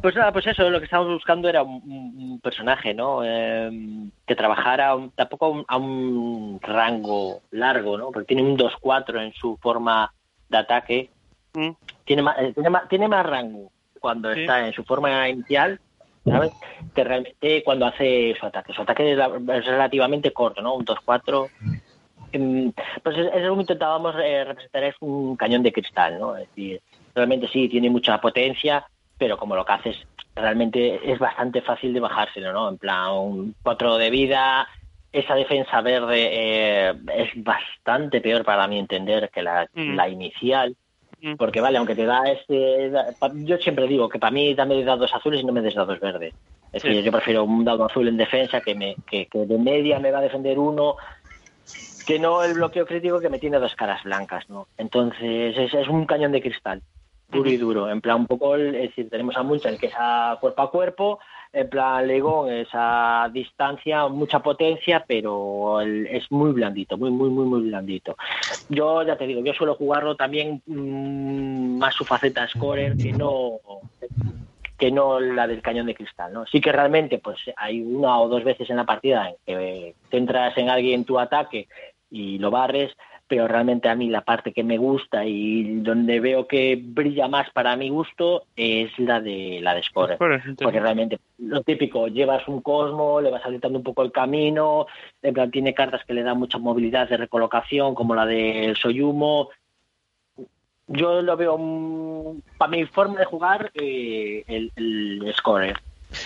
Pues 0.00 0.14
nada, 0.14 0.32
pues 0.32 0.46
eso, 0.46 0.70
lo 0.70 0.78
que 0.78 0.84
estábamos 0.84 1.14
buscando 1.14 1.48
era 1.48 1.64
un, 1.64 2.40
personaje, 2.40 2.94
¿no? 2.94 3.24
Em, 3.24 4.12
que 4.24 4.36
trabajara 4.36 4.96
tampoco 5.16 5.64
a 5.66 5.76
un, 5.76 6.60
rango 6.62 7.42
largo, 7.50 7.98
¿no? 7.98 8.12
Porque 8.12 8.34
tiene 8.34 8.48
un 8.48 8.56
2-4 8.56 9.20
en 9.20 9.32
su 9.32 9.56
forma 9.56 10.12
de 10.48 10.58
ataque 10.58 11.10
Mm. 11.54 11.70
Tiene, 12.10 12.22
más, 12.22 12.36
eh, 12.40 12.50
tiene, 12.52 12.70
más, 12.70 12.88
tiene 12.88 13.06
más 13.06 13.24
rango 13.24 13.70
cuando 14.00 14.32
está 14.32 14.66
en 14.66 14.72
su 14.72 14.82
forma 14.82 15.28
inicial, 15.28 15.78
¿sabes? 16.24 16.50
Que 16.92 17.04
realmente 17.04 17.62
cuando 17.62 17.86
hace 17.86 18.34
su 18.36 18.46
ataque. 18.46 18.72
Su 18.72 18.82
ataque 18.82 19.12
es, 19.12 19.64
relativamente 19.64 20.32
corto, 20.32 20.60
¿no? 20.60 20.74
Un 20.74 20.84
2-4. 20.84 21.48
Em, 22.32 22.72
pues 23.04 23.16
es, 23.16 23.32
es, 23.32 23.42
lo 23.44 23.54
que 23.54 23.60
intentábamos 23.60 24.16
eh, 24.20 24.42
representar 24.42 24.82
es 24.82 24.96
un 24.98 25.36
cañón 25.36 25.62
de 25.62 25.72
cristal, 25.72 26.18
¿no? 26.18 26.36
Es 26.36 26.48
decir, 26.48 26.80
realmente 27.14 27.46
sí, 27.46 27.68
tiene 27.68 27.88
mucha 27.88 28.20
potencia, 28.20 28.84
pero 29.16 29.38
como 29.38 29.54
lo 29.54 29.64
que 29.64 29.72
haces 29.72 29.96
realmente 30.34 31.12
es 31.12 31.20
bastante 31.20 31.62
fácil 31.62 31.94
de 31.94 32.00
bajárselo, 32.00 32.52
¿no? 32.52 32.70
En 32.70 32.78
plan, 32.78 33.12
un 33.12 33.54
4 33.62 33.98
de 33.98 34.10
vida, 34.10 34.66
esa 35.12 35.36
defensa 35.36 35.80
verde 35.80 36.28
eh, 36.32 36.94
es 37.14 37.30
bastante 37.36 38.20
peor 38.20 38.44
para 38.44 38.66
mi 38.66 38.80
entender 38.80 39.30
que 39.32 39.42
la, 39.42 39.68
mm. 39.72 39.94
la 39.94 40.08
inicial. 40.08 40.74
Porque 41.36 41.60
vale, 41.60 41.78
aunque 41.78 41.94
te 41.94 42.04
da 42.04 42.22
este... 42.30 42.90
Yo 43.34 43.56
siempre 43.58 43.86
digo 43.86 44.08
que 44.08 44.18
para 44.18 44.30
mí 44.30 44.54
dame 44.54 44.82
dados 44.84 45.12
azules 45.14 45.42
y 45.42 45.44
no 45.44 45.52
me 45.52 45.60
des 45.60 45.74
dados 45.74 46.00
verdes. 46.00 46.34
Es 46.72 46.82
decir, 46.82 47.02
yo 47.02 47.12
prefiero 47.12 47.44
un 47.44 47.64
dado 47.64 47.84
azul 47.84 48.08
en 48.08 48.16
defensa 48.16 48.60
que, 48.60 48.74
me, 48.74 48.96
que, 49.08 49.28
de 49.32 49.58
media 49.58 49.98
me 49.98 50.10
va 50.10 50.18
a 50.18 50.22
defender 50.22 50.58
uno 50.58 50.96
que 52.06 52.18
no 52.18 52.42
el 52.42 52.54
bloqueo 52.54 52.86
crítico 52.86 53.20
que 53.20 53.28
me 53.28 53.38
tiene 53.38 53.58
dos 53.58 53.74
caras 53.74 54.02
blancas, 54.04 54.48
¿no? 54.48 54.66
Entonces 54.78 55.56
es, 55.56 55.74
es 55.74 55.88
un 55.88 56.06
cañón 56.06 56.32
de 56.32 56.40
cristal, 56.40 56.82
puro 57.30 57.50
y 57.50 57.56
duro. 57.56 57.90
En 57.90 58.00
plan, 58.00 58.18
un 58.18 58.26
poco, 58.26 58.56
es 58.56 58.72
decir, 58.72 59.10
tenemos 59.10 59.36
a 59.36 59.42
Munchen 59.42 59.78
que 59.78 59.86
es 59.86 59.94
a 59.96 60.38
cuerpo 60.40 60.62
a 60.62 60.70
cuerpo, 60.70 61.18
en 61.52 61.68
plan 61.68 62.06
Legón 62.06 62.52
esa 62.52 63.28
distancia, 63.32 64.06
mucha 64.08 64.40
potencia, 64.40 65.04
pero 65.06 65.80
es 65.80 66.30
muy 66.30 66.52
blandito, 66.52 66.96
muy, 66.96 67.10
muy, 67.10 67.30
muy, 67.30 67.46
muy 67.46 67.62
blandito. 67.62 68.16
Yo 68.68 69.02
ya 69.02 69.16
te 69.16 69.26
digo, 69.26 69.42
yo 69.44 69.52
suelo 69.54 69.74
jugarlo 69.74 70.16
también 70.16 70.62
mm, 70.66 71.78
más 71.78 71.94
su 71.94 72.04
faceta 72.04 72.46
scorer 72.48 72.96
que 72.96 73.12
no 73.12 73.58
que 74.78 74.90
no 74.90 75.20
la 75.20 75.46
del 75.46 75.60
cañón 75.60 75.86
de 75.86 75.94
cristal, 75.94 76.32
¿no? 76.32 76.46
Sí 76.46 76.58
que 76.58 76.72
realmente 76.72 77.18
pues 77.18 77.38
hay 77.56 77.82
una 77.82 78.18
o 78.18 78.28
dos 78.28 78.42
veces 78.42 78.70
en 78.70 78.76
la 78.76 78.86
partida 78.86 79.28
en 79.28 79.36
que 79.44 79.94
centras 80.10 80.56
en 80.56 80.70
alguien 80.70 81.04
tu 81.04 81.20
ataque 81.20 81.68
y 82.10 82.38
lo 82.38 82.50
barres, 82.50 82.90
pero 83.30 83.46
realmente 83.46 83.88
a 83.88 83.94
mí 83.94 84.10
la 84.10 84.22
parte 84.22 84.52
que 84.52 84.64
me 84.64 84.76
gusta 84.76 85.24
y 85.24 85.82
donde 85.82 86.18
veo 86.18 86.48
que 86.48 86.76
brilla 86.82 87.28
más 87.28 87.48
para 87.50 87.76
mi 87.76 87.88
gusto 87.88 88.42
es 88.56 88.90
la 88.98 89.20
de 89.20 89.60
la 89.62 89.72
de 89.76 89.84
Score. 89.84 90.18
Porque 90.18 90.80
realmente 90.80 91.20
lo 91.38 91.62
típico, 91.62 92.08
llevas 92.08 92.48
un 92.48 92.60
Cosmo, 92.60 93.20
le 93.20 93.30
vas 93.30 93.44
habilitando 93.44 93.78
un 93.78 93.84
poco 93.84 94.02
el 94.02 94.10
camino, 94.10 94.88
en 95.22 95.32
plan 95.32 95.48
tiene 95.52 95.74
cartas 95.74 96.04
que 96.04 96.12
le 96.12 96.24
dan 96.24 96.40
mucha 96.40 96.58
movilidad 96.58 97.08
de 97.08 97.18
recolocación, 97.18 97.94
como 97.94 98.16
la 98.16 98.26
de 98.26 98.74
Soyumo. 98.74 99.50
Yo 100.88 101.22
lo 101.22 101.36
veo, 101.36 102.36
para 102.58 102.70
mi 102.72 102.84
forma 102.86 103.20
de 103.20 103.26
jugar, 103.26 103.70
eh, 103.74 104.42
el, 104.48 104.72
el 104.74 105.32
Score. 105.36 105.72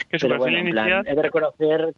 Que 0.09 0.19
su 0.19 0.27
perfil 0.27 0.57
inicial... 0.57 1.07
he 1.07 1.15
de 1.15 1.23
reconocer... 1.23 1.93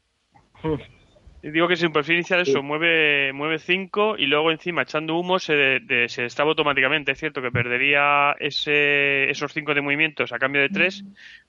Digo 1.52 1.68
que 1.68 1.76
si 1.76 1.86
un 1.86 1.92
perfil 1.92 2.16
inicial 2.16 2.40
eso 2.40 2.60
mueve 2.60 3.32
mueve 3.32 3.60
5 3.60 4.16
y 4.18 4.26
luego 4.26 4.50
encima 4.50 4.82
echando 4.82 5.16
humo 5.16 5.38
se, 5.38 5.80
se 6.08 6.24
estaba 6.24 6.50
automáticamente. 6.50 7.12
Es 7.12 7.18
cierto 7.18 7.40
que 7.40 7.52
perdería 7.52 8.34
ese, 8.40 9.30
esos 9.30 9.52
5 9.52 9.74
de 9.74 9.80
movimientos 9.80 10.32
a 10.32 10.38
cambio 10.38 10.62
de 10.62 10.70
3, 10.70 11.04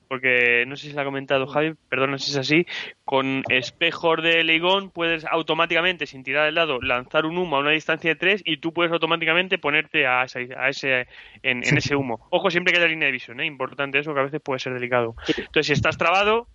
porque 0.07 0.65
no 0.67 0.75
sé 0.75 0.89
si 0.89 0.93
lo 0.93 1.01
ha 1.01 1.03
comentado 1.05 1.47
Javi, 1.47 1.73
perdón, 1.89 2.19
si 2.19 2.29
es 2.29 2.37
así. 2.37 2.67
Con 3.05 3.43
espejos 3.49 4.21
de 4.21 4.43
Leigón 4.43 4.91
puedes 4.91 5.25
automáticamente, 5.25 6.05
sin 6.05 6.23
tirar 6.23 6.45
del 6.45 6.55
lado, 6.55 6.79
lanzar 6.79 7.25
un 7.25 7.37
humo 7.37 7.57
a 7.57 7.61
una 7.61 7.71
distancia 7.71 8.11
de 8.11 8.15
3 8.15 8.43
y 8.45 8.57
tú 8.57 8.73
puedes 8.73 8.91
automáticamente 8.91 9.57
ponerte 9.57 10.05
a, 10.05 10.23
ese, 10.23 10.49
a 10.55 10.69
ese 10.69 11.07
en, 11.41 11.63
ese 11.63 11.95
humo. 11.95 12.27
Ojo, 12.29 12.51
siempre 12.51 12.71
que 12.71 12.79
haya 12.79 12.87
línea 12.87 13.07
de 13.07 13.13
visión, 13.13 13.39
¿eh? 13.39 13.45
importante 13.45 13.97
eso, 13.97 14.13
que 14.13 14.19
a 14.19 14.23
veces 14.23 14.41
puede 14.41 14.59
ser 14.59 14.73
delicado. 14.73 15.15
Entonces, 15.27 15.65
si 15.65 15.73
estás 15.73 15.97
trabado 15.97 16.47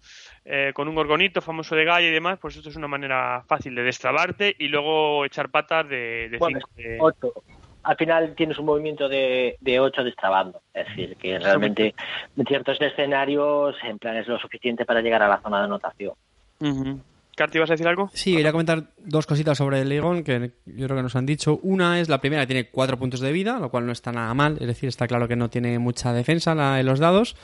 eh, 0.45 0.73
con 0.75 0.89
un 0.89 0.95
gorgonito 0.95 1.41
famoso 1.41 1.77
de 1.77 1.85
Gaia 1.85 2.09
y 2.09 2.13
demás, 2.13 2.39
pues 2.41 2.57
esto 2.57 2.69
es 2.69 2.77
una 2.77 2.89
manera 2.89 3.45
fácil 3.47 3.75
de 3.75 3.83
destrabarte 3.83 4.55
y 4.59 4.69
luego 4.69 5.25
echar 5.25 5.51
patas 5.51 5.89
de 5.89 6.39
5. 6.39 7.45
Al 7.85 7.97
final 7.97 8.35
tienes 8.37 8.59
un 8.59 8.67
movimiento 8.67 9.09
de 9.09 9.57
8 9.81 10.05
destrabando. 10.05 10.63
Es 10.73 10.87
decir, 10.89 11.17
que 11.17 11.39
realmente 11.39 11.95
en 12.37 12.47
ciertos 12.47 12.81
escenarios 12.81 13.77
en 13.83 13.99
plan 13.99 14.17
es 14.17 14.29
lo 14.29 14.39
suficiente 14.39 14.85
para 14.85 15.01
llegar 15.01 15.23
a 15.23 15.29
la 15.29 15.41
zona 15.41 15.59
de 15.59 15.65
anotación. 15.65 16.15
Uh 16.61 16.99
¿Carti, 17.35 17.59
vas 17.59 17.71
a 17.71 17.75
decir 17.75 17.89
algo? 17.89 18.11
Sí, 18.13 18.37
quería 18.37 18.53
comentar 18.53 18.85
dos 18.99 19.27
cositas 19.27 19.57
sobre 19.57 19.81
el 19.81 19.89
Legon 19.89 20.23
que 20.23 20.53
yo 20.67 20.87
creo 20.87 20.97
que 20.97 21.03
nos 21.03 21.17
han 21.17 21.25
dicho. 21.25 21.59
Una 21.63 21.99
es 21.99 22.11
la 22.11 22.21
primera, 22.21 22.47
tiene 22.47 22.69
cuatro 22.69 22.99
puntos 22.99 23.21
de 23.21 23.33
vida, 23.33 23.59
lo 23.59 23.71
cual 23.71 23.87
no 23.87 23.93
está 23.93 24.13
nada 24.13 24.35
mal. 24.35 24.59
Es 24.61 24.67
decir, 24.67 24.89
está 24.89 25.07
claro 25.07 25.29
que 25.29 25.37
no 25.37 25.49
tiene 25.49 25.79
mucha 25.79 26.13
defensa 26.13 26.79
en 26.79 26.87
los 26.87 26.99
dados 26.99 27.37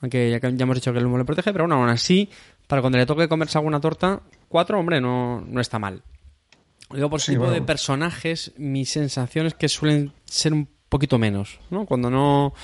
aunque 0.00 0.30
ya, 0.30 0.38
ya 0.40 0.62
hemos 0.62 0.76
dicho 0.76 0.92
que 0.92 0.98
el 0.98 1.06
humo 1.06 1.18
le 1.18 1.24
protege, 1.24 1.52
pero 1.52 1.64
bueno, 1.64 1.76
aún 1.76 1.88
así, 1.88 2.28
para 2.66 2.80
cuando 2.80 2.98
le 2.98 3.06
toque 3.06 3.28
comerse 3.28 3.58
alguna 3.58 3.80
torta, 3.80 4.20
cuatro, 4.48 4.78
hombre, 4.78 5.00
no, 5.00 5.40
no 5.40 5.60
está 5.60 5.78
mal. 5.78 6.02
Luego, 6.90 7.10
por 7.10 7.20
sí, 7.20 7.32
tipo 7.32 7.50
de 7.50 7.60
personajes, 7.60 8.52
mis 8.56 8.90
sensaciones 8.90 9.54
que 9.54 9.68
suelen 9.68 10.12
ser 10.24 10.52
un 10.54 10.68
poquito 10.88 11.18
menos, 11.18 11.60
¿no? 11.70 11.84
Cuando 11.84 12.10
no, 12.10 12.54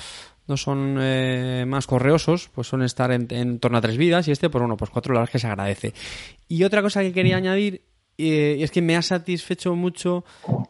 no 0.47 0.57
son 0.57 0.97
eh, 1.01 1.65
más 1.67 1.87
correosos, 1.87 2.51
pues 2.55 2.69
suelen 2.69 2.87
estar 2.87 3.11
en, 3.13 3.59
torno 3.59 3.79
a 3.79 3.81
tres 3.81 3.97
vidas 3.97 4.29
y 4.29 4.33
este, 4.33 4.49
pues 4.49 4.61
bueno, 4.61 4.77
pues 4.77 4.91
cuatro 4.91 5.13
la 5.13 5.21
verdad 5.21 5.31
es 5.31 5.33
que 5.33 5.39
se 5.39 5.47
agradece. 5.47 5.95
Y 6.49 6.65
otra 6.65 6.83
cosa 6.83 7.03
que 7.03 7.13
quería 7.13 7.37
añadir 7.37 7.83
eh, 8.17 8.59
es 8.61 8.71
que 8.71 8.81
me 8.83 8.97
ha 8.97 9.03
satisfecho 9.03 9.75
mucho 9.75 10.25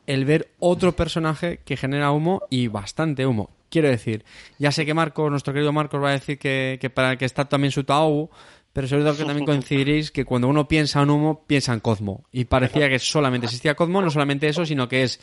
el 0.07 0.25
ver 0.25 0.53
otro 0.59 0.93
personaje 0.93 1.61
que 1.65 1.77
genera 1.77 2.11
humo 2.11 2.43
y 2.51 2.69
bastante 2.69 3.27
humo. 3.27 3.51
Quiero 3.75 3.89
decir, 3.89 4.25
ya 4.57 4.71
sé 4.71 4.87
que 4.87 4.95
Marcos, 4.95 5.29
nuestro 5.33 5.53
querido 5.53 5.73
Marcos, 5.73 6.01
va 6.01 6.11
a 6.11 6.13
decir 6.13 6.39
que, 6.39 6.79
que 6.81 6.91
para 6.91 7.19
que 7.19 7.25
está 7.25 7.47
también 7.47 7.73
su 7.73 7.83
Tau, 7.83 8.31
pero 8.73 8.87
seguro 8.87 9.17
que 9.17 9.25
también 9.25 9.45
coincidiréis 9.45 10.13
que 10.13 10.25
cuando 10.25 10.47
uno 10.47 10.69
piensa 10.69 11.03
en 11.03 11.11
humo, 11.11 11.45
piensa 11.45 11.73
en 11.73 11.81
Cosmo. 11.81 12.25
Y 12.31 12.45
parecía 12.45 12.89
que 12.89 13.01
solamente 13.01 13.47
existía 13.47 13.75
Cosmo, 13.75 14.01
no 14.01 14.11
solamente 14.11 14.47
eso, 14.47 14.65
sino 14.65 14.87
que 14.87 15.03
es, 15.03 15.19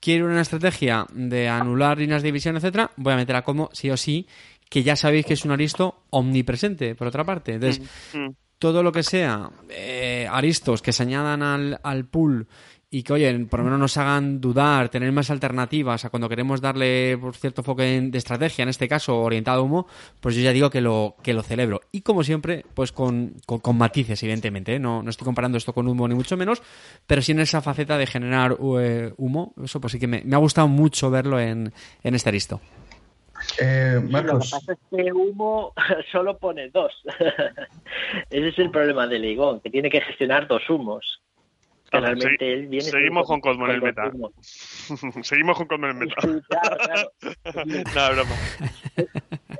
quiero 0.00 0.26
una 0.26 0.42
estrategia 0.42 1.06
de 1.14 1.48
anular 1.48 1.96
líneas 1.96 2.20
de 2.20 2.28
división, 2.28 2.56
etcétera, 2.56 2.90
voy 2.98 3.14
a 3.14 3.16
meter 3.16 3.36
a 3.36 3.42
Cosmo 3.42 3.70
sí 3.72 3.88
o 3.88 3.96
sí, 3.96 4.28
que 4.68 4.82
ya 4.82 4.96
sabéis 4.96 5.24
que 5.24 5.32
es 5.32 5.46
un 5.46 5.52
aristo 5.52 6.02
omnipresente, 6.10 6.94
por 6.94 7.06
otra 7.06 7.24
parte. 7.24 7.54
Entonces, 7.54 7.80
mm, 8.12 8.18
mm. 8.18 8.34
todo 8.58 8.82
lo 8.82 8.92
que 8.92 9.02
sea 9.02 9.48
eh, 9.70 10.28
aristos 10.30 10.82
que 10.82 10.92
se 10.92 11.04
añadan 11.04 11.42
al, 11.42 11.80
al 11.82 12.04
pool 12.04 12.48
y 12.94 13.02
que, 13.02 13.12
oye, 13.12 13.36
por 13.46 13.58
lo 13.58 13.64
menos 13.64 13.80
nos 13.80 13.96
hagan 13.96 14.40
dudar, 14.40 14.88
tener 14.88 15.10
más 15.10 15.28
alternativas 15.28 16.04
a 16.04 16.10
cuando 16.10 16.28
queremos 16.28 16.60
darle 16.60 17.18
por 17.18 17.34
cierto 17.34 17.64
foco 17.64 17.82
de 17.82 18.08
estrategia, 18.14 18.62
en 18.62 18.68
este 18.68 18.86
caso 18.86 19.20
orientado 19.20 19.58
a 19.58 19.62
humo, 19.64 19.88
pues 20.20 20.36
yo 20.36 20.42
ya 20.42 20.52
digo 20.52 20.70
que 20.70 20.80
lo, 20.80 21.16
que 21.20 21.34
lo 21.34 21.42
celebro. 21.42 21.80
Y 21.90 22.02
como 22.02 22.22
siempre, 22.22 22.64
pues 22.72 22.92
con, 22.92 23.34
con, 23.46 23.76
matices, 23.76 24.22
evidentemente. 24.22 24.76
¿eh? 24.76 24.78
No, 24.78 25.02
no 25.02 25.10
estoy 25.10 25.24
comparando 25.24 25.58
esto 25.58 25.72
con 25.72 25.88
humo 25.88 26.06
ni 26.06 26.14
mucho 26.14 26.36
menos, 26.36 26.62
pero 27.04 27.20
sí 27.20 27.32
en 27.32 27.40
esa 27.40 27.60
faceta 27.60 27.98
de 27.98 28.06
generar 28.06 28.56
eh, 28.78 29.12
humo, 29.16 29.54
eso 29.60 29.80
pues 29.80 29.90
sí 29.90 29.98
que 29.98 30.06
me, 30.06 30.22
ha 30.32 30.38
gustado 30.38 30.68
mucho 30.68 31.10
verlo 31.10 31.40
en, 31.40 31.72
en 32.04 32.14
este 32.14 32.28
aristo. 32.28 32.60
Eh, 33.60 34.00
Lo 34.08 34.22
que 34.22 34.32
pasa 34.34 34.72
es 34.72 34.78
que 34.88 35.12
humo 35.12 35.72
solo 36.12 36.38
pone 36.38 36.70
dos. 36.70 36.92
Ese 38.30 38.48
es 38.50 38.58
el 38.60 38.70
problema 38.70 39.08
de 39.08 39.18
Ligón, 39.18 39.58
que 39.58 39.70
tiene 39.70 39.90
que 39.90 40.00
gestionar 40.00 40.46
dos 40.46 40.62
humos 40.70 41.24
seguimos 42.80 43.26
con 43.26 43.40
Cosmo 43.40 43.66
en 43.66 43.72
el 43.72 43.82
meta. 43.82 44.12
seguimos 45.22 45.56
con 45.56 45.66
Cosmo 45.66 45.86
en 45.86 45.92
el 45.92 45.98
meta. 46.06 46.16
no, 46.26 46.42
broma. 48.12 48.36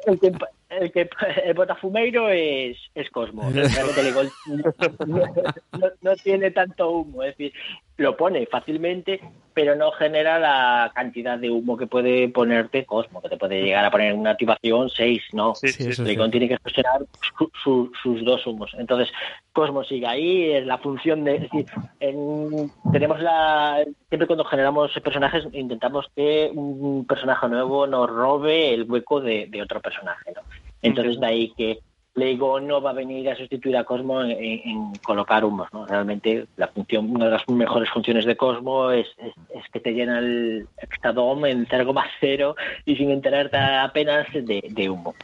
El 0.06 0.20
que, 0.20 0.32
el 0.70 0.92
que 0.92 1.10
el 1.44 1.54
botafumeiro 1.54 2.28
es, 2.28 2.76
es 2.94 3.10
Cosmo. 3.10 3.50
no, 6.02 6.16
tiene 6.16 6.50
tanto 6.50 6.90
humo. 6.90 7.22
Es 7.22 7.36
decir, 7.36 7.54
lo 7.96 8.16
pone 8.16 8.46
fácilmente, 8.46 9.20
pero 9.52 9.76
no 9.76 9.92
genera 9.92 10.38
la 10.40 10.90
cantidad 10.94 11.38
de 11.38 11.50
humo 11.50 11.76
que 11.76 11.86
puede 11.86 12.28
ponerte 12.28 12.84
Cosmo, 12.84 13.22
que 13.22 13.28
te 13.28 13.36
puede 13.36 13.62
llegar 13.62 13.84
a 13.84 13.90
poner 13.90 14.14
una 14.14 14.30
activación 14.30 14.90
6, 14.90 15.22
¿no? 15.32 15.54
Sí, 15.54 15.68
sí, 15.68 16.04
tiene 16.04 16.48
que 16.48 16.58
gestionar 16.64 17.06
sus 17.62 18.24
dos 18.24 18.46
humos. 18.46 18.72
Entonces, 18.78 19.12
Cosmo 19.52 19.84
sigue 19.84 20.06
ahí, 20.06 20.50
es 20.50 20.66
la 20.66 20.78
función 20.78 21.22
de... 21.22 21.36
Es 21.36 21.42
decir, 21.42 21.66
tenemos 22.92 23.20
la... 23.20 23.84
Siempre 24.08 24.26
cuando 24.26 24.44
generamos 24.44 24.90
personajes 25.00 25.46
intentamos 25.52 26.06
que 26.16 26.50
un 26.52 27.06
personaje 27.06 27.48
nuevo 27.48 27.86
nos 27.86 28.10
robe 28.10 28.74
el 28.74 28.90
hueco 28.90 29.20
de, 29.20 29.46
de 29.48 29.62
otro 29.62 29.80
personaje, 29.80 30.32
¿no? 30.34 30.42
Entonces, 30.82 31.20
de 31.20 31.26
ahí 31.26 31.52
que 31.56 31.78
Lego 32.14 32.60
no 32.60 32.80
va 32.80 32.90
a 32.90 32.94
venir 32.94 33.28
a 33.28 33.36
sustituir 33.36 33.76
a 33.76 33.84
Cosmo 33.84 34.22
en, 34.22 34.94
colocar 35.04 35.44
humos, 35.44 35.68
¿no? 35.72 35.86
Realmente 35.86 36.46
la 36.56 36.68
función, 36.68 37.10
una 37.10 37.26
de 37.26 37.32
las 37.32 37.48
mejores 37.48 37.90
funciones 37.90 38.24
de 38.24 38.36
Cosmo 38.36 38.92
es, 38.92 39.06
que 39.72 39.80
te 39.80 39.92
llena 39.92 40.20
el 40.20 40.68
Extadom 40.78 41.44
en 41.46 41.66
0,0 41.66 42.54
y 42.84 42.96
sin 42.96 43.10
enterarte 43.10 43.56
apenas 43.56 44.26
de, 44.32 44.88
humo. 44.88 45.14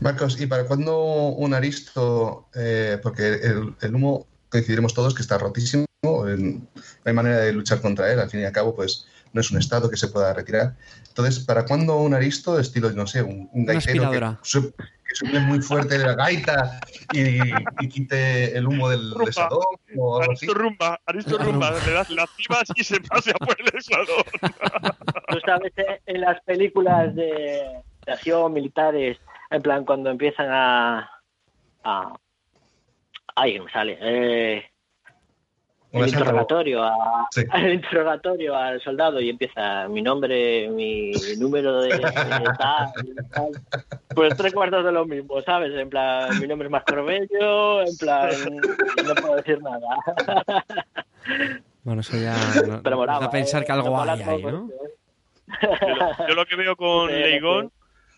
Marcos, 0.00 0.40
¿y 0.40 0.46
para 0.46 0.66
cuándo 0.66 0.98
un 0.98 1.54
Aristo? 1.54 2.48
Eh, 2.54 2.98
porque 3.02 3.40
el, 3.82 3.94
humo 3.94 4.26
coincidiremos 4.48 4.94
todos 4.94 5.14
que 5.14 5.22
está 5.22 5.38
rotísimo, 5.38 5.86
no 6.02 6.24
hay 6.24 7.12
manera 7.12 7.38
de 7.38 7.52
luchar 7.52 7.80
contra 7.80 8.12
él, 8.12 8.18
al 8.18 8.30
fin 8.30 8.40
y 8.40 8.44
al 8.44 8.52
cabo, 8.52 8.74
pues 8.74 9.06
no 9.36 9.42
es 9.42 9.50
un 9.50 9.58
estado 9.58 9.90
que 9.90 9.98
se 9.98 10.08
pueda 10.08 10.32
retirar. 10.32 10.74
Entonces, 11.08 11.44
¿para 11.44 11.66
cuándo 11.66 11.98
un 11.98 12.14
Aristo, 12.14 12.58
estilo, 12.58 12.90
no 12.92 13.06
sé, 13.06 13.22
un, 13.22 13.50
un 13.52 13.66
gaitero 13.66 14.10
que 14.10 15.14
sube 15.14 15.38
muy 15.40 15.60
fuerte 15.60 15.98
la 15.98 16.14
gaita 16.14 16.80
y, 17.12 17.38
quite 17.88 18.56
el 18.56 18.66
humo 18.66 18.88
del 18.88 19.12
desador. 19.24 19.66
O 19.96 20.18
algo 20.18 20.32
Aristo 20.32 20.54
rumba, 20.54 20.98
Aristo 21.04 21.38
rumba, 21.38 21.70
le 21.70 21.92
das 21.92 22.10
las 22.10 22.30
cibas 22.30 22.64
y 22.74 22.82
se 22.82 22.98
pasea 23.00 23.34
por 23.34 23.56
el 23.60 23.66
desador. 23.66 24.24
Tú 25.28 25.40
sabes, 25.44 25.72
eh, 25.76 26.00
en 26.06 26.22
las 26.22 26.40
películas 26.42 27.14
de, 27.14 27.82
acción 28.06 28.54
militares, 28.54 29.18
en 29.50 29.60
plan, 29.60 29.84
cuando 29.84 30.10
empiezan 30.10 30.48
a. 30.50 31.10
a 31.84 32.12
ay, 33.36 33.60
me 33.60 33.70
sale. 33.70 33.98
Eh, 34.00 34.64
el 35.96 36.08
interrogatorio, 36.08 36.82
al 37.50 37.72
interrogatorio 37.72 38.56
al 38.56 38.80
soldado 38.82 39.20
y 39.20 39.30
empieza 39.30 39.88
mi 39.88 40.02
nombre, 40.02 40.68
mi 40.70 41.12
número 41.38 41.80
de, 41.80 41.98
tal, 42.58 42.92
Pues 44.14 44.36
tres 44.36 44.52
cuartos 44.54 44.84
de 44.84 44.92
lo 44.92 45.04
mismo, 45.06 45.40
¿sabes? 45.42 45.72
En 45.74 45.88
plan, 45.88 46.38
mi 46.40 46.46
nombre 46.46 46.66
es 46.66 46.72
Mascoro 46.72 47.04
Bello, 47.04 47.82
en 47.82 47.96
plan, 47.96 48.30
no 49.06 49.14
puedo 49.14 49.36
decir 49.36 49.60
nada. 49.62 49.86
Bueno, 51.86 52.00
eso 52.00 52.16
ya 52.16 52.34
Pero 52.82 53.08
a 53.08 53.30
pensar 53.30 53.64
que 53.64 53.70
algo 53.70 53.96
hay 54.00 54.20
ahí, 54.20 54.42
¿no? 54.42 54.68
Yo, 56.28 56.34
lo 56.34 56.44
que 56.46 56.56
veo 56.56 56.74
con 56.74 57.08
Leigón 57.12 57.70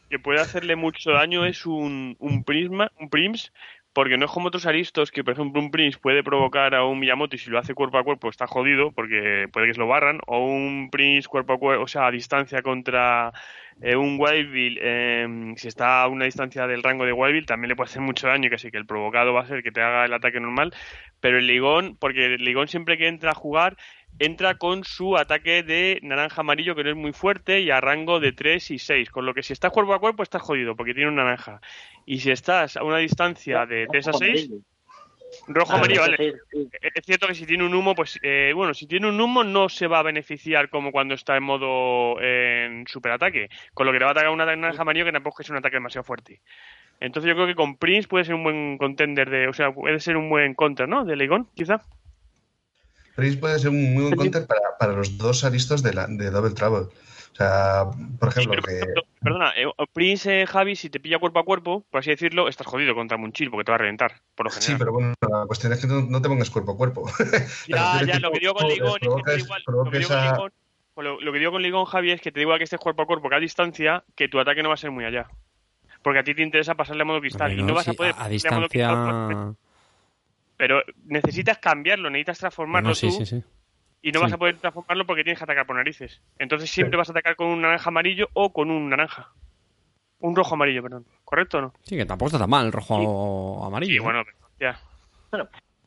que 0.08 0.18
puede 0.18 0.40
hacerle 0.40 0.74
mucho 0.74 1.10
daño 1.10 1.44
es 1.44 1.66
un, 1.66 2.16
un 2.18 2.44
prisma, 2.44 2.90
un 2.98 3.10
prims 3.10 3.52
porque 3.98 4.16
no 4.16 4.26
es 4.26 4.30
como 4.30 4.46
otros 4.46 4.64
aristos 4.64 5.10
que, 5.10 5.24
por 5.24 5.32
ejemplo, 5.32 5.60
un 5.60 5.72
Prince 5.72 5.98
puede 5.98 6.22
provocar 6.22 6.72
a 6.76 6.84
un 6.84 7.00
Miyamoto 7.00 7.34
y 7.34 7.38
si 7.40 7.50
lo 7.50 7.58
hace 7.58 7.74
cuerpo 7.74 7.98
a 7.98 8.04
cuerpo 8.04 8.28
está 8.28 8.46
jodido 8.46 8.92
porque 8.92 9.48
puede 9.52 9.66
que 9.66 9.74
se 9.74 9.80
lo 9.80 9.88
barran, 9.88 10.20
o 10.28 10.38
un 10.38 10.88
Prince 10.88 11.26
cuerpo 11.26 11.54
a 11.54 11.58
cuerpo, 11.58 11.82
o 11.82 11.88
sea, 11.88 12.06
a 12.06 12.12
distancia 12.12 12.62
contra 12.62 13.32
eh, 13.82 13.96
un 13.96 14.16
Wildville, 14.20 14.78
eh, 14.80 15.54
si 15.56 15.66
está 15.66 16.04
a 16.04 16.06
una 16.06 16.26
distancia 16.26 16.68
del 16.68 16.84
rango 16.84 17.06
de 17.06 17.12
Wildville, 17.12 17.46
también 17.46 17.70
le 17.70 17.74
puede 17.74 17.90
hacer 17.90 18.00
mucho 18.00 18.28
daño, 18.28 18.48
que 18.48 18.54
así 18.54 18.70
que 18.70 18.78
el 18.78 18.86
provocado 18.86 19.32
va 19.32 19.40
a 19.40 19.46
ser 19.46 19.64
que 19.64 19.72
te 19.72 19.82
haga 19.82 20.04
el 20.04 20.14
ataque 20.14 20.38
normal, 20.38 20.72
pero 21.18 21.38
el 21.38 21.48
Ligón, 21.48 21.96
porque 21.98 22.34
el 22.34 22.44
Ligón 22.44 22.68
siempre 22.68 22.98
que 22.98 23.08
entra 23.08 23.32
a 23.32 23.34
jugar 23.34 23.76
entra 24.18 24.54
con 24.56 24.84
su 24.84 25.16
ataque 25.16 25.62
de 25.62 26.00
naranja 26.02 26.40
amarillo 26.40 26.74
que 26.74 26.84
no 26.84 26.90
es 26.90 26.96
muy 26.96 27.12
fuerte 27.12 27.60
y 27.60 27.70
a 27.70 27.80
rango 27.80 28.20
de 28.20 28.32
3 28.32 28.70
y 28.72 28.78
6, 28.78 29.10
con 29.10 29.26
lo 29.26 29.34
que 29.34 29.42
si 29.42 29.52
estás 29.52 29.70
cuerpo 29.72 29.94
a 29.94 30.00
cuerpo 30.00 30.22
estás 30.22 30.42
jodido 30.42 30.76
porque 30.76 30.94
tiene 30.94 31.08
un 31.08 31.16
naranja. 31.16 31.60
Y 32.06 32.20
si 32.20 32.30
estás 32.30 32.76
a 32.76 32.84
una 32.84 32.98
distancia 32.98 33.66
de 33.66 33.86
3 33.90 34.08
a 34.08 34.12
6, 34.12 34.50
rojo 35.48 35.72
Ah, 35.72 35.76
amarillo, 35.76 36.00
vale. 36.00 36.16
sí. 36.50 36.68
Es 36.80 37.04
cierto 37.04 37.26
que 37.26 37.34
si 37.34 37.46
tiene 37.46 37.64
un 37.64 37.74
humo, 37.74 37.94
pues 37.94 38.18
eh, 38.22 38.52
bueno, 38.54 38.74
si 38.74 38.86
tiene 38.86 39.08
un 39.08 39.20
humo 39.20 39.44
no 39.44 39.68
se 39.68 39.86
va 39.86 39.98
a 39.98 40.02
beneficiar 40.02 40.70
como 40.70 40.90
cuando 40.90 41.14
está 41.14 41.36
en 41.36 41.42
modo 41.44 42.20
eh, 42.20 42.66
en 42.66 42.86
superataque, 42.86 43.48
con 43.74 43.86
lo 43.86 43.92
que 43.92 43.98
le 43.98 44.04
va 44.04 44.10
a 44.10 44.12
atacar 44.12 44.30
una 44.30 44.46
naranja 44.46 44.82
amarillo 44.82 45.04
que 45.04 45.12
tampoco 45.12 45.42
es 45.42 45.50
un 45.50 45.56
ataque 45.56 45.76
demasiado 45.76 46.04
fuerte. 46.04 46.40
Entonces 47.00 47.28
yo 47.28 47.34
creo 47.34 47.46
que 47.46 47.54
con 47.54 47.76
Prince 47.76 48.08
puede 48.08 48.24
ser 48.24 48.34
un 48.34 48.42
buen 48.42 48.76
contender 48.78 49.30
de, 49.30 49.46
o 49.46 49.52
sea, 49.52 49.70
puede 49.70 50.00
ser 50.00 50.16
un 50.16 50.28
buen 50.28 50.54
counter, 50.54 50.88
¿no? 50.88 51.04
De 51.04 51.14
Leigón, 51.14 51.48
quizá. 51.54 51.82
Prince 53.18 53.36
puede 53.38 53.58
ser 53.58 53.70
un 53.70 53.94
muy 53.94 54.04
buen 54.04 54.14
counter 54.16 54.46
para, 54.46 54.60
para 54.78 54.92
los 54.92 55.18
dos 55.18 55.42
aristos 55.42 55.82
de, 55.82 55.92
la, 55.92 56.06
de 56.06 56.30
Double 56.30 56.54
Trouble. 56.54 56.82
O 57.32 57.34
sea, 57.34 57.84
por 58.20 58.28
Sí, 58.32 58.42
ejemplo, 58.42 58.62
pero, 58.64 59.02
que 59.02 59.10
Perdona, 59.20 59.52
eh, 59.56 59.66
Prince, 59.92 60.42
eh, 60.42 60.46
Javi, 60.46 60.76
si 60.76 60.88
te 60.88 61.00
pilla 61.00 61.18
cuerpo 61.18 61.40
a 61.40 61.44
cuerpo, 61.44 61.84
por 61.90 61.98
así 61.98 62.10
decirlo, 62.10 62.48
estás 62.48 62.68
jodido 62.68 62.94
contra 62.94 63.16
Munchil 63.16 63.50
porque 63.50 63.64
te 63.64 63.72
va 63.72 63.74
a 63.74 63.78
reventar, 63.78 64.22
por 64.36 64.46
lo 64.46 64.50
sí, 64.52 64.60
general. 64.60 64.78
pero 64.78 64.92
bueno, 64.92 65.14
la 65.20 65.46
cuestión 65.46 65.72
es 65.72 65.80
que 65.80 65.88
no, 65.88 66.02
no 66.02 66.22
te 66.22 66.28
pongas 66.28 66.48
cuerpo 66.48 66.72
a 66.72 66.76
cuerpo. 66.76 67.10
Ya, 67.66 68.02
ya, 68.06 68.20
lo 68.20 68.30
que 68.30 68.38
digo 68.38 68.54
con 68.54 68.68
Ligón 68.68 69.00
es 69.02 69.24
que 69.24 69.36
igual. 69.40 69.62
Lo 69.66 69.90
que 69.90 69.98
digo 69.98 70.10
con 70.10 70.18
a- 70.18 70.32
Ligón, 70.32 70.52
lo, 70.96 71.20
lo 71.20 71.32
que 71.32 71.38
digo 71.40 71.50
con 71.50 71.62
Ligón, 71.62 71.84
Javi, 71.86 72.12
es 72.12 72.20
que 72.20 72.30
te 72.30 72.40
igual 72.40 72.58
que 72.58 72.64
estés 72.64 72.78
cuerpo 72.78 73.02
a 73.02 73.06
cuerpo 73.06 73.28
que 73.28 73.34
a 73.34 73.40
distancia, 73.40 74.04
que 74.14 74.28
tu 74.28 74.38
ataque 74.38 74.62
no 74.62 74.68
va 74.68 74.74
a 74.74 74.78
ser 74.78 74.92
muy 74.92 75.04
allá. 75.04 75.26
Porque 76.02 76.20
a 76.20 76.22
ti 76.22 76.36
te 76.36 76.42
interesa 76.42 76.76
pasarle 76.76 77.02
a 77.02 77.04
modo 77.04 77.18
cristal 77.20 77.52
y 77.52 77.62
no, 77.64 77.74
vas 77.74 77.84
sí, 77.84 77.90
a 77.90 77.94
poder 77.94 78.14
a, 78.16 78.24
a 78.24 78.28
pasarle 78.28 78.56
modo 78.56 78.68
cristal, 78.68 78.96
distancia. 78.96 79.56
Pero 80.58 80.82
necesitas 81.06 81.56
cambiarlo, 81.58 82.10
necesitas 82.10 82.40
transformarlo 82.40 82.90
No, 82.90 82.94
sí, 82.94 83.06
tú 83.06 83.24
sí, 83.24 83.26
sí. 83.26 83.42
y 84.02 84.12
no 84.12 84.18
sí. 84.18 84.24
vas 84.24 84.32
a 84.34 84.36
poder 84.36 84.56
transformarlo 84.58 85.06
porque 85.06 85.24
tienes 85.24 85.38
que 85.38 85.44
atacar 85.44 85.64
por 85.64 85.76
narices. 85.76 86.20
Entonces 86.38 86.68
siempre 86.70 86.98
vas 86.98 87.08
a 87.08 87.12
atacar 87.12 87.36
con 87.36 87.46
un 87.46 87.62
naranja 87.62 87.88
amarillo 87.88 88.28
o 88.34 88.52
con 88.52 88.70
un 88.70 88.90
naranja. 88.90 89.30
Un 90.20 90.34
rojo 90.34 90.56
amarillo, 90.56 90.82
perdón. 90.82 91.06
¿Correcto 91.24 91.58
o 91.58 91.60
no? 91.62 91.72
Sí, 91.82 91.96
que 91.96 92.04
tampoco 92.04 92.26
está 92.26 92.38
tan 92.40 92.50
mal 92.50 92.66
el 92.66 92.72
rojo 92.72 93.64
amarillo. 93.64 93.92
Sí, 93.92 93.96
¿eh? 93.98 94.00
bueno, 94.00 94.24
ya. 94.60 94.78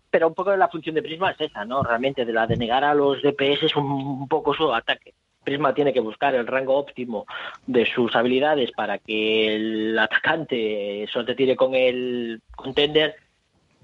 Pero 0.10 0.28
un 0.30 0.34
poco 0.34 0.56
la 0.56 0.70
función 0.70 0.96
de 0.96 1.02
Prisma 1.02 1.32
es 1.32 1.42
esa, 1.42 1.66
¿no? 1.66 1.84
Realmente, 1.84 2.26
de 2.26 2.32
la 2.34 2.48
de 2.48 2.56
negar 2.56 2.84
a 2.86 2.94
los 2.94 3.22
DPS 3.22 3.64
es 3.64 3.76
un, 3.76 3.86
un 3.92 4.28
poco 4.30 4.54
su 4.54 4.74
ataque. 4.74 5.14
Prisma 5.44 5.74
tiene 5.74 5.92
que 5.92 6.00
buscar 6.00 6.36
el 6.36 6.48
rango 6.48 6.78
óptimo 6.78 7.26
de 7.66 7.86
sus 7.86 8.16
habilidades 8.16 8.72
para 8.72 9.00
que 9.00 9.56
el 9.56 10.00
atacante 10.00 11.08
solo 11.12 11.26
te 11.26 11.36
tire 11.36 11.56
con 11.56 11.76
el 11.76 12.42
contender. 12.56 13.16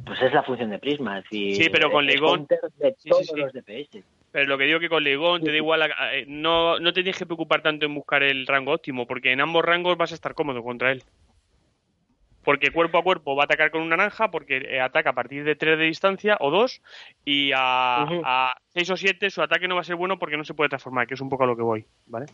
Pues 0.06 0.22
es 0.22 0.34
la 0.34 0.44
función 0.44 0.70
de 0.70 0.80
Prisma. 0.80 1.20
Es 1.20 1.24
decir, 1.26 1.56
Sí, 1.56 1.70
pero 1.70 1.92
con 1.92 2.06
Ligón- 2.06 2.48
Sí, 2.98 3.10
sí, 3.12 3.24
sí. 3.24 3.36
los 3.36 3.52
DPS. 3.54 4.04
Pero 4.32 4.46
lo 4.46 4.58
que 4.58 4.66
digo 4.66 4.80
que 4.80 4.90
con 4.90 5.04
Leigón 5.04 5.42
te 5.42 5.52
da 5.52 5.58
igual, 5.58 5.82
a- 5.84 6.16
eh, 6.16 6.26
no, 6.28 6.80
no 6.80 6.94
te 6.94 7.02
tienes 7.02 7.18
que 7.18 7.26
preocupar 7.26 7.62
tanto 7.62 7.86
en 7.86 7.96
buscar 7.96 8.24
el 8.24 8.46
rango 8.46 8.74
óptimo, 8.74 9.08
porque 9.08 9.32
en 9.32 9.42
ambos 9.42 9.64
rangos 9.66 9.98
vas 9.98 10.12
a 10.12 10.16
estar 10.16 10.34
cómodo 10.34 10.62
contra 10.64 10.92
él. 10.92 11.04
Porque 12.48 12.72
cuerpo 12.72 12.98
a 12.98 13.04
cuerpo 13.04 13.36
va 13.36 13.44
a 13.44 13.46
atacar 13.46 13.72
con 13.72 13.82
un 13.82 13.90
naranja, 13.90 14.32
porque 14.32 14.56
eh, 14.60 14.80
ataca 14.80 15.10
a 15.10 15.14
partir 15.14 15.44
de 15.44 15.58
3 15.58 15.78
de 15.78 15.84
distancia 15.84 16.38
o 16.40 16.50
2, 16.50 16.82
y 17.26 17.52
a, 17.54 18.08
a 18.24 18.56
6 18.68 18.90
o 18.92 18.96
7 18.96 19.30
su 19.30 19.42
ataque 19.42 19.68
no 19.68 19.76
va 19.76 19.82
a 19.82 19.84
ser 19.84 19.98
bueno 19.98 20.18
porque 20.18 20.38
no 20.38 20.46
se 20.46 20.54
puede 20.54 20.70
transformar, 20.70 21.08
que 21.08 21.16
es 21.16 21.20
un 21.20 21.28
poco 21.28 21.44
a 21.44 21.48
lo 21.48 21.58
que 21.58 21.62
voy, 21.62 21.86
¿vale? 22.06 22.28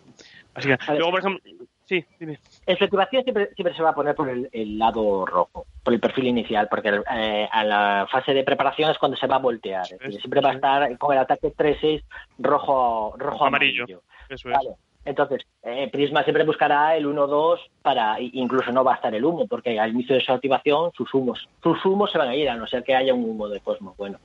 Así 0.54 0.70
que, 0.70 0.78
luego, 0.94 1.10
por 1.10 1.20
ejemplo, 1.20 1.42
sí, 1.86 2.06
dime. 2.20 2.38
En 2.68 2.78
su 2.78 2.84
activación 2.84 3.24
siempre, 3.24 3.50
siempre 3.56 3.76
se 3.76 3.82
va 3.82 3.90
a 3.90 3.96
poner 3.96 4.14
por 4.14 4.30
el, 4.30 4.50
el 4.52 4.78
lado 4.78 5.26
rojo, 5.26 5.66
por 5.84 5.92
el 5.96 6.00
perfil 6.00 6.28
inicial, 6.28 6.68
porque 6.70 6.90
eh, 7.12 7.50
a 7.52 7.64
la 7.64 8.08
fase 8.12 8.36
de 8.36 8.44
preparación 8.44 8.92
es 8.92 9.00
cuando 9.00 9.18
se 9.18 9.26
va 9.26 9.38
a 9.38 9.40
voltear. 9.40 9.86
Es 9.86 9.98
decir, 9.98 10.20
siempre 10.22 10.42
va 10.42 10.52
a 10.52 10.54
estar 10.54 10.98
con 11.00 11.14
el 11.14 11.22
ataque 11.22 11.52
3-6 11.52 12.04
rojo, 12.38 13.16
rojo 13.18 13.46
Amarillo. 13.46 13.86
amarillo. 13.86 14.04
Eso 14.30 14.50
es. 14.50 14.58
Vale. 14.58 14.76
Entonces, 15.06 15.46
eh, 15.64 15.90
Prisma 15.92 16.24
siempre 16.24 16.46
buscará 16.46 16.96
el 16.96 17.06
1-2 17.06 17.60
para, 17.82 18.18
incluso 18.20 18.72
no 18.72 18.84
va 18.84 18.94
a 18.94 18.96
estar 18.96 19.14
el 19.14 19.26
humo, 19.26 19.48
porque 19.48 19.80
al 19.80 19.92
inicio 19.92 20.16
de 20.16 20.22
su 20.22 20.32
activación 20.32 20.92
sus 20.96 21.14
humos, 21.14 21.48
sus 21.62 21.84
humos 21.86 22.12
se 22.12 22.18
van 22.18 22.30
a 22.30 22.36
ir, 22.36 22.50
a 22.50 22.56
no 22.56 22.68
ser 22.68 22.84
que 22.84 22.96
haya 22.96 23.14
un 23.14 23.30
humo 23.30 23.50
de 23.50 23.60
Cosmos. 23.60 23.98
Bueno, 23.98 24.20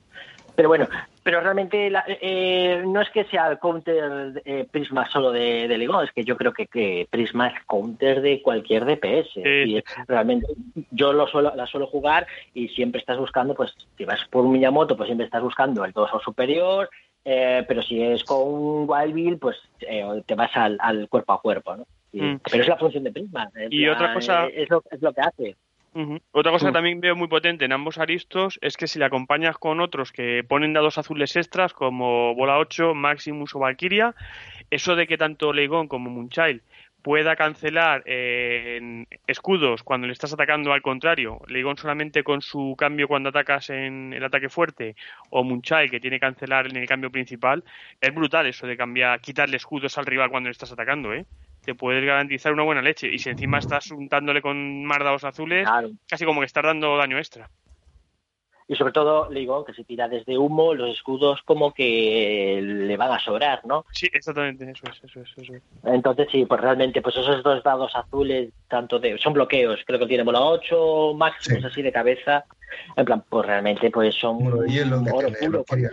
pero 0.59 0.69
bueno, 0.71 0.89
pero 1.23 1.41
realmente 1.41 1.89
la- 1.89 2.05
eh, 2.09 2.83
no 2.85 3.01
es 3.01 3.09
que 3.11 3.23
sea 3.27 3.47
el 3.49 3.61
counter 3.61 4.43
eh, 4.45 4.67
Prisma 4.69 5.09
solo 5.09 5.31
de, 5.31 5.69
de 5.69 5.89
es 6.03 6.13
que 6.13 6.25
yo 6.25 6.37
creo 6.37 6.53
que, 6.53 6.67
que 6.67 7.07
Prisma 7.09 7.47
es 7.47 7.65
counter 7.65 8.21
de 8.21 8.43
cualquier 8.43 8.85
DPS. 8.85 9.35
Sí. 9.35 9.41
Y 9.45 9.85
realmente 10.09 10.49
yo 10.91 11.13
lo 11.13 11.29
suelo, 11.29 11.53
la 11.55 11.65
suelo 11.69 11.87
jugar 11.87 12.27
y 12.55 12.67
siempre 12.71 12.99
estás 12.99 13.19
buscando, 13.19 13.55
pues 13.55 13.73
si 13.97 14.05
vas 14.05 14.19
por 14.31 14.45
un 14.45 14.51
Miyamoto, 14.51 14.97
pues 14.97 15.07
siempre 15.07 15.27
estás 15.27 15.43
buscando 15.43 15.85
el 15.85 15.93
2 15.93 16.11
o 16.13 16.19
superior, 16.19 16.91
eh, 17.31 17.63
pero 17.69 17.83
si 17.83 18.03
es 18.03 18.25
con 18.25 18.39
un 18.43 18.87
Wild 18.89 19.13
Bill, 19.15 19.39
pues 19.39 19.57
eh, 19.81 20.03
te 20.25 20.35
vas 20.35 20.51
al, 20.57 20.79
al 20.81 21.09
cuerpo 21.11 21.35
a 21.35 21.41
cuerpo, 21.43 21.77
¿no? 21.77 21.87
Y- 22.13 22.23
Mm. 22.23 22.41
Pero 22.51 22.63
es 22.63 22.69
la 22.69 22.79
función 22.79 23.05
de 23.05 23.13
Prisma. 23.13 23.51
Y 23.69 23.87
otra 23.87 24.15
cosa- 24.15 24.47
eh, 24.47 24.63
Es 24.63 24.71
lo, 24.71 24.83
es 24.91 25.03
lo 25.03 25.13
que 25.13 25.21
hace. 25.21 25.57
Otra 26.33 26.53
cosa 26.53 26.67
que 26.67 26.71
Mm. 26.71 26.75
también 26.75 27.01
veo 27.01 27.17
muy 27.17 27.27
potente 27.29 27.65
en 27.65 27.73
ambos 27.73 27.99
aristos 27.99 28.59
es 28.63 28.77
que 28.77 28.87
si 28.87 28.99
le 29.01 29.05
acompañas 29.05 29.59
con 29.59 29.81
otros 29.81 30.13
que 30.13 30.45
ponen 30.47 30.73
dados 30.73 30.97
azules 30.97 31.35
extras 31.37 31.73
como 31.73 32.35
Bola 32.37 32.59
8, 32.59 32.95
Maximus 32.95 33.55
o 33.57 33.59
Valkyria, 33.59 34.15
eso 34.71 34.95
de 34.97 35.07
que 35.09 35.19
tanto 35.19 35.53
Leigón 35.53 35.89
como 35.89 36.09
Moonchild 36.11 36.63
pueda 37.03 37.37
cancelar 37.37 38.03
eh, 38.07 38.77
en 38.79 39.07
escudos 39.27 39.83
cuando 39.83 40.07
le 40.07 40.13
estás 40.13 40.33
atacando 40.33 40.73
al 40.73 40.83
contrario, 40.83 41.41
Leigón 41.47 41.77
solamente 41.77 42.23
con 42.23 42.43
su 42.43 42.75
cambio 42.77 43.09
cuando 43.09 43.29
atacas 43.29 43.71
en 43.71 44.13
el 44.13 44.25
ataque 44.25 44.49
fuerte 44.49 44.97
o 45.31 45.45
Moonchild 45.45 45.91
que 45.91 46.01
tiene 46.01 46.17
que 46.17 46.27
cancelar 46.27 46.67
en 46.67 46.77
el 46.77 46.87
cambio 46.89 47.11
principal, 47.11 47.65
es 48.01 48.15
brutal 48.15 48.47
eso 48.47 48.67
de 48.67 48.77
cambiar, 48.77 49.21
quitarle 49.21 49.57
escudos 49.57 49.97
al 49.99 50.07
rival 50.07 50.31
cuando 50.31 50.49
le 50.49 50.53
estás 50.53 50.73
atacando, 50.73 51.13
¿eh? 51.13 51.25
Te 51.65 51.75
puedes 51.75 52.05
garantizar 52.05 52.53
una 52.53 52.63
buena 52.63 52.83
leche 52.83 53.09
y 53.13 53.19
si 53.19 53.29
encima 53.29 53.59
estás 53.59 53.91
untándole 53.91 54.41
con 54.41 54.85
más 54.85 54.99
dados 54.99 55.25
azules, 55.25 55.69
Claro. 55.69 55.91
casi 56.09 56.25
como 56.25 56.41
que 56.41 56.47
estás 56.47 56.65
dando 56.65 56.97
daño 56.97 57.19
extra. 57.19 57.51
Y 58.71 58.75
sobre 58.77 58.93
todo, 58.93 59.31
Ligón, 59.31 59.65
que 59.65 59.73
se 59.73 59.83
tira 59.83 60.09
desde 60.09 60.37
humo, 60.37 60.75
los 60.75 60.91
escudos 60.91 61.41
como 61.47 61.73
que 61.73 62.61
le 62.63 62.97
van 62.99 63.13
a 63.13 63.19
sobrar, 63.19 63.65
¿no? 63.65 63.87
Sí, 63.93 64.09
exactamente, 64.13 64.71
eso 64.71 64.85
es, 64.93 65.05
eso 65.05 65.21
es, 65.23 65.39
eso 65.39 65.55
es. 65.55 65.63
Entonces, 65.85 66.29
sí, 66.31 66.45
pues 66.45 66.61
realmente, 66.61 67.01
pues 67.01 67.17
esos 67.17 67.43
dos 67.43 67.63
dados 67.63 67.97
azules, 67.97 68.51
tanto 68.69 68.99
de, 68.99 69.17
son 69.17 69.33
bloqueos, 69.33 69.81
creo 69.87 69.99
que 69.99 70.07
tiene 70.07 70.23
bola 70.23 70.43
8, 70.43 71.15
máximos 71.15 71.61
Sí. 71.63 71.67
así 71.67 71.81
de 71.83 71.93
cabeza, 71.93 72.45
en 72.95 73.07
plan, 73.07 73.25
pues 73.27 73.47
realmente, 73.47 73.91
pues 73.91 74.15
son 74.15 74.39
hielo 74.67 75.03
que 75.03 75.13
oro 75.13 75.29
puro, 75.41 75.65
porque, 75.67 75.89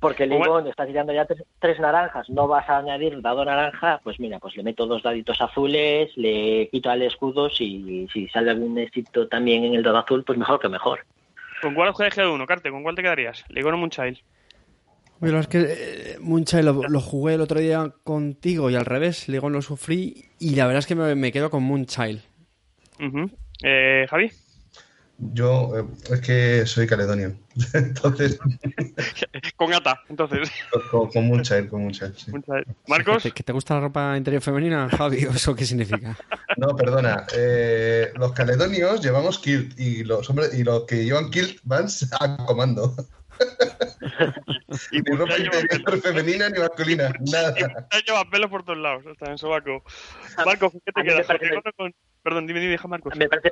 porque 0.00 0.26
Como- 0.28 0.42
Ligón 0.42 0.66
está 0.66 0.86
tirando 0.86 1.12
ya 1.12 1.26
tres, 1.26 1.44
tres 1.58 1.78
naranjas, 1.78 2.30
no 2.30 2.48
vas 2.48 2.66
a 2.70 2.78
añadir 2.78 3.20
dado 3.20 3.44
naranja, 3.44 4.00
pues 4.02 4.18
mira, 4.18 4.38
pues 4.38 4.56
le 4.56 4.62
meto 4.62 4.86
dos 4.86 5.02
daditos 5.02 5.38
azules, 5.42 6.10
le 6.16 6.70
quito 6.70 6.88
al 6.88 7.02
escudo, 7.02 7.50
si, 7.50 8.08
si 8.10 8.28
sale 8.28 8.50
algún 8.50 8.78
éxito 8.78 9.28
también 9.28 9.64
en 9.64 9.74
el 9.74 9.82
dado 9.82 9.98
azul, 9.98 10.24
pues 10.24 10.38
mejor 10.38 10.58
que 10.58 10.70
mejor. 10.70 11.00
¿Con 11.60 11.74
cuál 11.74 11.88
has 11.88 12.14
quedado 12.14 12.34
uno, 12.34 12.46
Carte? 12.46 12.70
¿Con 12.70 12.82
cuál 12.82 12.94
te 12.94 13.02
quedarías? 13.02 13.44
Leigón 13.48 13.74
o 13.74 13.78
Moonchild. 13.78 14.18
Pero 15.20 15.38
es 15.38 15.46
que 15.48 15.58
eh, 15.68 16.16
Moonchild 16.20 16.64
lo, 16.64 16.88
lo 16.88 17.00
jugué 17.00 17.34
el 17.34 17.42
otro 17.42 17.60
día 17.60 17.92
contigo 18.04 18.70
y 18.70 18.74
al 18.74 18.86
revés, 18.86 19.28
Legon 19.28 19.52
lo 19.52 19.60
sufrí 19.60 20.24
y 20.38 20.54
la 20.54 20.66
verdad 20.66 20.78
es 20.78 20.86
que 20.86 20.94
me, 20.94 21.14
me 21.14 21.30
quedo 21.30 21.50
con 21.50 21.62
Moonchild. 21.62 22.22
Ujú. 22.98 23.30
eh, 23.62 24.06
Javi. 24.08 24.30
Yo 25.32 25.72
eh, 25.78 25.84
es 26.14 26.20
que 26.20 26.64
soy 26.66 26.86
caledonio. 26.86 27.34
Entonces, 27.74 28.38
Con 29.56 29.70
Gata, 29.70 30.00
entonces. 30.08 30.50
con, 30.90 31.10
con 31.10 31.28
Moonchild, 31.28 31.68
con 31.68 31.82
Moonchild, 31.82 32.16
sí. 32.16 32.30
Moonchild. 32.30 32.64
Marcos. 32.88 33.22
¿Que 33.22 33.28
te, 33.30 33.34
que 33.34 33.42
te 33.42 33.52
gusta 33.52 33.74
la 33.74 33.80
ropa 33.80 34.16
interior 34.16 34.40
femenina, 34.42 34.88
Javi? 34.88 35.24
¿O 35.26 35.30
eso 35.30 35.54
qué 35.54 35.66
significa? 35.66 36.16
No, 36.56 36.74
perdona. 36.74 37.26
eh, 37.36 38.12
los 38.16 38.32
caledonios 38.32 39.02
llevamos 39.02 39.38
kilt 39.38 39.78
y 39.78 40.04
los 40.04 40.28
hombres 40.30 40.54
y 40.54 40.64
los 40.64 40.84
que 40.84 41.04
llevan 41.04 41.30
kilt 41.30 41.58
van 41.64 41.86
a 42.20 42.36
comando. 42.46 42.94
Y 44.92 45.00
Ni 45.02 45.16
ropa 45.16 45.36
interior 45.38 46.00
femenina 46.02 46.48
ni 46.50 46.58
masculina. 46.58 47.12
Nada. 47.20 47.54
Lleva 48.06 48.24
pelos 48.30 48.50
por 48.50 48.62
todos 48.64 48.78
lados. 48.78 49.04
Está 49.06 49.30
en 49.30 49.38
sobaco. 49.38 49.82
Marcos, 50.44 50.72
¿qué 50.84 50.92
te 50.92 51.02
quedas? 51.02 51.26
¿Con 51.26 51.36
parece- 51.36 51.44
Leigón 51.46 51.62
o 51.66 51.72
con- 51.76 51.94
Perdón, 52.22 52.46
dime, 52.46 52.60
dime, 52.60 52.72
deja 52.72 52.86
Marcos. 52.88 53.16
Me 53.16 53.28
parece, 53.28 53.50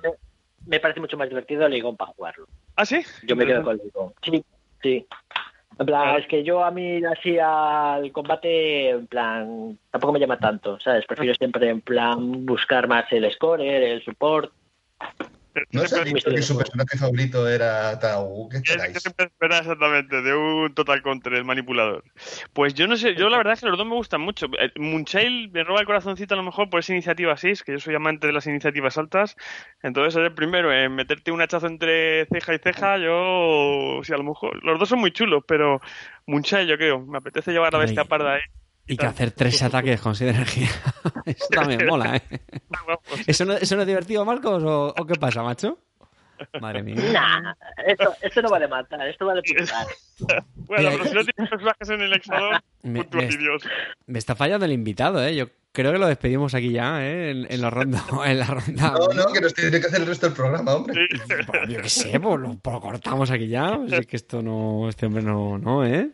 me 0.67 0.81
parece 0.81 1.01
mucho 1.01 1.17
más 1.17 1.29
divertido 1.29 1.69
Ligón 1.69 1.97
para 1.97 2.13
jugarlo. 2.13 2.47
¿Ah, 2.77 2.85
sí? 2.87 3.01
Yo 3.25 3.37
me 3.37 3.47
quedo 3.47 3.63
con 3.63 3.77
Ligón. 3.77 4.13
Sí, 4.23 4.45
sí. 4.83 5.07
En 5.79 5.87
plan, 5.87 6.09
Ah. 6.09 6.19
es 6.19 6.27
que 6.27 6.43
yo 6.43 6.65
a 6.65 6.71
mí 6.73 7.01
así 7.05 7.39
al 7.39 8.11
combate, 8.11 8.91
en 8.91 9.07
plan, 9.07 9.79
tampoco 9.91 10.13
me 10.13 10.19
llama 10.19 10.37
tanto, 10.39 10.79
¿sabes? 10.81 11.07
Prefiero 11.07 11.35
siempre 11.35 11.69
en 11.69 11.81
plan 11.81 12.45
buscar 12.45 12.89
más 12.89 13.05
el 13.13 13.31
scorer, 13.33 13.83
el 13.83 14.03
support. 14.05 14.53
¿No 15.73 15.83
os 15.83 15.93
ha 15.93 16.05
dicho 16.05 16.31
que 16.31 16.43
su 16.43 16.57
personaje 16.57 16.99
favorito 16.99 17.49
era 17.49 17.99
Tau? 17.99 18.49
¿Qué 18.49 18.59
Es 18.59 18.63
que 18.63 18.71
esperáis? 18.73 19.03
se 19.03 19.11
puede 19.11 19.29
esperar 19.29 19.63
exactamente 19.63 20.23
de 20.23 20.35
un 20.35 20.75
Total 20.75 21.03
Contra, 21.03 21.37
el 21.37 21.45
manipulador. 21.45 22.05
Pues 22.53 22.75
yo 22.75 22.87
no 22.87 22.97
sé, 22.97 23.15
yo 23.15 23.29
la 23.29 23.39
verdad 23.39 23.55
es 23.55 23.61
que 23.61 23.67
los 23.67 23.79
dos 23.79 23.87
me 23.87 23.95
gustan 23.95 24.21
mucho. 24.21 24.47
Eh, 24.59 24.71
Moonchild 24.77 25.53
me 25.53 25.65
roba 25.65 25.81
el 25.81 25.87
corazoncito 25.87 26.35
a 26.35 26.37
lo 26.37 26.43
mejor 26.43 26.71
por 26.71 26.81
esa 26.81 26.93
iniciativa 26.93 27.37
6, 27.37 27.63
que 27.63 27.73
yo 27.73 27.79
soy 27.81 27.95
amante 27.95 28.27
de 28.27 28.33
las 28.33 28.47
iniciativas 28.47 28.99
altas. 28.99 29.37
Entonces 29.83 30.17
el 30.17 30.35
primero 30.35 30.73
en 30.73 30.95
meterte 30.95 31.31
un 31.33 31.41
hachazo 31.41 31.67
entre 31.67 32.27
ceja 32.27 32.55
y 32.55 32.59
ceja, 32.59 32.99
yo, 32.99 34.01
sí, 34.03 34.13
a 34.13 34.17
lo 34.17 34.25
mejor. 34.25 34.63
Los 34.65 34.79
dos 34.79 34.89
son 34.89 35.01
muy 35.01 35.13
chulos, 35.13 35.45
pero 35.47 35.81
Moonchild 36.27 36.69
yo 36.69 36.77
creo, 36.77 37.01
me 37.01 37.19
apetece 37.19 37.53
llevar 37.53 37.73
la 37.73 37.81
bestia 37.81 38.03
Ay. 38.03 38.09
parda 38.09 38.35
ahí. 38.35 38.41
Y 38.89 38.97
que 38.97 39.07
hacer 39.07 39.31
tres 39.33 39.63
ataques 39.63 40.01
con 40.01 40.15
siete 40.15 40.35
energía. 40.35 40.69
Eso 41.27 41.47
también 41.51 41.87
mola, 41.87 42.17
¿eh? 42.17 42.23
¿Eso 43.27 43.45
no, 43.45 43.53
eso 43.55 43.77
no 43.77 43.83
es 43.83 43.87
divertido, 43.89 44.25
Marcos? 44.25 44.63
¿O, 44.65 44.95
o 44.97 45.07
qué 45.07 45.15
pasa, 45.15 45.43
macho? 45.43 45.79
Madre 46.61 46.83
mía. 46.85 46.95
Nah, 47.13 47.53
esto, 47.85 48.15
esto 48.23 48.43
no 48.43 48.49
vale 48.49 48.69
matar, 48.69 49.07
esto 49.09 49.27
vale 49.27 49.43
puntuar. 49.43 49.87
Bueno, 50.69 50.91
pero 50.91 51.05
si 51.05 51.15
no 51.15 51.25
tienes 51.25 51.51
personajes 51.51 51.89
en 51.91 52.01
el 52.01 52.13
Exodon, 52.13 52.61
Me- 54.07 54.19
está 54.19 54.35
fallando 54.35 54.67
el 54.67 54.73
invitado, 54.73 55.25
¿eh? 55.25 55.35
Yo 55.35 55.47
creo 55.73 55.93
que 55.93 55.99
lo 55.99 56.07
despedimos 56.09 56.55
aquí 56.55 56.71
ya, 56.73 57.05
¿eh? 57.07 57.31
En, 57.31 57.47
en 57.53 57.61
la 57.61 57.71
ronda. 57.71 58.05
En 58.25 58.39
la 58.39 58.47
ronda. 58.47 58.93
No, 58.99 59.09
no, 59.15 59.33
que 59.33 59.41
nos 59.41 59.55
tiene 59.55 59.81
que 59.81 59.87
hacer 59.87 60.01
el 60.01 60.07
resto 60.07 60.27
del 60.27 60.37
programa, 60.37 60.75
hombre. 60.75 61.07
Sí. 61.11 61.19
Pues 61.47 61.69
yo 61.69 61.83
qué 61.83 61.89
sé, 61.89 62.21
pues 62.21 62.41
lo, 62.41 62.55
pues 62.59 62.75
lo 62.75 62.81
cortamos 62.81 63.31
aquí 63.31 63.49
ya. 63.49 63.79
Si 63.89 63.95
es 63.95 64.07
que 64.07 64.17
esto 64.17 64.43
no, 64.43 64.89
este 64.89 65.07
hombre 65.07 65.23
no, 65.23 65.57
no, 65.59 65.85
¿eh? 65.87 66.11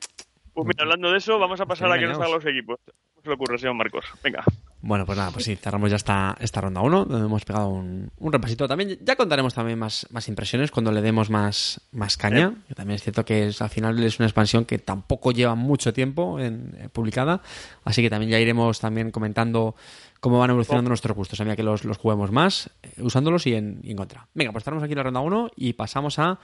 Pues 0.55 0.69
mira, 0.69 0.85
hablando 0.85 1.11
de 1.11 1.19
eso, 1.19 1.39
vamos 1.39 1.61
a 1.61 1.67
pasar 1.67 1.91
a 1.91 1.99
que 1.99 2.07
nos 2.07 2.17
hagan 2.17 2.33
los 2.33 2.47
equipos. 2.47 2.79
¿Cómo 2.87 3.23
se 3.23 3.29
le 3.29 3.35
ocurre, 3.35 3.59
señor 3.59 3.75
Marcos? 3.75 4.05
Venga. 4.23 4.45
Bueno, 4.81 5.05
pues 5.05 5.19
nada, 5.19 5.31
pues 5.33 5.45
sí, 5.47 5.57
cerramos 5.57 5.91
ya 5.91 5.97
esta, 5.97 6.37
esta 6.39 6.61
ronda 6.61 6.81
1, 6.81 7.07
donde 7.07 7.27
hemos 7.27 7.45
pegado 7.45 7.69
un, 7.69 8.11
un 8.19 8.33
repasito. 8.33 8.69
También 8.69 8.99
ya 9.01 9.17
contaremos 9.17 9.53
también 9.55 9.79
más, 9.79 10.07
más 10.11 10.29
impresiones 10.29 10.71
cuando 10.71 10.93
le 10.93 11.01
demos 11.01 11.29
más, 11.29 11.81
más 11.91 12.17
caña. 12.17 12.55
Que 12.69 12.75
también 12.75 12.97
es 12.97 13.03
cierto 13.03 13.25
que 13.25 13.49
es, 13.49 13.63
al 13.63 13.71
final 13.71 14.01
es 14.05 14.21
una 14.21 14.27
expansión 14.27 14.65
que 14.65 14.79
tampoco 14.79 15.33
lleva 15.33 15.55
mucho 15.57 15.93
tiempo 15.93 16.39
en, 16.39 16.77
eh, 16.79 16.89
publicada. 16.89 17.41
Así 17.83 18.03
que 18.03 18.11
también 18.11 18.31
ya 18.31 18.39
iremos 18.39 18.79
también 18.79 19.11
comentando 19.11 19.75
cómo 20.21 20.39
van 20.39 20.51
evolucionando 20.51 20.89
nuestros 20.89 21.17
gustos. 21.17 21.41
A 21.41 21.45
medida 21.45 21.57
que 21.57 21.65
los, 21.65 21.85
los 21.85 21.99
juguemos 21.99 22.31
más, 22.31 22.71
eh, 22.83 23.03
usándolos 23.03 23.47
y 23.47 23.55
en, 23.55 23.81
y 23.83 23.91
en 23.91 23.97
contra. 23.97 24.29
Venga, 24.35 24.53
pues 24.53 24.63
estaremos 24.63 24.85
aquí 24.85 24.93
en 24.93 24.99
la 24.99 25.03
ronda 25.03 25.21
1 25.21 25.51
y 25.57 25.73
pasamos 25.73 26.19
a 26.19 26.39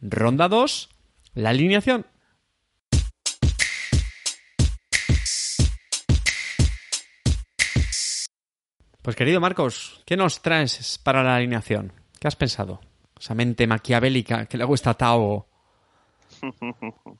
ronda 0.00 0.48
2, 0.48 0.88
la 1.34 1.50
alineación. 1.50 2.06
Pues 9.06 9.14
querido 9.14 9.40
Marcos, 9.40 10.02
¿qué 10.04 10.16
nos 10.16 10.42
traes 10.42 10.98
para 10.98 11.22
la 11.22 11.36
alineación? 11.36 11.92
¿Qué 12.18 12.26
has 12.26 12.34
pensado? 12.34 12.80
Esa 13.16 13.36
mente 13.36 13.64
maquiavélica 13.68 14.46
que 14.46 14.58
le 14.58 14.64
gusta 14.64 14.90
a 14.90 14.94
Tao. 14.94 15.46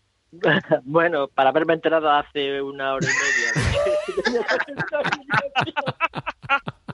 Bueno, 0.83 1.29
para 1.29 1.51
haberme 1.51 1.75
enterado 1.75 2.11
hace 2.11 2.61
una 2.61 2.95
hora 2.95 3.07
y 3.07 3.13
media. 3.15 3.53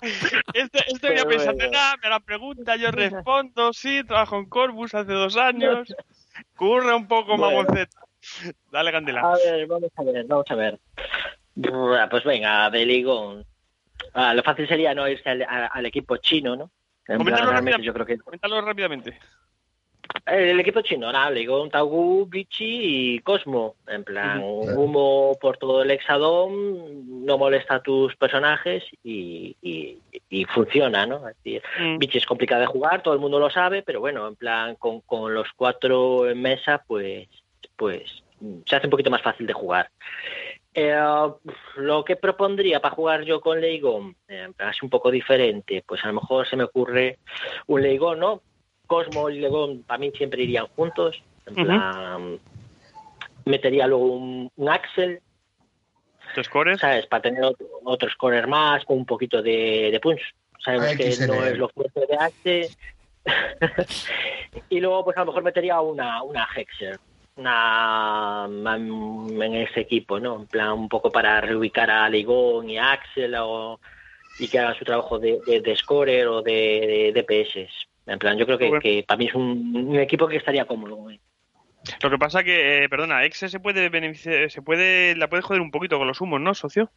Este, 0.53 0.79
este 0.87 1.09
venía 1.09 1.25
pensando, 1.25 1.65
bueno. 1.65 1.73
nada, 1.73 1.97
me 2.03 2.09
la 2.11 2.21
pregunta, 2.21 2.77
yo 2.77 2.91
respondo, 2.91 3.73
sí, 3.73 4.05
trabajo 4.05 4.37
en 4.37 4.47
Corbus 4.47 4.95
hace 4.95 5.13
dos 5.13 5.37
años. 5.39 5.93
Curra 6.55 6.95
un 6.95 7.09
poco, 7.09 7.39
Bueno. 7.39 7.63
mamonceta. 7.63 7.99
Dale, 8.71 8.93
Candela. 8.93 9.23
A 9.23 9.37
ver, 9.37 9.67
vamos 9.67 9.91
a 9.97 10.03
ver, 10.03 10.27
vamos 10.27 10.47
a 10.51 10.55
ver. 10.55 10.79
Pues 12.11 12.25
venga, 12.25 12.69
de 12.71 12.85
Ligón. 12.85 13.47
Ah, 14.15 14.35
lo 14.35 14.43
fácil 14.43 14.67
sería 14.69 14.95
no 14.95 15.09
irse 15.09 15.29
al, 15.29 15.43
a- 15.43 15.67
al 15.67 15.87
equipo 15.87 16.17
chino, 16.19 16.57
¿no? 16.57 16.71
Coméntalo 17.07 17.37
plan, 17.49 17.55
rápidamente. 17.55 17.87
yo 17.87 17.93
creo 17.95 18.07
que 18.07 18.19
Coméntalo 18.19 18.61
rápidamente. 18.61 19.19
el 20.27 20.61
equipo 20.61 20.83
chino, 20.83 21.11
nada, 21.11 21.31
Ligón, 21.31 21.71
Taugu, 21.71 22.27
Bichi 22.27 23.15
y 23.15 23.19
Cosmo. 23.21 23.77
En 23.87 24.05
plan, 24.05 24.39
Ujú. 24.41 24.81
humo 24.83 25.39
por 25.41 25.57
todo 25.59 25.83
el 25.83 25.91
hexadón, 25.91 27.25
no 27.25 27.39
molesta 27.39 27.77
a 27.77 27.83
tus 27.83 28.15
personajes 28.17 28.85
y, 29.03 29.57
y- 29.63 29.99
y 30.29 30.45
funciona, 30.45 31.07
¿no? 31.07 31.21
Decir, 31.25 31.63
Mm. 31.79 31.99
Bichi 31.99 32.19
es 32.19 32.27
complicado 32.27 32.61
de 32.61 32.67
jugar, 32.67 33.03
todo 33.03 33.15
el 33.15 33.21
mundo 33.21 33.39
lo 33.39 33.51
sabe, 33.51 33.83
pero 33.83 34.01
bueno, 34.01 34.29
en 34.29 34.37
plan, 34.37 34.77
con, 34.77 35.01
con 35.03 35.33
los 35.35 35.49
cuatro 35.57 36.29
en 36.29 36.41
mesa, 36.43 36.83
pues, 36.87 37.29
pues 37.77 38.03
mm, 38.41 38.59
se 38.67 38.77
hace 38.77 38.87
un 38.87 38.91
poquito 38.91 39.11
más 39.11 39.23
fácil 39.23 39.47
de 39.47 39.53
jugar. 39.55 39.89
Eh, 40.75 40.97
lo 41.77 42.05
que 42.05 42.17
propondría 42.17 42.81
para 42.81 42.95
jugar 42.95 43.23
yo 43.25 43.41
con 43.41 43.61
Leigón, 43.61 44.17
eh, 44.29 44.49
es 44.71 44.83
un 44.83 44.89
poco 44.89 45.11
diferente, 45.11 45.85
pues 45.87 46.03
a 46.05 46.09
lo 46.09 46.15
mejor 46.15 46.47
se 46.47 46.57
me 46.57 46.65
ocurre 46.65 47.19
un 47.67 47.83
Leigón, 47.83 48.21
¿no? 48.21 48.43
Cosmo 48.87 49.29
y 49.29 49.39
Leigón 49.39 49.83
para 49.87 49.99
mí 49.99 50.11
siempre 50.13 50.43
irían 50.43 50.67
juntos, 50.69 51.23
en 51.47 51.55
plan, 51.55 52.39
metería 53.45 53.87
luego 53.87 54.07
un, 54.07 54.51
un 54.57 54.69
Axel, 54.69 55.21
¿Tus 56.35 56.47
scores? 56.47 56.81
¿sabes? 56.81 57.07
Para 57.07 57.23
tener 57.23 57.45
otro, 57.45 57.67
otro 57.85 58.09
scorer 58.11 58.47
más, 58.47 58.85
con 58.85 58.99
un 58.99 59.07
poquito 59.07 59.43
de, 59.43 59.91
de 59.91 60.01
punch. 60.01 60.23
Sabemos 60.65 60.89
Ay, 60.89 60.97
que 60.97 61.27
no 61.27 61.45
es 61.45 61.59
lo 61.59 61.69
fuerte 61.69 62.07
de 62.07 62.17
Axe. 62.17 62.71
y 64.71 64.81
luego, 64.81 65.05
pues 65.05 65.17
a 65.17 65.21
lo 65.21 65.27
mejor 65.27 65.43
metería 65.43 65.81
una, 65.81 66.23
una 66.23 66.49
Hexer. 66.55 66.99
En 67.37 67.47
ese 69.55 69.81
equipo, 69.81 70.21
¿no? 70.21 70.41
En 70.41 70.47
plan, 70.47 70.73
un 70.73 70.89
poco 70.89 71.11
para 71.11 71.41
reubicar 71.41 71.91
a 71.91 72.09
Ligón 72.09 72.71
y 72.71 72.79
a 72.79 72.93
Axel 72.93 73.35
o, 73.39 73.81
y 74.39 74.49
que 74.49 74.59
hagan 74.59 74.77
su 74.79 74.85
trabajo 74.85 75.19
de, 75.19 75.41
de, 75.47 75.61
de 75.61 75.77
scorer 75.77 76.27
o 76.29 76.43
de, 76.43 77.13
de 77.13 77.23
DPS. 77.23 77.69
En 78.07 78.19
plan, 78.19 78.37
yo 78.37 78.47
creo 78.47 78.59
que, 78.59 78.69
Bueno. 78.69 78.83
que 78.83 79.05
para 79.07 79.19
mí 79.19 79.27
es 79.27 79.35
un, 79.35 79.73
un 79.75 79.99
equipo 79.99 80.29
que 80.29 80.37
estaría 80.37 80.65
cómodo. 80.65 81.11
¿eh? 81.11 81.21
Lo 82.03 82.11
que 82.11 82.19
pasa 82.19 82.45
que, 82.45 82.85
eh, 82.85 82.89
perdona, 82.89 83.25
Exe 83.25 83.49
se 83.49 83.61
puede 83.61 83.89
beneficiar, 83.89 84.51
se 84.51 84.63
puede, 84.63 85.17
la 85.17 85.29
puede 85.29 85.43
joder 85.43 85.63
un 85.63 85.71
poquito 85.71 85.99
con 85.99 86.07
los 86.09 86.21
humos, 86.21 86.41
¿no, 86.41 86.55
socio? 86.55 86.91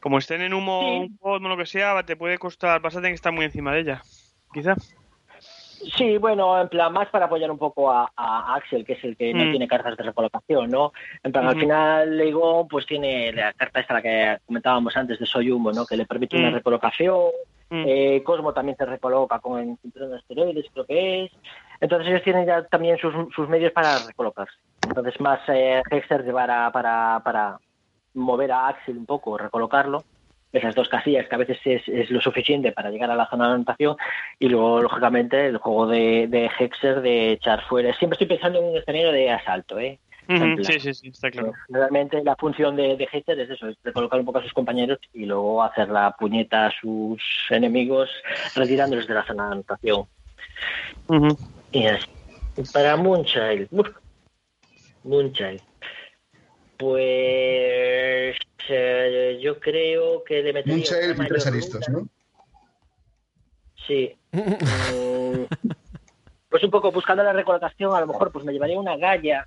Como 0.00 0.18
estén 0.18 0.42
en 0.42 0.52
humo, 0.54 0.80
Sí. 0.82 0.98
un 1.10 1.16
cosmo, 1.16 1.48
lo 1.48 1.56
que 1.56 1.66
sea, 1.66 2.02
te 2.04 2.16
puede 2.16 2.38
costar, 2.38 2.80
vas 2.80 2.94
a 2.94 2.98
tener 2.98 3.12
que 3.12 3.16
estar 3.16 3.32
muy 3.32 3.46
encima 3.46 3.72
de 3.72 3.80
ella. 3.80 4.02
Quizá. 4.52 4.76
Sí, 5.96 6.18
bueno, 6.18 6.60
en 6.60 6.68
plan, 6.68 6.92
más 6.92 7.08
para 7.08 7.26
apoyar 7.26 7.50
un 7.50 7.58
poco 7.58 7.90
a, 7.90 8.10
a 8.16 8.54
Axel, 8.54 8.84
que 8.84 8.94
es 8.94 9.04
el 9.04 9.16
que 9.16 9.32
no 9.34 9.44
Mm. 9.44 9.50
tiene 9.50 9.68
cartas 9.68 9.96
de 9.96 10.02
recolocación, 10.04 10.70
¿no? 10.70 10.92
En 11.22 11.32
plan, 11.32 11.46
al 11.46 11.58
final, 11.58 12.16
Leigón, 12.16 12.66
pues 12.68 12.86
tiene 12.86 13.32
la 13.32 13.52
carta 13.52 13.80
esta, 13.80 13.94
la 13.94 14.02
que 14.02 14.38
comentábamos 14.46 14.96
antes, 14.96 15.18
de 15.18 15.26
Soy 15.26 15.50
Humo, 15.50 15.72
¿no? 15.72 15.86
Que 15.86 15.96
le 15.96 16.06
permite 16.06 16.36
una 16.38 16.50
Mm. 16.50 16.54
recolocación. 16.54 17.30
Mm. 17.70 17.84
Eh, 17.86 18.22
Cosmo 18.24 18.52
también 18.52 18.76
se 18.76 18.84
recoloca 18.86 19.38
con 19.40 19.58
el 19.60 19.76
cinturón 19.80 20.10
de 20.10 20.16
asteroides, 20.18 20.66
creo 20.72 20.84
que 20.86 21.24
es. 21.24 21.32
Entonces 21.80 22.08
ellos 22.08 22.22
tienen 22.22 22.46
ya 22.46 22.62
también 22.64 22.98
sus, 22.98 23.12
sus 23.34 23.48
medios 23.48 23.72
para 23.72 23.98
recolocarse. 24.00 24.54
Entonces, 24.82 25.18
más 25.20 25.40
eh, 25.48 25.82
Hexer 25.90 26.24
llevar 26.24 26.70
para, 26.72 27.20
para 27.24 27.58
mover 28.14 28.52
a 28.52 28.68
Axel 28.68 28.96
un 28.98 29.06
poco, 29.06 29.36
recolocarlo. 29.38 30.04
Esas 30.54 30.74
dos 30.74 30.88
casillas 30.88 31.28
que 31.28 31.34
a 31.34 31.38
veces 31.38 31.58
es, 31.64 31.82
es 31.88 32.10
lo 32.10 32.20
suficiente 32.20 32.70
para 32.72 32.90
llegar 32.90 33.10
a 33.10 33.16
la 33.16 33.28
zona 33.28 33.48
de 33.48 33.54
anotación 33.54 33.96
y 34.38 34.48
luego, 34.48 34.80
lógicamente, 34.80 35.46
el 35.46 35.58
juego 35.58 35.88
de, 35.88 36.28
de 36.28 36.48
Hexer 36.58 37.02
de 37.02 37.32
echar 37.32 37.62
fuera. 37.64 37.92
Siempre 37.96 38.14
estoy 38.14 38.28
pensando 38.28 38.60
en 38.60 38.66
un 38.66 38.76
escenario 38.78 39.10
de 39.10 39.30
asalto, 39.30 39.78
¿eh? 39.80 39.98
Sí, 40.26 40.80
sí, 40.80 40.94
sí, 40.94 41.08
está 41.08 41.30
claro. 41.30 41.52
Realmente 41.68 42.22
la 42.24 42.34
función 42.36 42.76
de, 42.76 42.96
de 42.96 43.08
Hexer 43.12 43.38
es 43.40 43.50
eso, 43.50 43.68
es 43.68 43.76
recolocar 43.84 44.18
un 44.18 44.24
poco 44.24 44.38
a 44.38 44.42
sus 44.42 44.54
compañeros 44.54 44.98
y 45.12 45.26
luego 45.26 45.62
hacer 45.62 45.88
la 45.88 46.12
puñeta 46.12 46.66
a 46.66 46.72
sus 46.80 47.20
enemigos 47.50 48.08
retirándolos 48.54 49.06
de 49.06 49.14
la 49.14 49.26
zona 49.26 49.46
de 49.46 49.52
anotación. 49.52 50.06
Y 51.72 51.86
así. 51.86 52.06
Para 52.72 52.96
Moonchild. 52.96 53.68
Moonchild. 55.02 55.60
Pues 56.76 58.36
eh, 58.68 59.38
yo 59.40 59.58
creo 59.60 60.24
que 60.24 60.42
le 60.42 60.52
metería 60.52 60.76
Moonchild 60.76 61.16
una 61.16 61.24
y 61.24 61.28
tres 61.28 61.46
luna. 61.46 61.86
¿no? 61.88 62.08
Sí. 63.86 64.16
Mm, 64.32 65.44
pues 66.48 66.64
un 66.64 66.70
poco 66.70 66.90
buscando 66.90 67.22
la 67.22 67.32
recolocación, 67.32 67.94
a 67.94 68.00
lo 68.00 68.06
mejor 68.06 68.32
pues 68.32 68.44
me 68.44 68.52
llevaría 68.52 68.78
una 68.78 68.96
galla, 68.96 69.46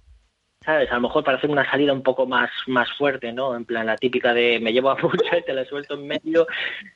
¿sabes? 0.63 0.91
A 0.91 0.95
lo 0.95 1.01
mejor 1.01 1.23
para 1.23 1.37
hacer 1.37 1.49
una 1.49 1.69
salida 1.69 1.93
un 1.93 2.03
poco 2.03 2.25
más, 2.25 2.49
más 2.67 2.91
fuerte, 2.97 3.31
¿no? 3.33 3.55
En 3.55 3.65
plan 3.65 3.85
la 3.85 3.97
típica 3.97 4.33
de 4.33 4.59
me 4.59 4.73
llevo 4.73 4.91
a 4.91 4.97
mucha 5.01 5.37
y 5.37 5.43
te 5.43 5.53
la 5.53 5.65
suelto 5.65 5.95
en 5.95 6.07
medio 6.07 6.47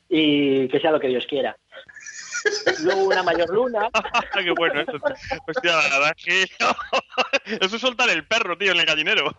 y 0.08 0.68
que 0.68 0.80
sea 0.80 0.92
lo 0.92 1.00
que 1.00 1.08
Dios 1.08 1.26
quiera. 1.26 1.56
Luego 2.82 3.04
una 3.04 3.22
mayor 3.22 3.50
luna, 3.50 3.88
Qué 4.34 4.50
bueno 4.52 4.80
eso. 4.80 4.92
Hostia, 5.46 5.72
la 5.72 5.98
verdad 5.98 6.12
es 6.16 6.24
que... 6.24 7.56
Eso 7.64 7.76
es 7.76 7.82
soltar 7.82 8.08
el 8.10 8.24
perro, 8.24 8.56
tío, 8.56 8.72
en 8.72 8.80
el 8.80 8.86
gallinero. 8.86 9.32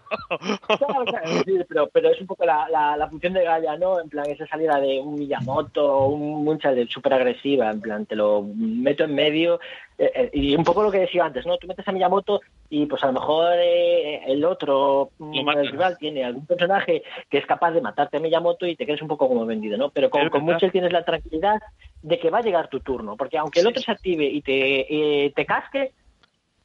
Claro, 0.68 1.06
claro, 1.06 1.44
sí, 1.46 1.58
pero, 1.68 1.88
pero 1.88 2.10
es 2.10 2.22
un 2.22 2.28
poco 2.28 2.46
la, 2.46 2.68
la, 2.70 2.96
la 2.98 3.10
función 3.10 3.34
de 3.34 3.44
Gaia, 3.44 3.78
¿no? 3.78 4.00
En 4.00 4.10
plan, 4.10 4.26
esa 4.30 4.46
salida 4.48 4.80
de 4.80 5.00
un 5.00 5.16
Miyamoto, 5.16 6.06
un 6.08 6.44
Munchal 6.44 6.88
súper 6.90 7.14
agresiva, 7.14 7.70
en 7.72 7.82
plan, 7.82 8.06
te 8.06 8.16
lo 8.16 8.44
meto 8.56 9.04
en 9.06 9.16
medio. 9.16 9.60
eh, 9.98 10.12
eh, 10.16 10.30
y 10.34 10.56
un 10.56 10.64
poco 10.64 10.84
lo 10.84 10.92
que 10.92 11.00
decía 11.00 11.26
antes, 11.26 11.46
¿no? 11.46 11.58
Tú 11.58 11.68
metes 11.68 11.88
a 11.88 11.92
Miyamoto 11.92 12.42
y 12.70 12.86
pues 12.86 13.04
a 13.04 13.08
lo 13.08 13.14
mejor 13.14 13.54
eh, 13.58 14.22
el 14.28 14.44
otro, 14.46 15.12
el 15.20 15.72
rival, 15.72 15.98
tiene 15.98 16.24
algún 16.24 16.46
personaje 16.46 17.04
que 17.30 17.38
es 17.38 17.46
capaz 17.46 17.72
de 17.72 17.82
matarte 17.82 18.18
a 18.18 18.20
Miyamoto 18.20 18.66
y 18.66 18.76
te 18.76 18.86
quedes 18.86 19.02
un 19.02 19.08
poco 19.08 19.28
como 19.28 19.46
vendido, 19.46 19.78
¿no? 19.78 19.90
Pero 19.90 20.10
con, 20.10 20.30
con. 20.30 20.44
Munchal 20.44 20.72
tienes 20.72 20.92
la 20.92 21.04
tranquilidad 21.06 21.62
de 22.04 22.20
que 22.20 22.30
va 22.30 22.40
a 22.40 22.42
llegar 22.42 22.70
tu 22.70 22.82
turno, 22.82 23.16
porque 23.18 23.38
aunque 23.38 23.62
el 23.62 23.68
otro 23.68 23.82
se 23.82 23.92
active 23.92 24.26
y 24.26 24.42
te, 24.42 25.26
eh, 25.26 25.34
te 25.36 25.46
casque, 25.46 25.94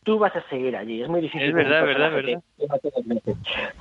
tú 0.03 0.19
vas 0.19 0.35
a 0.35 0.47
seguir 0.49 0.77
allí. 0.77 1.03
Es 1.03 1.09
muy 1.09 1.21
difícil. 1.21 1.49
Es 1.49 1.55
verdad, 1.55 1.85
verdad, 1.85 2.11
verdad. 2.11 2.43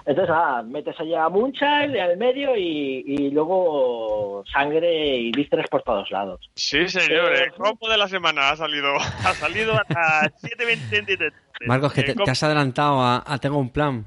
Entonces, 0.05 0.29
ah, 0.29 0.63
metes 0.63 0.99
allá 0.99 1.25
a 1.25 1.29
Moonchild 1.29 1.97
al 1.97 2.17
medio 2.17 2.55
y, 2.55 3.03
y, 3.07 3.31
luego 3.31 4.43
sangre 4.51 5.17
y 5.17 5.31
vísceras 5.31 5.67
por 5.69 5.81
todos 5.83 6.11
lados. 6.11 6.39
Sí, 6.55 6.87
señor. 6.87 7.33
El 7.33 7.51
combo 7.53 7.89
de 7.89 7.97
la 7.97 8.07
semana 8.07 8.49
ha 8.49 8.55
salido. 8.55 8.93
Ha 9.25 9.33
salido 9.33 9.73
a 9.73 9.83
7.20. 9.85 11.33
Marcos, 11.65 11.91
que 11.91 12.03
te, 12.03 12.13
te, 12.13 12.31
has 12.31 12.43
adelantado 12.43 13.01
a, 13.01 13.23
a, 13.25 13.37
Tengo 13.39 13.57
un 13.57 13.69
plan. 13.69 14.05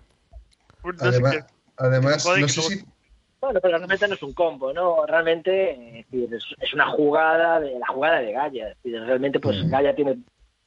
Además, 1.01 1.47
además 1.77 2.27
no 2.39 2.49
sé 2.49 2.63
si 2.63 2.85
bueno, 3.41 3.61
pero 3.61 3.79
realmente 3.79 4.09
no 4.09 4.15
es 4.15 4.23
un 4.23 4.35
combo, 4.35 4.73
¿no? 4.73 5.07
Realmente 5.07 6.01
es, 6.11 6.45
es, 6.61 6.75
una 6.75 6.87
jugada 6.87 7.61
de 7.61 7.79
la 7.79 7.87
jugada 7.87 8.21
de 8.21 8.33
decir, 8.83 9.03
realmente, 9.05 9.41
pues 9.41 9.65
mm. 9.65 9.71
Gaia 9.71 9.95
tiene 9.95 10.19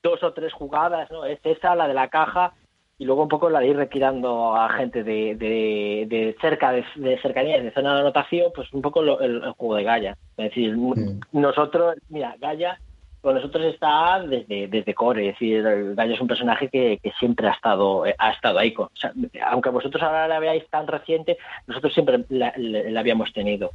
dos 0.02 0.24
o 0.24 0.34
tres 0.34 0.52
jugadas, 0.54 1.10
¿no? 1.12 1.26
Es 1.26 1.40
esa, 1.44 1.76
la 1.76 1.88
de 1.88 1.94
la 1.94 2.10
caja, 2.10 2.54
y 2.98 3.06
luego 3.06 3.24
un 3.24 3.30
poco 3.30 3.50
la 3.50 3.60
de 3.60 3.68
ir 3.68 3.76
retirando 3.76 4.56
a 4.56 4.70
gente 4.70 5.04
de, 5.04 5.36
de, 5.36 6.06
de 6.08 6.36
cerca, 6.42 6.72
de, 6.72 6.84
de, 6.96 7.20
cercanía, 7.22 7.62
de 7.62 7.72
zona 7.72 7.94
de 7.94 8.02
anotación, 8.02 8.52
pues 8.56 8.72
un 8.74 8.82
poco 8.82 9.02
lo, 9.02 9.20
el, 9.22 9.44
el, 9.44 9.52
juego 9.52 9.76
de 9.76 9.84
Gaia. 9.84 10.18
Es 10.38 10.50
decir, 10.50 10.76
mm. 10.76 11.22
nosotros, 11.34 11.96
mira, 12.10 12.36
Gaia 12.40 12.80
con 13.24 13.36
nosotros 13.36 13.64
está 13.64 14.20
desde, 14.20 14.68
desde 14.68 14.94
Core, 14.94 15.30
es 15.30 15.36
decir, 15.36 15.64
Gallo 15.96 16.14
es 16.14 16.20
un 16.20 16.28
personaje 16.28 16.68
que, 16.68 17.00
que 17.02 17.14
siempre 17.18 17.48
ha 17.48 17.52
estado 17.52 18.04
ha 18.18 18.32
estado 18.32 18.60
ahí. 18.60 18.74
Con, 18.74 18.88
o 18.88 18.96
sea, 18.96 19.14
aunque 19.46 19.70
vosotros 19.70 20.04
ahora 20.04 20.28
la 20.28 20.40
veáis 20.40 20.68
tan 20.70 20.88
reciente, 20.88 21.38
nosotros 21.66 21.94
siempre 21.94 22.26
la, 22.28 22.54
la, 22.58 22.84
la, 22.84 23.00
habíamos 23.00 23.32
tenido. 23.32 23.72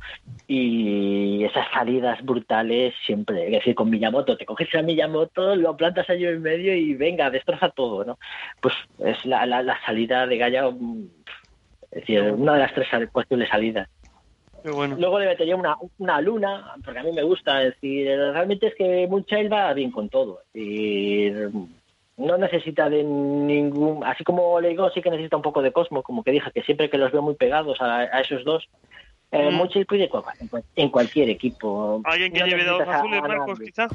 Y 0.46 1.44
esas 1.44 1.66
salidas 1.72 2.22
brutales 2.22 2.92
siempre, 3.06 3.46
es 3.46 3.52
decir, 3.52 3.74
con 3.74 3.88
Miyamoto, 3.88 4.36
te 4.36 4.44
coges 4.44 4.74
a 4.74 4.82
Miyamoto, 4.82 5.56
lo 5.56 5.74
plantas 5.78 6.10
allí 6.10 6.26
en 6.26 6.42
medio 6.42 6.76
y 6.76 6.92
venga, 6.92 7.30
destroza 7.30 7.70
todo, 7.70 8.04
¿no? 8.04 8.18
Pues 8.60 8.74
es 8.98 9.24
la, 9.24 9.46
la, 9.46 9.80
salida 9.86 10.26
de 10.26 10.36
Gaia, 10.36 10.68
es 11.90 12.00
decir, 12.00 12.20
una 12.32 12.52
de 12.52 12.58
las 12.58 12.74
tres 12.74 12.88
posibles 13.10 13.48
salidas. 13.48 13.88
Bueno. 14.64 14.96
Luego 14.98 15.18
le 15.18 15.26
metería 15.26 15.56
una, 15.56 15.76
una 15.98 16.20
luna, 16.20 16.74
porque 16.84 17.00
a 17.00 17.02
mí 17.02 17.12
me 17.12 17.22
gusta. 17.22 17.62
Es 17.62 17.74
decir, 17.74 18.06
realmente 18.06 18.68
es 18.68 18.74
que 18.74 19.06
Moonchild 19.08 19.52
va 19.52 19.72
bien 19.72 19.90
con 19.90 20.08
todo. 20.08 20.40
Es 20.52 21.34
decir, 21.34 21.50
no 22.16 22.36
necesita 22.36 22.90
de 22.90 23.04
ningún. 23.04 24.04
Así 24.04 24.24
como 24.24 24.60
le 24.60 24.70
digo, 24.70 24.90
sí 24.90 25.00
que 25.00 25.10
necesita 25.10 25.36
un 25.36 25.42
poco 25.42 25.62
de 25.62 25.72
Cosmo, 25.72 26.02
como 26.02 26.22
que 26.22 26.32
dije, 26.32 26.50
que 26.52 26.62
siempre 26.62 26.90
que 26.90 26.98
los 26.98 27.12
veo 27.12 27.22
muy 27.22 27.34
pegados 27.34 27.80
a, 27.80 28.00
a 28.00 28.20
esos 28.20 28.44
dos. 28.44 28.68
Eh, 29.30 29.50
mm. 29.50 29.54
Moonchild 29.54 29.86
puede 29.86 30.10
en 30.76 30.88
cualquier 30.90 31.30
equipo. 31.30 32.00
¿Alguien 32.04 32.32
que 32.32 32.40
no 32.40 32.46
lleve 32.46 32.64
dados 32.64 32.88
azules, 32.88 33.22
Marcos, 33.22 33.60
quizá? 33.60 33.88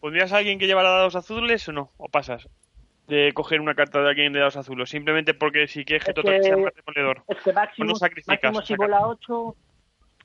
¿Pondrías 0.00 0.32
a 0.32 0.38
alguien 0.38 0.58
que 0.58 0.66
llevara 0.66 0.90
dados 0.90 1.14
azules 1.16 1.68
o 1.68 1.72
no? 1.72 1.90
¿O 1.96 2.08
pasas? 2.08 2.48
de 3.10 3.32
coger 3.34 3.60
una 3.60 3.74
carta 3.74 4.00
de 4.00 4.08
alguien 4.08 4.32
de 4.32 4.38
dados 4.38 4.56
azules, 4.56 4.88
simplemente 4.88 5.34
porque 5.34 5.66
si 5.66 5.84
quieres 5.84 6.04
que 6.04 6.14
que, 6.14 6.42
sea 6.42 6.56
más 6.56 6.72
demoledor. 6.74 7.22
Es 7.26 7.38
que 7.42 7.52
máximo, 7.52 7.88
no 7.88 7.96
sacrificas. 7.96 8.40
Máximo 8.40 8.62
si 8.62 8.76
bola 8.76 9.06
8, 9.06 9.56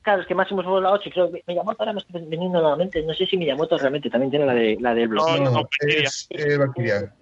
claro, 0.06 0.22
es 0.22 0.28
que 0.28 0.36
Máximo 0.36 0.62
fue 0.62 0.80
la 0.80 0.92
8 0.92 1.08
y 1.08 1.12
creo 1.12 1.32
que 1.32 1.42
Miyamoto 1.48 1.82
ahora 1.82 1.92
me 1.92 1.98
está 1.98 2.16
viniendo 2.16 2.60
nuevamente. 2.60 3.02
No 3.02 3.12
sé 3.12 3.26
si 3.26 3.36
Miyamoto 3.36 3.76
realmente 3.76 4.08
también 4.08 4.30
tiene 4.30 4.46
la 4.46 4.54
de 4.54 4.78
la 4.80 4.94
del 4.94 5.08
bloqueo. 5.08 5.38
No, 5.38 5.50
no, 5.50 5.68
es 5.80 6.28
eh, 6.30 6.56
Valkyria. 6.56 7.12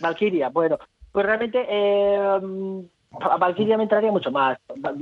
Valkyria, 0.00 0.48
bueno, 0.50 0.78
pues 1.10 1.26
realmente 1.26 1.66
eh, 1.68 2.16
a 2.16 3.36
Valkyria 3.38 3.76
me 3.76 3.82
entraría 3.82 4.12
mucho 4.12 4.30
más. 4.30 4.56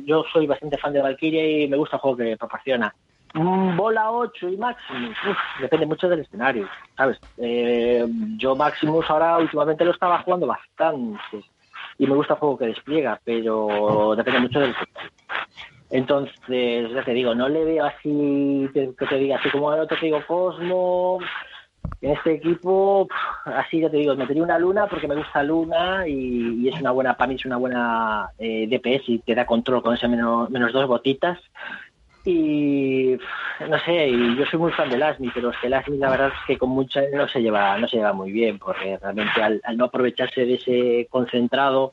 Yo 0.06 0.24
soy 0.32 0.46
bastante 0.46 0.78
fan 0.78 0.94
de 0.94 1.02
Valkyria 1.02 1.64
y 1.64 1.68
me 1.68 1.76
gusta 1.76 1.96
el 1.96 2.00
juego 2.00 2.16
que 2.16 2.38
proporciona. 2.38 2.94
Bola 3.34 4.10
8 4.10 4.48
y 4.48 4.56
Maximus, 4.56 5.16
uf, 5.28 5.60
depende 5.60 5.84
mucho 5.84 6.08
del 6.08 6.20
escenario, 6.20 6.68
¿sabes? 6.96 7.18
Eh, 7.36 8.06
yo 8.38 8.56
Maximus 8.56 9.08
ahora 9.10 9.36
últimamente 9.38 9.84
lo 9.84 9.90
estaba 9.90 10.22
jugando 10.22 10.46
bastante 10.46 11.44
y 11.98 12.06
me 12.06 12.14
gusta 12.14 12.34
el 12.34 12.40
juego 12.40 12.58
que 12.58 12.66
despliega, 12.66 13.20
pero 13.24 14.14
depende 14.16 14.40
mucho 14.40 14.58
del 14.60 14.70
escenario. 14.70 15.21
Entonces, 15.92 16.90
ya 16.90 17.04
te 17.04 17.12
digo, 17.12 17.34
no 17.34 17.50
le 17.50 17.66
veo 17.66 17.84
así, 17.84 18.66
que, 18.72 18.94
te 19.06 19.18
diga, 19.18 19.36
así 19.36 19.50
como 19.50 19.74
el 19.74 19.80
otro 19.80 19.98
te 19.98 20.06
digo, 20.06 20.22
Cosmo, 20.26 21.18
en 22.00 22.12
este 22.12 22.32
equipo, 22.32 23.06
así 23.44 23.78
ya 23.78 23.90
te 23.90 23.98
digo, 23.98 24.16
metería 24.16 24.42
una 24.42 24.58
luna 24.58 24.86
porque 24.86 25.06
me 25.06 25.16
gusta 25.16 25.42
luna 25.42 26.08
y, 26.08 26.66
es 26.66 26.80
una 26.80 26.92
buena, 26.92 27.14
para 27.14 27.28
mí 27.28 27.34
es 27.34 27.44
una 27.44 27.58
buena 27.58 28.30
eh, 28.38 28.66
DPS 28.68 29.06
y 29.10 29.18
te 29.18 29.34
da 29.34 29.44
control 29.44 29.82
con 29.82 29.94
ese 29.94 30.08
menos, 30.08 30.48
menos 30.48 30.72
dos 30.72 30.88
botitas. 30.88 31.38
Y 32.24 33.18
no 33.68 33.78
sé, 33.80 34.10
yo 34.10 34.46
soy 34.46 34.58
muy 34.58 34.72
fan 34.72 34.88
de 34.88 34.96
Lasmi, 34.96 35.30
pero 35.34 35.50
es 35.50 35.58
que 35.58 35.68
Lasmi 35.68 35.98
la 35.98 36.08
verdad 36.08 36.28
es 36.28 36.46
que 36.46 36.56
con 36.56 36.70
mucha 36.70 37.02
no 37.12 37.28
se 37.28 37.42
lleva, 37.42 37.76
no 37.76 37.86
se 37.86 37.98
lleva 37.98 38.14
muy 38.14 38.32
bien, 38.32 38.58
porque 38.58 38.96
realmente 38.96 39.42
al, 39.42 39.60
al 39.62 39.76
no 39.76 39.84
aprovecharse 39.84 40.46
de 40.46 40.54
ese 40.54 41.06
concentrado, 41.10 41.92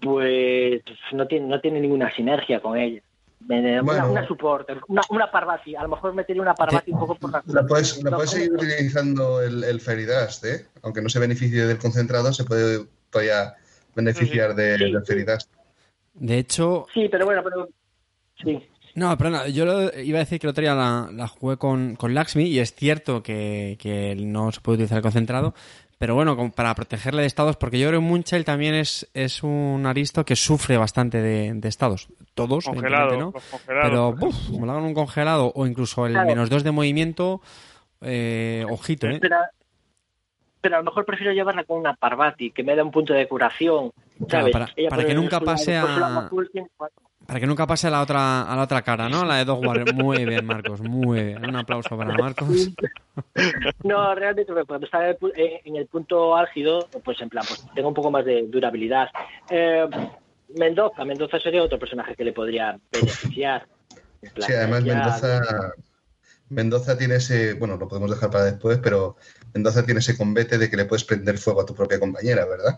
pues 0.00 0.82
no 1.12 1.26
tiene, 1.26 1.46
no 1.46 1.60
tiene 1.60 1.80
ninguna 1.80 2.10
sinergia 2.14 2.60
con 2.60 2.76
ella. 2.76 3.00
Una, 3.48 3.82
bueno, 3.82 4.10
una 4.12 4.26
support, 4.26 4.68
una, 4.86 5.02
una, 5.10 5.30
Parvati, 5.30 5.74
a 5.74 5.82
lo 5.82 5.88
mejor 5.88 6.14
metería 6.14 6.42
una 6.42 6.54
Parvati 6.54 6.92
un 6.92 7.00
poco 7.00 7.16
por 7.16 7.32
la... 7.32 7.42
La 7.46 7.66
puedes, 7.66 8.02
la 8.02 8.12
puedes 8.12 8.30
seguir 8.30 8.52
utilizando 8.52 9.42
el, 9.42 9.64
el 9.64 9.80
Feridast, 9.80 10.44
¿eh? 10.44 10.66
Aunque 10.82 11.02
no 11.02 11.08
se 11.08 11.18
beneficie 11.18 11.66
del 11.66 11.78
concentrado, 11.78 12.32
se 12.32 12.44
puede 12.44 12.86
todavía 13.10 13.54
beneficiar 13.96 14.54
de, 14.54 14.78
sí, 14.78 14.84
del 14.84 15.04
Feridast. 15.04 15.50
De 16.14 16.38
hecho... 16.38 16.86
Sí, 16.94 17.08
pero 17.10 17.26
bueno, 17.26 17.42
pero... 17.42 17.68
Sí. 18.42 18.62
No, 18.94 19.16
perdona, 19.16 19.48
yo 19.48 19.64
lo, 19.64 19.98
iba 20.00 20.18
a 20.18 20.24
decir 20.24 20.38
que 20.38 20.46
el 20.46 20.50
otro 20.50 20.62
día 20.62 20.74
la, 20.74 21.08
la 21.12 21.26
jugué 21.26 21.56
con, 21.56 21.96
con 21.96 22.12
Laxmi 22.12 22.44
y 22.44 22.58
es 22.58 22.74
cierto 22.74 23.22
que, 23.22 23.78
que, 23.80 24.14
no 24.16 24.52
se 24.52 24.60
puede 24.60 24.76
utilizar 24.76 24.98
el 24.98 25.02
concentrado, 25.02 25.54
pero 26.02 26.16
bueno, 26.16 26.34
como 26.34 26.50
para 26.50 26.74
protegerle 26.74 27.22
de 27.22 27.28
estados, 27.28 27.56
porque 27.56 27.78
yo 27.78 27.86
creo 27.86 28.00
que 28.00 28.04
Munchel 28.04 28.44
también 28.44 28.74
es, 28.74 29.08
es 29.14 29.44
un 29.44 29.86
aristo 29.86 30.24
que 30.24 30.34
sufre 30.34 30.76
bastante 30.76 31.22
de, 31.22 31.52
de 31.54 31.68
estados. 31.68 32.08
Todos, 32.34 32.64
congelado, 32.64 33.16
¿no? 33.16 33.32
Pero, 33.68 34.12
buf, 34.12 34.34
como 34.50 34.66
le 34.66 34.72
hagan 34.72 34.82
un 34.82 34.94
congelado 34.94 35.52
o 35.54 35.64
incluso 35.64 36.04
el 36.06 36.14
claro. 36.14 36.26
menos 36.26 36.50
dos 36.50 36.64
de 36.64 36.72
movimiento, 36.72 37.40
eh, 38.00 38.66
ojito, 38.68 39.06
¿eh? 39.06 39.18
Pero, 39.20 39.36
pero, 40.60 40.74
a 40.74 40.78
lo 40.80 40.86
mejor 40.86 41.04
prefiero 41.04 41.32
llevarla 41.32 41.62
con 41.62 41.78
una 41.78 41.94
Parvati, 41.94 42.50
que 42.50 42.64
me 42.64 42.74
da 42.74 42.82
un 42.82 42.90
punto 42.90 43.14
de 43.14 43.28
curación. 43.28 43.92
¿sabes? 44.28 44.50
Claro, 44.50 44.50
para, 44.50 44.88
para 44.88 45.04
que 45.04 45.14
nunca 45.14 45.38
pase 45.38 45.76
a 45.76 46.28
para 47.26 47.40
que 47.40 47.46
nunca 47.46 47.66
pase 47.66 47.86
a 47.86 47.90
la 47.90 48.02
otra 48.02 48.42
a 48.42 48.56
la 48.56 48.62
otra 48.62 48.82
cara, 48.82 49.08
¿no? 49.08 49.24
La 49.24 49.36
de 49.36 49.44
Dog 49.44 49.64
Warrior. 49.64 49.94
Muy 49.94 50.24
bien, 50.24 50.44
Marcos, 50.44 50.80
muy 50.80 51.22
bien. 51.22 51.44
Un 51.44 51.56
aplauso 51.56 51.96
para 51.96 52.14
Marcos. 52.14 52.70
No, 53.84 54.14
realmente 54.14 54.50
cuando 54.66 54.86
está 54.86 55.10
en 55.10 55.76
el 55.76 55.86
punto 55.86 56.34
álgido, 56.34 56.88
pues 57.04 57.20
en 57.20 57.28
plan, 57.28 57.44
pues 57.46 57.62
tengo 57.74 57.88
un 57.88 57.94
poco 57.94 58.10
más 58.10 58.24
de 58.24 58.46
durabilidad. 58.48 59.08
Eh, 59.50 59.86
Mendoza, 60.56 61.04
Mendoza 61.04 61.38
sería 61.38 61.62
otro 61.62 61.78
personaje 61.78 62.14
que 62.14 62.24
le 62.24 62.32
podría 62.32 62.78
beneficiar. 62.90 63.66
Plan, 64.34 64.48
sí, 64.48 64.54
además 64.54 64.84
ya... 64.84 64.94
Mendoza 64.94 65.74
Mendoza 66.52 66.98
tiene 66.98 67.16
ese, 67.16 67.54
bueno, 67.54 67.76
lo 67.76 67.88
podemos 67.88 68.10
dejar 68.10 68.30
para 68.30 68.44
después, 68.44 68.78
pero 68.82 69.16
Mendoza 69.54 69.84
tiene 69.84 70.00
ese 70.00 70.16
combate 70.16 70.58
de 70.58 70.68
que 70.68 70.76
le 70.76 70.84
puedes 70.84 71.04
prender 71.04 71.38
fuego 71.38 71.62
a 71.62 71.66
tu 71.66 71.74
propia 71.74 71.98
compañera, 71.98 72.44
¿verdad? 72.44 72.76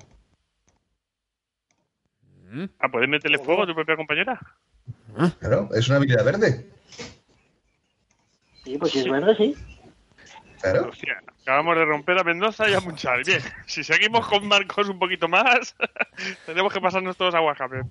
Ah, 2.78 2.88
¿puedes 2.88 3.08
meterle 3.08 3.38
fuego 3.38 3.62
a 3.62 3.66
tu 3.66 3.74
propia 3.74 3.96
compañera? 3.96 4.40
Claro, 5.40 5.68
es 5.74 5.88
una 5.88 5.96
habilidad 5.96 6.24
verde. 6.24 6.70
Sí, 8.64 8.78
pues 8.78 8.92
si 8.92 9.00
es 9.00 9.10
verde, 9.10 9.36
sí. 9.36 9.54
Claro. 10.60 10.88
Hostia, 10.88 11.22
acabamos 11.42 11.76
de 11.76 11.84
romper 11.84 12.18
a 12.18 12.24
Mendoza 12.24 12.68
y 12.70 12.74
a 12.74 12.80
Munchal. 12.80 13.22
Bien, 13.24 13.40
si 13.66 13.84
seguimos 13.84 14.26
con 14.26 14.48
Marcos 14.48 14.88
un 14.88 14.98
poquito 14.98 15.28
más, 15.28 15.74
tenemos 16.46 16.72
que 16.72 16.80
pasarnos 16.80 17.16
todos 17.16 17.34
a 17.34 17.40
Warhammer. 17.40 17.84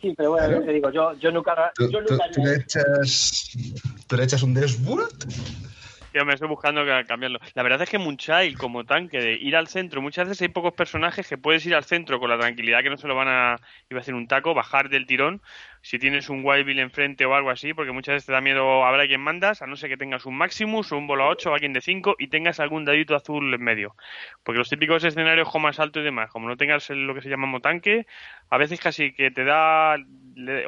Sí, 0.00 0.14
pero 0.16 0.30
bueno, 0.30 0.46
claro. 0.46 0.64
te 0.64 0.72
digo, 0.72 0.90
yo, 0.90 1.14
yo 1.14 1.32
nunca. 1.32 1.72
¿Tú, 1.74 1.90
yo 1.90 2.00
nunca 2.00 2.24
tú, 2.28 2.40
tú 2.40 2.44
le 2.44 2.56
echas, 2.56 3.56
¿Tú 4.06 4.16
le 4.16 4.24
echas 4.24 4.42
un 4.42 4.54
Desbult? 4.54 5.24
Yo 6.16 6.24
me 6.24 6.32
estoy 6.32 6.48
buscando 6.48 6.82
cambiarlo. 7.06 7.38
La 7.52 7.62
verdad 7.62 7.82
es 7.82 7.90
que 7.90 7.98
Moonchild, 7.98 8.56
como 8.56 8.86
tanque 8.86 9.20
de 9.20 9.34
ir 9.34 9.54
al 9.54 9.68
centro, 9.68 10.00
muchas 10.00 10.26
veces 10.26 10.40
hay 10.40 10.48
pocos 10.48 10.72
personajes 10.72 11.28
que 11.28 11.36
puedes 11.36 11.66
ir 11.66 11.74
al 11.74 11.84
centro 11.84 12.18
con 12.18 12.30
la 12.30 12.38
tranquilidad 12.38 12.82
que 12.82 12.88
no 12.88 12.96
se 12.96 13.06
lo 13.06 13.14
van 13.14 13.28
a, 13.28 13.56
iba 13.90 13.98
a 13.98 14.00
hacer 14.00 14.14
un 14.14 14.26
taco, 14.26 14.54
bajar 14.54 14.88
del 14.88 15.04
tirón, 15.04 15.42
si 15.82 15.98
tienes 15.98 16.28
un 16.28 16.44
Wildbill 16.44 16.78
enfrente 16.80 17.24
o 17.26 17.34
algo 17.34 17.50
así, 17.50 17.74
porque 17.74 17.92
muchas 17.92 18.14
veces 18.14 18.26
te 18.26 18.32
da 18.32 18.40
miedo 18.40 18.84
habrá 18.84 19.06
quien 19.06 19.20
mandas, 19.20 19.62
a 19.62 19.66
no 19.66 19.76
ser 19.76 19.90
que 19.90 19.96
tengas 19.96 20.26
un 20.26 20.36
Maximus 20.36 20.92
o 20.92 20.98
un 20.98 21.06
bola 21.06 21.26
8 21.26 21.50
o 21.50 21.54
alguien 21.54 21.72
de 21.72 21.80
5 21.80 22.16
y 22.18 22.28
tengas 22.28 22.60
algún 22.60 22.84
dadito 22.84 23.14
azul 23.14 23.52
en 23.52 23.62
medio. 23.62 23.94
Porque 24.42 24.58
los 24.58 24.68
típicos 24.68 25.04
escenarios 25.04 25.48
con 25.48 25.62
más 25.62 25.80
alto 25.80 26.00
y 26.00 26.02
demás, 26.02 26.30
como 26.30 26.48
no 26.48 26.56
tengas 26.56 26.88
lo 26.90 27.14
que 27.14 27.22
se 27.22 27.28
llama 27.28 27.46
motanque, 27.46 28.06
a 28.50 28.58
veces 28.58 28.80
casi 28.80 29.12
que 29.12 29.30
te 29.30 29.44
da 29.44 29.96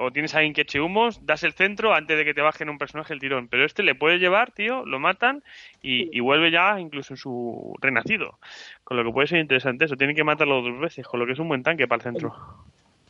o 0.00 0.10
tienes 0.10 0.34
a 0.34 0.38
alguien 0.38 0.54
que 0.54 0.62
eche 0.62 0.80
humos, 0.80 1.24
das 1.26 1.42
el 1.42 1.52
centro 1.52 1.94
antes 1.94 2.16
de 2.16 2.24
que 2.24 2.32
te 2.32 2.40
bajen 2.40 2.70
un 2.70 2.78
personaje 2.78 3.12
el 3.12 3.20
tirón. 3.20 3.48
Pero 3.48 3.64
este 3.64 3.82
le 3.82 3.94
puede 3.94 4.18
llevar, 4.18 4.52
tío, 4.52 4.84
lo 4.86 4.98
matan 4.98 5.42
y, 5.82 6.16
y, 6.16 6.20
vuelve 6.20 6.50
ya 6.50 6.80
incluso 6.80 7.12
en 7.12 7.18
su 7.18 7.74
renacido. 7.80 8.38
Con 8.84 8.96
lo 8.96 9.04
que 9.04 9.12
puede 9.12 9.26
ser 9.28 9.40
interesante 9.40 9.84
eso. 9.84 9.96
Tienen 9.96 10.16
que 10.16 10.24
matarlo 10.24 10.62
dos 10.62 10.78
veces, 10.80 11.06
con 11.06 11.20
lo 11.20 11.26
que 11.26 11.32
es 11.32 11.38
un 11.38 11.48
buen 11.48 11.62
tanque 11.62 11.86
para 11.86 11.98
el 11.98 12.02
centro. 12.02 12.34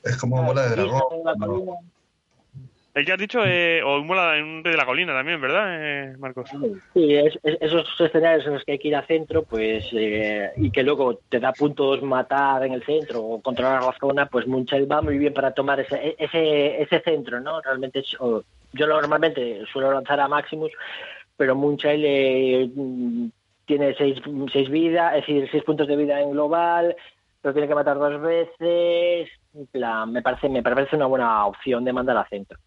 Es 0.04 0.16
como 0.16 0.42
bola 0.42 0.62
de 0.62 0.76
dragón. 0.76 1.90
El 2.94 3.04
que 3.04 3.12
has 3.12 3.18
dicho, 3.18 3.40
eh, 3.44 3.80
o 3.84 4.02
mola 4.02 4.36
en 4.38 4.44
un 4.44 4.64
rey 4.64 4.72
de 4.72 4.76
la 4.78 4.86
colina 4.86 5.12
también, 5.12 5.40
¿verdad, 5.40 5.66
eh, 5.70 6.16
Marcos? 6.18 6.50
Sí, 6.94 7.14
es- 7.14 7.38
es- 7.44 7.58
esos 7.60 7.86
escenarios 8.00 8.44
en 8.46 8.54
los 8.54 8.64
que 8.64 8.72
hay 8.72 8.78
que 8.80 8.88
ir 8.88 8.96
a 8.96 9.06
centro, 9.06 9.44
pues, 9.44 9.86
eh, 9.92 10.50
y 10.56 10.70
que 10.72 10.82
luego 10.82 11.20
te 11.28 11.38
da 11.38 11.52
puntos 11.52 12.02
matar 12.02 12.64
en 12.64 12.72
el 12.72 12.82
centro 12.84 13.22
o 13.22 13.40
controlar 13.40 13.82
la 13.84 13.94
zona, 14.00 14.26
pues 14.26 14.48
Munchel 14.48 14.90
va 14.90 15.00
muy 15.00 15.16
bien 15.16 15.32
para 15.32 15.52
tomar 15.52 15.78
ese, 15.78 16.16
ese, 16.18 16.82
ese 16.82 17.00
centro, 17.00 17.38
¿no? 17.40 17.60
Realmente 17.60 18.00
es- 18.00 18.16
o- 18.18 18.42
yo 18.72 18.86
normalmente 18.88 19.62
suelo 19.72 19.92
lanzar 19.92 20.18
a 20.18 20.26
Maximus, 20.26 20.72
pero 21.36 21.54
Munchel 21.54 22.02
eh, 22.04 22.70
tiene 23.64 23.94
seis, 23.96 24.18
seis 24.52 24.68
vidas, 24.70 25.14
es 25.14 25.20
decir, 25.26 25.48
seis 25.52 25.62
puntos 25.62 25.86
de 25.86 25.94
vida 25.94 26.20
en 26.20 26.32
global, 26.32 26.96
pero 27.40 27.52
tiene 27.54 27.68
que 27.68 27.74
matar 27.76 27.96
dos 27.96 28.20
veces. 28.20 29.28
Me 30.06 30.22
parece, 30.22 30.48
me 30.48 30.62
parece 30.62 30.96
una 30.96 31.06
buena 31.06 31.46
opción 31.46 31.84
de 31.84 31.92
mandar 31.92 32.16
a 32.16 32.28
centro. 32.28 32.58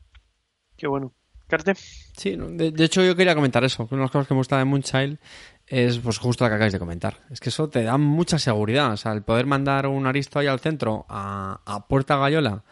Qué 0.78 0.88
bueno. 0.88 1.14
Carte. 1.48 1.74
Sí, 1.76 2.38
de, 2.38 2.72
de 2.72 2.84
hecho 2.84 3.04
yo 3.04 3.16
quería 3.16 3.36
comentar 3.36 3.64
eso. 3.64 3.84
Una 3.92 4.00
de 4.00 4.04
las 4.04 4.12
cosas 4.12 4.28
que 4.28 4.34
me 4.34 4.40
gusta 4.40 4.58
de 4.58 4.66
Moonchild 4.66 5.20
es 5.68 6.00
pues 6.00 6.18
justo 6.18 6.44
la 6.44 6.50
que 6.50 6.56
acabáis 6.56 6.74
de 6.74 6.80
comentar. 6.80 7.18
Es 7.30 7.40
que 7.40 7.50
eso 7.50 7.70
te 7.70 7.84
da 7.84 7.98
mucha 7.98 8.40
seguridad. 8.40 8.94
O 8.94 8.98
sea, 8.98 9.12
el 9.12 9.22
poder 9.22 9.46
mandar 9.46 9.88
un 9.88 10.08
aristo 10.08 10.40
ahí 10.40 10.48
al 10.48 10.60
centro 10.60 11.06
a, 11.10 11.60
a 11.66 11.88
Puerta 11.88 12.18
Gallola 12.18 12.64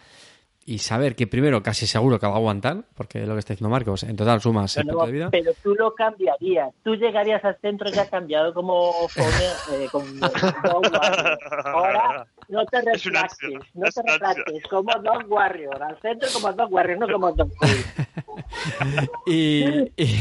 y 0.69 0.77
saber 0.77 1.15
que 1.15 1.25
primero 1.25 1.63
casi 1.63 1.87
seguro 1.87 2.19
que 2.19 2.27
va 2.27 2.33
a 2.33 2.35
aguantar, 2.35 2.83
porque 2.93 3.23
es 3.23 3.27
lo 3.27 3.33
que 3.33 3.39
está 3.39 3.53
diciendo 3.53 3.71
Marcos, 3.71 4.03
en 4.03 4.15
total 4.15 4.39
suma 4.39 4.67
6 4.67 4.85
Pero, 4.85 4.93
puntos 4.97 5.07
de 5.07 5.13
vida. 5.13 5.29
pero 5.31 5.51
tú 5.63 5.73
lo 5.73 5.95
cambiarías. 5.95 6.69
Tú 6.83 6.95
llegarías 6.95 7.43
al 7.43 7.57
centro 7.59 7.89
ya 7.89 8.07
cambiado 8.07 8.53
como 8.53 8.91
eh, 9.15 9.87
con 9.91 10.19
Dog 10.19 10.31
Warrior. 10.93 11.39
Ahora 11.65 12.27
no 12.49 12.65
te 12.67 12.77
Es 12.77 12.83
un 13.05 13.13
retractes, 13.13 13.15
acción, 13.23 13.63
no 13.73 13.87
te 13.89 14.01
retractes, 14.11 14.63
como 14.69 14.91
Dog 15.01 15.25
Warrior. 15.27 15.81
Al 15.81 15.99
centro 16.01 16.29
como 16.33 16.53
Dog 16.53 16.71
Warrior, 16.71 16.99
no 16.99 17.07
como 17.11 17.27
Warrior. 17.29 17.49
Y, 19.25 19.63
y, 19.95 20.15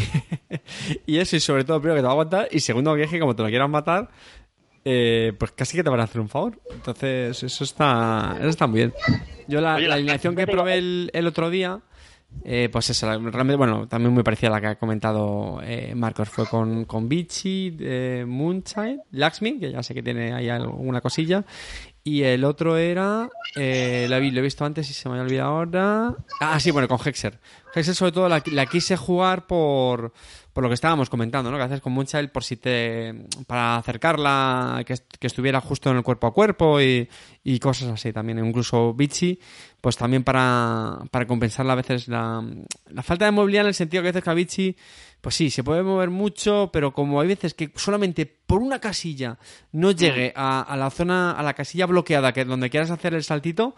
y 1.06 1.18
eso, 1.18 1.36
y 1.36 1.40
sobre 1.40 1.64
todo, 1.64 1.80
primero 1.80 1.96
que 1.96 2.00
te 2.02 2.04
va 2.06 2.10
a 2.10 2.12
aguantar, 2.12 2.48
y 2.50 2.60
segundo 2.60 2.94
que 2.94 3.02
es 3.02 3.10
que 3.10 3.20
como 3.20 3.34
te 3.36 3.42
lo 3.42 3.48
quieran 3.48 3.70
matar, 3.70 4.08
eh, 4.84 5.32
pues 5.38 5.52
casi 5.52 5.76
que 5.76 5.82
te 5.84 5.90
van 5.90 6.00
a 6.00 6.04
hacer 6.04 6.20
un 6.20 6.28
favor. 6.28 6.58
Entonces, 6.70 7.42
eso 7.42 7.64
está, 7.64 8.36
eso 8.38 8.48
está 8.48 8.66
muy 8.66 8.78
bien. 8.80 8.94
Yo 9.48 9.60
la, 9.60 9.74
Oye, 9.74 9.84
la 9.84 9.88
la- 9.90 9.94
alineación 9.96 10.36
que 10.36 10.46
probé 10.46 10.78
el, 10.78 11.10
el 11.12 11.26
otro 11.26 11.50
día, 11.50 11.80
eh, 12.44 12.68
pues 12.70 12.90
eso, 12.90 13.06
realmente, 13.06 13.56
bueno, 13.56 13.88
también 13.88 14.12
muy 14.12 14.22
parecida 14.22 14.48
a 14.48 14.52
la 14.52 14.60
que 14.60 14.66
ha 14.68 14.78
comentado 14.78 15.60
eh, 15.64 15.94
Marcos. 15.96 16.28
Fue 16.28 16.46
con, 16.46 16.84
con 16.84 17.08
Vichy, 17.08 17.76
eh, 17.80 18.24
Moonchild, 18.28 19.00
Laxmi, 19.12 19.58
que 19.58 19.72
ya 19.72 19.82
sé 19.82 19.94
que 19.94 20.02
tiene 20.02 20.32
ahí 20.34 20.48
alguna 20.48 21.00
cosilla. 21.00 21.44
Y 22.08 22.24
el 22.24 22.44
otro 22.44 22.78
era. 22.78 23.28
Eh, 23.54 24.06
lo, 24.08 24.16
he, 24.16 24.32
lo 24.32 24.38
he 24.38 24.42
visto 24.42 24.64
antes 24.64 24.88
y 24.88 24.94
se 24.94 25.10
me 25.10 25.16
había 25.16 25.24
olvidado 25.24 25.50
ahora. 25.50 26.14
Ah, 26.40 26.58
sí, 26.58 26.70
bueno, 26.70 26.88
con 26.88 26.98
Hexer. 27.04 27.38
Hexer, 27.74 27.94
sobre 27.94 28.12
todo, 28.12 28.30
la, 28.30 28.42
la 28.46 28.64
quise 28.64 28.96
jugar 28.96 29.46
por, 29.46 30.14
por 30.54 30.62
lo 30.62 30.70
que 30.70 30.74
estábamos 30.74 31.10
comentando, 31.10 31.50
¿no? 31.50 31.58
Que 31.58 31.64
haces 31.64 31.82
con 31.82 31.92
Moonchild 31.92 32.30
por 32.30 32.44
si 32.44 32.56
te. 32.56 33.26
para 33.46 33.76
acercarla, 33.76 34.82
que, 34.86 34.94
que 35.20 35.26
estuviera 35.26 35.60
justo 35.60 35.90
en 35.90 35.98
el 35.98 36.02
cuerpo 36.02 36.28
a 36.28 36.32
cuerpo 36.32 36.80
y, 36.80 37.06
y 37.44 37.58
cosas 37.58 37.88
así 37.90 38.10
también. 38.10 38.38
Incluso 38.38 38.94
Vichy, 38.94 39.38
pues 39.82 39.98
también 39.98 40.24
para, 40.24 41.00
para 41.10 41.26
compensar 41.26 41.68
a 41.68 41.74
veces 41.74 42.08
la, 42.08 42.42
la 42.88 43.02
falta 43.02 43.26
de 43.26 43.32
movilidad 43.32 43.64
en 43.64 43.68
el 43.68 43.74
sentido 43.74 44.02
que 44.02 44.08
a 44.08 44.12
veces 44.12 44.24
que 44.24 44.30
a 44.30 44.34
Vichy, 44.34 44.76
pues 45.20 45.34
sí, 45.34 45.50
se 45.50 45.64
puede 45.64 45.82
mover 45.82 46.10
mucho, 46.10 46.70
pero 46.72 46.92
como 46.92 47.20
hay 47.20 47.28
veces 47.28 47.54
que 47.54 47.70
solamente 47.74 48.26
por 48.26 48.62
una 48.62 48.80
casilla 48.80 49.38
no 49.72 49.90
llegue 49.90 50.32
a, 50.36 50.62
a 50.62 50.76
la 50.76 50.90
zona, 50.90 51.32
a 51.32 51.42
la 51.42 51.54
casilla 51.54 51.86
bloqueada, 51.86 52.32
que 52.32 52.44
donde 52.44 52.70
quieras 52.70 52.90
hacer 52.90 53.14
el 53.14 53.24
saltito, 53.24 53.74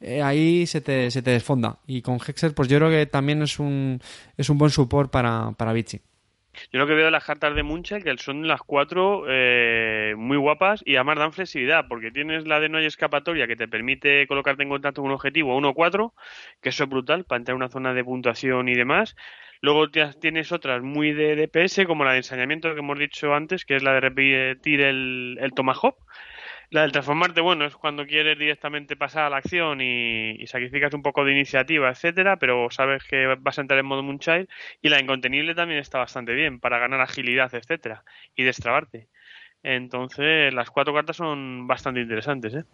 eh, 0.00 0.22
ahí 0.22 0.66
se 0.66 0.80
te, 0.80 1.10
se 1.10 1.22
te 1.22 1.30
desfonda. 1.30 1.78
Y 1.86 2.02
con 2.02 2.18
Hexer, 2.24 2.54
pues 2.54 2.68
yo 2.68 2.78
creo 2.78 2.90
que 2.90 3.06
también 3.06 3.42
es 3.42 3.58
un, 3.58 4.00
es 4.36 4.50
un 4.50 4.58
buen 4.58 4.70
support 4.70 5.10
para, 5.10 5.52
para 5.52 5.72
Vichy. 5.72 6.00
Yo 6.72 6.78
lo 6.78 6.86
que 6.86 6.94
veo 6.94 7.06
de 7.06 7.10
las 7.10 7.24
cartas 7.24 7.54
de 7.54 7.62
Munchel 7.62 8.04
que 8.04 8.16
son 8.18 8.46
las 8.46 8.60
cuatro 8.62 9.24
eh, 9.28 10.14
muy 10.16 10.36
guapas 10.36 10.82
y 10.84 10.96
además 10.96 11.18
dan 11.18 11.32
flexibilidad, 11.32 11.86
porque 11.88 12.10
tienes 12.10 12.46
la 12.46 12.60
de 12.60 12.68
no 12.68 12.78
hay 12.78 12.86
escapatoria 12.86 13.46
que 13.46 13.56
te 13.56 13.68
permite 13.68 14.26
colocarte 14.26 14.62
en 14.62 14.68
contacto 14.68 15.02
con 15.02 15.10
un 15.10 15.14
objetivo 15.14 15.58
1-4, 15.58 16.12
que 16.60 16.68
eso 16.70 16.84
es 16.84 16.90
brutal 16.90 17.24
para 17.24 17.38
entrar 17.38 17.54
a 17.54 17.56
una 17.56 17.68
zona 17.68 17.94
de 17.94 18.04
puntuación 18.04 18.68
y 18.68 18.74
demás. 18.74 19.16
Luego 19.60 19.90
tienes 19.90 20.52
otras 20.52 20.82
muy 20.82 21.12
de 21.12 21.36
DPS, 21.36 21.86
como 21.86 22.04
la 22.04 22.12
de 22.12 22.18
ensañamiento 22.18 22.72
que 22.74 22.80
hemos 22.80 22.98
dicho 22.98 23.34
antes, 23.34 23.64
que 23.64 23.76
es 23.76 23.82
la 23.82 23.94
de 23.94 24.00
repetir 24.00 24.82
el, 24.82 25.38
el 25.40 25.52
Tomahawk. 25.54 25.96
La 26.70 26.82
del 26.82 26.92
transformarte, 26.92 27.40
bueno, 27.40 27.64
es 27.66 27.74
cuando 27.76 28.06
quieres 28.06 28.38
directamente 28.38 28.96
pasar 28.96 29.24
a 29.24 29.30
la 29.30 29.36
acción 29.36 29.80
y, 29.80 30.30
y 30.32 30.46
sacrificas 30.46 30.92
un 30.94 31.02
poco 31.02 31.24
de 31.24 31.32
iniciativa, 31.32 31.90
etcétera, 31.90 32.36
pero 32.38 32.68
sabes 32.70 33.04
que 33.04 33.26
vas 33.38 33.58
a 33.58 33.60
entrar 33.60 33.78
en 33.78 33.86
modo 33.86 34.02
Moonchild. 34.02 34.48
Y 34.82 34.88
la 34.88 35.00
incontenible 35.00 35.54
también 35.54 35.80
está 35.80 35.98
bastante 35.98 36.34
bien 36.34 36.60
para 36.60 36.78
ganar 36.78 37.00
agilidad, 37.00 37.54
etcétera, 37.54 38.04
y 38.34 38.42
destrabarte. 38.44 39.08
Entonces, 39.62 40.52
las 40.52 40.70
cuatro 40.70 40.92
cartas 40.92 41.16
son 41.16 41.66
bastante 41.66 42.00
interesantes, 42.00 42.54
¿eh? 42.54 42.64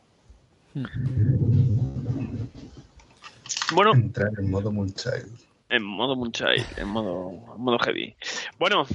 Bueno, 3.72 3.92
Entrar 3.92 4.30
en 4.38 4.50
modo 4.50 4.72
Moonchild. 4.72 5.38
en 5.68 5.82
modo 5.84 6.16
Moonchild, 6.16 6.78
en 6.78 6.88
modo, 6.88 7.54
en 7.56 7.62
modo 7.62 7.78
heavy. 7.78 8.16
Bueno, 8.58 8.86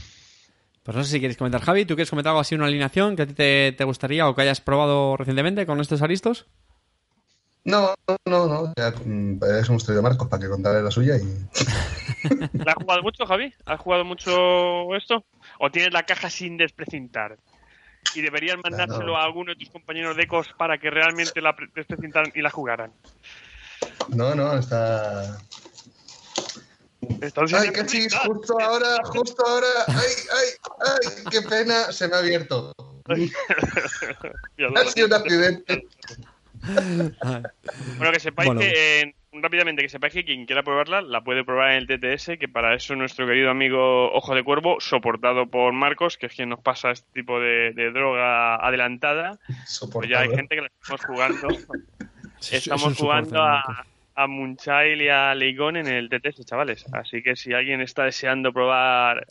Pues 0.86 0.96
no 0.96 1.04
sé 1.04 1.10
si 1.14 1.20
quieres 1.20 1.36
comentar, 1.36 1.62
Javi. 1.62 1.84
¿Tú 1.86 1.96
quieres 1.96 2.12
comentar 2.12 2.30
algo 2.30 2.42
así, 2.42 2.54
una 2.54 2.68
alineación 2.68 3.16
que 3.16 3.24
a 3.24 3.26
ti 3.26 3.34
te, 3.34 3.72
te 3.72 3.84
gustaría 3.84 4.30
o 4.30 4.36
que 4.36 4.44
hayas 4.44 4.62
probado 4.62 5.18
recientemente 5.18 5.66
con 5.66 5.82
estos 5.82 6.04
aristos? 6.04 6.46
No, 7.64 7.96
no, 8.28 8.48
no. 8.48 8.72
Ya, 8.78 8.92
mm, 9.04 9.40
para 9.40 9.60
eso 9.60 9.72
hemos 9.72 9.84
traído 9.84 10.02
a 10.02 10.04
Marcos 10.04 10.28
para 10.28 10.44
que 10.44 10.48
contara 10.48 10.82
la 10.84 10.92
suya 10.92 11.18
y. 11.18 11.24
¿la 12.64 12.72
has 12.74 12.76
jugado 12.76 13.02
mucho, 13.02 13.26
Javi? 13.26 13.52
¿Has 13.66 13.80
jugado 13.80 14.06
mucho 14.06 14.96
esto? 14.96 15.26
¿O 15.60 15.72
tienes 15.72 15.92
la 15.92 16.04
caja 16.04 16.30
sin 16.30 16.56
desprecintar? 16.56 17.38
Y 18.14 18.22
deberías 18.22 18.58
mandárselo 18.64 19.18
a 19.18 19.24
alguno 19.24 19.54
de 19.54 19.56
tus 19.58 19.72
compañeros 19.72 20.16
de 20.16 20.24
ecos 20.24 20.48
para 20.56 20.78
que 20.78 20.92
realmente 20.92 21.42
la 21.42 21.56
pre- 21.56 21.70
desprecintaran 21.74 22.32
y 22.36 22.44
la 22.44 22.52
jugaran. 22.52 22.92
No, 24.10 24.36
no, 24.36 24.54
está. 24.56 25.40
Ay, 27.10 27.72
cachis, 27.72 28.12
desprecintar. 28.12 28.28
justo 28.28 28.60
ahora, 28.60 28.98
justo 29.06 29.46
ahora. 29.46 29.68
Ay, 29.88 30.14
ay, 30.32 30.48
ay, 30.80 31.24
qué 31.32 31.42
pena, 31.42 31.92
se 31.92 32.08
me 32.08 32.16
ha 32.16 32.20
abierto. 32.20 32.74
Ha 33.08 34.86
sido 34.86 35.08
un 35.08 35.14
accidente. 35.14 35.86
Bueno, 37.98 38.12
que 38.12 38.20
sepáis 38.20 38.48
Bueno. 38.48 38.62
que, 38.62 39.02
eh, 39.02 39.16
rápidamente, 39.34 39.84
que 39.84 39.90
sepáis 39.90 40.14
que 40.14 40.26
quien 40.26 40.46
quiera 40.46 40.64
probarla, 40.64 41.02
la 41.02 41.24
puede 41.24 41.44
probar 41.44 41.72
en 41.72 41.78
el 41.78 41.88
TTS, 41.88 42.38
que 42.40 42.48
para 42.48 42.74
eso 42.74 42.96
nuestro 42.96 43.28
querido 43.28 43.50
amigo 43.52 44.12
Ojo 44.14 44.34
de 44.34 44.44
Cuervo, 44.44 44.78
soportado 44.80 45.48
por 45.48 45.74
Marcos, 45.74 46.18
que 46.18 46.26
es 46.28 46.34
quien 46.34 46.50
nos 46.50 46.62
pasa 46.62 46.92
este 46.92 47.08
tipo 47.14 47.40
de, 47.40 47.72
de 47.74 47.92
droga 47.92 48.56
adelantada, 48.56 49.38
pues 49.92 50.10
ya 50.10 50.22
hay 50.22 50.30
gente 50.30 50.56
que 50.56 50.62
la 50.62 50.68
estamos 50.82 51.06
jugando. 51.06 51.48
Estamos 52.52 52.98
jugando 52.98 53.42
a. 53.42 53.86
a 54.16 54.28
Moonchild 54.28 55.02
y 55.02 55.10
a 55.10 55.36
Leigón 55.36 55.78
en 55.78 55.88
el 55.88 56.10
TTS, 56.10 56.46
chavales. 56.46 56.86
Así 56.94 57.22
que 57.22 57.36
si 57.36 57.54
alguien 57.54 57.82
está 57.82 58.04
deseando 58.04 58.52
probar 58.54 59.28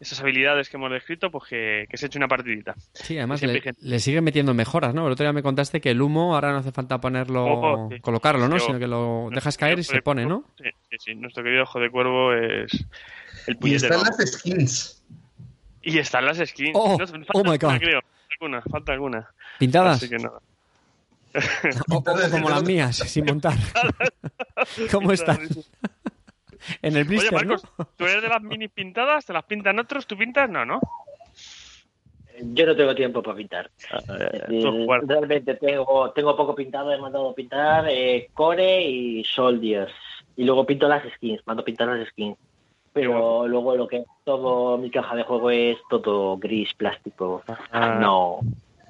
esas 0.00 0.20
habilidades 0.20 0.68
que 0.68 0.76
hemos 0.76 0.90
descrito, 0.90 1.30
pues 1.30 1.44
que, 1.48 1.86
que 1.88 1.96
se 1.96 2.06
eche 2.06 2.18
una 2.18 2.26
partidita. 2.26 2.74
Sí, 2.92 3.16
además 3.18 3.40
le, 3.42 3.62
le 3.80 3.98
siguen 4.00 4.24
metiendo 4.24 4.52
mejoras, 4.52 4.92
¿no? 4.94 5.06
El 5.06 5.12
otro 5.12 5.24
día 5.24 5.32
me 5.32 5.42
contaste 5.44 5.80
que 5.80 5.90
el 5.90 6.02
humo 6.02 6.34
ahora 6.34 6.50
no 6.50 6.58
hace 6.58 6.72
falta 6.72 7.00
ponerlo, 7.00 7.44
Ojo, 7.44 7.88
sí. 7.92 8.00
colocarlo, 8.00 8.48
¿no? 8.48 8.56
Yo- 8.58 8.66
Sino 8.66 8.78
que 8.80 8.88
lo 8.88 9.28
dejas 9.32 9.56
caer 9.56 9.78
y 9.78 9.84
se 9.84 10.02
pone, 10.02 10.26
¿no? 10.26 10.44
Sí, 10.58 10.68
sí, 10.90 10.96
sí. 10.98 11.14
Nuestro 11.14 11.44
querido 11.44 11.62
Ojo 11.62 11.78
de 11.78 11.88
Cuervo 11.90 12.32
es 12.34 12.84
el 13.46 13.56
Y 13.62 13.74
están 13.76 14.00
las 14.00 14.16
skins. 14.32 15.04
Y 15.82 15.98
están 15.98 16.24
las 16.26 16.38
skins. 16.38 16.72
Oh, 16.74 16.96
No, 16.98 17.06
falta 17.06 17.32
oh 17.34 17.44
my 17.44 17.50
alguna, 17.52 17.72
God. 17.74 17.78
creo. 17.80 18.00
Alguna, 18.32 18.62
falta 18.62 18.92
alguna. 18.92 19.28
¿Pintadas? 19.60 19.96
Así 20.02 20.08
que 20.08 20.16
nada. 20.18 20.40
O, 21.90 21.96
o 21.96 22.30
como 22.30 22.50
las 22.50 22.62
mías, 22.62 22.96
sin 22.96 23.24
montar. 23.24 23.54
¿Cómo 24.90 25.12
están? 25.12 25.38
en 26.82 26.96
el 26.96 27.02
Oye, 27.02 27.04
blister, 27.04 27.32
Marcos, 27.32 27.64
¿no? 27.78 27.88
¿tú 27.96 28.04
eres 28.04 28.22
de 28.22 28.28
las 28.28 28.42
mini 28.42 28.68
pintadas? 28.68 29.26
¿Te 29.26 29.32
las 29.32 29.44
pintan 29.44 29.78
otros? 29.78 30.06
¿Tú 30.06 30.16
pintas? 30.16 30.48
No, 30.48 30.64
¿no? 30.64 30.80
Yo 32.40 32.66
no 32.66 32.74
tengo 32.74 32.94
tiempo 32.94 33.22
para 33.22 33.36
pintar. 33.36 33.70
Tú 33.90 34.12
Eh, 34.14 34.86
realmente 35.02 35.54
tengo, 35.54 36.10
tengo 36.12 36.36
poco 36.36 36.54
pintado, 36.54 36.92
he 36.92 36.98
mandado 36.98 37.34
pintar 37.34 37.86
eh, 37.88 38.30
Core 38.32 38.82
y 38.82 39.24
Soldiers. 39.24 39.92
Y 40.36 40.44
luego 40.44 40.64
pinto 40.64 40.88
las 40.88 41.04
skins, 41.14 41.40
mando 41.46 41.64
pintar 41.64 41.88
las 41.88 42.08
skins. 42.08 42.36
Pero 42.92 43.48
luego 43.48 43.76
lo 43.76 43.86
que 43.86 44.04
todo 44.24 44.76
mi 44.76 44.90
caja 44.90 45.14
de 45.14 45.22
juego 45.22 45.50
es 45.50 45.78
todo 45.88 46.36
gris, 46.36 46.74
plástico. 46.74 47.42
Ah. 47.70 47.98
No, 48.00 48.40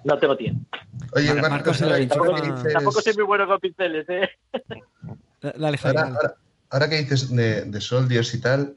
no 0.04 0.18
tengo 0.18 0.36
tiempo. 0.36 0.66
Oye, 1.14 1.32
Marcos 1.34 1.50
Marcos, 1.50 1.76
se 1.78 1.86
lo 1.86 1.94
que 1.94 2.00
dices, 2.00 2.72
Tampoco 2.72 3.00
soy 3.02 3.14
muy 3.14 3.24
bueno 3.24 3.46
con 3.46 3.60
pinceles, 3.60 4.06
¿eh? 4.08 4.28
Dale, 5.40 5.78
Javi. 5.78 5.96
ahora, 5.96 6.02
dale. 6.10 6.16
ahora- 6.16 6.36
ahora 6.70 6.88
que 6.88 6.96
dices 6.98 7.28
de, 7.34 7.62
de 7.64 7.80
Soldiers 7.80 8.32
y 8.34 8.40
tal, 8.40 8.76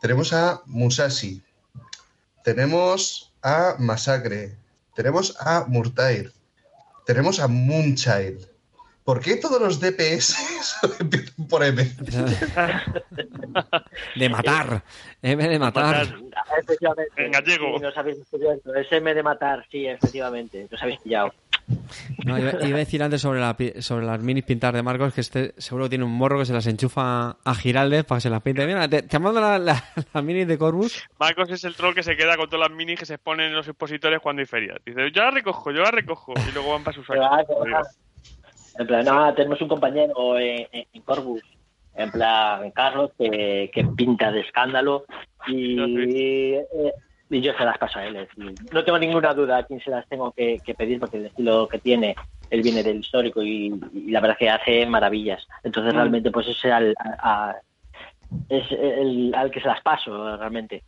tenemos 0.00 0.32
a 0.32 0.60
Musashi, 0.66 1.42
tenemos 2.42 3.32
a 3.42 3.76
Masacre, 3.78 4.56
tenemos 4.94 5.36
a 5.40 5.64
Murtair, 5.66 6.32
tenemos 7.06 7.40
a 7.40 7.48
Moonchild. 7.48 8.48
¿Por 9.04 9.20
qué 9.20 9.36
todos 9.36 9.60
los 9.60 9.80
DPS 9.80 10.34
empiezan 11.00 11.46
por 11.46 11.62
M. 11.62 11.82
de 14.16 14.28
matar. 14.28 14.82
M 15.22 15.48
de 15.48 15.58
matar. 15.58 16.06
Efectivamente. 16.62 17.12
En 17.24 17.30
gallego. 17.32 17.76
Sí, 17.76 17.82
nos 17.82 17.96
habéis 17.96 18.18
descubierto. 18.18 18.74
Es 18.74 18.90
M 18.92 19.12
de 19.14 19.22
matar, 19.22 19.66
sí, 19.70 19.86
efectivamente. 19.86 20.66
Nos 20.70 20.82
habéis 20.82 21.00
pillado. 21.00 21.32
No, 22.26 22.38
iba, 22.38 22.52
iba 22.66 22.76
a 22.76 22.78
decir 22.80 23.02
antes 23.02 23.22
sobre, 23.22 23.40
la, 23.40 23.56
pi- 23.56 23.80
sobre 23.80 24.04
las 24.04 24.20
minis 24.20 24.44
pintar 24.44 24.74
de 24.74 24.82
Marcos 24.82 25.14
que 25.14 25.22
este 25.22 25.54
seguro 25.56 25.88
tiene 25.88 26.04
un 26.04 26.12
morro 26.12 26.38
que 26.38 26.44
se 26.44 26.52
las 26.52 26.66
enchufa 26.66 27.36
a 27.42 27.54
Giraldez 27.54 28.04
para 28.04 28.18
que 28.18 28.22
se 28.22 28.30
las 28.30 28.42
pinte. 28.42 28.66
Mira, 28.66 28.86
te, 28.86 29.02
te 29.02 29.18
mando 29.18 29.40
la, 29.40 29.58
la, 29.58 29.82
la 30.12 30.22
mini 30.22 30.44
de 30.44 30.58
Corvus. 30.58 31.02
Marcos 31.18 31.50
es 31.50 31.64
el 31.64 31.74
troll 31.74 31.94
que 31.94 32.02
se 32.02 32.16
queda 32.16 32.36
con 32.36 32.50
todas 32.50 32.68
las 32.68 32.76
minis 32.76 32.98
que 32.98 33.06
se 33.06 33.16
ponen 33.16 33.46
en 33.48 33.54
los 33.54 33.66
expositores 33.66 34.20
cuando 34.20 34.40
hay 34.40 34.46
ferias. 34.46 34.76
Dice, 34.84 35.10
yo 35.10 35.22
la 35.22 35.30
recojo, 35.30 35.70
yo 35.70 35.80
la 35.82 35.90
recojo. 35.90 36.34
Y 36.48 36.52
luego 36.52 36.72
van 36.72 36.84
para 36.84 36.94
sus 36.96 37.06
sacos. 37.06 37.66
En 38.76 38.86
plan, 38.86 39.04
no, 39.04 39.32
tenemos 39.34 39.60
un 39.60 39.68
compañero 39.68 40.38
en, 40.38 40.66
en- 40.72 40.86
en 40.92 41.02
Corbus, 41.02 41.42
en 41.94 42.10
plan, 42.10 42.70
Carlos, 42.72 43.10
que, 43.18 43.70
que 43.72 43.84
pinta 43.96 44.32
de 44.32 44.40
escándalo 44.40 45.04
y, 45.46 45.76
sí. 45.76 46.54
eh, 46.54 46.92
y 47.30 47.40
yo 47.40 47.52
se 47.54 47.64
las 47.64 47.78
paso 47.78 47.98
a 48.00 48.06
él. 48.06 48.28
No 48.72 48.84
tengo 48.84 48.98
ninguna 48.98 49.32
duda 49.34 49.58
a 49.58 49.62
quién 49.64 49.80
se 49.80 49.90
las 49.90 50.06
tengo 50.08 50.32
que, 50.32 50.60
que 50.64 50.74
pedir 50.74 50.98
porque 51.00 51.18
el 51.18 51.26
estilo 51.26 51.68
que 51.68 51.78
tiene, 51.78 52.16
él 52.50 52.62
viene 52.62 52.82
del 52.82 52.98
histórico 53.00 53.42
y, 53.42 53.72
y 53.92 54.10
la 54.10 54.20
verdad 54.20 54.36
que 54.38 54.50
hace 54.50 54.86
maravillas. 54.86 55.46
Entonces 55.62 55.92
Mm. 55.92 55.96
realmente 55.96 56.30
pues 56.30 56.48
es 56.48 56.64
al, 56.66 56.94
a- 56.98 57.56
es 58.48 58.70
el, 58.72 59.32
al 59.34 59.50
que 59.50 59.60
se 59.60 59.68
las 59.68 59.80
paso 59.82 60.36
realmente. 60.36 60.82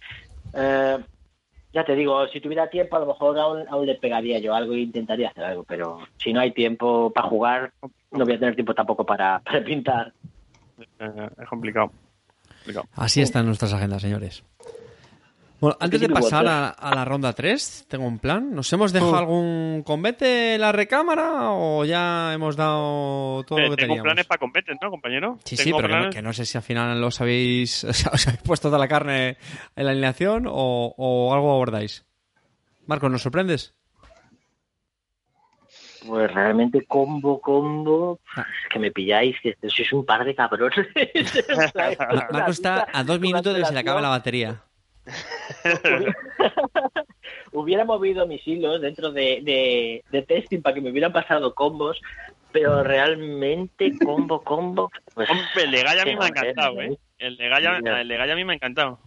Eh, 0.52 0.98
ya 1.76 1.84
te 1.84 1.94
digo, 1.94 2.26
si 2.28 2.40
tuviera 2.40 2.70
tiempo, 2.70 2.96
a 2.96 3.00
lo 3.00 3.06
mejor 3.06 3.38
aún, 3.38 3.64
aún 3.68 3.84
le 3.84 3.96
pegaría 3.96 4.38
yo 4.38 4.54
algo 4.54 4.72
e 4.72 4.78
intentaría 4.80 5.28
hacer 5.28 5.44
algo, 5.44 5.62
pero 5.62 5.98
si 6.16 6.32
no 6.32 6.40
hay 6.40 6.52
tiempo 6.52 7.12
para 7.12 7.28
jugar, 7.28 7.72
no 8.12 8.24
voy 8.24 8.32
a 8.32 8.38
tener 8.38 8.54
tiempo 8.54 8.72
tampoco 8.74 9.04
para, 9.04 9.40
para 9.40 9.62
pintar. 9.62 10.10
Eh, 10.98 11.28
Es 11.42 11.48
complicado. 11.50 11.90
complicado. 12.60 12.86
Así 12.94 13.20
están 13.20 13.44
nuestras 13.44 13.74
agendas, 13.74 14.00
señores. 14.00 14.42
Bueno, 15.58 15.76
antes 15.80 16.00
de 16.00 16.08
pasar 16.10 16.46
a, 16.46 16.68
a 16.68 16.94
la 16.94 17.04
ronda 17.06 17.32
3, 17.32 17.86
tengo 17.88 18.06
un 18.06 18.18
plan. 18.18 18.54
¿Nos 18.54 18.70
hemos 18.74 18.92
dejado 18.92 19.12
Oh. 19.12 19.16
algún 19.16 19.82
combate 19.86 20.54
en 20.56 20.60
la 20.60 20.70
recámara 20.70 21.50
o 21.52 21.84
ya 21.84 22.32
hemos 22.34 22.56
dado 22.56 23.42
todo 23.44 23.58
Eh, 23.58 23.62
lo 23.62 23.70
que 23.70 23.76
tengo 23.76 23.94
teníamos? 23.94 24.02
planes 24.02 24.26
para 24.26 24.38
competir, 24.38 24.76
¿no, 24.82 24.90
compañero? 24.90 25.38
Sí, 25.44 25.56
sí, 25.56 25.64
Tengo 25.64 25.78
pero 25.78 25.88
que 25.88 25.94
no, 25.94 26.00
planes- 26.02 26.14
que 26.14 26.22
no 26.22 26.32
sé 26.34 26.44
si 26.44 26.58
al 26.58 26.62
final 26.64 27.00
los 27.00 27.20
habéis, 27.22 27.84
o 27.84 27.92
sea, 27.94 28.10
os 28.12 28.26
habéis 28.28 28.42
puesto 28.42 28.68
toda 28.68 28.78
la 28.78 28.86
carne 28.88 29.38
en 29.74 29.84
la 29.86 29.92
alineación 29.92 30.46
o, 30.46 30.94
o 30.96 31.32
algo 31.34 31.52
abordáis. 31.52 32.04
Marcos, 32.86 33.10
¿nos 33.10 33.22
sorprendes? 33.22 33.72
Pues 36.06 36.32
realmente 36.32 36.84
combo, 36.86 37.40
combo, 37.40 38.20
Ah. 38.36 38.42
es 38.62 38.68
que 38.72 38.78
me 38.78 38.90
pilláis, 38.92 39.34
que 39.42 39.56
sois 39.68 39.92
un 39.92 40.04
par 40.04 40.24
de 40.24 40.34
cabrones. 40.34 40.86
Ma- 41.74 41.96
Marcos 42.30 42.50
está 42.58 42.86
a 42.92 43.02
dos 43.02 43.18
minutos 43.18 43.54
de 43.54 43.60
que 43.60 43.66
se 43.66 43.72
le 43.74 43.80
acabe 43.80 44.02
la 44.02 44.10
batería. 44.10 44.62
Hubiera 47.52 47.84
movido 47.84 48.26
mis 48.26 48.46
hilos 48.46 48.80
dentro 48.80 49.12
de, 49.12 49.40
de, 49.42 50.04
de 50.10 50.22
testing 50.22 50.62
para 50.62 50.74
que 50.74 50.80
me 50.80 50.90
hubieran 50.90 51.12
pasado 51.12 51.54
combos, 51.54 52.00
pero 52.52 52.82
realmente 52.82 53.92
combo, 54.04 54.42
combo. 54.42 54.90
Pues, 55.14 55.28
Hombre, 55.30 55.64
el 55.64 55.70
de 55.70 55.82
Gaia 55.82 56.02
a 56.02 56.04
mí 56.04 56.16
me 56.16 56.24
ha 56.24 56.28
encantado, 56.28 56.80
¿eh? 56.80 56.98
El 57.18 57.36
de 57.36 57.48
Gaia, 57.48 57.80
Mira. 57.80 58.00
el 58.00 58.08
de 58.08 58.16
Gaia 58.16 58.32
a 58.32 58.36
mí 58.36 58.44
me 58.44 58.52
ha 58.52 58.56
encantado. 58.56 58.98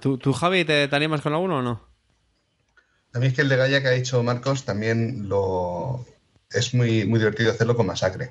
¿Tú, 0.00 0.18
tú, 0.18 0.32
Javi, 0.32 0.64
te, 0.64 0.88
te 0.88 0.96
animas 0.96 1.20
con 1.20 1.34
1 1.34 1.58
o 1.58 1.62
no? 1.62 1.80
A 3.14 3.18
mí 3.18 3.26
es 3.26 3.34
que 3.34 3.42
el 3.42 3.48
de 3.48 3.56
Gaia 3.56 3.80
que 3.80 3.88
ha 3.88 3.92
dicho 3.92 4.22
Marcos 4.22 4.64
también 4.64 5.28
lo 5.28 6.04
es 6.50 6.74
muy, 6.74 7.04
muy 7.04 7.18
divertido 7.18 7.50
hacerlo 7.50 7.76
con 7.76 7.86
Masacre. 7.86 8.30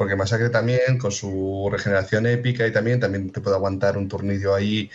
Porque 0.00 0.16
Masacre 0.16 0.48
también, 0.48 0.96
con 0.96 1.12
su 1.12 1.68
regeneración 1.70 2.24
épica 2.26 2.66
y 2.66 2.72
también, 2.72 2.98
también 2.98 3.30
te 3.30 3.42
puede 3.42 3.56
aguantar 3.56 3.98
un 3.98 4.08
turnillo 4.08 4.54
ahí 4.54 4.88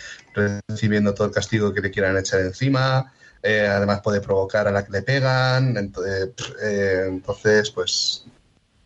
recibiendo 0.67 1.13
todo 1.13 1.27
el 1.27 1.31
castigo 1.31 1.71
que 1.71 1.79
le 1.81 1.91
quieran 1.91 2.17
echar 2.17 2.39
encima. 2.39 3.13
Eh, 3.43 3.67
además 3.67 4.01
puede 4.01 4.19
provocar 4.19 4.67
a 4.67 4.71
la 4.71 4.83
que 4.83 4.91
le 4.91 5.03
pegan. 5.03 5.77
Entonces, 5.77 6.33
eh, 6.59 7.03
entonces 7.07 7.69
pues... 7.69 8.25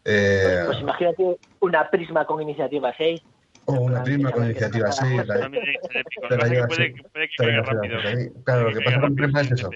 eh, 0.03 0.63
pues 0.65 0.81
imagínate 0.81 1.37
una 1.61 1.89
prisma 1.89 2.25
con 2.27 2.41
iniciativa 2.41 2.93
6. 2.97 3.21
o 3.63 3.75
una 3.75 4.03
prima 4.03 4.33
con 4.33 4.43
iniciativa 4.43 4.91
6. 4.91 5.25
la- 5.25 5.39
También 5.39 5.63
tiene 5.63 5.79
que 5.79 5.87
ser 5.87 5.97
épico. 6.01 6.27
Te 6.27 6.35
Lo 6.35 6.35
que 6.35 6.35
la 6.35 6.41
pasa 6.41 6.43
es 6.43 6.49
que 6.49 6.55
llevas, 6.55 6.67
puede, 6.67 6.93
sí. 6.95 7.01
puede 7.13 7.29
que 7.29 7.35
te 7.37 7.43
la 7.45 7.49
caiga 7.49 7.61
llevas 7.61 8.03
rápido. 8.03 8.19
ahí. 8.19 8.43
Claro, 8.43 8.69
lo 8.69 8.77
que 8.77 8.81
pasa 8.83 8.99
con 8.99 9.15
Prisma 9.15 9.39
es 9.39 9.51
eso. 9.53 9.69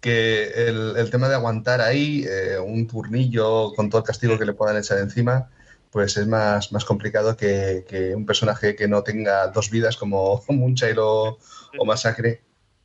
Que 0.00 0.68
el, 0.68 0.96
el 0.96 1.10
tema 1.10 1.28
de 1.28 1.34
aguantar 1.34 1.80
ahí 1.80 2.24
eh, 2.28 2.58
un 2.58 2.86
turnillo 2.86 3.72
con 3.74 3.90
todo 3.90 4.00
el 4.00 4.06
castigo 4.06 4.38
que 4.38 4.46
le 4.46 4.54
puedan 4.54 4.76
echar 4.76 4.98
encima, 4.98 5.50
pues 5.90 6.16
es 6.16 6.26
más, 6.26 6.72
más 6.72 6.84
complicado 6.84 7.36
que, 7.36 7.84
que 7.88 8.14
un 8.14 8.24
personaje 8.24 8.76
que 8.76 8.88
no 8.88 9.02
tenga 9.02 9.48
dos 9.48 9.70
vidas 9.70 9.96
como 9.96 10.42
Moonchild 10.48 10.98
o, 10.98 11.38
o 11.78 11.84
Masacre 11.84 12.42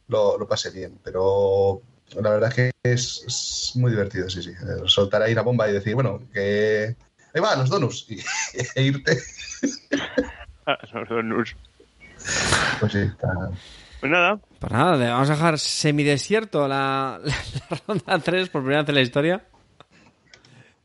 lo, 0.08 0.38
lo 0.38 0.48
pase 0.48 0.72
bien. 0.72 1.00
Pero 1.04 1.82
la 2.14 2.30
verdad 2.32 2.50
es 2.50 2.56
que 2.56 2.72
es, 2.84 3.24
es 3.26 3.72
muy 3.76 3.92
divertido, 3.92 4.30
sí, 4.30 4.44
sí. 4.44 4.54
Soltar 4.86 5.22
ahí 5.22 5.34
la 5.34 5.42
bomba 5.42 5.70
y 5.70 5.74
decir, 5.74 5.96
bueno, 5.96 6.22
que 6.34 6.96
ahí 7.34 7.42
va, 7.42 7.56
los 7.56 7.70
donuts, 7.70 8.06
y, 8.10 8.20
e 8.76 8.84
irte. 8.84 9.18
Los 10.94 11.10
donuts. 11.10 11.56
Pues 12.80 12.92
sí, 12.92 13.00
está. 13.00 13.52
Pues 14.06 14.12
nada, 14.12 14.40
Pues 14.60 14.72
nada, 14.72 14.98
le 14.98 15.10
vamos 15.10 15.30
a 15.32 15.34
dejar 15.34 15.58
semidesierto 15.58 16.68
la, 16.68 17.20
la, 17.24 17.34
la 17.72 17.78
ronda 17.88 18.20
3 18.20 18.50
por 18.50 18.62
primera 18.62 18.82
vez 18.82 18.90
en 18.90 18.96
la 18.96 19.02
historia. 19.02 19.46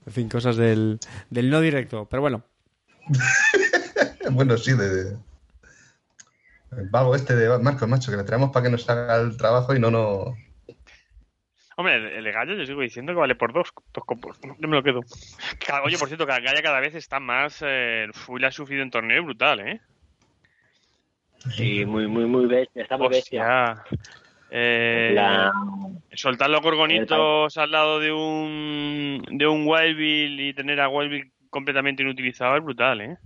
En 0.07 0.13
fin, 0.15 0.29
cosas 0.29 0.57
del, 0.57 0.99
del 1.29 1.51
no 1.51 1.61
directo. 1.61 2.07
Pero 2.11 2.23
bueno, 2.23 2.43
Bueno, 4.31 4.57
sí, 4.57 4.73
de, 4.73 4.89
de- 4.89 5.17
el 6.79 6.89
vago 6.89 7.15
este 7.15 7.35
de 7.37 7.59
Marcos, 7.59 7.89
macho, 7.89 8.11
que 8.11 8.17
le 8.17 8.23
traemos 8.25 8.51
para 8.53 8.65
que 8.65 8.71
nos 8.71 8.89
haga 8.89 9.17
el 9.17 9.37
trabajo 9.37 9.75
y 9.75 9.81
no 9.81 9.91
no. 9.91 10.37
Hombre, 11.77 12.17
el, 12.19 12.25
Gaia 12.33 12.55
yo 12.57 12.65
sigo 12.65 12.81
diciendo 12.81 13.13
que 13.13 13.19
vale 13.19 13.35
por 13.35 13.53
dos, 13.53 13.69
dos 13.93 14.05
copos. 14.05 14.39
Yo 14.59 14.69
me 14.69 14.77
lo 14.77 14.83
quedo. 14.83 15.01
Oye, 15.85 15.99
por 15.99 16.09
cierto, 16.09 16.27
que 16.27 16.33
Gaia 16.41 16.63
cada 16.63 16.81
vez 16.81 16.95
está 16.95 17.21
más... 17.21 17.59
Eh, 17.63 18.07
le 18.39 18.47
ha 18.47 18.51
sufrido 18.53 18.83
en 18.83 18.91
torneo 18.91 19.25
brutal, 19.25 19.61
¿eh? 19.61 19.81
Sí, 21.49 21.85
muy, 21.87 22.07
muy, 22.07 22.27
muy 22.27 22.47
bestia. 22.47 22.83
Está 22.83 22.97
muy 22.99 23.09
bestia. 23.09 23.83
Eh, 24.51 25.13
La- 25.15 25.53
soltar 26.13 26.51
los 26.51 26.61
gorgonitos 26.61 27.57
al 27.57 27.71
lado 27.71 28.01
de 28.01 28.13
un 28.13 29.23
de 29.31 29.47
un 29.47 29.65
Wild 29.67 29.97
Bill 29.97 30.41
y 30.41 30.55
tener 30.55 30.81
a 30.81 30.89
Wild 30.89 31.11
Bill 31.11 31.33
completamente 31.51 32.03
inutilizado 32.03 32.57
es 32.57 32.65
brutal, 32.65 33.01
¿eh? 33.01 33.17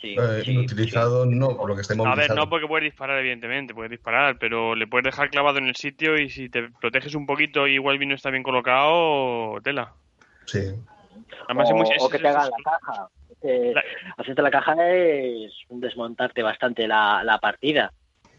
sí, 0.00 0.14
Eh, 0.18 0.42
sí, 0.44 0.52
inutilizado 0.52 1.26
no, 1.26 1.56
por 1.56 1.68
lo 1.68 1.74
que 1.74 1.82
esté 1.82 1.94
A 2.00 2.14
ver, 2.14 2.34
no 2.34 2.48
porque 2.48 2.66
puedes 2.68 2.84
disparar, 2.84 3.18
evidentemente, 3.18 3.74
puedes 3.74 3.90
disparar, 3.90 4.38
pero 4.38 4.74
le 4.74 4.86
puedes 4.86 5.04
dejar 5.04 5.28
clavado 5.30 5.58
en 5.58 5.66
el 5.66 5.76
sitio 5.76 6.16
y 6.18 6.30
si 6.30 6.48
te 6.48 6.68
proteges 6.80 7.14
un 7.14 7.26
poquito 7.26 7.66
y 7.66 7.78
Wild 7.78 7.98
Bill 7.98 8.08
no 8.10 8.14
está 8.14 8.30
bien 8.30 8.42
colocado, 8.44 9.60
tela. 9.62 9.92
Sí. 10.46 10.60
Además, 11.48 11.68
o, 11.70 11.72
es 11.72 11.74
muy- 11.74 11.96
o 11.98 12.06
es- 12.06 12.12
que 12.12 12.18
te 12.18 12.28
hagan 12.28 12.50
la 12.50 12.56
caja. 12.64 13.08
Eh, 13.46 13.74
hacerte 14.16 14.42
la 14.42 14.50
caja 14.50 14.74
es 14.90 15.52
desmontarte 15.70 16.42
bastante 16.42 16.86
la, 16.88 17.22
la 17.24 17.38
partida. 17.38 17.92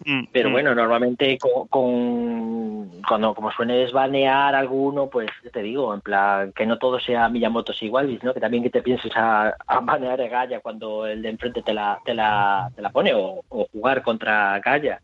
Mm, 0.05 0.25
Pero 0.31 0.49
mm. 0.49 0.51
bueno, 0.51 0.75
normalmente 0.75 1.38
con, 1.39 1.67
con- 1.67 3.01
cuando 3.07 3.34
como 3.34 3.51
sueles 3.51 3.91
banear 3.91 4.53
alguno, 4.53 5.07
pues 5.09 5.29
te 5.51 5.61
digo, 5.61 5.93
en 5.93 6.01
plan, 6.01 6.51
que 6.53 6.65
no 6.65 6.77
todo 6.77 6.99
sea 6.99 7.29
Miyamoto 7.29 7.73
igual, 7.81 8.19
¿no? 8.21 8.34
Que 8.34 8.39
también 8.39 8.63
que 8.63 8.69
te 8.69 8.81
pienses 8.84 9.11
a, 9.15 9.55
a 9.65 9.79
banear 9.79 10.21
a 10.21 10.27
Gaia 10.27 10.59
cuando 10.59 11.07
el 11.07 11.21
de 11.21 11.29
enfrente 11.29 11.61
te 11.63 11.73
la, 11.73 11.99
te 12.05 12.13
la, 12.13 12.69
te 12.75 12.81
la 12.81 12.89
pone 12.89 13.13
o, 13.13 13.41
o 13.49 13.67
jugar 13.71 14.03
contra 14.03 14.59
Gaia. 14.59 15.01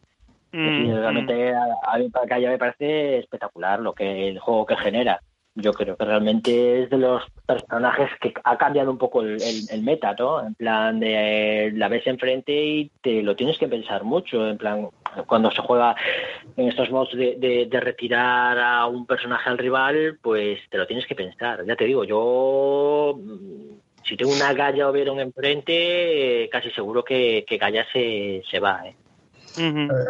Mm, 0.52 0.68
Y 0.68 0.88
mm. 0.90 0.96
realmente 0.96 1.54
a, 1.56 1.64
a 1.88 1.98
mí 1.98 2.10
para 2.10 2.26
Gaia 2.28 2.50
me 2.50 2.58
parece 2.60 3.18
espectacular 3.20 3.80
lo 3.80 3.94
que 3.94 4.30
el 4.30 4.40
juego 4.40 4.66
que 4.66 4.76
genera. 4.78 5.20
Yo 5.56 5.72
creo 5.74 5.96
que 5.96 6.06
realmente 6.06 6.82
es 6.84 6.90
de 6.90 6.98
los 6.98 7.22
personajes 7.46 8.10
que 8.20 8.34
ha 8.44 8.58
cambiado 8.58 8.90
un 8.90 8.98
poco 8.98 9.22
el, 9.22 9.40
el- 9.42 9.68
el 9.70 9.84
meta, 9.84 10.16
¿no? 10.18 10.44
En 10.46 10.56
plan 10.56 11.00
de 11.00 11.68
eh, 11.68 11.72
la 11.74 11.90
ves 11.90 12.08
enfrente 12.08 12.52
y 12.66 12.92
te 13.02 13.22
lo 13.22 13.36
tienes 13.36 13.60
que 13.60 13.68
pensar 13.68 14.04
mucho. 14.04 14.48
En 14.48 14.58
plan, 14.58 14.90
cuando 15.28 15.52
se 15.52 15.62
juega 15.62 15.96
en 16.58 16.70
estos 16.70 16.90
modos 16.90 17.12
de, 17.16 17.36
de- 17.38 17.68
de 17.70 17.80
retirar 17.80 18.58
a 18.58 18.88
un 18.88 19.06
personaje 19.06 19.48
al 19.48 19.60
rival, 19.60 20.18
pues 20.24 20.60
te 20.72 20.78
lo 20.80 20.88
tienes 20.88 21.06
que 21.06 21.14
pensar. 21.16 21.64
Ya 21.68 21.76
te 21.76 21.86
digo, 21.86 22.04
yo 22.04 23.20
mm, 23.24 23.76
si 24.06 24.18
tengo 24.18 24.32
una 24.34 24.54
Gaia 24.54 24.90
o 24.90 24.92
Veron 24.92 25.20
enfrente, 25.20 26.50
casi 26.52 26.72
seguro 26.72 27.04
que, 27.04 27.46
que 27.48 27.58
Gaia 27.58 27.86
se, 27.94 28.42
se 28.50 28.60
va, 28.60 28.88
¿eh? 28.88 28.96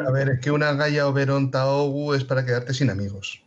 A 0.07 0.11
ver, 0.11 0.29
es 0.29 0.39
que 0.39 0.51
una 0.51 0.71
Gaia 0.73 1.05
Oberon 1.05 1.51
Taogu 1.51 2.13
es 2.13 2.23
para 2.23 2.45
quedarte 2.45 2.73
sin 2.73 2.89
amigos. 2.89 3.42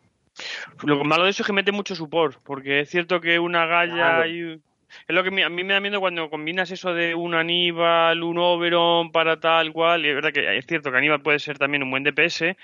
Lo 0.84 1.04
malo 1.04 1.24
de 1.24 1.30
eso 1.30 1.42
es 1.42 1.46
que 1.46 1.52
mete 1.52 1.72
mucho 1.72 1.94
support, 1.94 2.38
porque 2.44 2.80
es 2.80 2.90
cierto 2.90 3.20
que 3.20 3.38
una 3.38 3.66
Claro. 3.66 4.26
y, 4.26 4.60
Es 5.08 5.14
lo 5.14 5.22
que 5.22 5.44
a 5.44 5.48
mí 5.48 5.64
me 5.64 5.74
da 5.74 5.80
miedo 5.80 6.00
cuando 6.00 6.30
combinas 6.30 6.70
eso 6.70 6.94
de 6.94 7.14
un 7.14 7.34
Aníbal, 7.34 8.22
un 8.22 8.38
Oberon 8.38 9.12
para 9.12 9.38
tal 9.40 9.72
cual. 9.72 10.04
Y 10.04 10.08
es 10.08 10.14
verdad 10.14 10.32
que 10.32 10.56
es 10.56 10.66
cierto 10.66 10.90
que 10.90 10.98
Aníbal 10.98 11.22
puede 11.22 11.38
ser 11.38 11.58
también 11.58 11.82
un 11.82 11.90
buen 11.90 12.04
DPS, 12.04 12.56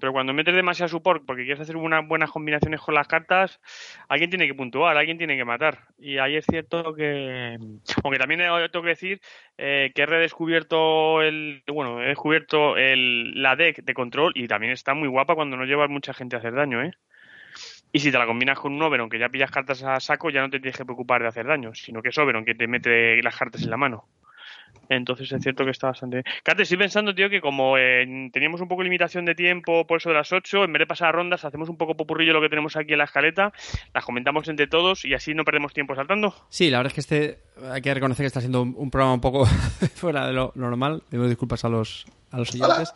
pero 0.00 0.12
cuando 0.12 0.32
metes 0.32 0.54
demasiado 0.54 0.88
support 0.88 1.24
porque 1.24 1.44
quieres 1.44 1.60
hacer 1.60 1.76
unas 1.76 2.06
buenas 2.06 2.30
combinaciones 2.30 2.80
con 2.80 2.94
las 2.94 3.06
cartas, 3.06 3.60
alguien 4.08 4.30
tiene 4.30 4.46
que 4.46 4.54
puntuar, 4.54 4.96
alguien 4.96 5.18
tiene 5.18 5.36
que 5.36 5.44
matar. 5.44 5.78
Y 5.98 6.18
ahí 6.18 6.36
es 6.36 6.46
cierto 6.46 6.94
que. 6.94 7.56
Aunque 8.04 8.18
también 8.18 8.40
tengo 8.40 8.82
que 8.82 8.90
decir 8.90 9.20
eh, 9.56 9.92
que 9.94 10.02
he 10.02 10.06
redescubierto 10.06 11.22
el. 11.22 11.62
Bueno, 11.66 12.02
he 12.02 12.08
descubierto 12.08 12.76
el, 12.76 13.40
la 13.40 13.56
deck 13.56 13.82
de 13.82 13.94
control 13.94 14.32
y 14.34 14.48
también 14.48 14.72
está 14.72 14.94
muy 14.94 15.08
guapa 15.08 15.34
cuando 15.34 15.56
no 15.56 15.64
llevas 15.64 15.90
mucha 15.90 16.12
gente 16.12 16.36
a 16.36 16.40
hacer 16.40 16.54
daño, 16.54 16.82
¿eh? 16.82 16.92
Y 17.92 18.00
si 18.00 18.12
te 18.12 18.18
la 18.18 18.26
combinas 18.26 18.58
con 18.58 18.74
un 18.74 18.82
Oberon, 18.82 19.08
que 19.08 19.18
ya 19.18 19.28
pillas 19.28 19.50
cartas 19.50 19.82
a 19.82 19.98
saco, 20.00 20.30
ya 20.30 20.40
no 20.40 20.50
te 20.50 20.60
tienes 20.60 20.76
que 20.76 20.84
preocupar 20.84 21.22
de 21.22 21.28
hacer 21.28 21.46
daño, 21.46 21.74
sino 21.74 22.02
que 22.02 22.10
es 22.10 22.18
Oberon 22.18 22.44
que 22.44 22.54
te 22.54 22.66
mete 22.66 23.22
las 23.22 23.36
cartas 23.36 23.62
en 23.62 23.70
la 23.70 23.76
mano. 23.76 24.06
Entonces 24.88 25.30
es 25.30 25.42
cierto 25.42 25.64
que 25.64 25.70
está 25.70 25.88
bastante. 25.88 26.24
Carte, 26.42 26.62
estoy 26.62 26.78
pensando, 26.78 27.14
tío, 27.14 27.28
que 27.28 27.40
como 27.40 27.76
eh, 27.76 28.30
teníamos 28.32 28.60
un 28.60 28.68
poco 28.68 28.82
de 28.82 28.84
limitación 28.84 29.24
de 29.24 29.34
tiempo 29.34 29.86
por 29.86 29.98
eso 29.98 30.08
de 30.08 30.14
las 30.14 30.32
8, 30.32 30.64
en 30.64 30.72
vez 30.72 30.80
de 30.80 30.86
pasar 30.86 31.08
a 31.08 31.12
rondas, 31.12 31.44
hacemos 31.44 31.68
un 31.68 31.76
poco 31.76 31.96
popurrillo 31.96 32.32
lo 32.32 32.40
que 32.40 32.48
tenemos 32.48 32.76
aquí 32.76 32.92
en 32.92 32.98
la 32.98 33.04
escaleta, 33.04 33.52
las 33.94 34.04
comentamos 34.04 34.48
entre 34.48 34.66
todos 34.66 35.04
y 35.04 35.14
así 35.14 35.34
no 35.34 35.44
perdemos 35.44 35.74
tiempo 35.74 35.94
saltando. 35.94 36.34
Sí, 36.48 36.70
la 36.70 36.78
verdad 36.78 36.92
es 36.92 36.94
que 36.94 37.00
este 37.00 37.38
hay 37.70 37.82
que 37.82 37.92
reconocer 37.92 38.24
que 38.24 38.28
está 38.28 38.40
siendo 38.40 38.62
un, 38.62 38.74
un 38.76 38.90
programa 38.90 39.14
un 39.14 39.20
poco 39.20 39.44
fuera 39.94 40.26
de 40.26 40.32
lo 40.32 40.52
normal. 40.54 41.02
Pido 41.10 41.28
disculpas 41.28 41.64
a 41.64 41.68
los, 41.68 42.06
a 42.30 42.38
los 42.38 42.54
oyentes. 42.54 42.94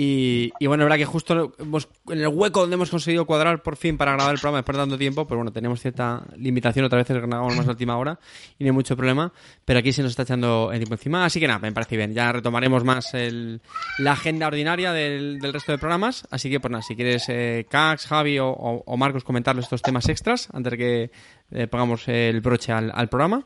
Y, 0.00 0.52
y 0.60 0.68
bueno, 0.68 0.84
es 0.84 0.86
verdad 0.86 0.96
que 0.98 1.06
justo 1.06 1.52
hemos- 1.58 1.88
en 2.08 2.20
el 2.20 2.28
hueco 2.28 2.60
donde 2.60 2.74
hemos 2.74 2.88
conseguido 2.88 3.26
cuadrar 3.26 3.64
por 3.64 3.74
fin 3.74 3.96
para 3.98 4.12
grabar 4.12 4.32
el 4.32 4.38
programa 4.40 4.58
después 4.58 4.76
de 4.76 4.82
tanto 4.84 4.96
tiempo, 4.96 5.26
pero 5.26 5.38
bueno, 5.38 5.50
tenemos 5.52 5.80
cierta 5.80 6.22
limitación, 6.36 6.84
otra 6.84 6.98
vez 6.98 7.08
grabamos 7.08 7.56
más 7.56 7.66
a 7.66 7.70
última 7.70 7.96
hora 7.98 8.16
y 8.60 8.62
no 8.62 8.68
hay 8.68 8.72
mucho 8.74 8.96
problema, 8.96 9.32
pero 9.64 9.80
aquí 9.80 9.92
se 9.92 10.02
nos 10.02 10.10
está 10.12 10.22
echando 10.22 10.70
el 10.70 10.78
tiempo 10.78 10.94
encima, 10.94 11.24
así 11.24 11.40
que 11.40 11.48
nada, 11.48 11.58
me 11.58 11.72
parece 11.72 11.96
bien, 11.96 12.14
ya 12.14 12.30
retomaremos 12.30 12.84
más 12.84 13.12
el- 13.14 13.60
la 13.98 14.12
agenda 14.12 14.46
ordinaria 14.46 14.92
del, 14.92 15.40
del 15.40 15.52
resto 15.52 15.72
de 15.72 15.78
programas, 15.78 16.28
así 16.30 16.48
que 16.48 16.60
pues 16.60 16.70
nada, 16.70 16.82
si 16.82 16.94
quieres 16.94 17.24
eh, 17.28 17.66
Cax, 17.68 18.06
Javi 18.06 18.38
o, 18.38 18.50
o- 18.50 18.84
o 18.86 18.96
Marcos 18.96 19.24
comentarles 19.24 19.64
estos 19.64 19.82
temas 19.82 20.08
extras 20.08 20.46
antes 20.52 20.70
de 20.70 20.76
que 20.78 21.10
eh, 21.50 21.66
pongamos 21.66 22.06
el 22.06 22.40
broche 22.40 22.70
al, 22.70 22.92
al 22.94 23.08
programa. 23.08 23.44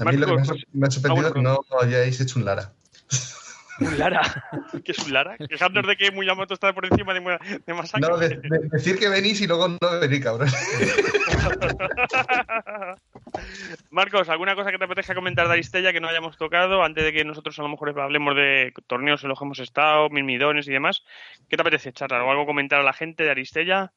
A 0.00 0.04
mí 0.04 0.16
lo 0.18 0.26
que 0.26 0.32
me 0.34 0.42
ha, 0.42 0.44
Marcos, 0.44 0.66
me 0.74 0.86
ha 0.86 0.90
sorprendido 0.90 1.28
es 1.28 1.32
que 1.34 1.40
no 1.40 1.80
hayáis 1.80 2.20
hecho 2.20 2.38
un 2.38 2.44
Lara. 2.44 2.72
Un 3.80 3.98
Lara. 3.98 4.22
¿Qué 4.84 4.92
es 4.92 4.98
un 4.98 5.12
Lara? 5.12 5.36
Quejándonos 5.36 5.88
de 5.88 5.96
que 5.96 6.10
Muyamoto 6.10 6.54
está 6.54 6.72
por 6.72 6.86
encima 6.86 7.14
de, 7.14 7.60
de 7.64 7.74
Masaki. 7.74 8.00
No, 8.00 8.16
de- 8.16 8.28
de- 8.30 8.40
decir 8.72 8.98
que 8.98 9.08
venís 9.08 9.40
y 9.40 9.46
luego 9.46 9.68
no 9.68 9.78
venir, 10.00 10.22
cabrón. 10.22 10.48
Marcos, 13.90 14.28
¿alguna 14.28 14.54
cosa 14.54 14.70
que 14.70 14.78
te 14.78 14.84
apetezca 14.84 15.14
comentar 15.14 15.46
de 15.46 15.52
Aristella 15.54 15.92
que 15.92 16.00
no 16.00 16.08
hayamos 16.08 16.36
tocado 16.36 16.82
antes 16.82 17.04
de 17.04 17.12
que 17.12 17.24
nosotros 17.24 17.58
a 17.58 17.62
lo 17.62 17.68
mejor 17.68 17.98
hablemos 18.00 18.34
de 18.34 18.72
torneos 18.86 19.22
en 19.22 19.28
los 19.30 19.38
que 19.38 19.44
hemos 19.44 19.58
estado, 19.58 20.08
milmidones 20.10 20.68
y 20.68 20.72
demás? 20.72 21.02
¿Qué 21.48 21.56
te 21.56 21.62
apetece, 21.62 21.92
charlar 21.92 22.22
o 22.22 22.30
algo 22.30 22.46
comentar 22.46 22.80
a 22.80 22.84
la 22.84 22.92
gente 22.92 23.24
de 23.24 23.30
Aristella? 23.30 23.92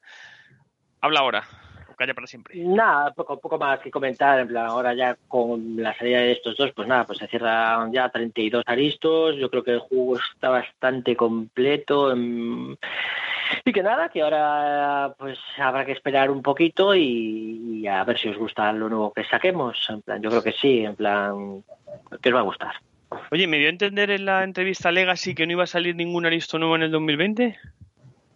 Habla 1.00 1.20
ahora, 1.20 1.44
o 1.92 1.96
calla 1.96 2.14
para 2.14 2.26
siempre. 2.26 2.54
Nada, 2.56 3.12
poco, 3.12 3.38
poco 3.38 3.58
más 3.58 3.80
que 3.80 3.90
comentar. 3.90 4.40
En 4.40 4.48
plan, 4.48 4.66
ahora 4.66 4.94
ya 4.94 5.16
con 5.28 5.76
la 5.76 5.96
salida 5.96 6.18
de 6.20 6.32
estos 6.32 6.56
dos, 6.56 6.72
pues 6.72 6.88
nada, 6.88 7.04
pues 7.06 7.18
se 7.18 7.28
cierran 7.28 7.92
ya 7.92 8.08
32 8.08 8.64
aristos. 8.66 9.36
Yo 9.36 9.48
creo 9.50 9.62
que 9.62 9.72
el 9.72 9.78
juego 9.80 10.18
está 10.18 10.50
bastante 10.50 11.14
completo. 11.16 12.12
mm, 12.16 12.74
Y 13.64 13.72
que 13.72 13.82
nada, 13.82 14.08
que 14.08 14.22
ahora 14.22 15.14
pues 15.18 15.38
habrá 15.58 15.84
que 15.84 15.92
esperar 15.92 16.30
un 16.30 16.42
poquito 16.42 16.94
y, 16.94 17.80
y 17.82 17.86
a 17.86 18.02
ver 18.04 18.18
si 18.18 18.28
os 18.28 18.36
gusta 18.38 18.72
lo 18.72 18.88
nuevo 18.88 19.12
que 19.12 19.24
saquemos. 19.24 19.76
En 19.88 20.02
plan, 20.02 20.22
yo 20.22 20.30
creo 20.30 20.42
que 20.42 20.52
sí, 20.52 20.84
en 20.84 20.96
plan, 20.96 21.62
que 22.20 22.28
os 22.30 22.34
va 22.34 22.40
a 22.40 22.44
gustar. 22.44 22.74
Oye, 23.30 23.46
¿me 23.46 23.58
dio 23.58 23.66
a 23.66 23.70
entender 23.70 24.10
en 24.10 24.24
la 24.24 24.42
entrevista 24.42 24.90
Legacy 24.90 25.34
que 25.34 25.46
no 25.46 25.52
iba 25.52 25.64
a 25.64 25.66
salir 25.66 25.94
ningún 25.94 26.24
Aristo 26.24 26.58
nuevo 26.58 26.76
en 26.76 26.84
el 26.84 26.90
2020? 26.90 27.58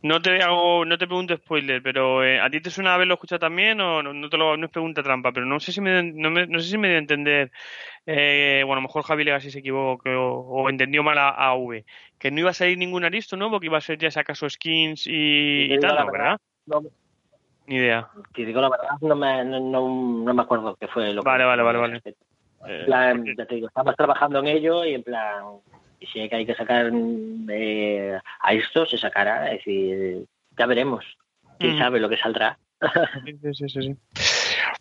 No 0.02 0.20
te 0.20 0.40
hago, 0.42 0.84
no 0.84 0.98
te 0.98 1.06
pregunto 1.06 1.36
spoiler, 1.36 1.82
pero 1.82 2.22
eh, 2.22 2.38
¿a 2.38 2.48
ti 2.50 2.60
te 2.60 2.70
suena 2.70 2.94
haberlo 2.94 3.14
escuchado 3.14 3.40
también 3.40 3.80
o 3.80 4.02
no, 4.02 4.12
no 4.12 4.28
te 4.28 4.36
lo, 4.36 4.56
no 4.56 4.66
es 4.66 4.70
pregunta 4.70 5.02
trampa? 5.02 5.32
Pero 5.32 5.46
no 5.46 5.58
sé 5.58 5.72
si 5.72 5.80
me, 5.80 6.02
no, 6.02 6.30
me- 6.30 6.46
no 6.46 6.60
sé 6.60 6.68
si 6.70 6.78
me 6.78 6.88
dio 6.88 6.96
a 6.96 7.00
entender, 7.00 7.50
eh, 8.04 8.62
bueno, 8.64 8.74
a 8.78 8.82
lo 8.82 8.88
mejor 8.88 9.02
Javi 9.02 9.24
Legacy 9.24 9.50
se 9.50 9.58
equivocó 9.60 10.08
o, 10.10 10.62
o 10.62 10.68
entendió 10.70 11.02
mal 11.02 11.18
a, 11.18 11.30
a 11.30 11.54
V, 11.54 11.84
que 12.18 12.30
no 12.30 12.40
iba 12.40 12.50
a 12.50 12.54
salir 12.54 12.78
ningún 12.78 13.04
Aristo 13.04 13.36
nuevo, 13.36 13.58
que 13.58 13.66
iba 13.66 13.78
a 13.78 13.80
ser 13.80 13.98
ya 13.98 14.10
si 14.10 14.20
acaso 14.20 14.48
skins 14.48 15.06
y, 15.06 15.72
y 15.74 15.78
tal, 15.80 15.94
la 15.96 16.04
¿no, 16.04 16.12
verdad, 16.12 16.40
Ni 17.66 17.76
idea. 17.76 18.08
te 18.32 18.44
digo 18.44 18.60
la 18.60 18.68
verdad, 18.68 18.90
no 19.00 19.16
me, 19.16 19.44
no, 19.44 20.34
me 20.34 20.42
acuerdo 20.42 20.76
qué 20.76 20.86
fue 20.86 21.12
lo 21.14 21.22
que... 21.22 21.28
Vale, 21.28 21.44
vale, 21.44 21.62
vale, 21.62 21.78
vale. 21.78 22.02
Eh, 22.68 22.82
plan, 22.84 23.16
porque- 23.18 23.34
ya 23.36 23.46
te 23.46 23.54
digo, 23.56 23.66
estamos 23.68 23.96
trabajando 23.96 24.38
en 24.40 24.46
ello 24.46 24.84
y 24.84 24.94
en 24.94 25.02
plan, 25.02 25.42
si 26.12 26.20
hay 26.20 26.46
que 26.46 26.54
sacar 26.54 26.90
eh, 27.50 28.18
a 28.40 28.52
esto, 28.54 28.86
se 28.86 28.98
sacará. 28.98 29.52
Es 29.52 29.58
decir, 29.58 30.24
ya 30.58 30.66
veremos. 30.66 31.04
Quién 31.58 31.76
Mm. 31.76 31.78
sabe 31.78 32.00
lo 32.00 32.08
que 32.08 32.16
saldrá. 32.18 32.58
Sí, 33.24 33.54
sí, 33.54 33.68
sí. 33.68 33.96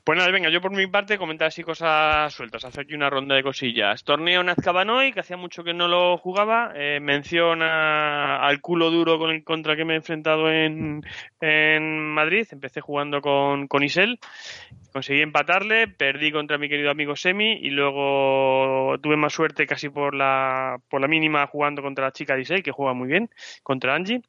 Pues 0.06 0.20
nada, 0.20 0.30
venga, 0.30 0.52
yo 0.52 0.62
por 0.62 0.72
mi 0.72 0.86
parte 0.86 1.18
comentar 1.18 1.48
así 1.48 1.64
cosas 1.64 2.32
sueltas, 2.32 2.64
hacer 2.64 2.84
aquí 2.84 2.94
una 2.94 3.10
ronda 3.10 3.34
de 3.34 3.42
cosillas. 3.42 4.04
Torneo 4.04 4.44
Nazcabanoy, 4.44 5.12
que 5.12 5.22
hacía 5.22 5.36
mucho 5.36 5.64
que 5.64 5.74
no 5.74 5.88
lo 5.88 6.20
jugaba, 6.20 6.74
eh, 6.76 7.00
menciona 7.00 8.38
al 8.38 8.62
culo 8.62 8.92
duro 8.92 9.18
con 9.18 9.32
el 9.32 9.44
contra 9.44 9.76
que 9.76 9.84
me 9.84 9.94
he 9.94 9.98
enfrentado 9.98 10.52
en, 10.52 11.02
Madrid, 12.14 12.46
empecé 12.52 12.82
jugando 12.82 13.20
con, 13.20 13.68
con 13.68 13.82
Isel, 13.82 14.20
conseguí 14.94 15.22
empatarle, 15.24 15.88
perdí 15.88 16.32
contra 16.32 16.60
mi 16.60 16.70
querido 16.70 16.92
amigo 16.92 17.16
Semi 17.16 17.54
y 17.54 17.72
luego 17.72 19.00
tuve 19.02 19.18
más 19.18 19.34
suerte 19.34 19.66
casi 19.66 19.90
por 19.90 20.14
la, 20.14 20.78
por 20.88 21.02
la 21.02 21.08
mínima 21.08 21.48
jugando 21.48 21.82
contra 21.82 22.06
la 22.06 22.12
chica 22.12 22.36
de 22.36 22.42
Isel, 22.42 22.62
que 22.62 22.72
juega 22.72 22.94
muy 22.94 23.08
bien, 23.08 23.32
contra 23.64 23.96
Angie. 23.96 24.22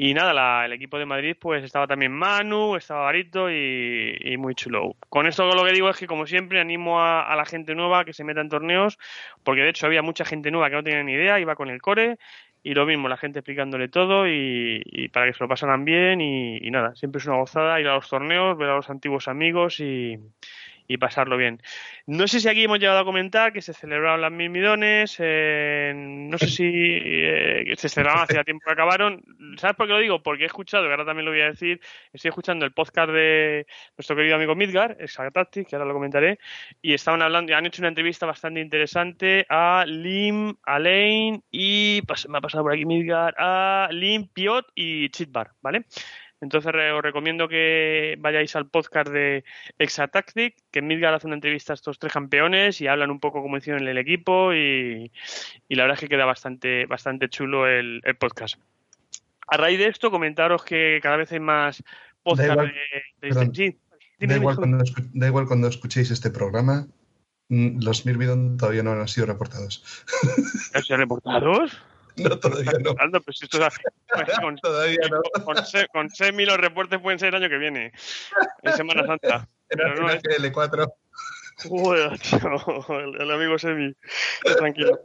Y 0.00 0.14
nada, 0.14 0.32
la- 0.32 0.64
el 0.64 0.72
equipo 0.72 0.96
de 0.96 1.06
Madrid 1.06 1.36
pues 1.40 1.64
estaba 1.64 1.88
también 1.88 2.12
Manu, 2.12 2.76
estaba 2.76 3.06
Garito 3.06 3.50
y, 3.50 4.36
muy 4.38 4.54
chulo. 4.54 4.94
Con 5.08 5.26
esto 5.26 5.44
lo 5.52 5.64
que 5.64 5.72
digo 5.72 5.90
es 5.90 5.96
que 5.96 6.06
como 6.06 6.24
siempre 6.24 6.60
animo 6.60 7.00
a, 7.00 7.34
la 7.34 7.44
gente 7.44 7.74
nueva 7.74 8.04
que 8.04 8.12
se 8.12 8.22
meta 8.22 8.40
en 8.40 8.48
torneos, 8.48 8.96
porque 9.42 9.62
de 9.62 9.70
hecho 9.70 9.86
había 9.86 10.02
mucha 10.02 10.24
gente 10.24 10.52
nueva 10.52 10.70
que 10.70 10.76
no 10.76 10.84
tenía 10.84 11.02
ni 11.02 11.14
idea, 11.14 11.40
iba 11.40 11.56
con 11.56 11.68
el 11.68 11.82
core 11.82 12.16
y 12.62 12.74
lo 12.74 12.86
mismo, 12.86 13.08
la 13.08 13.16
gente 13.16 13.40
explicándole 13.40 13.88
todo 13.88 14.28
y, 14.28 15.10
para 15.12 15.26
que 15.26 15.32
se 15.32 15.42
lo 15.42 15.48
pasaran 15.48 15.84
bien 15.84 16.20
y 16.20 16.70
nada, 16.70 16.94
siempre 16.94 17.18
es 17.18 17.26
una 17.26 17.38
gozada 17.38 17.80
ir 17.80 17.88
a 17.88 17.96
los 17.96 18.08
torneos, 18.08 18.56
ver 18.56 18.68
a 18.70 18.76
los 18.76 18.90
antiguos 18.90 19.26
amigos 19.26 19.80
y, 19.80 20.16
y 20.88 20.96
pasarlo 20.96 21.36
bien. 21.36 21.62
No 22.06 22.26
sé 22.26 22.40
si 22.40 22.48
aquí 22.48 22.64
hemos 22.64 22.80
llegado 22.80 23.00
a 23.00 23.04
comentar 23.04 23.52
que 23.52 23.60
se 23.60 23.74
celebraron 23.74 24.22
las 24.22 24.32
mil 24.32 24.48
midones, 24.48 25.16
eh, 25.20 25.92
no 25.94 26.38
sé 26.38 26.48
si 26.48 26.64
eh, 26.64 27.74
se 27.76 27.88
celebraron 27.90 28.22
hace 28.22 28.42
tiempo 28.44 28.64
que 28.64 28.72
acabaron. 28.72 29.22
¿Sabes 29.58 29.76
por 29.76 29.86
qué 29.86 29.92
lo 29.92 29.98
digo? 29.98 30.22
Porque 30.22 30.44
he 30.44 30.46
escuchado, 30.46 30.84
que 30.84 30.90
ahora 30.90 31.04
también 31.04 31.26
lo 31.26 31.30
voy 31.30 31.42
a 31.42 31.50
decir, 31.50 31.80
estoy 32.12 32.30
escuchando 32.30 32.64
el 32.64 32.72
podcast 32.72 33.10
de 33.10 33.66
nuestro 33.96 34.16
querido 34.16 34.36
amigo 34.36 34.54
Midgar, 34.54 34.96
Exatactic, 34.98 35.68
que 35.68 35.76
ahora 35.76 35.86
lo 35.86 35.94
comentaré, 35.94 36.38
y 36.80 36.94
estaban 36.94 37.20
hablando, 37.20 37.54
han 37.54 37.66
hecho 37.66 37.82
una 37.82 37.88
entrevista 37.88 38.24
bastante 38.24 38.60
interesante 38.60 39.44
a 39.50 39.84
Lim, 39.86 40.56
a 40.62 40.78
Lane 40.78 41.42
y 41.50 42.00
me 42.28 42.38
ha 42.38 42.40
pasado 42.40 42.64
por 42.64 42.72
aquí 42.72 42.86
Midgar, 42.86 43.34
a 43.36 43.88
Lim, 43.92 44.28
Piot 44.28 44.66
y 44.74 45.10
Chitbar, 45.10 45.50
¿vale? 45.60 45.84
Entonces 46.40 46.72
os 46.72 47.02
recomiendo 47.02 47.48
que 47.48 48.16
vayáis 48.20 48.54
al 48.54 48.68
podcast 48.68 49.10
de 49.10 49.44
Exatactic, 49.78 50.56
que 50.70 50.82
Midgar 50.82 51.14
hace 51.14 51.26
una 51.26 51.36
entrevista 51.36 51.72
a 51.72 51.74
estos 51.74 51.98
tres 51.98 52.12
campeones 52.12 52.80
y 52.80 52.86
hablan 52.86 53.10
un 53.10 53.18
poco 53.18 53.42
cómo 53.42 53.56
hicieron 53.56 53.86
el 53.88 53.98
equipo 53.98 54.54
y, 54.54 55.10
y 55.68 55.74
la 55.74 55.82
verdad 55.82 55.96
es 55.96 56.00
que 56.00 56.08
queda 56.08 56.24
bastante, 56.24 56.86
bastante 56.86 57.28
chulo 57.28 57.66
el, 57.66 58.00
el 58.04 58.16
podcast. 58.16 58.56
A 59.48 59.56
raíz 59.56 59.78
de 59.78 59.88
esto, 59.88 60.10
comentaros 60.10 60.62
que 60.62 61.00
cada 61.02 61.16
vez 61.16 61.32
hay 61.32 61.40
más 61.40 61.82
podcasts 62.22 62.52
igual, 62.52 62.66
de, 62.68 63.28
de 63.28 63.34
perdón. 63.34 63.54
sí, 63.54 63.78
dime, 64.18 64.34
Da 64.34 64.40
igual, 64.40 64.56
cuando, 64.56 64.84
da 65.14 65.26
igual 65.26 65.46
cuando 65.46 65.68
escuchéis 65.68 66.10
este 66.10 66.30
programa, 66.30 66.86
mm, 67.48 67.82
los 67.82 68.06
Mirmidon 68.06 68.58
todavía 68.58 68.82
no 68.82 68.92
han 68.92 69.08
sido 69.08 69.26
reportados. 69.26 70.04
¿Han 70.74 70.82
sido 70.82 70.98
reportados? 70.98 71.82
No, 72.28 72.38
todavía 72.38 72.72
no. 72.82 72.94
Ando, 72.98 73.20
pues 73.20 73.42
esto 73.42 73.64
es- 73.66 73.78
con, 74.40 74.56
Todavía 74.62 74.98
no. 75.10 75.42
con, 75.44 75.56
se- 75.64 75.86
con 75.88 76.10
Semi 76.10 76.44
los 76.44 76.56
reportes 76.58 77.00
pueden 77.00 77.18
ser 77.18 77.28
el 77.34 77.42
año 77.42 77.48
que 77.48 77.58
viene, 77.58 77.92
en 78.62 78.72
Semana 78.72 79.06
Santa. 79.06 79.48
Era 79.68 79.94
no 79.94 80.10
es- 80.10 80.22
L4. 80.22 80.92
Joder, 81.68 82.16
tío, 82.20 82.86
el, 83.00 83.20
el 83.20 83.30
amigo 83.32 83.58
Semi. 83.58 83.92
Tranquilo. 84.58 85.00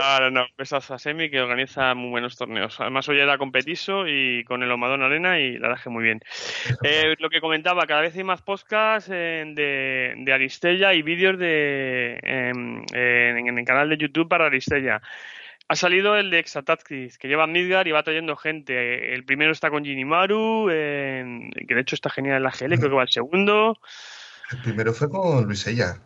Ahora 0.00 0.30
no, 0.30 0.46
besazo 0.56 0.94
a 0.94 0.98
Semi 0.98 1.28
que 1.28 1.42
organiza 1.42 1.94
muy 1.94 2.08
buenos 2.08 2.36
torneos. 2.36 2.80
Además 2.80 3.06
hoy 3.10 3.20
era 3.20 3.36
competiso 3.36 4.08
y 4.08 4.44
con 4.44 4.62
el 4.62 4.72
Omadón 4.72 5.02
Arena 5.02 5.38
y 5.38 5.58
la 5.58 5.76
que 5.76 5.90
muy 5.90 6.02
bien. 6.02 6.20
Eh, 6.84 7.14
lo 7.18 7.28
que 7.28 7.42
comentaba, 7.42 7.86
cada 7.86 8.00
vez 8.00 8.16
hay 8.16 8.24
más 8.24 8.40
podcasts 8.40 9.10
eh, 9.12 9.44
de, 9.46 10.14
de 10.16 10.32
Aristella 10.32 10.94
y 10.94 11.02
vídeos 11.02 11.38
de 11.38 12.18
en, 12.22 12.82
en- 12.94 13.48
en 13.48 13.58
el 13.58 13.64
canal 13.66 13.90
de 13.90 13.98
YouTube 13.98 14.26
para 14.28 14.46
Aristella. 14.46 15.02
Ha 15.74 15.76
salido 15.76 16.16
el 16.16 16.30
de 16.30 16.38
Exatactis, 16.38 17.18
que 17.18 17.26
lleva 17.26 17.48
Midgar 17.48 17.88
y 17.88 17.90
va 17.90 18.04
trayendo 18.04 18.36
gente. 18.36 19.12
El 19.12 19.24
primero 19.24 19.50
está 19.50 19.70
con 19.70 19.84
Ginimaru, 19.84 20.70
en- 20.70 21.50
que 21.50 21.74
de 21.74 21.80
hecho 21.80 21.96
está 21.96 22.10
genial 22.10 22.36
en 22.36 22.42
la 22.44 22.52
GL, 22.52 22.76
creo 22.78 22.90
que 22.90 22.94
va 22.96 23.02
el 23.02 23.08
segundo. 23.08 23.76
El 24.52 24.62
primero 24.62 24.92
fue 24.92 25.10
con 25.10 25.44
Luis 25.44 25.66
Ella. 25.66 25.96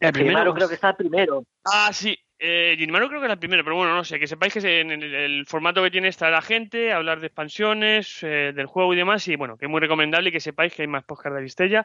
El 0.00 0.12
primero. 0.12 0.30
Gimaro 0.38 0.54
creo 0.54 0.66
que 0.66 0.76
está 0.76 0.96
primero. 0.96 1.44
Ah, 1.66 1.90
sí. 1.92 2.18
Eh, 2.38 2.74
Gilmaro 2.78 3.08
creo 3.08 3.20
que 3.20 3.26
era 3.26 3.34
el 3.34 3.38
primero, 3.38 3.62
pero 3.62 3.76
bueno, 3.76 3.94
no 3.94 4.02
sé. 4.02 4.18
Que 4.18 4.26
sepáis 4.26 4.54
que 4.54 4.80
en 4.80 4.90
el, 4.90 5.14
el 5.14 5.44
formato 5.46 5.82
que 5.82 5.90
tiene 5.90 6.08
es 6.08 6.16
traer 6.16 6.32
a 6.32 6.40
gente, 6.40 6.90
hablar 6.90 7.20
de 7.20 7.26
expansiones, 7.26 8.22
eh, 8.22 8.52
del 8.54 8.64
juego 8.64 8.94
y 8.94 8.96
demás. 8.96 9.28
Y 9.28 9.36
bueno, 9.36 9.58
que 9.58 9.66
es 9.66 9.70
muy 9.70 9.78
recomendable 9.78 10.30
y 10.30 10.32
que 10.32 10.40
sepáis 10.40 10.72
que 10.72 10.80
hay 10.80 10.88
más 10.88 11.04
podcast 11.04 11.34
de 11.34 11.40
Aristella. 11.40 11.84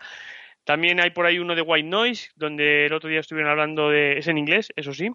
También 0.65 0.99
hay 0.99 1.11
por 1.11 1.25
ahí 1.25 1.39
uno 1.39 1.55
de 1.55 1.61
White 1.61 1.87
Noise, 1.87 2.31
donde 2.35 2.87
el 2.87 2.93
otro 2.93 3.09
día 3.09 3.19
estuvieron 3.19 3.51
hablando 3.51 3.91
de. 3.91 4.17
Es 4.17 4.27
en 4.27 4.37
inglés, 4.37 4.69
eso 4.75 4.93
sí. 4.93 5.11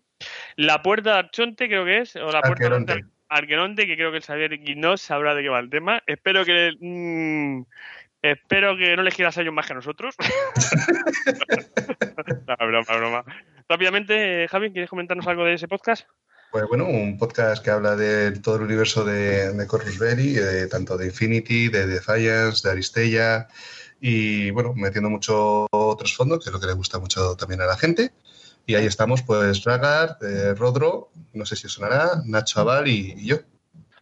La 0.56 0.80
puerta 0.80 1.12
de 1.12 1.18
Archonte, 1.18 1.66
creo 1.66 1.84
que 1.84 1.98
es. 1.98 2.16
O 2.16 2.30
la 2.30 2.40
puerta 2.40 2.66
Arqueronte. 2.66 2.94
de 2.94 3.04
Arqueronte, 3.28 3.86
que 3.86 3.96
creo 3.96 4.12
que 4.12 4.18
el 4.18 4.22
Xavier 4.22 4.58
Guinós 4.58 5.02
sabrá 5.02 5.34
de 5.34 5.42
qué 5.42 5.48
va 5.48 5.58
el 5.58 5.68
tema. 5.68 6.00
Espero 6.06 6.44
que. 6.44 6.72
mm, 6.78 7.62
espero 8.22 8.76
que 8.76 8.96
no 8.96 9.02
les 9.02 9.14
quieras 9.14 9.36
a 9.36 9.42
ellos 9.42 9.52
más 9.52 9.66
que 9.66 9.72
a 9.72 9.76
nosotros. 9.76 10.14
no, 12.46 12.66
broma, 12.66 12.96
broma. 12.96 13.24
Rápidamente, 13.68 14.46
Javi, 14.48 14.72
¿quieres 14.72 14.90
comentarnos 14.90 15.26
algo 15.26 15.44
de 15.44 15.54
ese 15.54 15.66
podcast? 15.66 16.06
Pues 16.52 16.64
bueno, 16.68 16.86
un 16.86 17.16
podcast 17.16 17.64
que 17.64 17.70
habla 17.70 17.94
de 17.94 18.32
todo 18.40 18.56
el 18.56 18.62
universo 18.62 19.04
de, 19.04 19.52
de 19.52 19.66
Corvus 19.68 19.98
Belli, 19.98 20.32
de, 20.32 20.66
tanto 20.66 20.96
de 20.96 21.06
Infinity, 21.06 21.68
de 21.68 21.86
Defiance, 21.86 22.66
de 22.66 22.72
Aristella, 22.72 23.46
y 24.00 24.50
bueno, 24.50 24.72
metiendo 24.74 25.10
mucho 25.10 25.66
otros 25.70 26.16
fondos, 26.16 26.42
que 26.42 26.50
es 26.50 26.52
lo 26.52 26.60
que 26.60 26.66
le 26.66 26.72
gusta 26.72 26.98
mucho 26.98 27.36
también 27.36 27.60
a 27.60 27.66
la 27.66 27.76
gente. 27.76 28.12
Y 28.66 28.74
ahí 28.74 28.86
estamos, 28.86 29.22
pues 29.22 29.64
Ragar, 29.64 30.16
eh, 30.22 30.54
Rodro, 30.56 31.10
no 31.34 31.44
sé 31.44 31.56
si 31.56 31.66
os 31.66 31.72
sonará, 31.72 32.22
Nacho 32.24 32.60
Aval 32.60 32.88
y, 32.88 33.14
y 33.16 33.26
yo. 33.26 33.36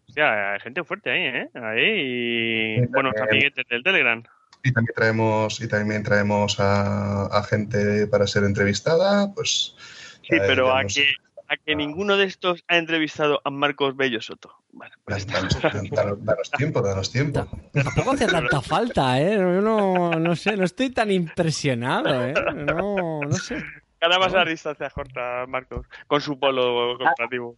Hostia, 0.09 0.53
hay 0.53 0.61
gente 0.61 0.85
fuerte 0.85 1.11
ahí, 1.11 1.23
¿eh? 1.23 1.51
Ahí 1.55 2.81
y... 2.81 2.87
Buenos 2.87 3.15
también. 3.15 3.31
amiguetes 3.31 3.67
del 3.69 3.83
Telegram. 3.83 4.23
Y 4.65 4.73
también 4.73 4.95
traemos, 4.95 5.61
y 5.61 5.69
también 5.69 6.03
traemos 6.03 6.59
a, 6.59 7.27
a 7.27 7.43
gente 7.45 8.07
para 8.09 8.27
ser 8.27 8.45
entrevistada, 8.45 9.33
pues. 9.35 9.75
Sí, 10.23 10.37
pero 10.47 10.75
a 10.75 10.83
digamos, 10.83 10.95
que, 10.95 11.07
a 11.49 11.57
que 11.57 11.75
ninguno 11.75 12.17
de 12.17 12.25
estos 12.25 12.63
ha 12.69 12.77
entrevistado 12.77 13.41
a 13.45 13.51
Marcos 13.51 13.97
Bello 13.97 14.21
Soto. 14.21 14.53
Bueno, 14.73 14.95
pues 15.05 15.27
Danos, 15.27 15.55
está. 15.55 15.71
danos- 15.71 15.91
danos- 15.91 16.25
danos 16.25 16.51
tiempo, 16.53 16.81
danos 16.83 17.11
tiempo. 17.11 17.49
Tampoco 17.73 18.11
hace 18.13 18.27
tanta 18.27 18.61
falta, 18.61 19.21
¿eh? 19.21 19.35
Yo 19.37 19.61
no, 19.61 20.11
no 20.11 20.37
sé, 20.37 20.57
no 20.57 20.65
estoy 20.65 20.91
tan 20.91 21.11
impresionado, 21.11 22.27
¿eh? 22.27 22.35
No, 22.55 23.21
no 23.23 23.33
sé. 23.33 23.63
Gana 24.01 24.19
más 24.19 24.35
a 24.35 24.45
distancias 24.45 24.93
cortas, 24.93 25.49
Marcos, 25.49 25.87
con 26.07 26.21
su 26.21 26.39
polo 26.39 26.97
corporativo. 26.99 27.57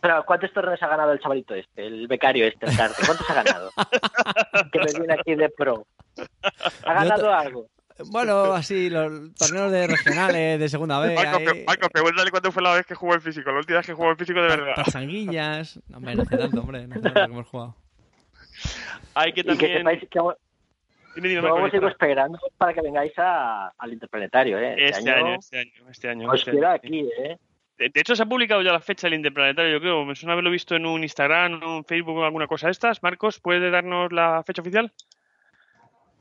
Pero 0.00 0.24
¿cuántos 0.24 0.52
torneos 0.52 0.82
ha 0.82 0.88
ganado 0.88 1.12
el 1.12 1.20
chavalito 1.20 1.54
este, 1.54 1.86
el 1.86 2.06
becario 2.08 2.46
este, 2.46 2.66
el 2.66 2.76
Carte? 2.76 3.02
¿Cuántos 3.04 3.28
ha 3.30 3.34
ganado? 3.34 3.70
que 4.72 4.78
me 4.78 4.98
viene 4.98 5.14
aquí 5.14 5.34
de 5.34 5.48
pro. 5.50 5.86
¿Ha 6.84 6.94
ganado 6.94 7.32
algo? 7.32 7.66
Bueno, 8.10 8.52
así, 8.52 8.88
los 8.90 9.34
torneos 9.34 9.70
de 9.72 9.86
regionales, 9.86 10.58
de 10.60 10.68
segunda 10.68 10.98
vez. 11.00 11.14
Marcos, 11.14 11.42
ahí, 11.52 11.64
Marcos, 11.66 11.88
pregúntale 11.92 12.30
cuándo 12.30 12.52
fue 12.52 12.62
la 12.62 12.74
vez 12.74 12.86
que 12.86 12.94
jugó 12.94 13.14
el 13.14 13.20
físico. 13.20 13.50
La 13.50 13.58
última 13.58 13.78
vez 13.78 13.86
que 13.86 13.92
jugó 13.94 14.10
el 14.10 14.16
físico 14.16 14.40
de 14.40 14.48
verdad. 14.48 14.72
Pasanguillas. 14.76 15.80
No, 15.88 15.98
hombre, 15.98 16.14
no 16.16 16.22
hace 16.22 16.36
tanto, 16.36 16.60
hombre. 16.60 16.86
No 16.86 16.94
hace 16.94 17.02
tanto 17.02 17.20
que 17.20 17.24
hemos 17.32 17.46
jugado. 17.48 17.76
Hay 19.14 19.32
que 19.32 19.40
Y 19.40 19.44
que 19.44 19.48
también. 19.50 19.78
sepáis 19.78 20.00
que 20.10 20.18
vamos, 20.18 20.34
Dime, 21.14 21.28
dime, 21.28 21.40
vamos 21.42 21.58
a 21.58 21.62
Marcos, 21.62 21.82
ir 21.82 21.88
esperando 21.88 22.38
para 22.56 22.72
que 22.72 22.80
vengáis 22.80 23.12
a- 23.18 23.68
al 23.76 23.92
Interplanetario, 23.92 24.58
¿eh? 24.58 24.76
Este 24.78 25.10
año, 25.10 25.34
este 25.34 25.58
año, 25.58 25.70
este 25.90 26.08
año. 26.08 26.30
Os 26.30 26.40
este 26.40 26.50
quiero 26.52 26.66
año. 26.68 26.76
aquí, 26.76 27.00
¿eh? 27.00 27.36
De 27.78 27.88
de 27.90 28.00
hecho, 28.00 28.16
se 28.16 28.22
ha 28.22 28.26
publicado 28.26 28.62
ya 28.62 28.72
la 28.72 28.80
fecha 28.80 29.06
del 29.08 29.14
Interplanetario, 29.14 29.72
yo 29.72 29.80
creo. 29.80 30.04
Me 30.06 30.14
suena 30.14 30.32
haberlo 30.32 30.50
visto 30.50 30.74
en 30.74 30.86
un 30.86 31.02
Instagram, 31.02 31.54
en 31.54 31.64
un 31.64 31.84
Facebook 31.84 32.16
o 32.16 32.24
alguna 32.24 32.46
cosa 32.46 32.68
de 32.68 32.72
estas. 32.72 33.02
Marcos, 33.02 33.40
¿puede 33.40 33.70
darnos 33.70 34.10
la 34.12 34.42
fecha 34.46 34.62
oficial? 34.62 34.90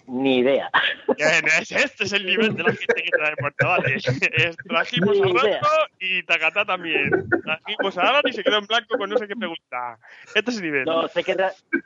Ni 0.08 0.40
idea. 0.40 0.70
Este 1.18 2.04
es 2.04 2.14
el 2.14 2.26
nivel 2.26 2.56
de 2.56 2.64
la 2.64 2.72
gente 2.74 3.02
que 3.04 3.10
trae 3.12 3.36
portavales. 3.38 4.04
Es- 4.34 4.58
Trajimos 4.68 5.22
a 5.22 5.28
idea. 5.28 5.60
Ranco 5.62 5.68
y 6.00 6.24
Takata 6.24 6.66
también. 6.66 7.10
Trajimos 7.44 7.98
a 7.98 8.02
Alan 8.10 8.22
y 8.26 8.34
se 8.34 8.44
quedó 8.44 8.58
en 8.58 8.66
blanco 8.66 8.98
con 8.98 9.10
no 9.10 9.18
sé 9.18 9.28
qué 9.28 9.36
pregunta. 9.36 9.98
Este 10.36 10.52
es 10.52 10.58
el 10.58 10.64
nivel. 10.64 10.86
No, 10.86 11.08
sé 11.08 11.24
que, 11.24 11.36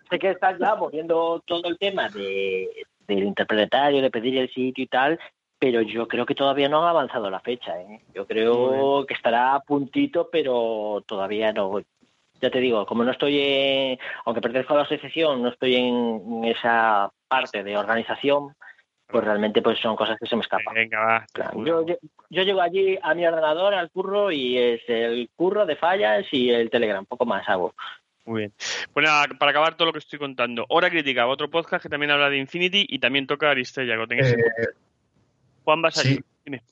sé 0.10 0.20
que 0.20 0.32
estás 0.32 0.58
ya 0.60 0.76
moviendo 0.76 1.42
todo 1.46 1.68
el 1.70 1.78
tema 1.78 2.10
de, 2.10 2.68
del 3.08 3.24
interplanetario, 3.24 4.02
de 4.02 4.12
pedir 4.12 4.38
el 4.38 4.50
sitio 4.54 4.84
y 4.84 4.88
tal, 4.88 5.20
pero 5.60 5.82
yo 5.82 6.08
creo 6.08 6.26
que 6.26 6.36
todavía 6.36 6.70
no 6.70 6.86
ha 6.86 6.90
avanzado 6.92 7.30
la 7.30 7.40
fecha. 7.40 7.80
¿eh? 7.82 8.02
Yo 8.14 8.26
creo 8.26 9.06
que 9.06 9.14
estará 9.14 9.56
a 9.56 9.60
puntito, 9.62 10.30
pero 10.32 11.04
todavía 11.08 11.52
no. 11.54 11.82
Ya 12.42 12.50
te 12.50 12.60
digo, 12.60 12.86
como 12.86 13.04
no 13.06 13.12
estoy, 13.12 13.40
en, 13.40 13.98
aunque 14.26 14.42
pertenezco 14.42 14.74
a 14.74 14.78
la 14.78 14.84
asociación, 14.84 15.42
no 15.42 15.50
estoy 15.50 15.76
en 15.76 16.44
esa 16.44 17.10
parte 17.42 17.64
de 17.64 17.78
organización, 17.78 18.56
pues 19.08 19.24
realmente 19.24 19.62
pues 19.62 19.80
son 19.80 19.96
cosas 19.96 20.18
que 20.20 20.28
se 20.28 20.36
me 20.36 20.42
escapan. 20.42 20.74
Venga, 20.74 21.00
va. 21.00 21.26
Yo, 21.64 21.86
yo, 21.86 21.96
yo 22.30 22.44
llego 22.44 22.62
allí 22.62 22.98
a 23.02 23.14
mi 23.14 23.26
ordenador, 23.26 23.74
al 23.74 23.90
curro, 23.92 24.32
y 24.32 24.58
es 24.58 24.82
el 24.88 25.30
curro 25.36 25.66
de 25.66 25.76
fallas 25.76 26.26
y 26.32 26.50
el 26.50 26.70
Telegram, 26.70 27.06
poco 27.06 27.26
más 27.26 27.48
hago. 27.48 27.74
Muy 28.26 28.40
bien. 28.42 28.54
Nada, 28.96 29.28
para 29.38 29.52
acabar 29.52 29.76
todo 29.76 29.88
lo 29.88 29.94
que 29.94 30.00
estoy 30.00 30.18
contando. 30.18 30.66
Hora 30.70 30.90
Crítica, 30.90 31.28
otro 31.28 31.50
podcast 31.50 31.84
que 31.84 31.90
también 31.90 32.12
habla 32.12 32.30
de 32.30 32.38
Infinity 32.38 32.86
y 32.90 32.98
también 33.00 33.28
toca 33.28 33.52
Aristella. 33.52 33.96
Que 34.08 34.20
Eh. 34.20 34.36
Juan 35.64 35.82
Basayo. 35.82 36.16
sí. 36.16 36.24
Dime. 36.44 36.64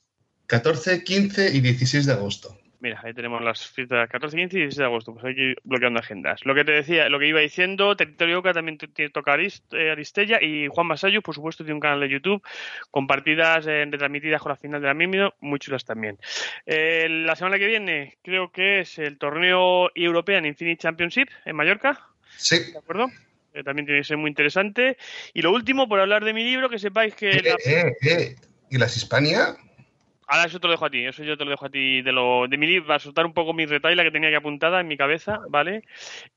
14, 0.48 1.03
15 1.03 1.56
y 1.56 1.61
16 1.61 2.06
de 2.07 2.14
agosto. 2.14 2.57
Mira, 2.84 2.99
ahí 3.01 3.14
tenemos 3.14 3.41
las 3.41 3.65
fiestas 3.65 4.10
14, 4.10 4.35
15 4.35 4.57
y 4.57 4.60
16 4.64 4.77
de 4.77 4.84
agosto. 4.84 5.14
Pues 5.14 5.23
hay 5.23 5.35
que 5.35 5.41
ir 5.51 5.57
bloqueando 5.64 6.01
agendas. 6.01 6.41
Lo 6.43 6.53
que 6.53 6.65
te 6.65 6.73
decía, 6.73 7.07
lo 7.07 7.18
que 7.18 7.27
iba 7.27 7.39
diciendo, 7.39 7.95
Territorio 7.95 8.39
Oca 8.39 8.51
también 8.51 8.77
tiene 8.77 9.10
toca 9.10 9.38
eh, 9.38 9.91
Aristella 9.91 10.39
y 10.41 10.68
Juan 10.68 10.89
Basayo, 10.89 11.22
por 11.22 11.34
supuesto, 11.34 11.64
tiene 11.64 11.76
un 11.76 11.80
canal 11.80 12.01
de 12.01 12.10
YouTube 12.10 12.43
con 12.91 13.07
partidas 13.07 13.68
eh, 13.68 13.85
retransmitidas 13.89 14.41
con 14.41 14.49
la 14.49 14.57
final 14.57 14.81
de 14.81 14.88
la 14.88 14.93
Mimio, 14.93 15.34
muy 15.39 15.60
chulas 15.60 15.85
también. 15.85 16.19
Eh, 16.65 17.07
la 17.10 17.38
semana 17.38 17.57
que 17.57 17.68
viene 17.68 18.18
creo 18.22 18.51
que 18.51 18.81
es 18.81 18.99
el 18.99 19.18
torneo 19.18 19.89
European 19.95 20.45
Infinite 20.45 20.81
Championship 20.81 21.30
en 21.45 21.55
Mallorca. 21.55 22.05
Sí. 22.35 22.69
¿De 22.73 22.80
acuerdo? 22.80 23.10
Eh, 23.53 23.64
también 23.64 23.85
tiene 23.85 24.01
que 24.01 24.07
ser 24.07 24.18
muy 24.18 24.27
interesante. 24.27 24.97
Y 25.34 25.41
lo 25.41 25.53
último, 25.53 25.88
por 25.88 26.01
hablar 26.01 26.26
de 26.26 26.34
mi 26.34 26.43
libro, 26.43 26.69
que 26.69 26.80
sepáis 26.80 27.15
que... 27.15 27.31
La-. 27.31 28.35
¿Y 28.69 28.77
las 28.77 28.97
Hispania? 28.97 29.55
Ahora 30.34 30.45
eso 30.47 30.60
te 30.60 30.65
lo 30.65 30.72
dejo 30.72 30.85
a 30.85 30.89
ti, 30.89 31.05
eso 31.05 31.23
yo 31.23 31.38
te 31.38 31.45
lo 31.45 31.51
dejo 31.51 31.68
a 31.68 31.69
ti 31.69 32.01
de 32.01 32.11
lo 32.11 32.47
de 32.47 32.57
mi 32.57 32.65
libro, 32.65 32.88
para 32.88 32.97
soltar 32.97 33.23
un 33.23 33.34
poco 33.34 33.53
mi 33.53 33.68
retaila 33.68 34.01
que 34.03 34.10
tenía 34.10 34.31
que 34.31 34.35
apuntada 34.35 34.80
en 34.81 34.88
mi 34.88 34.97
cabeza, 34.97 35.39
¿vale? 35.47 35.84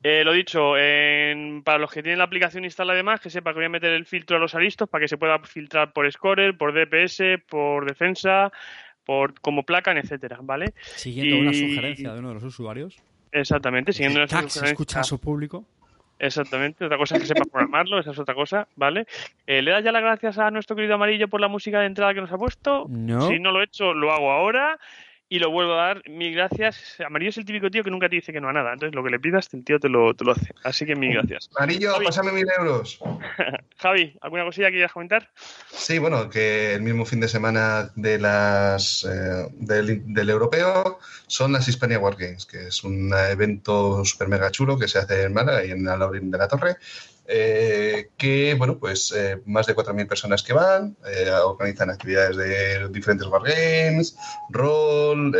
Eh, 0.02 0.22
lo 0.22 0.32
dicho, 0.32 0.76
en- 0.76 1.62
para 1.62 1.78
los 1.78 1.90
que 1.90 2.02
tienen 2.02 2.18
la 2.18 2.24
aplicación 2.24 2.64
instalada 2.64 2.92
además, 2.92 3.20
que 3.20 3.30
sepa 3.30 3.52
que 3.52 3.56
voy 3.60 3.64
a 3.64 3.70
meter 3.70 3.92
el 3.92 4.04
filtro 4.04 4.36
a 4.36 4.40
los 4.40 4.54
aristos 4.54 4.86
para 4.86 5.00
que 5.02 5.08
se 5.08 5.16
pueda 5.16 5.38
filtrar 5.38 5.94
por 5.94 6.12
scorer, 6.12 6.58
por 6.58 6.74
DPS, 6.74 7.38
por 7.48 7.86
defensa, 7.86 8.52
por 9.06 9.40
como 9.40 9.62
placan, 9.62 9.96
etcétera, 9.96 10.40
¿vale? 10.42 10.74
Siguiendo 10.82 11.38
una 11.38 11.52
sugerencia 11.54 12.12
de 12.12 12.18
uno 12.18 12.28
de 12.28 12.34
los 12.34 12.44
usuarios. 12.44 12.98
Exactamente, 13.32 13.94
siguiendo 13.94 14.20
las 14.20 14.28
Tax 14.30 14.56
escucha 14.72 15.00
a 15.00 15.04
su 15.04 15.18
público. 15.18 15.64
Exactamente, 16.18 16.84
otra 16.84 16.96
cosa 16.96 17.16
es 17.16 17.22
que 17.22 17.26
sepa 17.28 17.44
programarlo, 17.44 17.98
esa 17.98 18.10
es 18.10 18.18
otra 18.18 18.34
cosa, 18.34 18.66
¿vale? 18.76 19.06
Eh, 19.46 19.60
¿Le 19.60 19.70
das 19.70 19.84
ya 19.84 19.92
las 19.92 20.02
gracias 20.02 20.38
a 20.38 20.50
nuestro 20.50 20.74
querido 20.74 20.94
Amarillo 20.94 21.28
por 21.28 21.40
la 21.40 21.48
música 21.48 21.80
de 21.80 21.86
entrada 21.86 22.14
que 22.14 22.22
nos 22.22 22.32
ha 22.32 22.38
puesto? 22.38 22.86
No. 22.88 23.28
Si 23.28 23.38
no 23.38 23.52
lo 23.52 23.60
he 23.60 23.64
hecho, 23.64 23.92
lo 23.92 24.12
hago 24.12 24.32
ahora 24.32 24.78
y 25.28 25.38
lo 25.38 25.50
vuelvo 25.50 25.74
a 25.74 25.86
dar. 25.86 26.08
Mil 26.08 26.34
gracias. 26.34 26.96
Amarillo 27.04 27.30
es 27.30 27.38
el 27.38 27.44
típico 27.44 27.70
tío 27.70 27.82
que 27.82 27.90
nunca 27.90 28.08
te 28.08 28.16
dice 28.16 28.32
que 28.32 28.40
no 28.40 28.48
a 28.48 28.52
nada, 28.52 28.72
entonces 28.72 28.94
lo 28.94 29.02
que 29.02 29.10
le 29.10 29.20
pidas, 29.20 29.48
el 29.52 29.64
tío 29.64 29.78
te 29.78 29.88
lo, 29.88 30.14
te 30.14 30.24
lo 30.24 30.32
hace. 30.32 30.52
Así 30.62 30.86
que 30.86 30.94
mil 30.94 31.12
gracias. 31.12 31.48
Amarillo, 31.56 31.92
Javi. 31.92 32.06
pásame 32.06 32.32
mil 32.32 32.46
euros. 32.58 32.98
Javi, 33.78 34.16
¿alguna 34.20 34.44
cosilla 34.44 34.68
que 34.68 34.74
quieras 34.74 34.92
comentar? 34.92 35.30
Sí, 35.70 35.98
bueno, 35.98 36.28
que 36.30 36.74
el 36.74 36.82
mismo 36.82 37.04
fin 37.04 37.20
de 37.20 37.28
semana 37.28 37.90
de 37.96 38.18
las 38.18 39.04
eh, 39.04 39.48
del, 39.54 40.12
del 40.12 40.30
europeo 40.30 40.98
son 41.26 41.52
las 41.52 41.68
Hispania 41.68 41.98
War 41.98 42.16
Games, 42.16 42.46
que 42.46 42.68
es 42.68 42.84
un 42.84 43.12
evento 43.12 44.04
super 44.04 44.28
mega 44.28 44.50
chulo 44.50 44.78
que 44.78 44.88
se 44.88 44.98
hace 44.98 45.24
en 45.24 45.34
Málaga 45.34 45.64
y 45.64 45.70
en 45.70 45.88
Alaurín 45.88 46.30
de 46.30 46.38
la 46.38 46.48
Torre. 46.48 46.76
Eh, 47.28 48.10
que, 48.16 48.54
bueno, 48.54 48.78
pues 48.78 49.12
eh, 49.16 49.42
más 49.46 49.66
de 49.66 49.74
4.000 49.74 50.06
personas 50.06 50.42
que 50.42 50.52
van, 50.52 50.96
eh, 51.06 51.30
organizan 51.30 51.90
actividades 51.90 52.36
de 52.36 52.88
diferentes 52.88 53.26
wargames, 53.26 54.16
rol, 54.50 55.36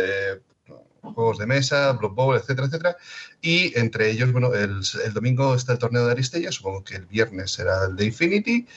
juegos 1.01 1.37
de 1.37 1.45
mesa, 1.45 1.93
Blood 1.93 2.11
Bowl, 2.11 2.35
etcétera, 2.35 2.67
etcétera. 2.67 2.97
Y 3.41 3.77
entre 3.79 4.09
ellos, 4.11 4.31
bueno, 4.31 4.53
el, 4.53 4.81
el 5.05 5.13
domingo 5.13 5.55
está 5.55 5.73
el 5.73 5.79
torneo 5.79 6.05
de 6.05 6.11
Aristella, 6.11 6.51
supongo 6.51 6.83
que 6.83 6.95
el 6.95 7.05
viernes 7.05 7.51
será 7.51 7.85
el 7.85 7.95
de 7.95 8.05
Infinity. 8.05 8.67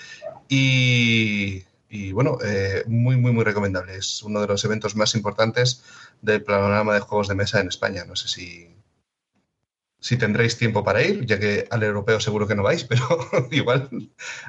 Y, 0.49 1.65
y, 1.89 2.12
bueno, 2.12 2.39
muy, 2.87 3.16
muy, 3.16 3.32
muy 3.32 3.45
recomendable. 3.45 3.97
Es 3.97 4.23
uno 4.23 4.41
de 4.41 4.47
los 4.47 4.65
eventos 4.65 4.95
más 4.95 5.15
importantes 5.15 5.82
del 6.23 6.43
panorama 6.45 6.95
de 6.95 7.01
juegos 7.01 7.28
de 7.28 7.35
mesa 7.35 7.61
en 7.61 7.69
España. 7.69 8.05
No 8.05 8.15
sé 8.15 8.28
si, 8.28 8.70
si 10.01 10.17
tendréis 10.17 10.57
tiempo 10.59 10.83
para 10.83 11.03
ir, 11.03 11.25
ya 11.27 11.39
que 11.39 11.67
al 11.71 11.83
europeo 11.83 12.19
seguro 12.21 12.47
que 12.49 12.55
no 12.55 12.63
vais, 12.63 12.85
pero 12.89 13.05
igual 13.51 13.89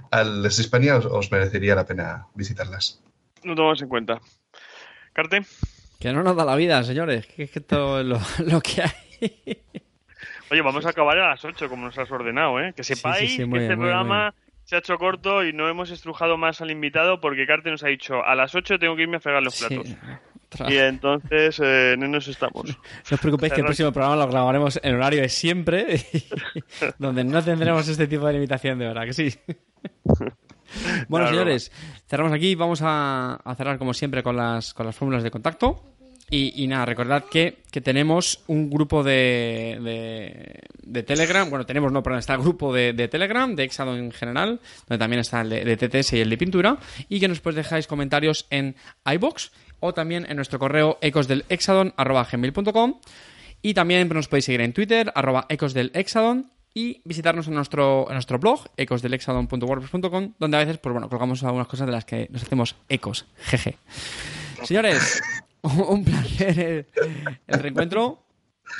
a 0.09 0.23
las 0.23 0.57
Hispania 0.59 0.97
os, 0.97 1.05
os 1.05 1.31
merecería 1.31 1.75
la 1.75 1.85
pena 1.85 2.27
visitarlas. 2.35 3.03
No 3.43 3.53
tomamos 3.55 3.81
en 3.81 3.89
cuenta. 3.89 4.19
Carte, 5.13 5.41
Que 5.99 6.13
no 6.13 6.23
nos 6.23 6.35
da 6.35 6.45
la 6.45 6.55
vida, 6.55 6.83
señores. 6.83 7.27
Que 7.27 7.43
es 7.43 7.51
que 7.51 7.59
esto 7.59 7.99
es 7.99 8.05
lo, 8.05 8.19
lo 8.45 8.61
que 8.61 8.81
hay. 8.81 9.63
oye, 10.49 10.61
vamos 10.61 10.85
a 10.85 10.89
acabar 10.89 11.17
a 11.19 11.29
las 11.29 11.43
8 11.45 11.69
como 11.69 11.85
nos 11.85 11.97
has 11.97 12.09
ordenado, 12.11 12.59
¿eh? 12.59 12.73
Que 12.75 12.83
sepáis 12.83 13.31
sí, 13.31 13.37
sí, 13.37 13.45
muy 13.45 13.59
que 13.59 13.65
este 13.65 13.75
bien, 13.75 13.79
bien, 13.79 13.79
programa 13.79 14.33
se 14.63 14.75
ha 14.75 14.79
hecho 14.79 14.97
corto 14.97 15.43
y 15.43 15.51
no 15.53 15.67
hemos 15.67 15.91
estrujado 15.91 16.37
más 16.37 16.61
al 16.61 16.71
invitado 16.71 17.19
porque 17.19 17.45
Carte 17.45 17.71
nos 17.71 17.83
ha 17.83 17.87
dicho 17.87 18.23
a 18.23 18.35
las 18.35 18.55
8 18.55 18.79
tengo 18.79 18.95
que 18.95 19.01
irme 19.01 19.17
a 19.17 19.19
fregar 19.19 19.43
los 19.43 19.55
Sí. 19.55 19.65
platos. 19.67 19.95
Y 20.69 20.77
entonces 20.77 21.59
eh, 21.63 21.95
no 21.97 22.07
nos 22.07 22.27
estamos. 22.27 22.65
No 23.09 23.15
os 23.15 23.19
preocupéis 23.19 23.53
que 23.53 23.59
el 23.61 23.65
próximo 23.65 23.91
programa 23.91 24.15
lo 24.17 24.27
grabaremos 24.27 24.79
en 24.83 24.95
horario 24.95 25.21
de 25.21 25.29
siempre, 25.29 26.01
donde 26.99 27.23
no 27.23 27.43
tendremos 27.43 27.87
este 27.87 28.07
tipo 28.07 28.25
de 28.27 28.33
limitación 28.33 28.77
de 28.79 28.87
hora, 28.87 29.05
que 29.05 29.13
sí. 29.13 29.33
Bueno, 31.09 31.25
Claro. 31.25 31.29
señores, 31.29 31.71
cerramos 32.07 32.31
aquí. 32.31 32.55
Vamos 32.55 32.81
a, 32.81 33.33
a 33.43 33.55
cerrar 33.55 33.77
como 33.77 33.93
siempre 33.93 34.23
con 34.23 34.37
las, 34.37 34.73
con 34.73 34.85
las 34.85 34.95
fórmulas 34.95 35.21
de 35.23 35.29
contacto. 35.31 35.83
Y, 36.29 36.63
y 36.63 36.67
nada, 36.67 36.85
recordad 36.85 37.25
que, 37.29 37.57
que 37.69 37.81
tenemos 37.81 38.41
un 38.47 38.69
grupo 38.69 39.03
de, 39.03 39.77
de, 39.81 40.61
de 40.81 41.03
Telegram. 41.03 41.49
Bueno, 41.49 41.65
tenemos, 41.65 41.91
no, 41.91 42.01
perdón, 42.01 42.19
está 42.19 42.35
el 42.35 42.39
grupo 42.41 42.73
de, 42.73 42.93
de 42.93 43.09
Telegram, 43.09 43.53
de 43.53 43.63
Exado 43.65 43.97
en 43.97 44.11
general, 44.13 44.61
donde 44.87 44.97
también 44.97 45.19
está 45.19 45.41
el 45.41 45.49
de, 45.49 45.65
de 45.65 45.75
TTS 45.75 46.13
y 46.13 46.21
el 46.21 46.29
de 46.29 46.37
pintura. 46.37 46.77
Y 47.09 47.19
que 47.19 47.27
nos 47.27 47.41
pues 47.41 47.53
dejáis 47.55 47.85
comentarios 47.85 48.47
en 48.49 48.77
iBox 49.05 49.51
o 49.81 49.93
también 49.93 50.25
en 50.29 50.37
nuestro 50.37 50.57
correo 50.59 50.97
ecosdelexadon.com. 51.01 52.99
Y 53.61 53.73
también 53.73 54.07
nos 54.09 54.29
podéis 54.29 54.45
seguir 54.45 54.61
en 54.61 54.71
Twitter, 54.73 55.11
arroba 55.13 55.45
ecos 55.49 55.73
del 55.73 55.91
Hexadon, 55.93 56.49
y 56.73 57.01
visitarnos 57.03 57.47
en 57.47 57.55
nuestro, 57.55 58.05
en 58.07 58.13
nuestro 58.13 58.39
blog, 58.39 58.61
ecosdelexadon.wordpress.com, 58.77 60.33
donde 60.39 60.57
a 60.57 60.61
veces, 60.61 60.77
pues 60.77 60.93
bueno, 60.93 61.09
colgamos 61.09 61.43
algunas 61.43 61.67
cosas 61.67 61.85
de 61.85 61.91
las 61.91 62.05
que 62.05 62.27
nos 62.31 62.43
hacemos 62.43 62.77
ecos. 62.87 63.25
Jeje. 63.41 63.77
Señores, 64.63 65.21
un 65.61 66.05
placer 66.05 66.87
el, 67.47 67.59
reencuentro. 67.59 68.23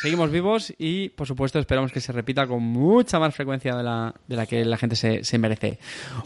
Seguimos 0.02 0.32
vivos 0.32 0.74
y, 0.78 1.10
por 1.10 1.28
supuesto, 1.28 1.60
esperamos 1.60 1.92
que 1.92 2.00
se 2.00 2.14
repita 2.14 2.48
con 2.48 2.64
mucha 2.64 3.20
más 3.20 3.36
frecuencia 3.36 3.76
de 3.76 3.84
la, 3.84 4.16
de 4.26 4.36
la 4.38 4.46
que 4.46 4.64
la 4.64 4.78
gente 4.78 4.96
se, 4.96 5.26
se 5.26 5.38
merece. 5.38 5.80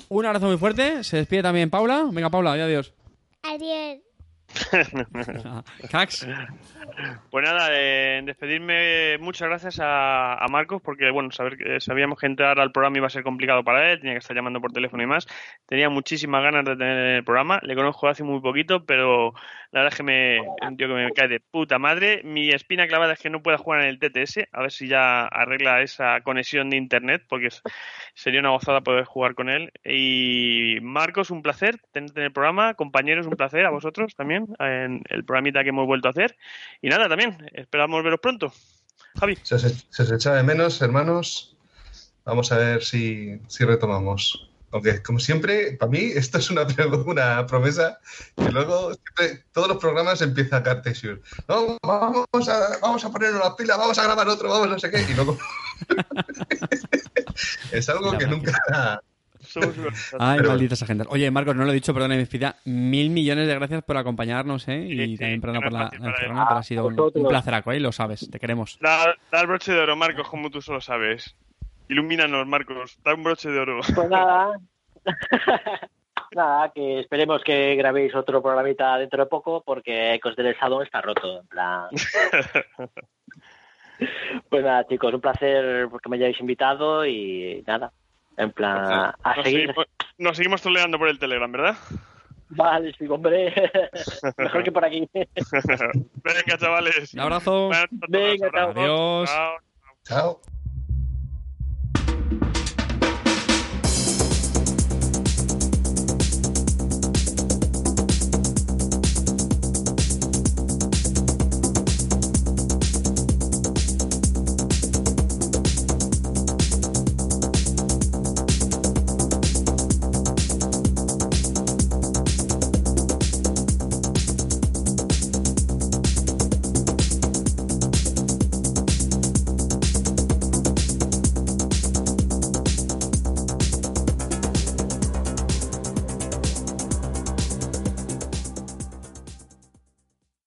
Un 0.10 0.26
abrazo 0.28 0.46
muy 0.46 0.58
fuerte. 0.58 1.04
Se 1.04 1.18
despide 1.18 1.42
también 1.42 1.72
Paula. 1.72 2.08
Venga, 2.12 2.30
Paula, 2.30 2.54
di 2.54 2.62
adiós. 2.62 2.94
Adiós. 3.42 4.15
Cax. 5.90 6.26
Pues 7.30 7.44
nada, 7.44 7.70
eh, 7.72 8.22
despedirme, 8.24 9.18
muchas 9.20 9.50
gracias 9.50 9.80
a, 9.82 10.46
Marcos, 10.50 10.82
porque 10.82 11.12
bueno, 11.12 11.32
saber 11.32 11.82
sabíamos 11.82 12.20
que 12.20 12.28
entrar 12.28 12.60
al 12.60 12.72
programa 12.72 12.98
iba 12.98 13.08
a 13.08 13.10
ser 13.10 13.24
complicado 13.24 13.64
para 13.64 13.92
él, 13.92 14.00
tenía 14.00 14.14
que 14.14 14.20
estar 14.20 14.36
llamando 14.36 14.62
por 14.62 14.72
teléfono 14.72 15.04
y 15.04 15.06
más. 15.06 15.28
Tenía 15.66 15.90
muchísimas 15.90 16.42
ganas 16.42 16.64
de 16.64 16.78
tener 16.78 17.16
el 17.18 17.24
programa, 17.24 17.60
le 17.64 17.76
conozco 17.76 18.08
hace 18.08 18.24
muy 18.24 18.40
poquito, 18.40 18.86
pero 18.86 19.34
la 19.72 19.82
verdad 19.82 19.94
es 19.94 19.98
que 19.98 20.04
me, 20.04 20.78
que 20.78 20.88
me 20.88 21.12
cae 21.12 21.28
de 21.28 21.42
puta 21.42 21.78
madre. 21.80 22.22
Mi 22.24 22.50
espina 22.52 22.88
clavada 22.88 23.14
es 23.14 23.20
que 23.20 23.30
no 23.30 23.44
pueda 23.44 23.58
jugar 23.58 23.82
en 23.82 23.88
el 23.88 24.00
TTS, 24.00 24.48
a 24.54 24.62
ver 24.62 24.72
si 24.72 24.88
ya 24.88 25.26
arregla 25.26 25.82
esa 25.82 26.22
conexión 26.22 26.70
de 26.70 26.78
internet, 26.78 27.24
porque 27.28 27.50
sería 28.14 28.40
una 28.40 28.52
gozada 28.52 28.82
poder 28.82 29.04
jugar 29.04 29.36
con 29.36 29.50
él. 29.50 29.74
Y 29.84 30.78
Marcos, 30.82 31.30
un 31.30 31.42
placer 31.42 31.80
tenerte 31.92 32.22
en 32.22 32.28
el 32.28 32.32
programa, 32.32 32.76
compañeros, 32.76 33.28
un 33.28 33.36
placer 33.36 33.66
a 33.66 33.70
vosotros 33.70 34.16
también, 34.16 34.48
en 34.60 35.02
el 35.10 35.26
programita 35.26 35.64
que 35.64 35.70
hemos 35.70 35.88
vuelto 35.88 36.08
a 36.08 36.12
hacer. 36.12 36.38
Y 36.86 36.90
nada, 36.90 37.10
también, 37.10 37.36
esperamos 37.54 38.04
veros 38.04 38.20
pronto. 38.20 38.54
Javi. 39.20 39.40
Se 39.42 39.56
os, 39.56 39.88
se 39.90 40.04
os 40.04 40.12
echaba 40.12 40.38
de 40.38 40.44
menos, 40.44 40.80
hermanos. 40.84 41.58
Vamos 42.26 42.52
a 42.52 42.58
ver 42.58 42.84
si, 42.84 43.42
si 43.48 43.66
retomamos. 43.66 44.52
Aunque, 44.72 45.02
como 45.02 45.18
siempre, 45.18 45.78
para 45.80 45.90
mí 45.90 46.12
esto 46.14 46.38
es 46.38 46.52
una, 46.52 46.62
una 47.08 47.48
promesa 47.48 48.00
que 48.38 48.52
luego 48.52 48.94
siempre, 48.94 49.46
todos 49.52 49.68
los 49.68 49.78
programas 49.78 50.22
empieza 50.22 50.62
Cartesius. 50.62 51.22
No, 51.48 51.80
vamos 51.82 52.50
a, 52.50 52.78
vamos 52.80 53.04
a 53.04 53.12
ponernos 53.12 53.44
las 53.44 53.56
pilas, 53.56 53.80
vamos 53.80 53.98
a 53.98 54.04
grabar 54.04 54.30
otro, 54.30 54.48
vamos 54.48 54.68
a 54.68 54.70
no 54.70 54.78
sé 54.80 54.92
qué. 54.92 55.02
Y 55.10 55.14
luego... 55.16 55.40
es 57.72 57.90
algo 57.90 58.16
que 58.16 58.28
nunca... 58.28 59.02
Somos 59.62 59.78
unos- 59.78 60.16
Ay, 60.20 60.38
Pero- 60.38 60.50
malditas 60.50 60.82
agendas. 60.84 61.08
Oye, 61.10 61.30
Marcos, 61.32 61.56
no 61.56 61.64
lo 61.66 61.72
he 61.72 61.74
dicho, 61.74 61.94
perdona, 61.94 62.16
me 62.16 62.26
pida 62.26 62.56
mil 62.66 63.10
millones 63.10 63.48
de 63.48 63.56
gracias 63.56 63.84
por 63.84 63.98
acompañarnos, 63.98 64.68
¿eh? 64.68 64.80
Y 64.88 64.98
Sí, 65.16 65.18
también 65.18 65.42
perdona 65.42 65.62
por 65.62 65.74
la, 65.74 65.90
programa, 65.90 66.48
pero 66.48 66.60
ha 66.60 66.64
sido 66.64 66.86
un, 66.88 67.00
un 67.00 67.28
placeraco, 67.28 67.72
¿eh? 67.72 67.80
Lo 67.80 67.92
sabes, 67.92 68.30
te 68.30 68.40
queremos. 68.40 68.78
Da, 68.82 69.16
da 69.32 69.42
el 69.42 69.48
broche 69.48 69.72
de 69.74 69.80
oro, 69.80 69.96
Marcos, 69.96 70.28
como 70.28 70.50
tú 70.50 70.62
solo 70.62 70.82
sabes. 70.82 71.36
Ilumínanos, 71.88 72.46
Marcos. 72.48 72.98
Da 73.04 73.14
un 73.14 73.24
broche 73.24 73.50
de 73.50 73.60
oro. 73.60 73.80
Pues 73.96 74.10
nada. 74.10 74.60
nada, 76.36 76.72
que 76.74 77.00
esperemos 77.00 77.44
que 77.44 77.76
grabéis 77.76 78.14
otro 78.16 78.42
programita 78.42 78.98
dentro 78.98 79.24
de 79.24 79.30
poco 79.30 79.62
porque 79.64 80.14
Ecos 80.16 80.36
del 80.36 80.48
Estado 80.48 80.82
está 80.82 81.02
roto. 81.02 81.42
En 81.42 81.48
plan. 81.48 81.88
pues 84.50 84.64
nada, 84.64 84.86
chicos, 84.88 85.14
un 85.14 85.22
placer 85.22 85.88
porque 85.90 86.10
me 86.10 86.18
hayáis 86.18 86.40
invitado 86.40 87.06
y 87.06 87.64
nada. 87.66 87.92
En 88.38 88.52
plan, 88.52 89.14
a 89.24 89.36
Nos 89.36 89.46
seguir. 89.46 89.62
seguimos, 89.62 89.86
nos 90.18 90.38
seguimos 90.38 90.62
troleando 90.62 90.98
por 91.00 91.08
el 91.08 91.20
Telegram, 91.20 91.52
¿verdad? 91.52 91.76
Vale, 92.50 92.94
sí, 92.98 93.08
hombre. 93.08 93.54
Mejor 94.38 94.64
que 94.64 94.72
por 94.72 94.86
aquí. 94.86 95.10
Venga, 95.14 96.58
chavales. 96.60 97.14
Un 97.14 97.20
abrazo. 97.22 97.70
Venga, 98.10 98.52
chao. 98.52 98.70
Adiós. 98.72 99.30
Chao. 99.30 99.58
Chao. 100.04 100.42